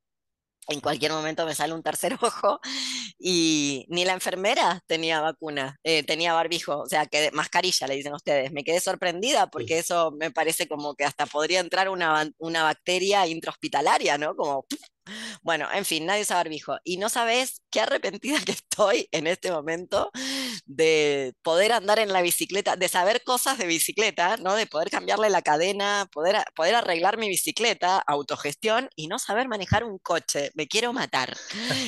en 0.68 0.80
cualquier 0.80 1.12
momento 1.12 1.46
me 1.46 1.54
sale 1.54 1.74
un 1.74 1.82
tercer 1.82 2.16
ojo 2.20 2.60
y 3.18 3.86
ni 3.88 4.04
la 4.04 4.12
enfermera 4.12 4.80
tenía 4.86 5.20
vacuna, 5.20 5.78
eh, 5.84 6.02
tenía 6.02 6.34
barbijo, 6.34 6.80
o 6.80 6.86
sea, 6.86 7.06
que 7.06 7.30
mascarilla, 7.32 7.86
le 7.86 7.96
dicen 7.96 8.14
ustedes. 8.14 8.52
Me 8.52 8.64
quedé 8.64 8.80
sorprendida 8.80 9.48
porque 9.48 9.78
eso 9.78 10.12
me 10.12 10.30
parece 10.30 10.68
como 10.68 10.94
que 10.94 11.04
hasta 11.04 11.26
podría 11.26 11.60
entrar 11.60 11.88
una, 11.88 12.30
una 12.38 12.62
bacteria 12.62 13.26
intrahospitalaria, 13.26 14.18
¿no? 14.18 14.36
Como 14.36 14.66
bueno, 15.42 15.68
en 15.72 15.84
fin, 15.84 16.06
nadie 16.06 16.22
usa 16.22 16.36
barbijo. 16.36 16.76
Y 16.84 16.96
no 16.98 17.08
sabes 17.08 17.62
qué 17.70 17.80
arrepentida 17.80 18.38
que 18.44 18.52
estoy 18.52 19.08
en 19.12 19.26
este 19.26 19.50
momento 19.50 20.10
de 20.70 21.34
poder 21.42 21.72
andar 21.72 21.98
en 21.98 22.12
la 22.12 22.22
bicicleta, 22.22 22.76
de 22.76 22.88
saber 22.88 23.24
cosas 23.24 23.58
de 23.58 23.66
bicicleta, 23.66 24.36
¿no? 24.36 24.54
De 24.54 24.66
poder 24.66 24.88
cambiarle 24.88 25.28
la 25.28 25.42
cadena, 25.42 26.08
poder, 26.12 26.44
poder 26.54 26.76
arreglar 26.76 27.18
mi 27.18 27.28
bicicleta, 27.28 27.98
autogestión 28.06 28.88
y 28.94 29.08
no 29.08 29.18
saber 29.18 29.48
manejar 29.48 29.82
un 29.82 29.98
coche. 29.98 30.52
Me 30.54 30.68
quiero 30.68 30.92
matar. 30.92 31.36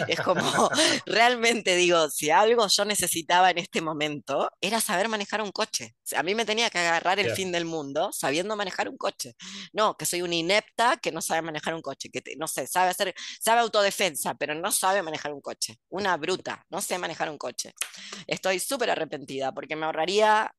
Es 0.09 0.20
como, 0.20 0.42
realmente 1.06 1.76
digo, 1.76 2.10
si 2.10 2.30
algo 2.30 2.66
yo 2.66 2.84
necesitaba 2.84 3.50
en 3.50 3.59
este 3.59 3.80
momento 3.80 4.50
era 4.60 4.80
saber 4.80 5.09
manejar 5.09 5.42
un 5.42 5.52
coche. 5.52 5.94
a 6.16 6.24
mí 6.24 6.34
me 6.34 6.44
tenía 6.44 6.68
que 6.68 6.78
agarrar 6.78 7.20
el 7.20 7.30
fin 7.36 7.52
del 7.52 7.64
mundo 7.64 8.10
sabiendo 8.12 8.56
manejar 8.56 8.88
un 8.88 8.96
coche. 8.96 9.36
No, 9.72 9.96
que 9.96 10.06
soy 10.06 10.22
una 10.22 10.34
inepta 10.34 10.96
que 10.96 11.12
no 11.12 11.22
sabe 11.22 11.42
manejar 11.42 11.74
un 11.74 11.82
coche, 11.82 12.10
que 12.10 12.20
no 12.36 12.48
sé, 12.48 12.66
sabe 12.66 12.90
hacer 12.90 13.14
sabe 13.40 13.60
autodefensa, 13.60 14.34
pero 14.34 14.56
no 14.56 14.72
sabe 14.72 15.02
manejar 15.02 15.32
un 15.32 15.40
coche. 15.40 15.78
Una 15.88 16.16
bruta, 16.16 16.66
no 16.68 16.82
sé 16.82 16.98
manejar 16.98 17.30
un 17.30 17.38
coche. 17.38 17.74
Estoy 18.26 18.59
súper 18.73 18.90
arrepentida 18.90 19.53
porque 19.53 19.77
me 19.77 19.85
ahorraría 19.85 20.55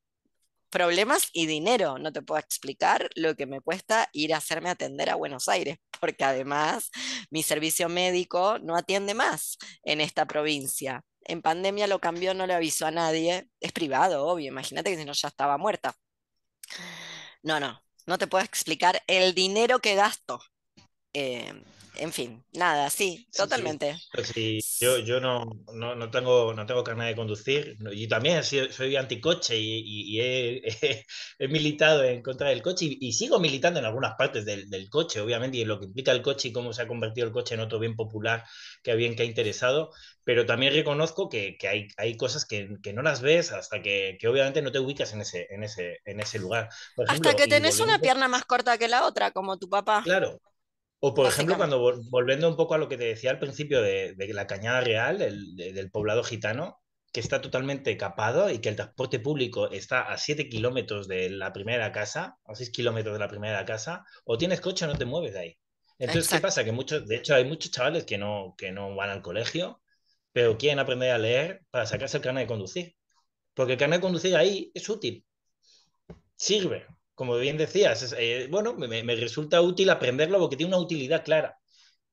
problemas 0.69 1.29
y 1.33 1.47
dinero. 1.47 1.97
No 1.97 2.11
te 2.13 2.21
puedo 2.21 2.39
explicar 2.39 3.09
lo 3.15 3.35
que 3.35 3.47
me 3.47 3.59
cuesta 3.59 4.09
ir 4.13 4.33
a 4.33 4.37
hacerme 4.37 4.69
atender 4.69 5.09
a 5.09 5.15
Buenos 5.15 5.47
Aires, 5.49 5.77
porque 5.99 6.23
además 6.23 6.91
mi 7.31 7.41
servicio 7.41 7.89
médico 7.89 8.59
no 8.59 8.75
atiende 8.75 9.13
más 9.15 9.57
en 9.83 9.99
esta 9.99 10.25
provincia. 10.25 11.03
En 11.25 11.41
pandemia 11.41 11.87
lo 11.87 11.99
cambió, 11.99 12.33
no 12.33 12.45
le 12.45 12.53
avisó 12.53 12.85
a 12.85 12.91
nadie. 12.91 13.47
Es 13.59 13.71
privado, 13.71 14.27
obvio. 14.27 14.49
Imagínate 14.49 14.91
que 14.91 14.97
si 14.97 15.05
no 15.05 15.13
ya 15.13 15.29
estaba 15.29 15.57
muerta. 15.57 15.95
No, 17.41 17.59
no, 17.59 17.81
no 18.05 18.17
te 18.17 18.27
puedo 18.27 18.43
explicar 18.43 19.01
el 19.07 19.33
dinero 19.33 19.79
que 19.79 19.95
gasto. 19.95 20.39
Eh, 21.13 21.63
en 21.95 22.11
fin, 22.11 22.43
nada, 22.53 22.89
sí, 22.89 23.27
totalmente. 23.35 23.95
Sí, 24.23 24.59
yo, 24.79 24.97
yo 24.99 25.19
no, 25.19 25.45
no, 25.73 25.95
no, 25.95 26.09
tengo, 26.09 26.53
no 26.53 26.65
tengo 26.65 26.83
carnet 26.83 27.09
de 27.09 27.15
conducir 27.15 27.77
y 27.91 28.07
también 28.07 28.43
soy, 28.43 28.71
soy 28.71 28.95
anticoche 28.95 29.57
y, 29.57 29.83
y, 29.85 30.19
he, 30.21 30.61
he, 31.39 31.47
militado 31.47 32.03
en 32.03 32.21
contra 32.21 32.49
del 32.49 32.61
coche 32.61 32.85
y, 32.99 33.13
sigo 33.13 33.39
militando 33.39 33.79
en 33.79 33.85
algunas 33.85 34.15
partes 34.15 34.45
del, 34.45 34.69
del, 34.69 34.89
coche, 34.89 35.21
obviamente, 35.21 35.57
y 35.57 35.61
en 35.61 35.67
lo 35.67 35.79
que 35.79 35.85
implica 35.85 36.11
el 36.11 36.21
coche 36.21 36.47
y 36.47 36.51
cómo 36.51 36.73
se 36.73 36.81
ha 36.81 36.87
convertido 36.87 37.27
el 37.27 37.33
coche 37.33 37.53
en 37.55 37.61
otro 37.61 37.79
bien 37.79 37.95
popular 37.95 38.43
que 38.81 38.95
bien 38.95 39.15
que 39.15 39.23
ha 39.23 39.25
interesado, 39.25 39.91
pero 40.23 40.45
también 40.45 40.73
reconozco 40.73 41.29
que, 41.29 41.57
que 41.57 41.67
hay, 41.67 41.87
hay 41.97 42.17
cosas 42.17 42.45
que, 42.45 42.77
que, 42.81 42.93
no 42.93 43.01
las 43.01 43.21
ves 43.21 43.51
hasta 43.51 43.81
que, 43.81 44.17
que, 44.19 44.27
obviamente 44.27 44.61
no 44.61 44.71
te 44.71 44.79
ubicas 44.79 45.13
en 45.13 45.21
ese, 45.21 45.47
en 45.49 45.63
ese, 45.63 45.99
en 46.05 46.19
ese 46.19 46.39
lugar. 46.39 46.69
hasta 47.07 47.35
que 47.35 47.47
tenés 47.47 47.79
una 47.79 47.99
pierna 47.99 48.27
más 48.27 48.45
corta 48.45 48.77
que 48.77 48.87
la 48.87 49.05
otra, 49.05 49.31
como 49.31 49.57
tu 49.57 49.69
papá. 49.69 50.01
Claro, 50.03 50.39
o 51.05 51.13
por 51.13 51.27
ejemplo, 51.27 51.57
cuando 51.57 52.01
volviendo 52.09 52.47
un 52.47 52.55
poco 52.55 52.75
a 52.75 52.77
lo 52.77 52.87
que 52.87 52.95
te 52.95 53.03
decía 53.03 53.29
al 53.29 53.37
principio 53.37 53.81
de, 53.81 54.15
la 54.29 54.47
Cañada 54.47 54.79
Real, 54.79 55.17
del 55.17 55.91
poblado 55.91 56.23
gitano, 56.23 56.81
que 57.11 57.19
está 57.19 57.41
totalmente 57.41 57.97
capado 57.97 58.49
y 58.49 58.59
que 58.59 58.69
el 58.69 58.77
transporte 58.77 59.19
público 59.19 59.69
está 59.69 60.03
a 60.03 60.17
7 60.17 60.47
kilómetros 60.47 61.09
de 61.09 61.29
la 61.29 61.51
primera 61.51 61.91
casa, 61.91 62.37
a 62.45 62.55
6 62.55 62.69
kilómetros 62.69 63.15
de 63.15 63.19
la 63.19 63.27
primera 63.27 63.65
casa, 63.65 64.05
o 64.23 64.37
tienes 64.37 64.61
coche 64.61 64.85
o 64.85 64.87
no 64.87 64.97
te 64.97 65.03
mueves 65.03 65.33
de 65.33 65.39
ahí. 65.39 65.59
Entonces, 65.99 66.29
¿qué 66.31 66.39
pasa? 66.39 66.63
Que 66.63 66.71
muchos, 66.71 67.05
de 67.05 67.17
hecho, 67.17 67.35
hay 67.35 67.43
muchos 67.43 67.71
chavales 67.71 68.05
que 68.05 68.17
no, 68.17 68.55
que 68.57 68.71
no 68.71 68.95
van 68.95 69.09
al 69.09 69.21
colegio, 69.21 69.81
pero 70.31 70.57
quieren 70.57 70.79
aprender 70.79 71.11
a 71.11 71.17
leer 71.17 71.63
para 71.69 71.85
sacarse 71.85 72.15
el 72.15 72.23
carnet 72.23 72.43
de 72.43 72.47
conducir. 72.47 72.95
Porque 73.53 73.73
el 73.73 73.77
carnet 73.77 73.99
de 73.99 74.03
conducir 74.03 74.37
ahí 74.37 74.71
es 74.73 74.87
útil, 74.87 75.25
sirve 76.37 76.87
como 77.23 77.37
bien 77.37 77.55
decías, 77.55 78.13
eh, 78.17 78.47
bueno, 78.51 78.73
me, 78.73 79.15
resulta 79.15 79.61
útil 79.61 79.89
aprenderlo 79.89 80.39
porque 80.39 80.57
tiene 80.57 80.75
una 80.75 80.83
utilidad 80.83 81.23
clara. 81.23 81.57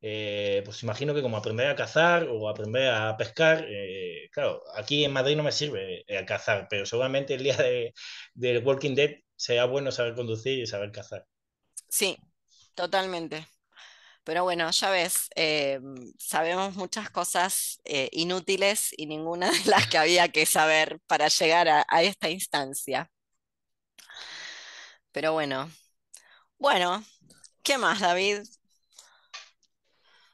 Eh, 0.00 0.62
pues 0.64 0.84
imagino 0.84 1.12
que 1.12 1.20
como 1.20 1.36
aprender 1.36 1.66
a 1.66 1.74
cazar 1.74 2.28
o 2.30 2.48
aprender 2.48 2.90
a 2.94 3.16
pescar, 3.16 3.66
eh, 3.68 4.28
claro, 4.30 4.62
aquí 4.76 5.04
en 5.04 5.12
Madrid 5.12 5.36
no 5.36 5.42
me 5.42 5.50
sirve 5.50 6.04
a 6.16 6.24
cazar, 6.24 6.68
pero 6.70 6.86
seguramente 6.86 7.34
el 7.34 7.42
día 7.42 7.56
de, 7.56 7.92
del 8.34 8.64
Walking 8.64 8.94
Dead 8.94 9.16
sea 9.34 9.64
bueno 9.64 9.90
saber 9.90 10.14
conducir 10.14 10.60
y 10.60 10.66
saber 10.68 10.92
cazar. 10.92 11.26
Sí, 11.88 12.16
totalmente. 12.76 13.48
Pero 14.22 14.44
bueno, 14.44 14.70
ya 14.70 14.90
ves, 14.90 15.28
sabemos 16.18 16.76
muchas 16.76 17.10
cosas 17.10 17.80
inútiles 18.12 18.90
y 18.96 19.06
ninguna 19.06 19.50
de 19.50 19.64
las 19.64 19.88
que 19.88 19.98
había 19.98 20.28
que 20.28 20.46
saber 20.46 21.00
para 21.08 21.26
llegar 21.26 21.66
a 21.68 22.02
esta 22.04 22.30
instancia. 22.30 23.10
Pero 25.12 25.32
bueno. 25.32 25.70
Bueno, 26.58 27.02
¿qué 27.62 27.78
más, 27.78 28.00
David? 28.00 28.42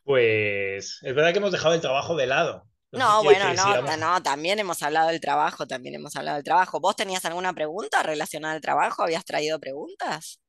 Pues 0.04 0.98
es 1.02 1.14
verdad 1.14 1.32
que 1.32 1.38
hemos 1.38 1.52
dejado 1.52 1.74
el 1.74 1.80
trabajo 1.80 2.16
de 2.16 2.26
lado. 2.26 2.66
No, 2.92 3.22
bueno, 3.22 3.52
no, 3.54 3.96
no, 3.96 4.22
también 4.22 4.58
hemos 4.58 4.82
hablado 4.82 5.08
del 5.08 5.20
trabajo, 5.20 5.66
también 5.66 5.96
hemos 5.96 6.16
hablado 6.16 6.36
del 6.36 6.44
trabajo. 6.44 6.80
¿Vos 6.80 6.96
tenías 6.96 7.24
alguna 7.24 7.52
pregunta 7.52 8.02
relacionada 8.02 8.54
al 8.54 8.60
trabajo? 8.60 9.02
¿Habías 9.02 9.24
traído 9.24 9.58
preguntas? 9.58 10.40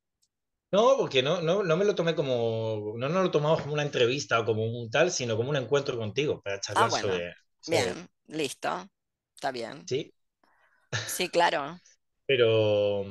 No, 0.70 0.96
porque 0.98 1.22
no, 1.22 1.40
no, 1.40 1.62
no 1.62 1.76
me 1.76 1.84
lo 1.84 1.94
tomé 1.94 2.14
como, 2.14 2.94
no 2.96 3.08
nos 3.08 3.24
lo 3.24 3.30
tomamos 3.30 3.62
como 3.62 3.74
una 3.74 3.82
entrevista 3.82 4.38
o 4.40 4.44
como 4.44 4.64
un 4.64 4.90
tal, 4.90 5.10
sino 5.10 5.36
como 5.36 5.50
un 5.50 5.56
encuentro 5.56 5.96
contigo 5.96 6.40
para 6.42 6.60
charlar 6.60 6.84
ah, 6.84 6.88
bueno. 6.88 7.08
sobre, 7.08 7.34
Bien, 7.66 8.08
listo, 8.26 8.88
está 9.34 9.50
bien. 9.50 9.86
Sí. 9.88 10.12
Sí, 11.06 11.28
claro. 11.28 11.78
Pero, 12.26 13.04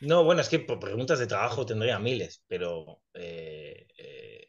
no, 0.00 0.24
bueno, 0.24 0.40
es 0.40 0.48
que 0.48 0.58
por 0.58 0.78
preguntas 0.78 1.18
de 1.18 1.26
trabajo 1.26 1.66
tendría 1.66 1.98
miles, 1.98 2.42
pero 2.46 3.02
eh, 3.14 3.86
eh, 3.98 4.46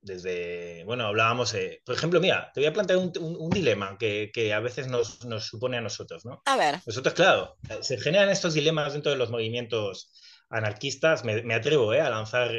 desde, 0.00 0.84
bueno, 0.84 1.06
hablábamos, 1.06 1.54
eh, 1.54 1.80
por 1.84 1.94
ejemplo, 1.94 2.20
mira, 2.20 2.50
te 2.52 2.60
voy 2.60 2.66
a 2.66 2.72
plantear 2.72 2.98
un, 2.98 3.50
dilema 3.50 3.96
que, 3.98 4.52
a 4.54 4.60
veces 4.60 4.88
nos, 4.88 5.18
supone 5.44 5.76
a 5.76 5.80
nosotros, 5.80 6.24
¿no? 6.24 6.42
A 6.46 6.56
ver. 6.56 6.80
Nosotros, 6.86 7.14
claro, 7.14 7.56
se 7.80 7.98
generan 7.98 8.30
estos 8.30 8.54
dilemas 8.54 8.92
dentro 8.92 9.12
de 9.12 9.18
los 9.18 9.30
movimientos 9.30 10.12
anarquistas, 10.50 11.24
me, 11.24 11.54
atrevo 11.54 11.92
a 11.92 12.10
lanzar 12.10 12.50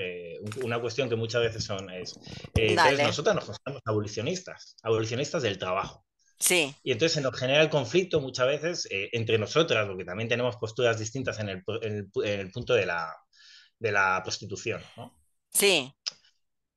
una 0.64 0.82
cuestión 0.82 1.10
que 1.10 1.16
muchas 1.16 1.42
veces 1.42 1.64
son, 1.64 1.90
es, 1.92 2.16
nosotros 3.04 3.36
nos 3.36 3.46
consideramos 3.46 3.82
abolicionistas, 3.86 4.76
abolicionistas 4.82 5.44
del 5.44 5.58
trabajo. 5.58 6.04
Sí. 6.44 6.76
Y 6.84 6.92
entonces 6.92 7.14
se 7.14 7.22
nos 7.22 7.40
genera 7.40 7.62
el 7.62 7.70
conflicto 7.70 8.20
muchas 8.20 8.48
veces 8.48 8.88
eh, 8.92 9.10
entre 9.14 9.38
nosotras, 9.38 9.88
porque 9.88 10.04
también 10.04 10.28
tenemos 10.28 10.58
posturas 10.58 11.00
distintas 11.00 11.40
en 11.40 11.48
el, 11.48 11.64
en 11.82 12.12
el, 12.22 12.52
punto 12.52 12.74
de 12.74 12.86
la, 12.86 13.16
de 13.80 13.94
la 13.94 14.20
prostitución. 14.22 14.82
¿no? 14.98 15.18
Sí. 15.54 15.90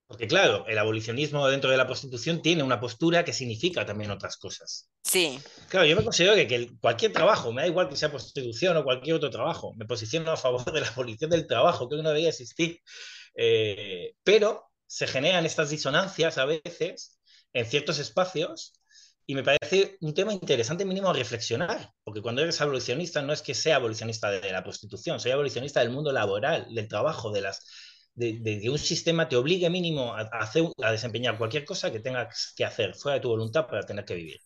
Porque 0.07 0.29
claro, 0.29 0.65
el 0.69 0.79
abolicionismo 0.79 1.49
dentro 1.49 1.69
de 1.69 1.77
la 1.77 1.87
prostitución 1.89 2.43
tiene 2.43 2.63
una 2.63 2.79
postura 2.79 3.25
que 3.25 3.33
significa 3.33 3.85
también 3.85 4.13
otras 4.13 4.37
cosas. 4.37 4.89
Sí. 5.03 5.41
Claro, 5.69 5.85
yo 5.85 5.97
me 5.97 6.05
considero 6.05 6.37
que, 6.37 6.47
que 6.47 6.71
cualquier 6.81 7.13
trabajo, 7.13 7.53
me 7.53 7.63
da 7.63 7.67
igual 7.67 7.89
que 7.89 7.97
sea 7.97 8.09
prostitución 8.09 8.77
o 8.77 8.85
cualquier 8.85 9.17
otro 9.17 9.31
trabajo, 9.31 9.75
me 9.75 9.85
posiciono 9.85 10.31
a 10.31 10.37
favor 10.37 10.73
de 10.73 10.81
la 10.81 10.87
abolición 10.87 11.29
del 11.29 11.49
trabajo, 11.49 11.89
que 11.89 11.97
no 11.97 12.03
debería 12.05 12.29
existir. 12.29 12.81
Eh, 13.35 14.15
pero 14.23 14.71
se 14.87 15.09
generan 15.09 15.45
estas 15.45 15.71
disonancias 15.71 16.39
a 16.39 16.45
veces 16.45 17.19
en 17.53 17.67
ciertos 17.67 17.99
espacios 17.99 18.75
y 19.27 19.35
me 19.35 19.43
parece 19.43 19.99
un 20.01 20.15
tema 20.15 20.33
interesante 20.33 20.85
mínimo 20.85 21.13
reflexionar, 21.13 21.93
porque 22.05 22.23
cuando 22.23 22.43
eres 22.43 22.61
abolicionista 22.61 23.23
no 23.23 23.33
es 23.33 23.43
que 23.43 23.55
sea 23.55 23.77
abolicionista 23.77 24.31
de 24.31 24.53
la 24.53 24.63
prostitución, 24.63 25.19
soy 25.19 25.33
abolicionista 25.33 25.81
del 25.81 25.91
mundo 25.91 26.13
laboral, 26.13 26.73
del 26.73 26.87
trabajo, 26.87 27.33
de 27.33 27.41
las 27.41 27.65
de, 28.15 28.61
que 28.63 28.71
un 28.71 28.79
sistema 28.79 29.29
te 29.29 29.37
obligue 29.37 29.69
mínimo 29.69 30.15
a, 30.15 30.23
hacer, 30.23 30.65
a 30.83 30.91
desempeñar 30.91 31.37
cualquier 31.37 31.65
cosa 31.65 31.93
que 31.93 32.01
tengas 32.01 32.55
que 32.57 32.65
hacer 32.65 32.95
fuera 32.95 33.17
de 33.17 33.21
tu 33.21 33.29
voluntad 33.29 33.67
para 33.67 33.83
tener 33.83 34.05
que 34.05 34.15
vivir. 34.15 34.41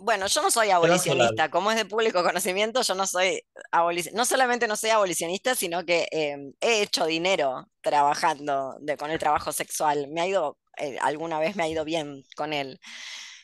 Bueno, 0.00 0.28
yo 0.28 0.42
no 0.42 0.50
soy 0.50 0.70
abolicionista, 0.70 1.50
como 1.50 1.72
es 1.72 1.76
de 1.76 1.84
público 1.84 2.22
conocimiento, 2.22 2.82
yo 2.82 2.94
no 2.94 3.04
soy 3.04 3.42
abolicionista, 3.72 4.16
no 4.16 4.24
solamente 4.24 4.68
no 4.68 4.76
soy 4.76 4.90
abolicionista, 4.90 5.56
sino 5.56 5.84
que 5.84 6.06
em, 6.12 6.52
he 6.60 6.82
hecho 6.82 7.04
dinero 7.06 7.68
trabajando 7.80 8.76
de, 8.80 8.96
con 8.96 9.10
el 9.10 9.18
trabajo 9.18 9.50
sexual. 9.50 10.06
Me 10.08 10.20
ha 10.20 10.28
ido, 10.28 10.56
eh, 10.78 10.98
alguna 11.00 11.38
vez 11.38 11.56
me 11.56 11.64
ha 11.64 11.68
ido 11.68 11.84
bien 11.84 12.24
con 12.36 12.52
él. 12.52 12.80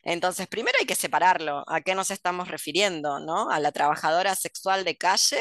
Entonces, 0.03 0.47
primero 0.49 0.77
hay 0.81 0.87
que 0.87 0.95
separarlo. 0.97 1.65
¿A 1.69 1.81
qué 1.81 1.95
nos 1.95 2.11
estamos 2.11 2.49
refiriendo? 2.49 3.21
¿no? 3.21 3.51
A 3.51 3.61
la 3.61 3.73
trabajadora 3.73 4.35
sexual 4.35 4.85
de 4.85 4.97
calle 4.97 5.39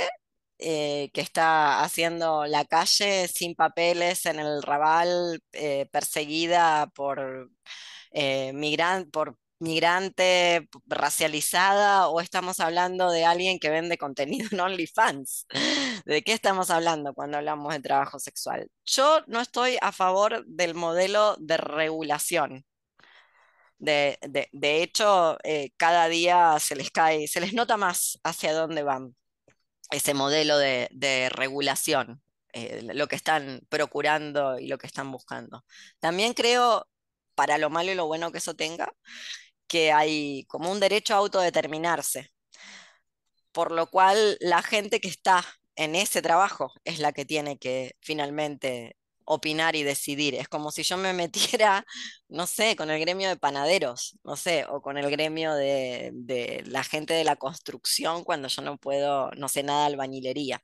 eh, 0.59 1.11
que 1.13 1.21
está 1.21 1.83
haciendo 1.83 2.45
la 2.45 2.65
calle 2.65 3.27
sin 3.27 3.55
papeles 3.55 4.25
en 4.25 4.39
el 4.39 4.61
Raval, 4.63 5.41
eh, 5.51 5.87
perseguida 5.91 6.87
por, 6.95 7.49
eh, 8.11 8.53
por 9.11 9.37
migrante 9.63 10.69
racializada, 10.85 12.09
o 12.09 12.21
estamos 12.21 12.59
hablando 12.59 13.11
de 13.11 13.25
alguien 13.25 13.59
que 13.59 13.69
vende 13.69 13.97
contenido 13.97 14.49
en 14.51 14.59
OnlyFans. 14.59 15.47
¿De 16.05 16.21
qué 16.23 16.33
estamos 16.33 16.69
hablando 16.69 17.13
cuando 17.13 17.37
hablamos 17.37 17.73
de 17.73 17.79
trabajo 17.81 18.19
sexual? 18.19 18.67
Yo 18.85 19.21
no 19.27 19.41
estoy 19.41 19.77
a 19.81 19.91
favor 19.91 20.45
del 20.45 20.75
modelo 20.75 21.35
de 21.39 21.57
regulación. 21.57 22.65
De, 23.79 24.17
hecho, 24.81 25.37
cada 25.77 26.07
día 26.07 26.57
se 26.59 26.75
les 26.75 26.89
cae, 26.91 27.27
se 27.27 27.41
les 27.41 27.53
nota 27.53 27.75
más 27.77 28.19
hacia 28.23 28.53
dónde 28.53 28.83
van 28.83 29.15
ese 29.93 30.13
modelo 30.13 30.57
de, 30.57 31.29
regulación, 31.31 32.21
eh, 32.53 32.81
lo 32.93 33.07
que 33.07 33.15
están 33.15 33.61
procurando 33.69 34.59
y 34.59 34.67
lo 34.67 34.77
que 34.77 34.87
están 34.87 35.11
buscando. 35.11 35.65
También 35.99 36.33
creo, 36.33 36.87
para 37.35 37.57
lo 37.57 37.69
malo 37.69 37.91
y 37.91 37.95
lo 37.95 38.07
bueno 38.07 38.31
que 38.31 38.39
eso 38.39 38.55
tenga, 38.55 38.93
que 39.73 39.91
hay 39.91 40.45
como 40.49 40.71
un 40.71 40.79
derecho 40.79 41.15
a 41.15 41.17
autodeterminarse, 41.17 42.31
por 43.51 43.71
lo 43.71 43.87
cual 43.89 44.37
la 44.39 44.61
gente 44.61 44.99
que 44.99 45.07
está 45.07 45.43
en 45.75 45.95
ese 45.95 46.21
trabajo 46.21 46.71
es 46.85 46.99
la 46.99 47.11
que 47.11 47.25
tiene 47.25 47.57
que 47.57 47.95
finalmente 47.99 48.97
opinar 49.25 49.75
y 49.75 49.81
decidir. 49.83 50.35
Es 50.35 50.47
como 50.47 50.71
si 50.71 50.83
yo 50.83 50.97
me 50.97 51.13
metiera, 51.13 51.85
no 52.29 52.45
sé, 52.45 52.75
con 52.75 52.91
el 52.91 52.99
gremio 53.01 53.29
de 53.29 53.37
panaderos, 53.37 54.19
no 54.23 54.35
sé, 54.35 54.65
o 54.69 54.81
con 54.83 54.97
el 54.99 55.09
gremio 55.09 55.55
de, 55.55 56.63
la 56.67 56.83
gente 56.83 57.15
de 57.15 57.23
la 57.23 57.35
construcción 57.35 58.23
cuando 58.23 58.49
yo 58.49 58.61
no 58.61 58.77
puedo, 58.77 59.31
no 59.37 59.47
sé 59.49 59.63
nada 59.63 59.87
de 59.87 59.93
albañilería. 59.93 60.63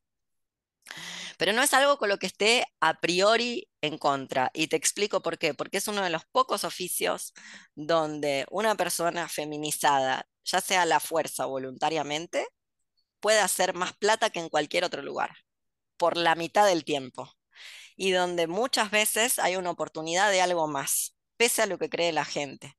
Pero 1.38 1.54
no 1.54 1.64
es 1.64 1.74
algo 1.74 1.98
con 1.98 2.10
lo 2.10 2.18
que 2.18 2.28
esté 2.28 2.66
a 2.80 3.00
priori 3.00 3.70
en 3.82 3.98
contra. 3.98 4.52
Y 4.54 4.68
te 4.68 4.76
explico 4.76 5.22
por 5.22 5.38
qué. 5.38 5.54
Porque 5.54 5.78
es 5.78 5.88
uno 5.88 6.04
de 6.04 6.10
los 6.10 6.26
pocos 6.26 6.64
oficios 6.64 7.34
donde 7.76 8.46
una 8.52 8.76
persona 8.76 9.28
feminizada, 9.30 10.28
ya 10.46 10.62
sea 10.62 10.84
a 10.84 10.86
la 10.86 11.00
fuerza 11.00 11.48
o 11.48 11.50
voluntariamente, 11.52 12.48
puede 13.20 13.40
hacer 13.40 13.74
más 13.74 13.94
plata 13.94 14.30
que 14.30 14.40
en 14.40 14.50
cualquier 14.50 14.84
otro 14.86 15.02
lugar, 15.02 15.32
por 15.98 16.18
la 16.18 16.36
mitad 16.36 16.66
del 16.66 16.86
tiempo 16.86 17.32
y 18.00 18.12
donde 18.12 18.48
muchas 18.48 18.92
veces 18.92 19.40
hay 19.40 19.58
una 19.58 19.72
oportunidad 19.72 20.32
de 20.32 20.42
algo 20.42 20.70
más, 20.70 21.18
pese 21.36 21.64
a 21.64 21.66
lo 21.66 21.78
que 21.78 21.90
cree 21.90 22.14
la 22.14 22.24
gente. 22.24 22.78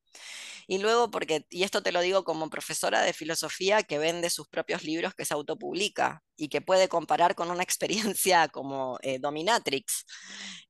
Y 0.71 0.79
luego, 0.79 1.11
porque, 1.11 1.45
y 1.51 1.65
esto 1.65 1.83
te 1.83 1.91
lo 1.91 2.01
digo 2.01 2.23
como 2.23 2.49
profesora 2.49 3.03
de 3.03 3.13
filosofía 3.13 3.83
que 3.83 3.99
vende 3.99 4.31
sus 4.31 4.47
propios 4.47 4.85
libros 4.85 5.15
que 5.17 5.25
se 5.25 5.35
autopublica 5.35 6.23
y 6.37 6.49
que 6.49 6.61
puede 6.61 6.89
comparar 6.89 7.35
con 7.35 7.51
una 7.51 7.65
experiencia 7.65 8.47
como 8.47 8.97
eh, 9.03 9.19
Dominatrix. 9.19 10.07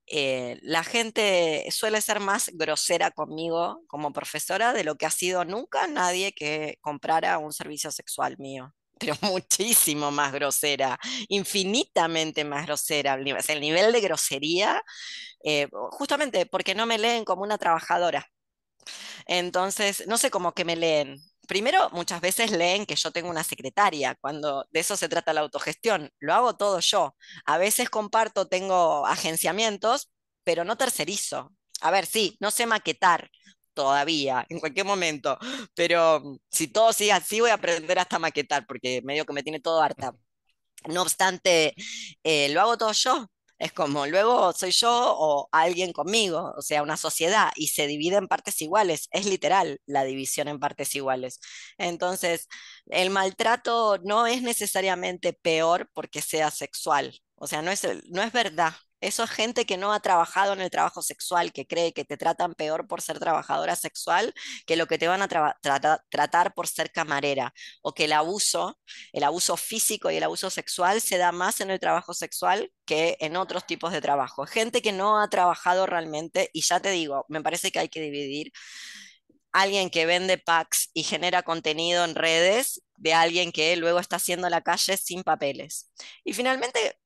Eh, 0.07 0.59
la 0.63 0.85
gente 0.85 1.67
suele 1.71 2.01
ser 2.01 2.19
más 2.19 2.51
grosera 2.55 3.11
conmigo 3.11 3.83
como 3.89 4.11
profesora 4.15 4.73
de 4.73 4.85
lo 4.85 4.95
que 4.97 5.05
ha 5.05 5.11
sido 5.11 5.45
nunca 5.45 5.87
nadie 5.87 6.33
que 6.33 6.79
comprara 6.81 7.37
un 7.37 7.53
servicio 7.53 7.91
sexual 7.91 8.37
mío 8.39 8.75
pero 8.99 9.15
muchísimo 9.21 10.11
más 10.11 10.33
grosera, 10.33 10.99
infinitamente 11.29 12.45
más 12.45 12.65
grosera. 12.67 13.15
El 13.15 13.61
nivel 13.61 13.93
de 13.93 14.01
grosería, 14.01 14.83
eh, 15.45 15.69
justamente 15.91 16.47
porque 16.47 16.75
no 16.75 16.87
me 16.87 16.99
leen 16.99 17.25
como 17.27 17.43
una 17.43 17.59
trabajadora. 17.59 18.27
Entonces, 19.27 20.05
no 20.07 20.19
sé 20.19 20.31
cómo 20.31 20.53
que 20.53 20.65
me 20.65 20.77
leen. 20.77 21.17
Primero, 21.49 21.91
muchas 21.91 22.21
veces 22.21 22.51
leen 22.53 22.87
que 22.87 22.95
yo 22.97 23.11
tengo 23.11 23.29
una 23.31 23.45
secretaria, 23.45 24.17
cuando 24.21 24.67
de 24.71 24.81
eso 24.81 24.97
se 24.97 25.09
trata 25.09 25.33
la 25.33 25.41
autogestión. 25.41 26.11
Lo 26.21 26.35
hago 26.35 26.57
todo 26.57 26.81
yo. 26.81 27.17
A 27.45 27.59
veces 27.59 27.91
comparto, 27.91 28.49
tengo 28.49 29.07
agenciamientos, 29.07 30.13
pero 30.45 30.65
no 30.65 30.77
tercerizo. 30.77 31.53
A 31.81 31.91
ver, 31.91 32.07
sí, 32.07 32.37
no 32.41 32.51
sé 32.51 32.67
maquetar, 32.67 33.31
todavía, 33.75 34.45
en 34.49 34.61
cualquier 34.61 34.87
momento, 34.87 35.39
pero 35.75 36.23
si 36.51 36.69
todo 36.69 36.93
sigue 36.93 37.13
así 37.13 37.41
voy 37.41 37.51
a 37.51 37.55
aprender 37.55 37.99
hasta 37.99 38.19
maquetar, 38.19 38.67
porque 38.67 39.01
medio 39.05 39.25
que 39.25 39.33
me 39.33 39.43
tiene 39.43 39.61
todo 39.61 39.81
harta. 39.83 40.13
No 40.89 41.03
obstante, 41.03 41.75
eh, 42.25 42.49
lo 42.51 42.61
hago 42.63 42.79
todo 42.79 42.93
yo. 42.93 43.27
Es 43.61 43.73
como, 43.73 44.07
luego 44.09 44.53
soy 44.55 44.73
yo 44.73 44.91
o 45.19 45.49
alguien 45.53 45.93
conmigo, 45.93 46.55
o 46.59 46.63
sea, 46.63 46.83
una 46.83 46.97
sociedad, 46.97 47.51
y 47.57 47.69
se 47.69 47.87
divide 47.87 48.17
en 48.17 48.29
partes 48.29 48.61
iguales. 48.63 49.09
Es 49.13 49.27
literal 49.27 49.81
la 49.87 50.05
división 50.05 50.49
en 50.49 50.59
partes 50.61 50.95
iguales. 50.97 51.41
Entonces, 51.79 52.49
el 52.87 53.11
maltrato 53.11 53.99
no 54.05 54.27
es 54.27 54.43
necesariamente 54.43 55.35
peor 55.35 55.91
porque 55.95 56.23
sea 56.23 56.51
sexual. 56.51 57.21
O 57.37 57.47
sea, 57.47 57.63
no 57.63 57.71
es, 57.71 57.87
no 58.11 58.23
es 58.23 58.33
verdad 58.33 58.75
eso 59.01 59.25
es 59.25 59.31
gente 59.31 59.67
que 59.67 59.77
no 59.77 59.93
ha 59.93 60.01
trabajado 60.01 60.53
en 60.53 60.61
el 60.61 60.71
trabajo 60.71 61.03
sexual, 61.03 61.53
que 61.53 61.67
cree 61.67 61.93
que 61.93 62.05
te 62.05 62.17
tratan 62.17 62.55
peor 62.55 62.87
por 62.87 63.03
ser 63.03 63.19
trabajadora 63.19 63.77
sexual 63.77 64.35
que 64.67 64.77
lo 64.77 64.87
que 64.87 64.99
te 64.99 65.09
van 65.09 65.23
a 65.23 65.29
tratar 65.29 66.55
por 66.55 66.67
ser 66.67 66.93
camarera, 66.93 67.53
o 67.83 67.95
que 67.95 68.05
el 68.05 68.13
abuso, 68.13 68.79
el 69.13 69.25
abuso 69.25 69.57
físico 69.57 70.11
y 70.11 70.17
el 70.17 70.23
abuso 70.25 70.51
sexual 70.51 71.01
se 71.01 71.19
da 71.19 71.33
más 71.33 71.61
en 71.61 71.71
el 71.71 71.81
trabajo 71.81 72.15
sexual 72.15 72.73
que 72.85 73.17
en 73.21 73.37
otros 73.37 73.67
tipos 73.67 73.93
de 73.93 74.01
trabajo. 74.01 74.47
Gente 74.47 74.83
que 74.83 74.93
no 74.93 75.21
ha 75.21 75.29
trabajado 75.29 75.87
realmente, 75.87 76.51
y 76.53 76.63
ya 76.63 76.81
te 76.81 76.91
digo, 76.91 77.25
me 77.29 77.43
parece 77.43 77.71
que 77.73 77.79
hay 77.79 77.89
que 77.89 78.01
dividir 78.01 78.53
alguien 79.53 79.91
que 79.91 80.07
vende 80.07 80.39
packs 80.39 80.91
y 80.95 81.03
genera 81.03 81.43
contenido 81.43 82.05
en 82.05 82.15
redes 82.15 82.83
de 82.97 83.15
alguien 83.15 83.53
que 83.53 83.77
luego 83.77 83.99
está 83.99 84.17
haciendo 84.17 84.49
la 84.49 84.63
calle 84.63 84.97
sin 84.97 85.23
papeles. 85.25 85.91
Y 86.25 86.35
finalmente, 86.35 87.00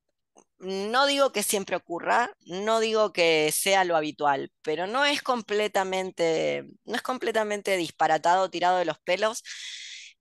no 0.65 1.07
digo 1.07 1.32
que 1.32 1.43
siempre 1.43 1.77
ocurra, 1.77 2.31
no 2.47 2.81
digo 2.81 3.12
que 3.12 3.53
sea 3.53 3.85
lo 3.85 3.97
habitual, 3.97 4.53
pero 4.62 4.86
no 4.86 5.05
es 5.05 5.23
completamente, 5.23 6.65
no 6.85 6.97
es 6.97 7.03
completamente 7.03 7.77
disparatado, 7.77 8.51
tirado 8.51 8.78
de 8.78 8.85
los 8.86 8.99
pelos, 9.01 9.43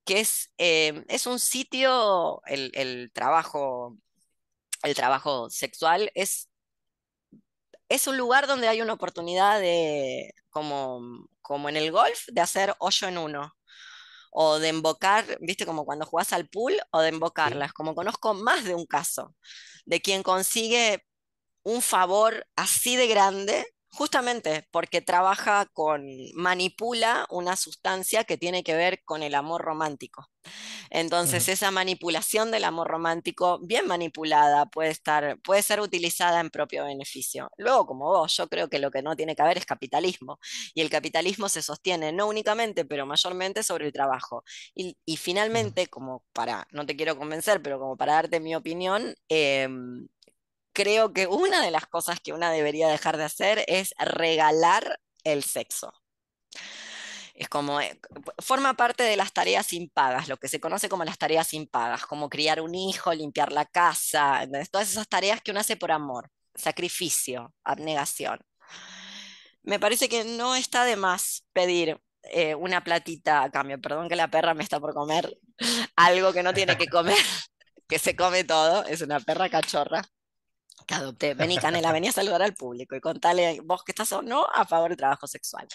que 0.06 0.20
es, 0.20 0.54
eh, 0.58 1.04
es 1.10 1.28
un 1.28 1.40
sitio, 1.40 2.42
el, 2.46 3.12
trabajo, 3.14 3.98
el 4.84 4.96
trabajo 4.96 5.50
sexual 5.50 6.12
es, 6.16 6.50
es 7.90 8.08
un 8.08 8.18
lugar 8.18 8.48
donde 8.48 8.68
hay 8.68 8.82
una 8.82 8.94
oportunidad 8.94 9.60
de, 9.60 10.34
como, 10.50 11.28
como 11.42 11.70
en 11.70 11.78
el 11.78 11.92
golf, 11.92 12.28
de 12.28 12.42
hacer 12.42 12.76
hoyo 12.80 13.08
en 13.08 13.18
uno 13.18 13.56
o 14.34 14.60
de 14.60 14.70
embocar, 14.70 15.38
viste, 15.42 15.66
como 15.66 15.86
cuando 15.86 16.06
jugás 16.06 16.34
al 16.34 16.48
pool, 16.50 16.74
o 16.92 17.02
de 17.02 17.10
embocarlas, 17.10 17.74
como 17.74 17.96
conozco 17.96 18.34
más 18.34 18.64
de 18.66 18.76
un 18.76 18.86
caso 18.86 19.36
de 19.86 20.02
quien 20.02 20.24
consigue 20.24 21.06
un 21.64 21.82
favor 21.82 22.48
así 22.56 22.96
de 22.96 23.08
grande, 23.08 23.66
justamente 23.94 24.68
porque 24.72 25.02
trabaja 25.02 25.68
con, 25.72 26.04
manipula 26.34 27.28
una 27.30 27.56
sustancia 27.56 28.24
que 28.24 28.38
tiene 28.38 28.64
que 28.64 28.76
ver 28.76 29.04
con 29.06 29.22
el 29.22 29.36
amor 29.36 29.62
romántico. 29.62 30.30
Entonces, 30.90 31.48
esa 31.48 31.72
manipulación 31.72 32.52
del 32.52 32.66
amor 32.66 32.88
romántico, 32.88 33.60
bien 33.62 33.88
manipulada, 33.88 34.66
puede, 34.66 34.90
estar, 34.90 35.40
puede 35.42 35.62
ser 35.62 35.80
utilizada 35.80 36.40
en 36.40 36.50
propio 36.50 36.86
beneficio. 36.86 37.50
Luego, 37.58 37.86
como 37.86 38.06
vos, 38.06 38.36
yo 38.36 38.48
creo 38.48 38.68
que 38.68 38.80
lo 38.80 38.92
que 38.92 39.02
no 39.02 39.16
tiene 39.16 39.36
que 39.36 39.42
haber 39.42 39.58
es 39.58 39.66
capitalismo. 39.66 40.40
Y 40.74 40.82
el 40.82 40.90
capitalismo 40.90 41.48
se 41.48 41.62
sostiene 41.62 42.12
no 42.12 42.28
únicamente, 42.28 42.86
pero 42.86 43.06
mayormente 43.06 43.64
sobre 43.64 43.86
el 43.86 43.94
trabajo. 43.94 44.44
Y, 44.76 45.18
finalmente, 45.18 45.88
como 45.88 46.24
para, 46.34 46.68
no 46.72 46.86
te 46.86 46.96
quiero 46.96 47.18
convencer, 47.18 47.62
pero 47.62 47.80
como 47.80 47.96
para 47.96 48.14
darte 48.14 48.40
mi 48.40 48.56
opinión, 48.56 49.16
em, 49.30 50.08
creo 50.74 51.14
que 51.14 51.28
una 51.28 51.62
de 51.62 51.72
las 51.72 51.88
cosas 51.88 52.20
que 52.20 52.34
una 52.34 52.52
debería 52.52 52.88
dejar 52.90 53.18
de 53.18 53.24
hacer 53.24 53.64
es 53.68 53.94
regalar 54.00 55.00
el 55.24 55.44
sexo. 55.44 55.94
Es 57.34 57.50
como, 57.50 57.82
eh, 57.82 58.00
forma 58.40 58.76
parte 58.76 59.04
de 59.04 59.18
las 59.18 59.34
tareas 59.34 59.74
impagas, 59.74 60.28
lo 60.28 60.38
que 60.38 60.48
se 60.48 60.60
conoce 60.60 60.90
como 60.90 61.04
las 61.04 61.18
tareas 61.18 61.54
impagas, 61.54 62.06
como 62.06 62.30
criar 62.30 62.62
un 62.62 62.76
hijo, 62.76 63.14
limpiar 63.14 63.52
la 63.52 63.66
casa, 63.66 64.48
todas 64.72 64.92
esas 64.92 65.08
tareas 65.08 65.42
que 65.42 65.52
uno 65.52 65.60
hace 65.60 65.76
por 65.78 65.92
amor, 65.92 66.30
sacrificio, 66.56 67.54
abnegación. 67.64 68.40
Me 69.64 69.80
parece 69.80 70.10
que 70.10 70.26
no 70.26 70.56
está 70.56 70.86
de 70.86 70.96
más 70.96 71.46
pedir 71.54 72.00
eh, 72.24 72.56
una 72.56 72.84
platita 72.84 73.44
a 73.44 73.52
cambio. 73.52 73.80
Perdón 73.82 74.10
que 74.10 74.16
la 74.16 74.30
perra 74.30 74.54
me 74.54 74.64
está 74.64 74.80
por 74.80 74.94
comer 74.94 75.38
algo 75.96 76.34
que 76.34 76.44
no 76.44 76.54
tiene 76.54 76.78
que 76.78 76.88
comer, 76.88 77.18
que 77.88 78.00
se 78.00 78.16
come 78.16 78.44
todo, 78.44 78.86
es 78.86 79.02
una 79.02 79.20
perra 79.20 79.50
cachorra 79.50 80.04
que 80.88 80.94
adopté. 80.96 81.34
Vení, 81.34 81.58
Canela, 81.58 81.92
vení 81.92 82.08
a 82.08 82.12
saludar 82.12 82.42
al 82.42 82.56
público 82.56 82.96
y 82.96 83.02
contale 83.02 83.60
vos 83.64 83.84
que 83.84 83.92
estás 83.92 84.12
o 84.12 84.22
no 84.22 84.46
a 84.54 84.66
favor 84.66 84.90
del 84.90 84.98
trabajo 84.98 85.28
sexual. 85.28 85.68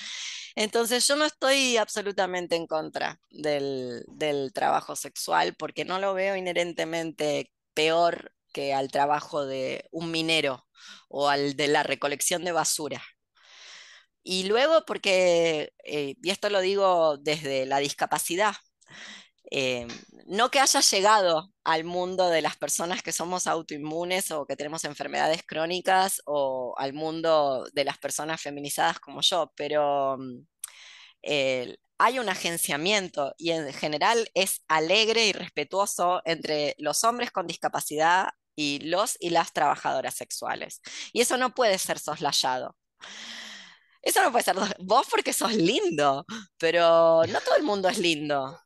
Entonces, 0.54 1.06
yo 1.06 1.16
no 1.16 1.24
estoy 1.24 1.76
absolutamente 1.76 2.56
en 2.56 2.66
contra 2.66 3.20
del, 3.30 4.04
del 4.08 4.52
trabajo 4.52 4.96
sexual 4.96 5.54
porque 5.56 5.84
no 5.84 5.98
lo 5.98 6.14
veo 6.14 6.36
inherentemente 6.36 7.52
peor 7.74 8.32
que 8.52 8.74
al 8.74 8.90
trabajo 8.90 9.46
de 9.46 9.86
un 9.92 10.10
minero 10.10 10.66
o 11.08 11.28
al 11.28 11.56
de 11.56 11.68
la 11.68 11.82
recolección 11.82 12.44
de 12.44 12.52
basura. 12.52 13.02
Y 14.22 14.44
luego 14.44 14.84
porque, 14.84 15.72
eh, 15.84 16.16
y 16.22 16.30
esto 16.30 16.50
lo 16.50 16.60
digo 16.60 17.16
desde 17.18 17.66
la 17.66 17.78
discapacidad, 17.78 18.54
eh, 19.50 19.86
no 20.26 20.50
que 20.50 20.60
haya 20.60 20.80
llegado 20.80 21.52
al 21.64 21.84
mundo 21.84 22.28
de 22.28 22.42
las 22.42 22.56
personas 22.56 23.02
que 23.02 23.12
somos 23.12 23.46
autoinmunes 23.46 24.30
o 24.30 24.46
que 24.46 24.56
tenemos 24.56 24.84
enfermedades 24.84 25.42
crónicas 25.46 26.20
o 26.26 26.74
al 26.78 26.92
mundo 26.92 27.66
de 27.72 27.84
las 27.84 27.98
personas 27.98 28.40
feminizadas 28.40 28.98
como 29.00 29.20
yo, 29.22 29.52
pero 29.56 30.18
mm, 30.18 30.40
hay 31.98 32.18
un 32.18 32.28
agenciamiento 32.28 33.34
y 33.36 33.50
en 33.50 33.72
general 33.72 34.30
es 34.34 34.62
alegre 34.68 35.26
y 35.26 35.32
respetuoso 35.32 36.22
entre 36.24 36.74
los 36.78 37.02
hombres 37.04 37.30
con 37.32 37.46
discapacidad 37.46 38.28
y 38.54 38.80
los 38.80 39.16
y 39.20 39.30
las 39.30 39.52
trabajadoras 39.52 40.14
sexuales. 40.14 40.80
Y 41.12 41.20
eso 41.20 41.36
no 41.36 41.54
puede 41.54 41.78
ser 41.78 41.98
soslayado. 41.98 42.76
Eso 44.00 44.22
no 44.22 44.30
puede 44.30 44.44
ser 44.44 44.56
vos 44.78 45.06
porque 45.10 45.32
sos 45.32 45.54
lindo, 45.54 46.24
pero 46.56 47.22
no 47.26 47.40
todo 47.40 47.56
el 47.56 47.64
mundo 47.64 47.88
es 47.88 47.98
lindo. 47.98 48.58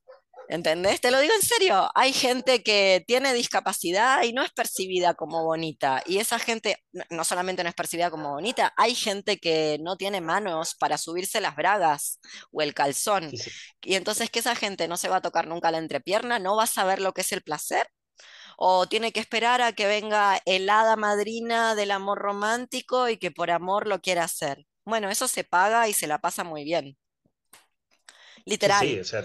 ¿Entendés? 0.48 1.00
Te 1.00 1.10
lo 1.10 1.20
digo 1.20 1.32
en 1.34 1.42
serio. 1.42 1.88
Hay 1.94 2.12
gente 2.12 2.62
que 2.62 3.04
tiene 3.06 3.32
discapacidad 3.32 4.22
y 4.22 4.32
no 4.32 4.42
es 4.42 4.50
percibida 4.52 5.14
como 5.14 5.44
bonita. 5.44 6.02
Y 6.06 6.18
esa 6.18 6.38
gente 6.38 6.76
no 7.10 7.24
solamente 7.24 7.62
no 7.62 7.68
es 7.68 7.74
percibida 7.74 8.10
como 8.10 8.30
bonita, 8.30 8.72
hay 8.76 8.94
gente 8.94 9.38
que 9.38 9.78
no 9.80 9.96
tiene 9.96 10.20
manos 10.20 10.74
para 10.74 10.98
subirse 10.98 11.40
las 11.40 11.56
bragas 11.56 12.20
o 12.50 12.62
el 12.62 12.74
calzón. 12.74 13.30
Y 13.82 13.94
entonces 13.94 14.30
que 14.30 14.40
esa 14.40 14.54
gente 14.54 14.88
no 14.88 14.96
se 14.96 15.08
va 15.08 15.16
a 15.16 15.22
tocar 15.22 15.46
nunca 15.46 15.70
la 15.70 15.78
entrepierna, 15.78 16.38
no 16.38 16.56
va 16.56 16.64
a 16.64 16.66
saber 16.66 17.00
lo 17.00 17.12
que 17.12 17.22
es 17.22 17.32
el 17.32 17.42
placer. 17.42 17.86
O 18.56 18.86
tiene 18.86 19.12
que 19.12 19.20
esperar 19.20 19.62
a 19.62 19.72
que 19.72 19.86
venga 19.86 20.40
el 20.44 20.68
hada 20.68 20.96
madrina 20.96 21.74
del 21.74 21.90
amor 21.90 22.18
romántico 22.18 23.08
y 23.08 23.16
que 23.16 23.30
por 23.30 23.50
amor 23.50 23.86
lo 23.88 24.00
quiera 24.00 24.24
hacer. 24.24 24.66
Bueno, 24.84 25.08
eso 25.10 25.26
se 25.28 25.44
paga 25.44 25.88
y 25.88 25.92
se 25.94 26.06
la 26.06 26.18
pasa 26.18 26.44
muy 26.44 26.64
bien. 26.64 26.96
Literal. 28.44 28.86
Sí, 28.86 29.00
o 29.00 29.04
sea, 29.04 29.24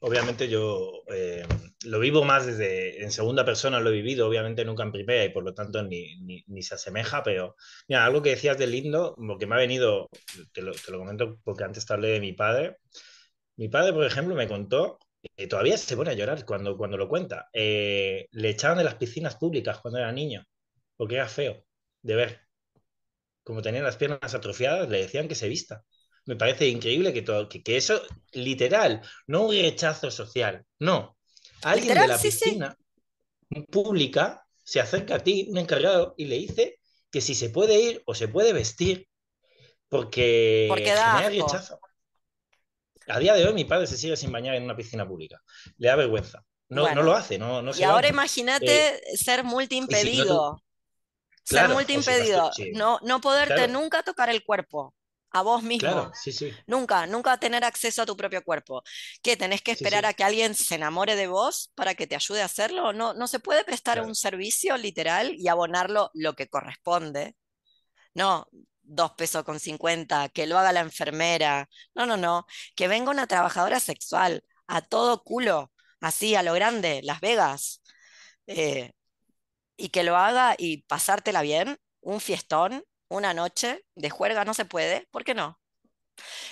obviamente 0.00 0.48
yo 0.48 1.02
eh, 1.08 1.46
lo 1.84 1.98
vivo 2.00 2.24
más 2.24 2.46
desde 2.46 3.02
en 3.02 3.10
segunda 3.12 3.44
persona, 3.44 3.80
lo 3.80 3.90
he 3.90 3.94
vivido, 3.94 4.26
obviamente 4.28 4.64
nunca 4.64 4.82
en 4.82 4.92
primera 4.92 5.24
y 5.24 5.30
por 5.30 5.44
lo 5.44 5.54
tanto 5.54 5.82
ni, 5.82 6.16
ni, 6.46 6.62
se 6.62 6.74
asemeja, 6.74 7.22
pero 7.22 7.56
mira, 7.88 8.04
algo 8.04 8.22
que 8.22 8.30
decías 8.30 8.58
de 8.58 8.66
lindo, 8.66 9.14
lo 9.18 9.38
que 9.38 9.46
me 9.46 9.54
ha 9.54 9.58
venido, 9.58 10.08
te 10.52 10.62
lo, 10.62 10.72
te 10.72 10.90
lo 10.92 10.98
comento 10.98 11.38
porque 11.44 11.64
antes 11.64 11.86
te 11.86 11.92
hablé 11.92 12.08
de 12.08 12.20
mi 12.20 12.32
padre. 12.32 12.78
Mi 13.56 13.68
padre, 13.68 13.92
por 13.92 14.04
ejemplo, 14.04 14.34
me 14.34 14.48
contó, 14.48 14.98
y 15.36 15.48
todavía 15.48 15.76
se 15.76 15.96
pone 15.96 16.10
a 16.10 16.14
llorar 16.14 16.44
cuando, 16.44 16.76
cuando 16.76 16.96
lo 16.96 17.08
cuenta, 17.08 17.48
eh, 17.52 18.28
le 18.32 18.50
echaban 18.50 18.78
de 18.78 18.84
las 18.84 18.94
piscinas 18.96 19.36
públicas 19.36 19.78
cuando 19.80 19.98
era 19.98 20.12
niño, 20.12 20.44
porque 20.96 21.16
era 21.16 21.28
feo 21.28 21.64
de 22.02 22.14
ver 22.16 22.48
como 23.48 23.62
tenía 23.62 23.82
las 23.82 23.96
piernas 23.96 24.34
atrofiadas, 24.34 24.90
le 24.90 24.98
decían 24.98 25.26
que 25.26 25.34
se 25.34 25.48
vista. 25.48 25.82
Me 26.28 26.36
parece 26.36 26.68
increíble 26.68 27.14
que, 27.14 27.22
todo, 27.22 27.48
que, 27.48 27.62
eso, 27.64 28.02
literal, 28.32 29.00
no 29.26 29.46
un 29.46 29.52
rechazo 29.52 30.10
social, 30.10 30.62
no. 30.78 31.16
Alguien 31.62 31.98
de 31.98 32.06
la 32.06 32.18
piscina 32.18 32.76
pública 33.70 34.46
se 34.62 34.78
acerca 34.78 35.14
a 35.14 35.18
ti, 35.20 35.46
un 35.48 35.56
encargado, 35.56 36.14
y 36.18 36.26
le 36.26 36.36
dice 36.36 36.80
que 37.10 37.22
si 37.22 37.34
se 37.34 37.48
puede 37.48 37.80
ir 37.80 38.02
o 38.04 38.14
se 38.14 38.28
puede 38.28 38.52
vestir, 38.52 39.08
porque, 39.88 40.66
porque 40.68 40.92
da 40.92 41.30
rechazo. 41.30 41.80
A 43.06 43.18
día 43.18 43.32
de 43.32 43.46
hoy 43.46 43.54
mi 43.54 43.64
padre 43.64 43.86
se 43.86 43.96
sigue 43.96 44.14
sin 44.14 44.30
bañar 44.30 44.54
en 44.54 44.64
una 44.64 44.76
piscina 44.76 45.08
pública. 45.08 45.40
Le 45.78 45.88
da 45.88 45.96
vergüenza. 45.96 46.44
No, 46.68 46.94
no 46.94 47.02
lo 47.02 47.14
hace, 47.14 47.38
no, 47.38 47.62
no 47.62 47.74
Y 47.74 47.84
ahora 47.84 48.06
imagínate 48.06 48.96
eh, 48.96 49.16
ser 49.16 49.44
multiimpedido. 49.44 50.62
Ser 51.42 51.70
multiimpedido, 51.70 52.50
no, 52.74 52.98
no 53.02 53.18
poderte 53.22 53.66
nunca 53.66 54.02
tocar 54.02 54.28
el 54.28 54.44
cuerpo 54.44 54.94
a 55.30 55.42
vos 55.42 55.62
mismo. 55.62 56.10
Nunca, 56.66 57.06
nunca 57.06 57.38
tener 57.38 57.64
acceso 57.64 58.02
a 58.02 58.06
tu 58.06 58.16
propio 58.16 58.42
cuerpo. 58.42 58.82
¿Qué? 59.22 59.36
¿Tenés 59.36 59.62
que 59.62 59.72
esperar 59.72 60.06
a 60.06 60.14
que 60.14 60.24
alguien 60.24 60.54
se 60.54 60.76
enamore 60.76 61.16
de 61.16 61.26
vos 61.26 61.70
para 61.74 61.94
que 61.94 62.06
te 62.06 62.14
ayude 62.14 62.42
a 62.42 62.46
hacerlo? 62.46 62.92
No, 62.92 63.14
no 63.14 63.26
se 63.28 63.38
puede 63.38 63.64
prestar 63.64 64.00
un 64.00 64.14
servicio 64.14 64.76
literal 64.76 65.34
y 65.36 65.48
abonarlo 65.48 66.10
lo 66.14 66.34
que 66.34 66.48
corresponde. 66.48 67.36
No, 68.14 68.48
dos 68.82 69.12
pesos 69.12 69.44
con 69.44 69.60
cincuenta, 69.60 70.28
que 70.30 70.46
lo 70.46 70.58
haga 70.58 70.72
la 70.72 70.80
enfermera. 70.80 71.68
No, 71.94 72.06
no, 72.06 72.16
no. 72.16 72.46
Que 72.74 72.88
venga 72.88 73.10
una 73.10 73.26
trabajadora 73.26 73.80
sexual 73.80 74.42
a 74.66 74.80
todo 74.82 75.22
culo, 75.22 75.72
así 76.00 76.34
a 76.34 76.42
lo 76.42 76.54
grande, 76.54 77.00
Las 77.02 77.20
Vegas. 77.20 77.82
Eh, 78.46 78.92
y 79.76 79.90
que 79.90 80.02
lo 80.02 80.16
haga 80.16 80.56
y 80.58 80.82
pasártela 80.82 81.42
bien, 81.42 81.78
un 82.00 82.20
fiestón, 82.20 82.82
una 83.08 83.34
noche 83.34 83.84
de 83.94 84.10
juerga 84.10 84.44
no 84.44 84.54
se 84.54 84.64
puede, 84.64 85.08
¿por 85.10 85.24
qué 85.24 85.34
no? 85.34 85.58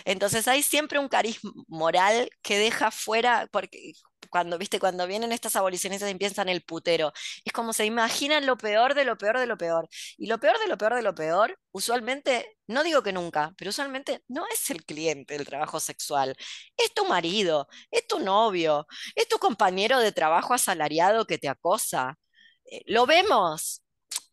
Entonces 0.04 0.48
hay 0.48 0.62
siempre 0.62 0.98
un 0.98 1.08
cariz 1.08 1.40
moral 1.68 2.30
que 2.42 2.58
deja 2.58 2.90
fuera, 2.90 3.48
porque 3.52 3.92
cuando, 4.30 4.58
viste, 4.58 4.80
cuando 4.80 5.06
vienen 5.06 5.32
estas 5.32 5.56
abolicionistas 5.56 6.10
y 6.10 6.14
piensan 6.14 6.48
el 6.48 6.62
putero, 6.62 7.12
es 7.44 7.52
como 7.52 7.72
se 7.72 7.84
imaginan 7.86 8.46
lo 8.46 8.56
peor 8.56 8.94
de 8.94 9.04
lo 9.04 9.16
peor 9.18 9.38
de 9.38 9.46
lo 9.46 9.56
peor. 9.56 9.88
Y 10.16 10.26
lo 10.26 10.38
peor 10.40 10.58
de 10.58 10.68
lo 10.68 10.76
peor 10.78 10.94
de 10.94 11.02
lo 11.02 11.14
peor, 11.14 11.58
usualmente, 11.72 12.56
no 12.66 12.82
digo 12.84 13.02
que 13.02 13.12
nunca, 13.12 13.52
pero 13.56 13.70
usualmente 13.70 14.22
no 14.28 14.44
es 14.52 14.70
el 14.70 14.84
cliente 14.84 15.34
del 15.36 15.46
trabajo 15.46 15.80
sexual, 15.80 16.36
es 16.76 16.92
tu 16.94 17.04
marido, 17.06 17.68
es 17.90 18.06
tu 18.06 18.18
novio, 18.18 18.86
es 19.14 19.28
tu 19.28 19.38
compañero 19.38 19.98
de 20.00 20.12
trabajo 20.12 20.54
asalariado 20.54 21.26
que 21.26 21.38
te 21.38 21.48
acosa. 21.48 22.18
Eh, 22.64 22.82
lo 22.86 23.06
vemos. 23.06 23.82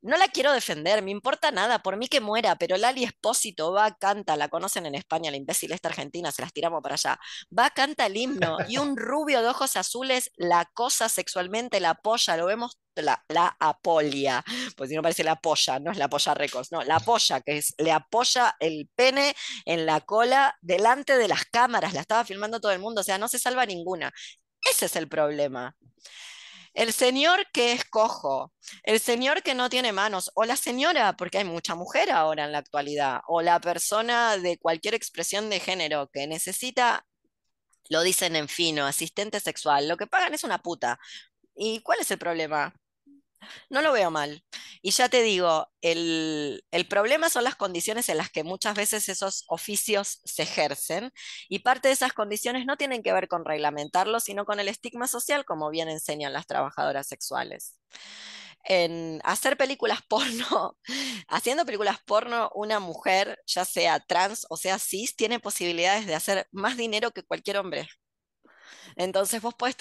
No 0.04 0.18
la 0.18 0.28
quiero 0.28 0.52
defender, 0.52 1.02
me 1.02 1.12
importa 1.12 1.50
nada, 1.50 1.80
por 1.80 1.96
mí 1.96 2.10
que 2.10 2.20
muera, 2.20 2.58
pero 2.58 2.76
Lali 2.76 3.06
Espósito 3.06 3.72
va, 3.72 3.96
canta, 3.96 4.36
la 4.36 4.50
conocen 4.50 4.86
en 4.86 4.96
España, 4.96 5.32
la 5.32 5.38
imbécil 5.38 5.72
esta 5.72 5.88
argentina, 5.88 6.30
se 6.30 6.42
las 6.42 6.52
tiramos 6.52 6.84
para 6.84 6.96
allá. 6.96 7.18
Va, 7.58 7.70
canta 7.70 8.08
el 8.08 8.18
himno 8.18 8.58
y 8.68 8.80
un 8.80 8.98
rubio 8.98 9.42
de 9.42 9.48
ojos 9.48 9.78
azules 9.78 10.30
la 10.36 10.60
acosa 10.60 11.08
sexualmente, 11.08 11.80
la 11.80 11.92
apoya, 11.92 12.36
lo 12.36 12.48
vemos, 12.48 12.78
la, 12.96 13.24
la 13.30 13.56
apolia, 13.58 14.44
pues 14.76 14.90
si 14.90 14.96
no 14.98 15.02
parece 15.02 15.24
la 15.24 15.38
polla, 15.38 15.80
no 15.80 15.92
es 15.92 15.98
la 15.98 16.10
polla 16.10 16.34
récords, 16.34 16.74
no, 16.74 16.84
la 16.84 17.00
polla, 17.00 17.40
que 17.40 17.60
es, 17.60 17.74
le 17.78 17.94
apoya 17.94 18.58
el 18.60 18.90
pene 18.94 19.34
en 19.64 19.86
la 19.86 20.02
cola 20.02 20.54
delante 20.62 21.18
de 21.18 21.30
las 21.30 21.46
cámaras, 21.46 21.94
la 21.94 22.02
estaba 22.02 22.26
filmando 22.26 22.60
todo 22.60 22.74
el 22.74 22.80
mundo, 22.80 23.00
o 23.00 23.04
sea, 23.06 23.18
no 23.18 23.30
se 23.30 23.40
salva 23.40 23.66
ninguna. 23.66 24.12
Ese 24.70 24.88
es 24.88 24.98
el 24.98 25.08
problema. 25.08 25.74
El 26.74 26.92
señor 26.94 27.46
que 27.54 27.74
es 27.74 27.86
cojo, 27.86 28.52
el 28.84 29.00
señor 29.00 29.44
que 29.44 29.54
no 29.56 29.70
tiene 29.70 29.92
manos, 29.92 30.32
o 30.36 30.44
la 30.44 30.56
señora, 30.56 31.16
porque 31.16 31.38
hay 31.40 31.44
mucha 31.46 31.76
mujer 31.76 32.12
ahora 32.12 32.46
en 32.46 32.52
la 32.52 32.60
actualidad, 32.60 33.22
o 33.28 33.42
la 33.42 33.60
persona 33.60 34.38
de 34.38 34.58
cualquier 34.58 34.96
expresión 34.96 35.50
de 35.50 35.60
género 35.60 36.10
que 36.12 36.26
necesita, 36.28 37.06
lo 37.90 38.02
dicen 38.02 38.36
en 38.36 38.48
fino, 38.48 38.86
asistente 38.88 39.40
sexual, 39.40 39.88
lo 39.88 39.98
que 39.98 40.08
pagan 40.08 40.34
es 40.34 40.44
una 40.44 40.60
puta. 40.60 41.00
¿Y 41.56 41.82
cuál 41.82 42.00
es 42.02 42.12
el 42.12 42.20
problema? 42.20 42.74
No 43.70 43.82
lo 43.82 43.92
veo 43.92 44.12
mal. 44.12 44.44
Y 44.82 44.92
ya 44.92 45.10
te 45.10 45.22
digo, 45.22 45.68
el, 45.82 46.64
problema 46.90 47.30
son 47.30 47.44
las 47.44 47.56
condiciones 47.56 48.10
en 48.10 48.18
las 48.18 48.30
que 48.30 48.44
muchas 48.44 48.76
veces 48.76 49.10
esos 49.10 49.46
oficios 49.48 50.20
se 50.26 50.44
ejercen 50.44 51.12
y 51.50 51.60
parte 51.60 51.88
de 51.88 51.94
esas 51.94 52.14
condiciones 52.14 52.66
no 52.66 52.78
tienen 52.78 53.04
que 53.04 53.14
ver 53.14 53.28
con 53.28 53.46
reglamentarlo, 53.46 54.20
sino 54.20 54.46
con 54.46 54.60
el 54.60 54.68
estigma 54.68 55.08
social, 55.08 55.46
como 55.46 55.70
bien 55.70 55.90
enseñan 55.90 56.34
las 56.34 56.48
trabajadoras 56.48 57.08
sexuales. 57.08 57.80
En 58.66 59.20
hacer 59.24 59.58
películas 59.58 60.00
porno, 60.08 60.78
haciendo 61.28 61.66
películas 61.66 61.98
porno, 62.06 62.52
una 62.56 62.80
mujer, 62.80 63.42
ya 63.46 63.66
sea 63.66 64.00
trans 64.00 64.46
o 64.50 64.58
sea 64.58 64.80
cis, 64.80 65.16
tiene 65.16 65.40
posibilidades 65.40 66.06
de 66.06 66.16
hacer 66.16 66.48
más 66.52 66.78
dinero 66.78 67.12
que 67.12 67.24
cualquier 67.24 67.58
hombre. 67.58 67.88
Entonces 68.96 69.42
vos 69.42 69.56
puedes 69.58 69.76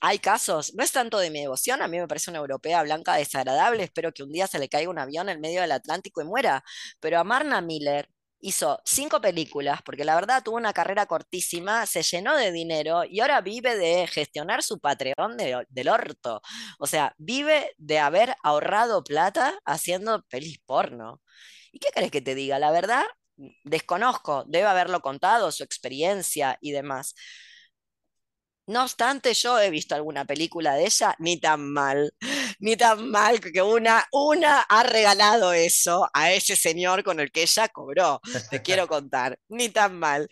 hay 0.00 0.18
casos, 0.18 0.74
no 0.74 0.84
es 0.84 0.92
tanto 0.92 1.18
de 1.18 1.30
mi 1.30 1.40
devoción, 1.40 1.82
a 1.82 1.88
mí 1.88 1.98
me 1.98 2.08
parece 2.08 2.30
una 2.30 2.38
europea 2.40 2.82
blanca 2.82 3.14
desagradable, 3.16 3.82
espero 3.84 4.12
que 4.12 4.22
un 4.22 4.32
día 4.32 4.46
se 4.46 4.58
le 4.58 4.68
caiga 4.68 4.90
un 4.90 4.98
avión 4.98 5.28
en 5.28 5.40
medio 5.40 5.60
del 5.60 5.72
Atlántico 5.72 6.20
y 6.22 6.24
muera, 6.24 6.64
pero 7.00 7.18
a 7.18 7.24
Marna 7.24 7.60
Miller 7.60 8.08
hizo 8.40 8.80
cinco 8.84 9.20
películas, 9.20 9.82
porque 9.82 10.04
la 10.04 10.14
verdad 10.14 10.42
tuvo 10.44 10.56
una 10.56 10.72
carrera 10.72 11.06
cortísima, 11.06 11.86
se 11.86 12.02
llenó 12.02 12.36
de 12.36 12.52
dinero 12.52 13.04
y 13.04 13.20
ahora 13.20 13.40
vive 13.40 13.76
de 13.76 14.06
gestionar 14.06 14.62
su 14.62 14.78
Patreon 14.78 15.36
del 15.36 15.88
orto. 15.88 16.40
O 16.78 16.86
sea, 16.86 17.14
vive 17.18 17.72
de 17.78 17.98
haber 17.98 18.36
ahorrado 18.42 19.02
plata 19.04 19.58
haciendo 19.64 20.22
pelis 20.28 20.58
porno. 20.66 21.20
¿Y 21.72 21.78
qué 21.80 21.88
crees 21.92 22.10
que 22.10 22.20
te 22.20 22.34
diga? 22.34 22.58
La 22.58 22.70
verdad, 22.70 23.04
desconozco, 23.64 24.44
debe 24.46 24.66
haberlo 24.66 25.00
contado, 25.00 25.50
su 25.52 25.62
experiencia 25.64 26.58
y 26.60 26.72
demás. 26.72 27.14
No 28.68 28.82
obstante, 28.82 29.32
yo 29.32 29.58
he 29.58 29.70
visto 29.70 29.94
alguna 29.94 30.26
película 30.26 30.74
de 30.74 30.84
ella, 30.84 31.14
ni 31.20 31.40
tan 31.40 31.72
mal, 31.72 32.12
ni 32.60 32.76
tan 32.76 33.10
mal 33.10 33.40
que 33.40 33.62
una, 33.62 34.06
una 34.12 34.60
ha 34.60 34.82
regalado 34.82 35.54
eso 35.54 36.06
a 36.12 36.32
ese 36.32 36.54
señor 36.54 37.02
con 37.02 37.18
el 37.18 37.32
que 37.32 37.42
ella 37.42 37.68
cobró. 37.68 38.20
Te 38.50 38.60
quiero 38.60 38.86
contar, 38.86 39.38
ni 39.48 39.70
tan 39.70 39.98
mal. 39.98 40.28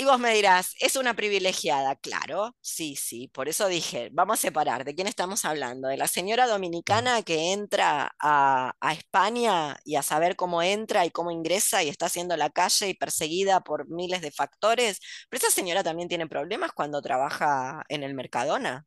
Y 0.00 0.04
vos 0.04 0.20
me 0.20 0.32
dirás, 0.32 0.74
¿es 0.78 0.94
una 0.94 1.14
privilegiada? 1.14 1.96
Claro, 1.96 2.54
sí, 2.60 2.94
sí. 2.94 3.26
Por 3.34 3.48
eso 3.48 3.66
dije, 3.66 4.10
vamos 4.12 4.38
a 4.38 4.42
separar. 4.42 4.84
¿De 4.84 4.94
quién 4.94 5.08
estamos 5.08 5.44
hablando? 5.44 5.88
¿De 5.88 5.96
la 5.96 6.06
señora 6.06 6.46
dominicana 6.46 7.22
que 7.22 7.52
entra 7.52 8.14
a, 8.20 8.72
España 8.92 9.76
y 9.84 9.96
a 9.96 10.02
saber 10.02 10.36
cómo 10.36 10.62
entra 10.62 11.04
y 11.04 11.10
cómo 11.10 11.32
ingresa 11.32 11.82
y 11.82 11.88
está 11.88 12.06
haciendo 12.06 12.36
la 12.36 12.50
calle 12.50 12.88
y 12.90 12.94
perseguida 12.94 13.60
por 13.64 13.88
miles 13.88 14.20
de 14.20 14.30
factores? 14.30 15.00
Pero 15.28 15.44
esa 15.44 15.52
señora 15.52 15.82
también 15.82 16.08
tiene 16.08 16.28
problemas 16.28 16.70
cuando 16.72 17.02
trabaja 17.02 17.82
en 17.88 18.04
el 18.04 18.14
Mercadona 18.14 18.86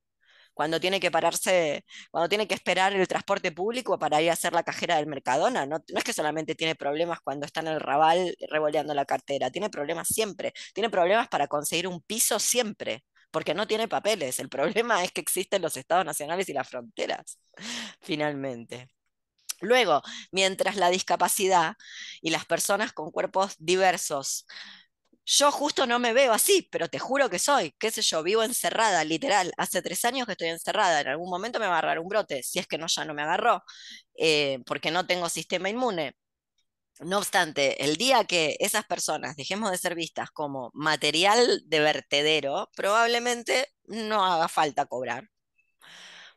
cuando 0.53 0.80
tiene 0.80 0.99
que 0.99 1.11
pararse, 1.11 1.86
cuando 2.11 2.30
tiene 2.30 2.48
que 2.48 2.56
esperar 2.56 2.94
el 2.94 3.07
transporte 3.07 3.52
público 3.52 3.98
para 3.99 4.22
ir 4.22 4.30
a 4.30 4.34
hacer 4.34 4.53
la 4.53 4.64
cajera 4.64 4.98
del 4.98 5.07
Mercadona. 5.07 5.65
No, 5.65 5.84
es 5.88 6.03
que 6.03 6.14
solamente 6.14 6.56
tiene 6.56 6.76
problemas 6.76 7.19
cuando 7.22 7.45
está 7.45 7.61
en 7.61 7.68
el 7.68 7.80
rabal 7.80 8.36
revoleando 8.49 8.94
la 8.94 9.06
cartera, 9.06 9.52
tiene 9.52 9.69
problemas 9.69 10.07
siempre, 10.07 10.53
tiene 10.73 10.90
problemas 10.90 11.28
para 11.28 11.48
conseguir 11.48 11.88
un 11.88 12.02
piso 12.02 12.40
siempre 12.40 13.03
porque 13.32 13.53
no 13.53 13.68
tiene 13.68 13.88
papeles. 13.88 14.40
El 14.40 14.49
problema 14.90 15.03
es 15.03 15.11
que 15.11 15.22
existen 15.22 15.61
los 15.61 15.78
estados 15.78 16.06
nacionales 16.06 16.49
y 16.49 16.53
las 16.53 16.69
fronteras, 16.69 17.40
finalmente. 18.02 18.90
Luego, 19.61 20.02
mientras 20.32 20.76
la 20.76 20.90
discapacidad 20.90 21.76
y 22.22 22.32
las 22.32 22.45
personas 22.45 22.94
con 22.94 23.11
cuerpos 23.11 23.56
diversos 23.60 24.48
yo 25.26 25.52
justo 25.52 25.85
no 25.85 25.99
me 25.99 26.14
veo 26.14 26.34
así, 26.34 26.68
pero 26.72 26.88
te 26.89 26.99
juro 26.99 27.30
que 27.30 27.39
soy, 27.39 27.73
qué 27.80 27.91
sé 27.91 28.02
yo, 28.02 28.23
vivo 28.23 28.43
encerrada, 28.43 29.03
literal. 29.03 29.52
Hace 29.57 29.81
tres 29.81 30.03
años 30.06 30.26
que 30.26 30.34
estoy 30.34 30.49
encerrada, 30.49 31.02
en 31.02 31.07
algún 31.10 31.30
momento 31.30 31.60
me 31.60 31.68
va 31.68 31.76
a 31.76 31.77
agarrar 31.80 31.99
un 31.99 32.07
brote, 32.07 32.43
si 32.43 32.60
es 32.60 32.68
que 32.68 32.77
no, 32.77 32.88
ya 32.88 33.06
no 33.06 33.14
me 33.14 33.22
agarró, 33.23 33.64
eh, 34.15 34.60
porque 34.65 34.91
no 34.91 35.06
tengo 35.07 35.30
sistema 35.30 35.69
inmune. 35.69 36.14
No 36.99 37.18
obstante, 37.18 37.84
el 37.84 37.98
día 37.98 38.26
que 38.26 38.56
esas 38.60 38.85
personas 38.85 39.35
dejemos 39.35 39.72
de 39.72 39.77
ser 39.77 39.95
vistas 39.95 40.30
como 40.31 40.72
material 40.73 41.61
de 41.65 41.80
vertedero, 41.80 42.69
probablemente 42.76 43.68
no 43.85 44.26
haga 44.26 44.48
falta 44.48 44.85
cobrar 44.85 45.27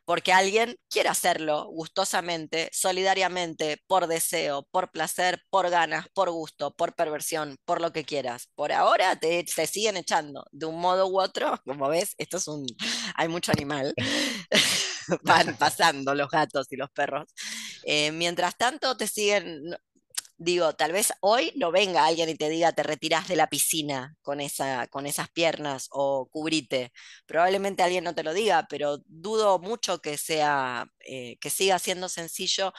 porque 0.05 0.31
alguien 0.33 0.77
quiere 0.89 1.09
hacerlo 1.09 1.65
gustosamente, 1.65 2.69
solidariamente, 2.71 3.81
por 3.87 4.07
deseo, 4.07 4.67
por 4.71 4.91
placer, 4.91 5.43
por 5.49 5.69
ganas, 5.69 6.07
por 6.13 6.29
gusto, 6.29 6.73
por 6.75 6.95
perversión, 6.95 7.57
por 7.65 7.81
lo 7.81 7.91
que 7.91 8.05
quieras. 8.05 8.49
Por 8.55 8.71
ahora 8.71 9.15
te, 9.17 9.45
siguen 9.67 9.97
echando 9.97 10.45
de 10.51 10.67
un 10.67 10.79
modo 10.79 11.07
u 11.07 11.19
otro, 11.19 11.59
como 11.65 11.89
ves, 11.89 12.13
esto 12.17 12.37
es 12.37 12.47
un, 12.47 12.65
hay 13.15 13.27
mucho 13.27 13.51
animal, 13.51 13.93
van 15.23 15.57
pasando 15.59 16.13
los 16.15 16.29
gatos 16.29 16.67
y 16.71 16.75
los 16.75 16.89
perros. 16.91 17.25
Eh, 17.83 18.11
mientras 18.11 18.57
tanto 18.57 18.95
te 18.97 19.07
siguen, 19.07 19.75
digo, 20.37 20.73
tal 20.73 20.91
vez 20.91 21.13
hoy 21.21 21.51
no 21.55 21.71
venga 21.71 22.05
alguien 22.05 22.29
y 22.29 22.35
te 22.35 22.49
diga 22.49 22.71
te 22.73 22.83
retiras 22.83 23.27
de 23.27 23.35
la 23.35 23.47
piscina 23.47 24.15
con, 24.21 24.41
esa, 24.41 24.87
con 24.87 25.05
esas 25.05 25.29
piernas 25.29 25.87
o 25.91 26.27
cubrite. 26.29 26.91
Probablemente 27.25 27.83
alguien 27.83 28.03
no 28.03 28.15
te 28.15 28.23
lo 28.23 28.33
diga, 28.33 28.67
pero 28.69 28.97
dudo 29.07 29.59
mucho 29.59 29.99
que 30.01 30.17
sea, 30.17 30.85
eh, 30.99 31.37
que 31.39 31.49
siga 31.49 31.79
siendo 31.79 32.09
sencillo 32.09 32.73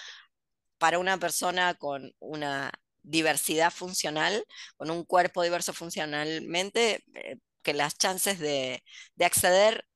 para 0.79 0.99
una 0.99 1.19
persona 1.19 1.75
con 1.75 2.13
una 2.19 2.71
diversidad 3.03 3.73
funcional, 3.73 4.45
con 4.77 4.91
un 4.91 5.05
cuerpo 5.05 5.43
diverso 5.43 5.73
funcionalmente, 5.73 7.05
eh, 7.15 7.39
que 7.63 7.75
las 7.75 7.97
chances 7.99 8.39
de, 8.39 8.83
de 9.17 9.25
acceder 9.25 9.87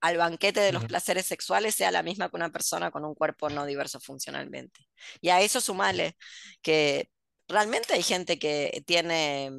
al 0.00 0.16
banquete 0.16 0.60
de 0.60 0.72
los 0.72 0.84
placeres 0.84 1.26
sexuales 1.26 1.74
sea 1.74 1.90
la 1.90 2.02
misma 2.02 2.28
que 2.28 2.36
una 2.36 2.50
persona 2.50 2.90
con 2.90 3.04
un 3.04 3.14
cuerpo 3.14 3.50
no 3.50 3.66
diverso 3.66 4.00
funcionalmente. 4.00 4.88
Y 5.20 5.30
a 5.30 5.40
eso 5.40 5.60
sumale 5.60 6.16
que 6.62 7.10
realmente 7.48 7.94
hay 7.94 8.02
gente 8.02 8.38
que 8.38 8.82
tiene, 8.86 9.50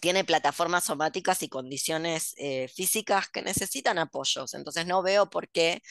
tiene 0.00 0.24
plataformas 0.24 0.84
somáticas 0.84 1.42
y 1.42 1.48
condiciones 1.48 2.34
eh, 2.38 2.68
físicas 2.68 3.28
que 3.28 3.42
necesitan 3.42 3.98
apoyos. 3.98 4.54
Entonces 4.54 4.86
no 4.86 5.02
veo 5.02 5.28
por 5.30 5.48
qué 5.48 5.82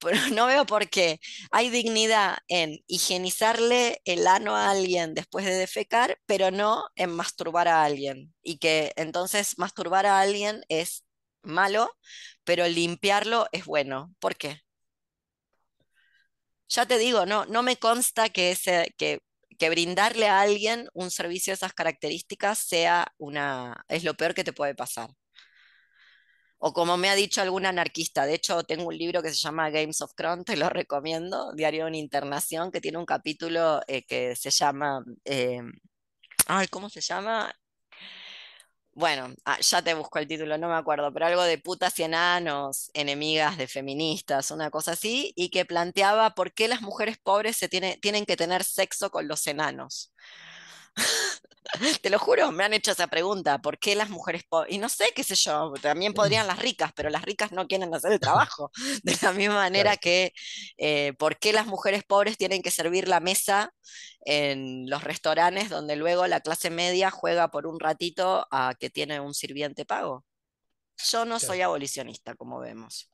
no 0.34 0.46
veo 0.46 0.66
por 0.66 0.88
qué 0.88 1.20
hay 1.50 1.70
dignidad 1.70 2.38
en 2.48 2.78
higienizarle 2.86 4.00
el 4.04 4.26
ano 4.26 4.56
a 4.56 4.70
alguien 4.70 5.14
después 5.14 5.44
de 5.44 5.54
defecar, 5.54 6.18
pero 6.26 6.50
no 6.50 6.84
en 6.96 7.10
masturbar 7.10 7.68
a 7.68 7.84
alguien. 7.84 8.34
Y 8.42 8.58
que 8.58 8.92
entonces 8.96 9.58
masturbar 9.58 10.06
a 10.06 10.20
alguien 10.20 10.64
es 10.68 11.04
malo, 11.46 11.90
pero 12.44 12.66
limpiarlo 12.68 13.46
es 13.52 13.64
bueno. 13.64 14.14
¿Por 14.20 14.36
qué? 14.36 14.62
Ya 16.68 16.86
te 16.86 16.98
digo, 16.98 17.26
no, 17.26 17.44
no 17.46 17.62
me 17.62 17.76
consta 17.76 18.28
que, 18.28 18.50
ese, 18.50 18.94
que, 18.98 19.20
que 19.58 19.70
brindarle 19.70 20.28
a 20.28 20.40
alguien 20.40 20.88
un 20.94 21.10
servicio 21.10 21.52
de 21.52 21.56
esas 21.56 21.72
características 21.74 22.58
sea 22.58 23.06
una, 23.18 23.84
es 23.88 24.04
lo 24.04 24.14
peor 24.14 24.34
que 24.34 24.44
te 24.44 24.52
puede 24.52 24.74
pasar. 24.74 25.10
O 26.58 26.72
como 26.72 26.96
me 26.96 27.10
ha 27.10 27.14
dicho 27.14 27.40
algún 27.42 27.66
anarquista, 27.66 28.24
de 28.26 28.34
hecho 28.34 28.64
tengo 28.64 28.86
un 28.88 28.96
libro 28.96 29.22
que 29.22 29.28
se 29.30 29.36
llama 29.36 29.70
Games 29.70 30.00
of 30.00 30.14
Thrones, 30.14 30.46
te 30.46 30.56
lo 30.56 30.68
recomiendo, 30.70 31.52
Diario 31.52 31.84
de 31.84 31.88
una 31.90 31.98
Internación, 31.98 32.70
que 32.72 32.80
tiene 32.80 32.98
un 32.98 33.04
capítulo 33.06 33.82
eh, 33.86 34.04
que 34.04 34.34
se 34.36 34.50
llama, 34.50 35.04
eh, 35.24 35.60
ay, 36.46 36.66
¿cómo 36.68 36.88
se 36.88 37.00
llama? 37.02 37.52
Bueno, 38.96 39.34
ah, 39.44 39.58
ya 39.60 39.82
te 39.82 39.92
busco 39.92 40.18
el 40.18 40.26
título, 40.26 40.56
no 40.56 40.68
me 40.68 40.74
acuerdo, 40.74 41.12
pero 41.12 41.26
algo 41.26 41.42
de 41.42 41.58
putas 41.58 41.98
y 41.98 42.04
enanos, 42.04 42.90
enemigas 42.94 43.58
de 43.58 43.68
feministas, 43.68 44.50
una 44.50 44.70
cosa 44.70 44.92
así, 44.92 45.34
y 45.36 45.50
que 45.50 45.66
planteaba 45.66 46.34
por 46.34 46.54
qué 46.54 46.66
las 46.66 46.80
mujeres 46.80 47.18
pobres 47.18 47.58
se 47.58 47.68
tiene, 47.68 47.98
tienen 48.00 48.24
que 48.24 48.38
tener 48.38 48.64
sexo 48.64 49.10
con 49.10 49.28
los 49.28 49.46
enanos. 49.48 50.12
Te 52.02 52.10
lo 52.10 52.18
juro, 52.18 52.52
me 52.52 52.64
han 52.64 52.74
hecho 52.74 52.92
esa 52.92 53.06
pregunta, 53.08 53.58
¿por 53.58 53.78
qué 53.78 53.94
las 53.94 54.08
mujeres 54.08 54.44
pobres? 54.48 54.72
Y 54.72 54.78
no 54.78 54.88
sé, 54.88 55.06
qué 55.14 55.24
sé 55.24 55.34
yo, 55.34 55.72
también 55.82 56.14
podrían 56.14 56.46
las 56.46 56.58
ricas, 56.58 56.92
pero 56.94 57.10
las 57.10 57.22
ricas 57.22 57.52
no 57.52 57.66
quieren 57.66 57.92
hacer 57.94 58.12
el 58.12 58.20
trabajo. 58.20 58.70
De 59.02 59.16
la 59.20 59.32
misma 59.32 59.56
manera 59.56 59.96
que, 59.96 60.32
eh, 60.78 61.12
¿por 61.18 61.38
qué 61.38 61.52
las 61.52 61.66
mujeres 61.66 62.04
pobres 62.04 62.38
tienen 62.38 62.62
que 62.62 62.70
servir 62.70 63.08
la 63.08 63.20
mesa 63.20 63.72
en 64.24 64.88
los 64.88 65.04
restaurantes 65.04 65.68
donde 65.68 65.96
luego 65.96 66.26
la 66.26 66.40
clase 66.40 66.70
media 66.70 67.10
juega 67.10 67.48
por 67.50 67.66
un 67.66 67.78
ratito 67.80 68.46
a 68.50 68.74
que 68.78 68.90
tiene 68.90 69.20
un 69.20 69.34
sirviente 69.34 69.84
pago? 69.84 70.24
Yo 71.10 71.24
no 71.24 71.38
soy 71.38 71.60
abolicionista, 71.60 72.34
como 72.34 72.58
vemos. 72.58 73.10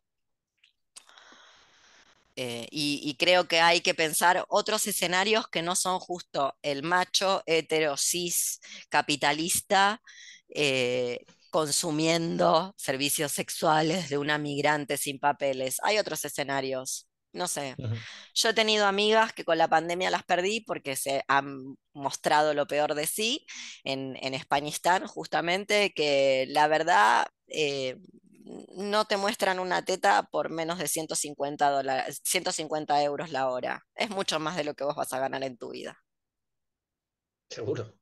Eh, 2.37 2.67
y, 2.71 3.15
creo 3.19 3.47
que 3.47 3.61
hay 3.61 3.83
que 3.83 3.95
pensar 3.95 4.45
otros 4.49 4.87
escenarios 4.87 5.49
que 5.49 5.61
no 5.61 5.77
son 5.77 5.99
justo 5.99 6.57
el 6.63 6.83
macho 6.83 7.43
hetero 7.45 7.97
cis 7.99 8.59
capitalista 8.89 10.01
eh, 10.49 11.27
consumiendo 11.51 12.75
servicios 12.79 13.33
sexuales 13.33 14.09
de 14.09 14.17
una 14.17 14.39
migrante 14.39 14.97
sin 14.97 15.19
papeles. 15.19 15.79
Hay 15.83 15.99
otros 15.99 16.25
escenarios. 16.25 17.09
No 17.35 17.49
sé, 17.49 17.77
yo 18.35 18.51
he 18.51 18.55
tenido 18.55 18.87
amigas 18.87 19.33
que 19.33 19.45
con 19.45 19.57
la 19.57 19.69
pandemia 19.69 20.11
las 20.11 20.23
perdí 20.23 20.61
porque 20.61 20.97
se 20.97 21.25
han 21.29 21.77
mostrado 21.95 22.53
lo 22.53 22.67
peor 22.67 22.95
de 22.95 23.07
sí 23.07 23.47
en, 23.85 24.19
en 24.21 24.35
Españistán, 24.35 25.07
justamente, 25.07 25.95
que 25.95 26.45
la 26.51 26.69
verdad 26.69 27.27
eh, 27.47 27.97
no 28.77 29.05
te 29.05 29.17
muestran 29.17 29.59
una 29.59 29.85
teta 29.85 30.23
por 30.25 30.51
menos 30.51 30.79
de 30.79 30.89
150, 30.89 31.71
dólares, 31.71 32.21
150 32.25 33.03
euros 33.03 33.31
la 33.31 33.49
hora. 33.49 33.85
Es 33.95 34.11
mucho 34.11 34.39
más 34.41 34.57
de 34.57 34.65
lo 34.65 34.75
que 34.75 34.85
vos 34.85 34.97
vas 34.97 35.13
a 35.13 35.19
ganar 35.19 35.43
en 35.43 35.57
tu 35.57 35.71
vida. 35.71 35.99
Seguro. 37.51 37.95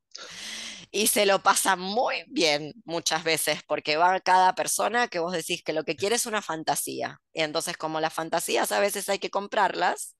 Y 0.91 1.07
se 1.07 1.25
lo 1.25 1.41
pasa 1.41 1.77
muy 1.77 2.25
bien 2.27 2.73
muchas 2.83 3.23
veces, 3.23 3.61
porque 3.65 3.95
va 3.95 4.19
cada 4.19 4.55
persona 4.55 5.07
que 5.07 5.19
vos 5.19 5.31
decís 5.31 5.63
que 5.63 5.71
lo 5.71 5.85
que 5.85 5.95
quiere 5.95 6.15
es 6.15 6.25
una 6.25 6.41
fantasía. 6.41 7.21
Y 7.33 7.41
entonces, 7.41 7.77
como 7.77 8.01
las 8.01 8.13
fantasías 8.13 8.71
a 8.73 8.79
veces 8.81 9.07
hay 9.07 9.19
que 9.19 9.29
comprarlas, 9.29 10.17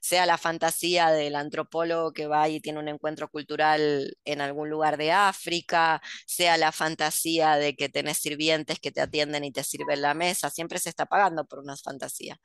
sea 0.00 0.26
la 0.26 0.38
fantasía 0.38 1.10
del 1.10 1.36
antropólogo 1.36 2.12
que 2.12 2.26
va 2.26 2.48
y 2.48 2.60
tiene 2.60 2.78
un 2.78 2.88
encuentro 2.88 3.28
cultural 3.28 4.16
en 4.24 4.40
algún 4.40 4.70
lugar 4.70 4.96
de 4.96 5.12
África, 5.12 6.00
sea 6.26 6.56
la 6.56 6.72
fantasía 6.72 7.56
de 7.56 7.76
que 7.76 7.88
tenés 7.88 8.18
sirvientes 8.18 8.80
que 8.80 8.90
te 8.92 9.00
atienden 9.00 9.44
y 9.44 9.52
te 9.52 9.64
sirven 9.64 10.02
la 10.02 10.14
mesa, 10.14 10.50
siempre 10.50 10.78
se 10.78 10.88
está 10.88 11.06
pagando 11.06 11.44
por 11.46 11.60
una 11.60 11.76
fantasía. 11.76 12.38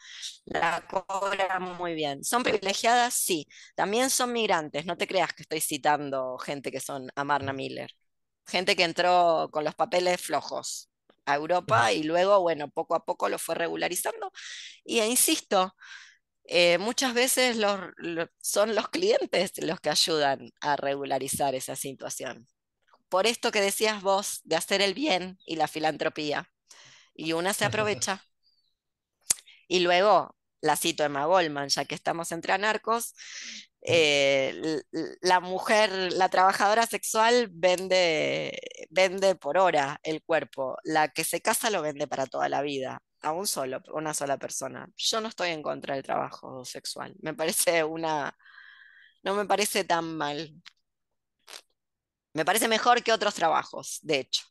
La 0.45 0.85
cobra 0.87 1.59
muy 1.59 1.93
bien. 1.95 2.23
¿Son 2.23 2.43
privilegiadas? 2.43 3.13
Sí. 3.13 3.47
También 3.75 4.09
son 4.09 4.33
migrantes, 4.33 4.85
no 4.85 4.97
te 4.97 5.07
creas 5.07 5.33
que 5.33 5.43
estoy 5.43 5.61
citando 5.61 6.37
gente 6.37 6.71
que 6.71 6.79
son 6.79 7.09
Amarna 7.15 7.53
Miller. 7.53 7.91
Gente 8.47 8.75
que 8.75 8.83
entró 8.83 9.49
con 9.51 9.63
los 9.63 9.75
papeles 9.75 10.21
flojos 10.21 10.89
a 11.25 11.35
Europa 11.35 11.91
y 11.91 12.03
luego, 12.03 12.41
bueno, 12.41 12.69
poco 12.69 12.95
a 12.95 13.03
poco 13.05 13.29
lo 13.29 13.39
fue 13.39 13.55
regularizando. 13.55 14.31
Y 14.83 14.99
e 14.99 15.07
insisto, 15.07 15.75
eh, 16.47 16.77
muchas 16.77 17.13
veces 17.13 17.57
son 18.39 18.75
los 18.75 18.89
clientes 18.89 19.51
los 19.57 19.79
que 19.79 19.89
ayudan 19.89 20.51
a 20.61 20.75
regularizar 20.75 21.55
esa 21.55 21.75
situación. 21.75 22.47
Por 23.09 23.27
esto 23.27 23.51
que 23.51 23.61
decías 23.61 24.01
vos 24.01 24.41
de 24.43 24.55
hacer 24.55 24.81
el 24.81 24.93
bien 24.93 25.39
y 25.45 25.55
la 25.55 25.67
filantropía. 25.67 26.51
Y 27.15 27.33
una 27.33 27.53
se 27.53 27.65
aprovecha. 27.65 28.23
Y 29.67 29.79
luego, 29.79 30.35
la 30.61 30.75
cito 30.75 31.03
Emma 31.03 31.25
Goldman, 31.25 31.69
ya 31.69 31.85
que 31.85 31.95
estamos 31.95 32.31
entre 32.31 32.53
anarcos, 32.53 33.13
eh, 33.87 34.81
la 35.21 35.39
mujer, 35.39 35.91
la 36.13 36.29
trabajadora 36.29 36.87
sexual 36.87 37.49
vende, 37.51 38.59
vende 38.89 39.35
por 39.35 39.57
hora 39.57 39.99
el 40.03 40.23
cuerpo, 40.23 40.77
la 40.83 41.09
que 41.09 41.23
se 41.23 41.41
casa 41.41 41.69
lo 41.69 41.81
vende 41.81 42.07
para 42.07 42.25
toda 42.25 42.49
la 42.49 42.61
vida, 42.61 43.01
a 43.21 43.31
un 43.31 43.45
solo, 43.45 43.81
una 43.93 44.13
sola 44.13 44.37
persona. 44.37 44.89
Yo 44.97 45.21
no 45.21 45.27
estoy 45.27 45.49
en 45.49 45.61
contra 45.61 45.93
del 45.93 46.03
trabajo 46.03 46.65
sexual, 46.65 47.15
me 47.21 47.33
parece 47.33 47.83
una, 47.83 48.35
no 49.23 49.35
me 49.35 49.45
parece 49.45 49.83
tan 49.83 50.17
mal. 50.17 50.53
Me 52.33 52.43
parece 52.43 52.67
mejor 52.67 53.01
que 53.01 53.13
otros 53.13 53.33
trabajos, 53.33 53.99
de 54.01 54.19
hecho. 54.19 54.43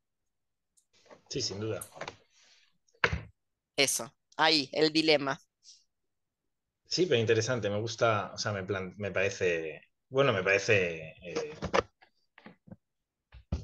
Sí, 1.28 1.43
sin 1.43 1.61
duda. 1.61 1.85
Eso, 3.77 4.15
ahí, 4.36 4.70
el 4.73 4.93
dilema. 4.93 5.39
Sí, 6.94 7.06
pero 7.06 7.20
interesante, 7.20 7.68
me 7.68 7.80
gusta, 7.80 8.30
o 8.32 8.38
sea, 8.38 8.52
me, 8.52 8.62
me 8.98 9.10
parece, 9.10 9.80
bueno, 10.08 10.32
me 10.32 10.44
parece... 10.44 11.16
Eh, 11.22 11.52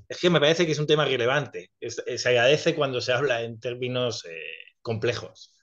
es 0.09 0.19
que 0.19 0.31
me 0.31 0.41
parece 0.41 0.67
que 0.67 0.73
es 0.73 0.79
un 0.81 0.89
tema 0.89 1.05
relevante. 1.05 1.71
se 1.81 2.29
agradece 2.29 2.75
cuando 2.75 3.01
se 3.01 3.13
habla 3.13 3.43
en 3.43 3.61
términos 3.61 4.25
eh, 4.25 4.35
complejos, 4.83 5.55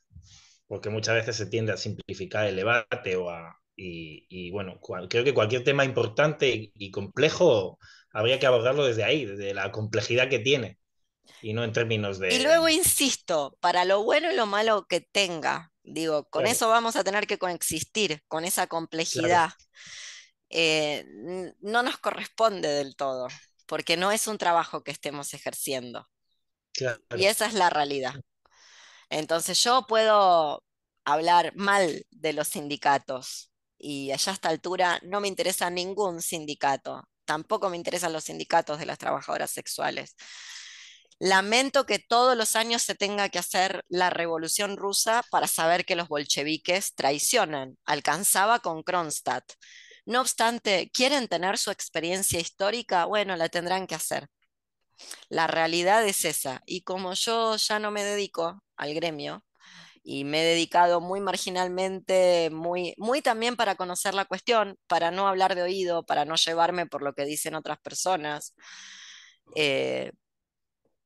porque 0.65 0.89
muchas 0.89 1.15
veces 1.15 1.35
se 1.35 1.48
tiende 1.48 1.73
a 1.73 1.77
simplificar 1.77 2.48
el 2.48 2.56
debate 2.56 3.18
o 3.18 3.30
a, 3.30 3.60
y, 3.76 4.49
bueno, 4.52 4.80
creo 5.10 5.26
que 5.26 5.34
cualquier 5.34 5.65
tema 5.65 5.84
importante 5.84 6.72
y, 6.73 6.91
complejo 6.91 7.80
habría 8.14 8.39
que 8.39 8.45
abordarlo 8.45 8.85
desde 8.85 9.03
ahí, 9.03 9.26
desde 9.26 9.53
la 9.53 9.73
complejidad 9.73 10.30
que 10.30 10.39
tiene, 10.39 10.80
y 11.41 11.52
no 11.52 11.65
en 11.65 11.73
términos 11.73 12.18
de... 12.18 12.34
Y 12.34 12.41
luego 12.44 12.69
insisto, 12.69 13.57
para 13.60 13.84
lo 13.84 14.03
bueno 14.03 14.31
y 14.31 14.38
lo 14.38 14.45
malo 14.45 14.85
que 14.88 15.02
tenga, 15.02 15.73
Digo, 15.88 16.30
con 16.30 16.48
eso 16.48 16.68
vamos 16.68 16.98
a 16.98 17.04
tener 17.04 17.28
que 17.28 17.38
coexistir, 17.38 18.22
con 18.28 18.44
esa 18.44 18.68
complejidad. 18.68 19.52
Eh, 20.50 21.06
no 21.62 21.82
nos 21.82 21.98
corresponde 21.98 22.68
del 22.68 22.96
todo, 22.96 23.28
porque 23.66 23.96
no 23.96 24.12
es 24.12 24.28
un 24.28 24.38
trabajo 24.38 24.84
que 24.84 24.92
estemos 24.92 25.34
ejerciendo. 25.34 26.10
Y 27.16 27.26
esa 27.26 27.46
es 27.46 27.54
la 27.54 27.70
realidad. 27.70 28.14
Entonces 29.10 29.64
yo 29.64 29.86
puedo 29.88 30.64
hablar 31.06 31.54
mal 31.56 32.06
de 32.12 32.34
los 32.34 32.50
sindicatos 32.50 33.52
y 33.78 34.12
allá 34.12 34.34
a 34.34 34.36
esta 34.36 34.50
altura 34.50 35.00
no 35.04 35.22
me 35.22 35.30
interesa 35.30 35.70
ningún 35.70 36.22
sindicato, 36.22 37.08
tampoco 37.24 37.70
me 37.70 37.78
interesan 37.78 38.12
los 38.12 38.26
sindicatos 38.26 38.80
de 38.80 38.86
las 38.86 38.98
trabajadoras 38.98 39.52
sexuales. 39.52 40.16
Lamento 41.19 41.85
que 41.85 41.99
todos 41.99 42.38
los 42.38 42.56
años 42.56 42.84
se 42.84 42.94
tenga 42.95 43.30
que 43.30 43.39
hacer 43.39 43.84
la 43.89 44.10
revolución 44.11 44.77
rusa 44.77 45.23
para 45.31 45.48
saber 45.48 45.84
que 45.85 45.95
los 45.95 46.07
bolcheviques 46.10 46.94
traicionan. 46.94 47.77
Alcanzaba 47.85 48.60
con 48.60 48.84
Kronstadt. 48.84 49.44
No 50.06 50.22
obstante, 50.22 50.91
¿quieren 50.94 51.27
tener 51.27 51.57
su 51.57 51.72
experiencia 51.72 52.39
histórica? 52.39 53.06
Bueno, 53.06 53.35
la 53.35 53.49
tendrán 53.49 53.88
que 53.88 53.95
hacer. 53.95 54.27
La 55.30 55.48
realidad 55.48 56.06
es 56.06 56.26
esa. 56.26 56.61
Y 56.65 56.81
como 56.84 57.14
yo 57.14 57.56
ya 57.57 57.80
no 57.80 57.91
me 57.91 58.03
dedico 58.03 58.64
al 58.77 58.94
gremio 58.94 59.44
y 60.03 60.23
me 60.23 60.41
he 60.41 60.45
dedicado 60.45 61.02
muy 61.02 61.19
marginalmente, 61.19 62.49
muy, 62.52 62.94
muy 62.98 63.22
también 63.22 63.56
para 63.56 63.76
conocer 63.76 64.14
la 64.14 64.26
cuestión, 64.26 64.77
para 64.88 65.11
no 65.11 65.27
hablar 65.27 65.56
de 65.56 65.64
oído, 65.64 66.06
para 66.06 66.26
no 66.26 66.35
llevarme 66.35 66.85
por 66.88 67.02
lo 67.03 67.14
que 67.14 67.26
dicen 67.26 67.56
otras 67.56 67.80
personas, 67.80 68.56
eh, 69.56 70.11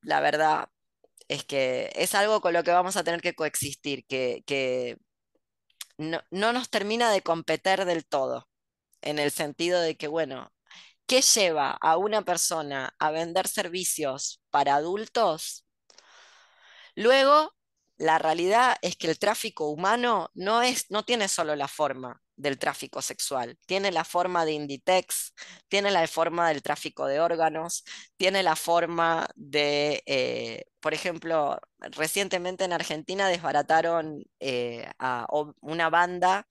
la 0.02 0.20
verdad 0.22 0.70
es 1.28 1.46
que 1.46 1.92
es 1.96 2.16
algo 2.16 2.42
con 2.42 2.54
lo 2.54 2.64
que 2.64 2.72
vamos 2.72 2.98
a 2.98 3.04
tener 3.04 3.22
que 3.22 3.36
coexistir, 3.36 4.06
que, 4.06 4.98
no, 5.98 6.22
nos 6.32 6.70
termina 6.70 7.12
de 7.12 7.22
competir 7.22 7.86
del 7.86 8.06
todo, 8.06 8.50
en 9.02 9.20
el 9.20 9.32
sentido 9.32 9.82
de 9.82 9.98
que, 9.98 10.08
bueno, 10.08 10.52
¿qué 11.08 11.22
lleva 11.22 11.72
a 11.82 11.98
una 11.98 12.24
persona 12.24 12.96
a 13.00 13.12
vender 13.12 13.48
servicios 13.48 14.42
para 14.52 14.76
adultos? 14.76 15.66
Luego, 16.96 17.56
la 17.98 18.20
realidad 18.20 18.78
es 18.82 18.96
que 18.98 19.08
el 19.08 19.20
tráfico 19.20 19.70
humano 19.70 20.30
no, 20.34 20.62
es, 20.62 20.90
no 20.92 21.04
tiene 21.06 21.28
solo 21.28 21.56
la 21.56 21.68
forma 21.68 22.21
del 22.42 22.58
tráfico 22.58 23.02
sexual. 23.02 23.58
Tiene 23.66 23.92
la 23.92 24.04
forma 24.04 24.46
de 24.46 24.54
Inditex, 24.54 25.34
tiene 25.68 25.92
la 25.92 26.08
forma 26.08 26.50
del 26.50 26.62
tráfico 26.62 27.06
de 27.08 27.20
órganos, 27.20 27.84
tiene 28.18 28.44
la 28.44 28.56
forma 28.56 29.28
de, 29.36 30.04
eh, 30.06 30.66
por 30.80 30.94
ejemplo, 30.94 31.60
recientemente 31.80 32.64
en 32.66 32.74
Argentina 32.74 33.28
desbarataron 33.28 34.24
eh, 34.40 34.90
a 35.00 35.28
una 35.62 35.90
banda, 35.90 36.48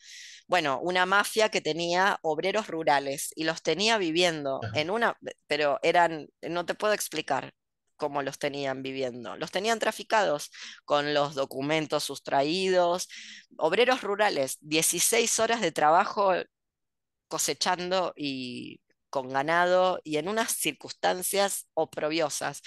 bueno, 0.46 0.80
una 0.80 1.06
mafia 1.06 1.48
que 1.48 1.60
tenía 1.60 2.18
obreros 2.22 2.68
rurales 2.68 3.32
y 3.34 3.44
los 3.44 3.62
tenía 3.62 3.98
viviendo 3.98 4.60
en 4.72 4.90
una, 4.90 5.16
pero 5.46 5.78
eran, 5.82 6.28
no 6.42 6.66
te 6.66 6.74
puedo 6.74 6.94
explicar, 6.94 7.52
cómo 8.01 8.22
los 8.22 8.39
tenían 8.39 8.82
viviendo. 8.82 9.36
Los 9.36 9.51
tenían 9.52 9.78
traficados 9.78 10.51
con 10.86 11.14
los 11.14 11.35
documentos 11.35 12.05
sustraídos, 12.05 13.09
obreros 13.59 14.02
rurales, 14.02 14.59
16 14.62 15.39
horas 15.40 15.60
de 15.60 15.72
trabajo 15.72 16.32
cosechando 17.28 18.12
y 18.16 18.81
con 19.10 19.28
ganado 19.31 20.01
y 20.05 20.16
en 20.16 20.28
unas 20.28 20.52
circunstancias 20.52 21.68
oprobiosas. 21.74 22.62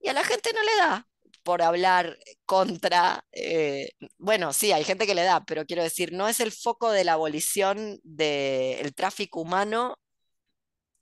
Y 0.00 0.08
a 0.08 0.14
la 0.14 0.24
gente 0.24 0.50
no 0.54 0.62
le 0.62 0.76
da 0.76 1.06
por 1.42 1.62
hablar 1.62 2.18
contra, 2.46 3.24
eh, 3.32 3.90
bueno, 4.18 4.52
sí, 4.54 4.72
hay 4.72 4.84
gente 4.84 5.06
que 5.06 5.14
le 5.14 5.24
da, 5.24 5.44
pero 5.44 5.66
quiero 5.66 5.82
decir, 5.82 6.12
no 6.12 6.28
es 6.28 6.40
el 6.40 6.52
foco 6.52 6.90
de 6.90 7.04
la 7.04 7.14
abolición 7.14 8.00
del 8.02 8.94
tráfico 8.94 9.40
humano 9.40 9.96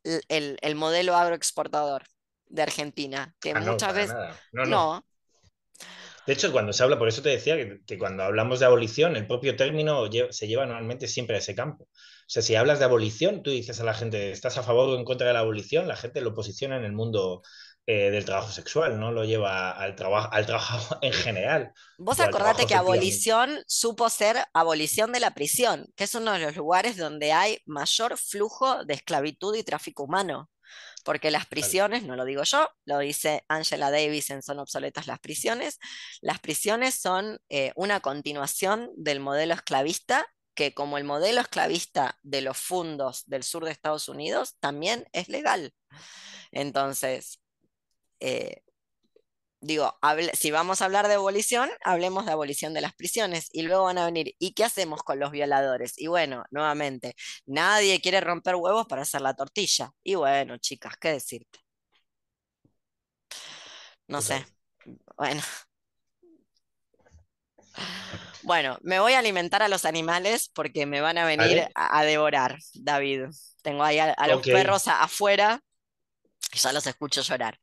el 0.05 0.75
modelo 0.75 1.15
agroexportador 1.17 2.05
de 2.53 2.63
Argentina, 2.63 3.35
que 3.41 3.53
ah, 3.53 3.61
muchas 3.61 3.95
veces... 3.95 4.15
No, 4.53 5.05
De 6.27 6.33
hecho, 6.33 6.53
cuando 6.53 6.73
se 6.73 6.83
habla, 6.83 6.99
por 6.99 7.09
eso 7.09 7.23
te 7.23 7.31
decía 7.31 7.57
que, 7.87 7.99
cuando 7.99 8.23
hablamos 8.23 8.61
de 8.61 8.67
abolición, 8.67 9.17
el 9.17 9.27
propio 9.27 9.57
término 9.57 10.09
se 10.31 10.47
lleva 10.47 10.67
normalmente 10.67 11.09
siempre 11.09 11.37
a 11.37 11.39
ese 11.39 11.55
campo. 11.55 11.85
O 11.85 12.29
sea, 12.29 12.43
si 12.43 12.55
hablas 12.55 12.79
de 12.79 12.85
abolición, 12.85 13.43
tú 13.43 13.51
dices 13.51 13.81
a 13.81 13.85
la 13.85 13.95
gente, 13.95 14.31
¿estás 14.31 14.59
a 14.59 14.63
favor 14.63 14.91
o 14.91 14.97
en 14.97 15.05
contra 15.05 15.27
de 15.27 15.33
la 15.33 15.41
abolición? 15.41 15.89
La 15.89 15.97
gente 15.97 16.21
lo 16.21 16.35
posiciona 16.35 16.77
en 16.77 16.85
el 16.85 16.93
mundo 16.93 17.43
eh, 17.87 18.11
del 18.11 18.25
trabajo 18.25 18.53
sexual, 18.53 19.01
no 19.01 19.11
lo 19.11 19.25
lleva 19.25 19.73
al, 19.73 19.97
trabajo 19.97 20.29
al 20.33 20.47
trabajo 20.47 20.99
en 21.03 21.13
general. 21.13 21.73
Vos 21.99 22.21
acordate 22.21 22.67
que 22.67 22.75
abolición 22.75 23.59
supo 23.67 24.09
ser 24.09 24.37
abolición 24.53 25.11
de 25.11 25.21
la 25.21 25.35
prisión, 25.35 25.87
que 25.97 26.05
es 26.05 26.15
uno 26.15 26.33
de 26.33 26.39
los 26.39 26.55
lugares 26.55 26.97
donde 26.97 27.33
hay 27.33 27.59
mayor 27.67 28.17
flujo 28.19 28.85
de 28.85 28.95
esclavitud 28.95 29.57
y 29.57 29.65
tráfico 29.65 30.05
humano 30.05 30.49
porque 31.03 31.31
las 31.31 31.47
prisiones, 31.47 32.03
no 32.05 32.17
lo 32.17 32.25
digo 32.25 32.43
yo, 32.45 32.69
lo 32.85 32.99
dice 32.99 33.45
Angela 33.49 33.91
Davis 33.91 34.31
en 34.31 34.43
Son 34.43 34.59
obsoletas 34.59 35.07
las 35.07 35.19
prisiones, 35.19 35.79
las 36.21 36.41
prisiones 36.41 36.95
son 36.95 37.39
eh, 37.49 37.73
una 37.77 38.01
continuación 38.01 38.91
del 38.97 39.21
modelo 39.21 39.55
esclavista 39.55 40.27
que 40.55 40.75
como 40.75 40.99
el 40.99 41.05
modelo 41.05 41.41
esclavista 41.41 42.19
de 42.23 42.43
los 42.43 42.59
fundos 42.59 43.25
del 43.27 43.43
sur 43.43 43.65
de 43.65 43.71
Estados 43.71 44.09
Unidos 44.09 44.57
también 44.61 45.07
es 45.13 45.29
legal. 45.29 45.73
Entonces, 46.51 47.41
eh, 48.21 48.63
digo, 49.63 49.97
si 50.35 50.51
vamos 50.51 50.83
a 50.83 50.85
hablar 50.87 51.09
de 51.09 51.15
abolición, 51.15 51.71
hablemos 51.85 52.27
de 52.27 52.33
abolición 52.33 52.75
de 52.75 52.81
las 52.83 52.95
prisiones 52.95 53.49
y 53.53 53.63
luego 53.63 53.85
van 53.85 53.99
a 53.99 54.05
venir, 54.05 54.35
¿y 54.39 54.53
qué 54.55 54.65
hacemos 54.65 55.03
con 55.03 55.19
los 55.21 55.31
violadores? 55.31 55.95
Y 55.97 56.09
bueno, 56.09 56.45
nuevamente, 56.51 57.15
nadie 57.47 58.01
quiere 58.01 58.21
romper 58.21 58.57
huevos 58.57 58.87
para 58.87 59.03
hacer 59.03 59.23
la 59.23 59.35
tortilla. 59.35 59.91
Y 60.03 60.17
bueno, 60.17 60.59
chicas, 60.59 60.95
¿qué 61.01 61.13
decirte? 61.13 61.61
No 64.09 64.21
sé. 64.21 64.45
Bueno. 65.17 65.43
Bueno, 68.43 68.77
me 68.83 68.99
voy 68.99 69.13
a 69.13 69.21
alimentar 69.21 69.63
a 69.63 69.69
los 69.69 69.85
animales 69.85 70.51
porque 70.53 70.85
me 70.85 71.01
van 71.01 71.17
a 71.17 71.25
venir 71.25 71.69
a, 71.75 71.99
a 72.01 72.05
devorar, 72.05 72.59
David. 72.75 73.27
Tengo 73.63 73.85
ahí 73.85 73.99
a, 74.01 74.13
a 74.13 74.27
los 74.27 74.43
perros 74.43 74.89
afuera 74.89 75.63
ya 76.53 76.73
los 76.73 76.87
escucho 76.87 77.23
llorar. 77.23 77.59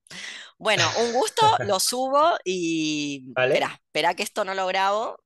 Bueno, 0.57 0.89
un 0.99 1.13
gusto, 1.13 1.41
lo 1.65 1.79
subo 1.79 2.37
y 2.43 3.23
Vale. 3.33 3.53
espera, 3.53 3.81
espera 3.85 4.13
que 4.15 4.23
esto 4.23 4.45
no 4.45 4.53
lo 4.53 4.67
grabo 4.67 5.19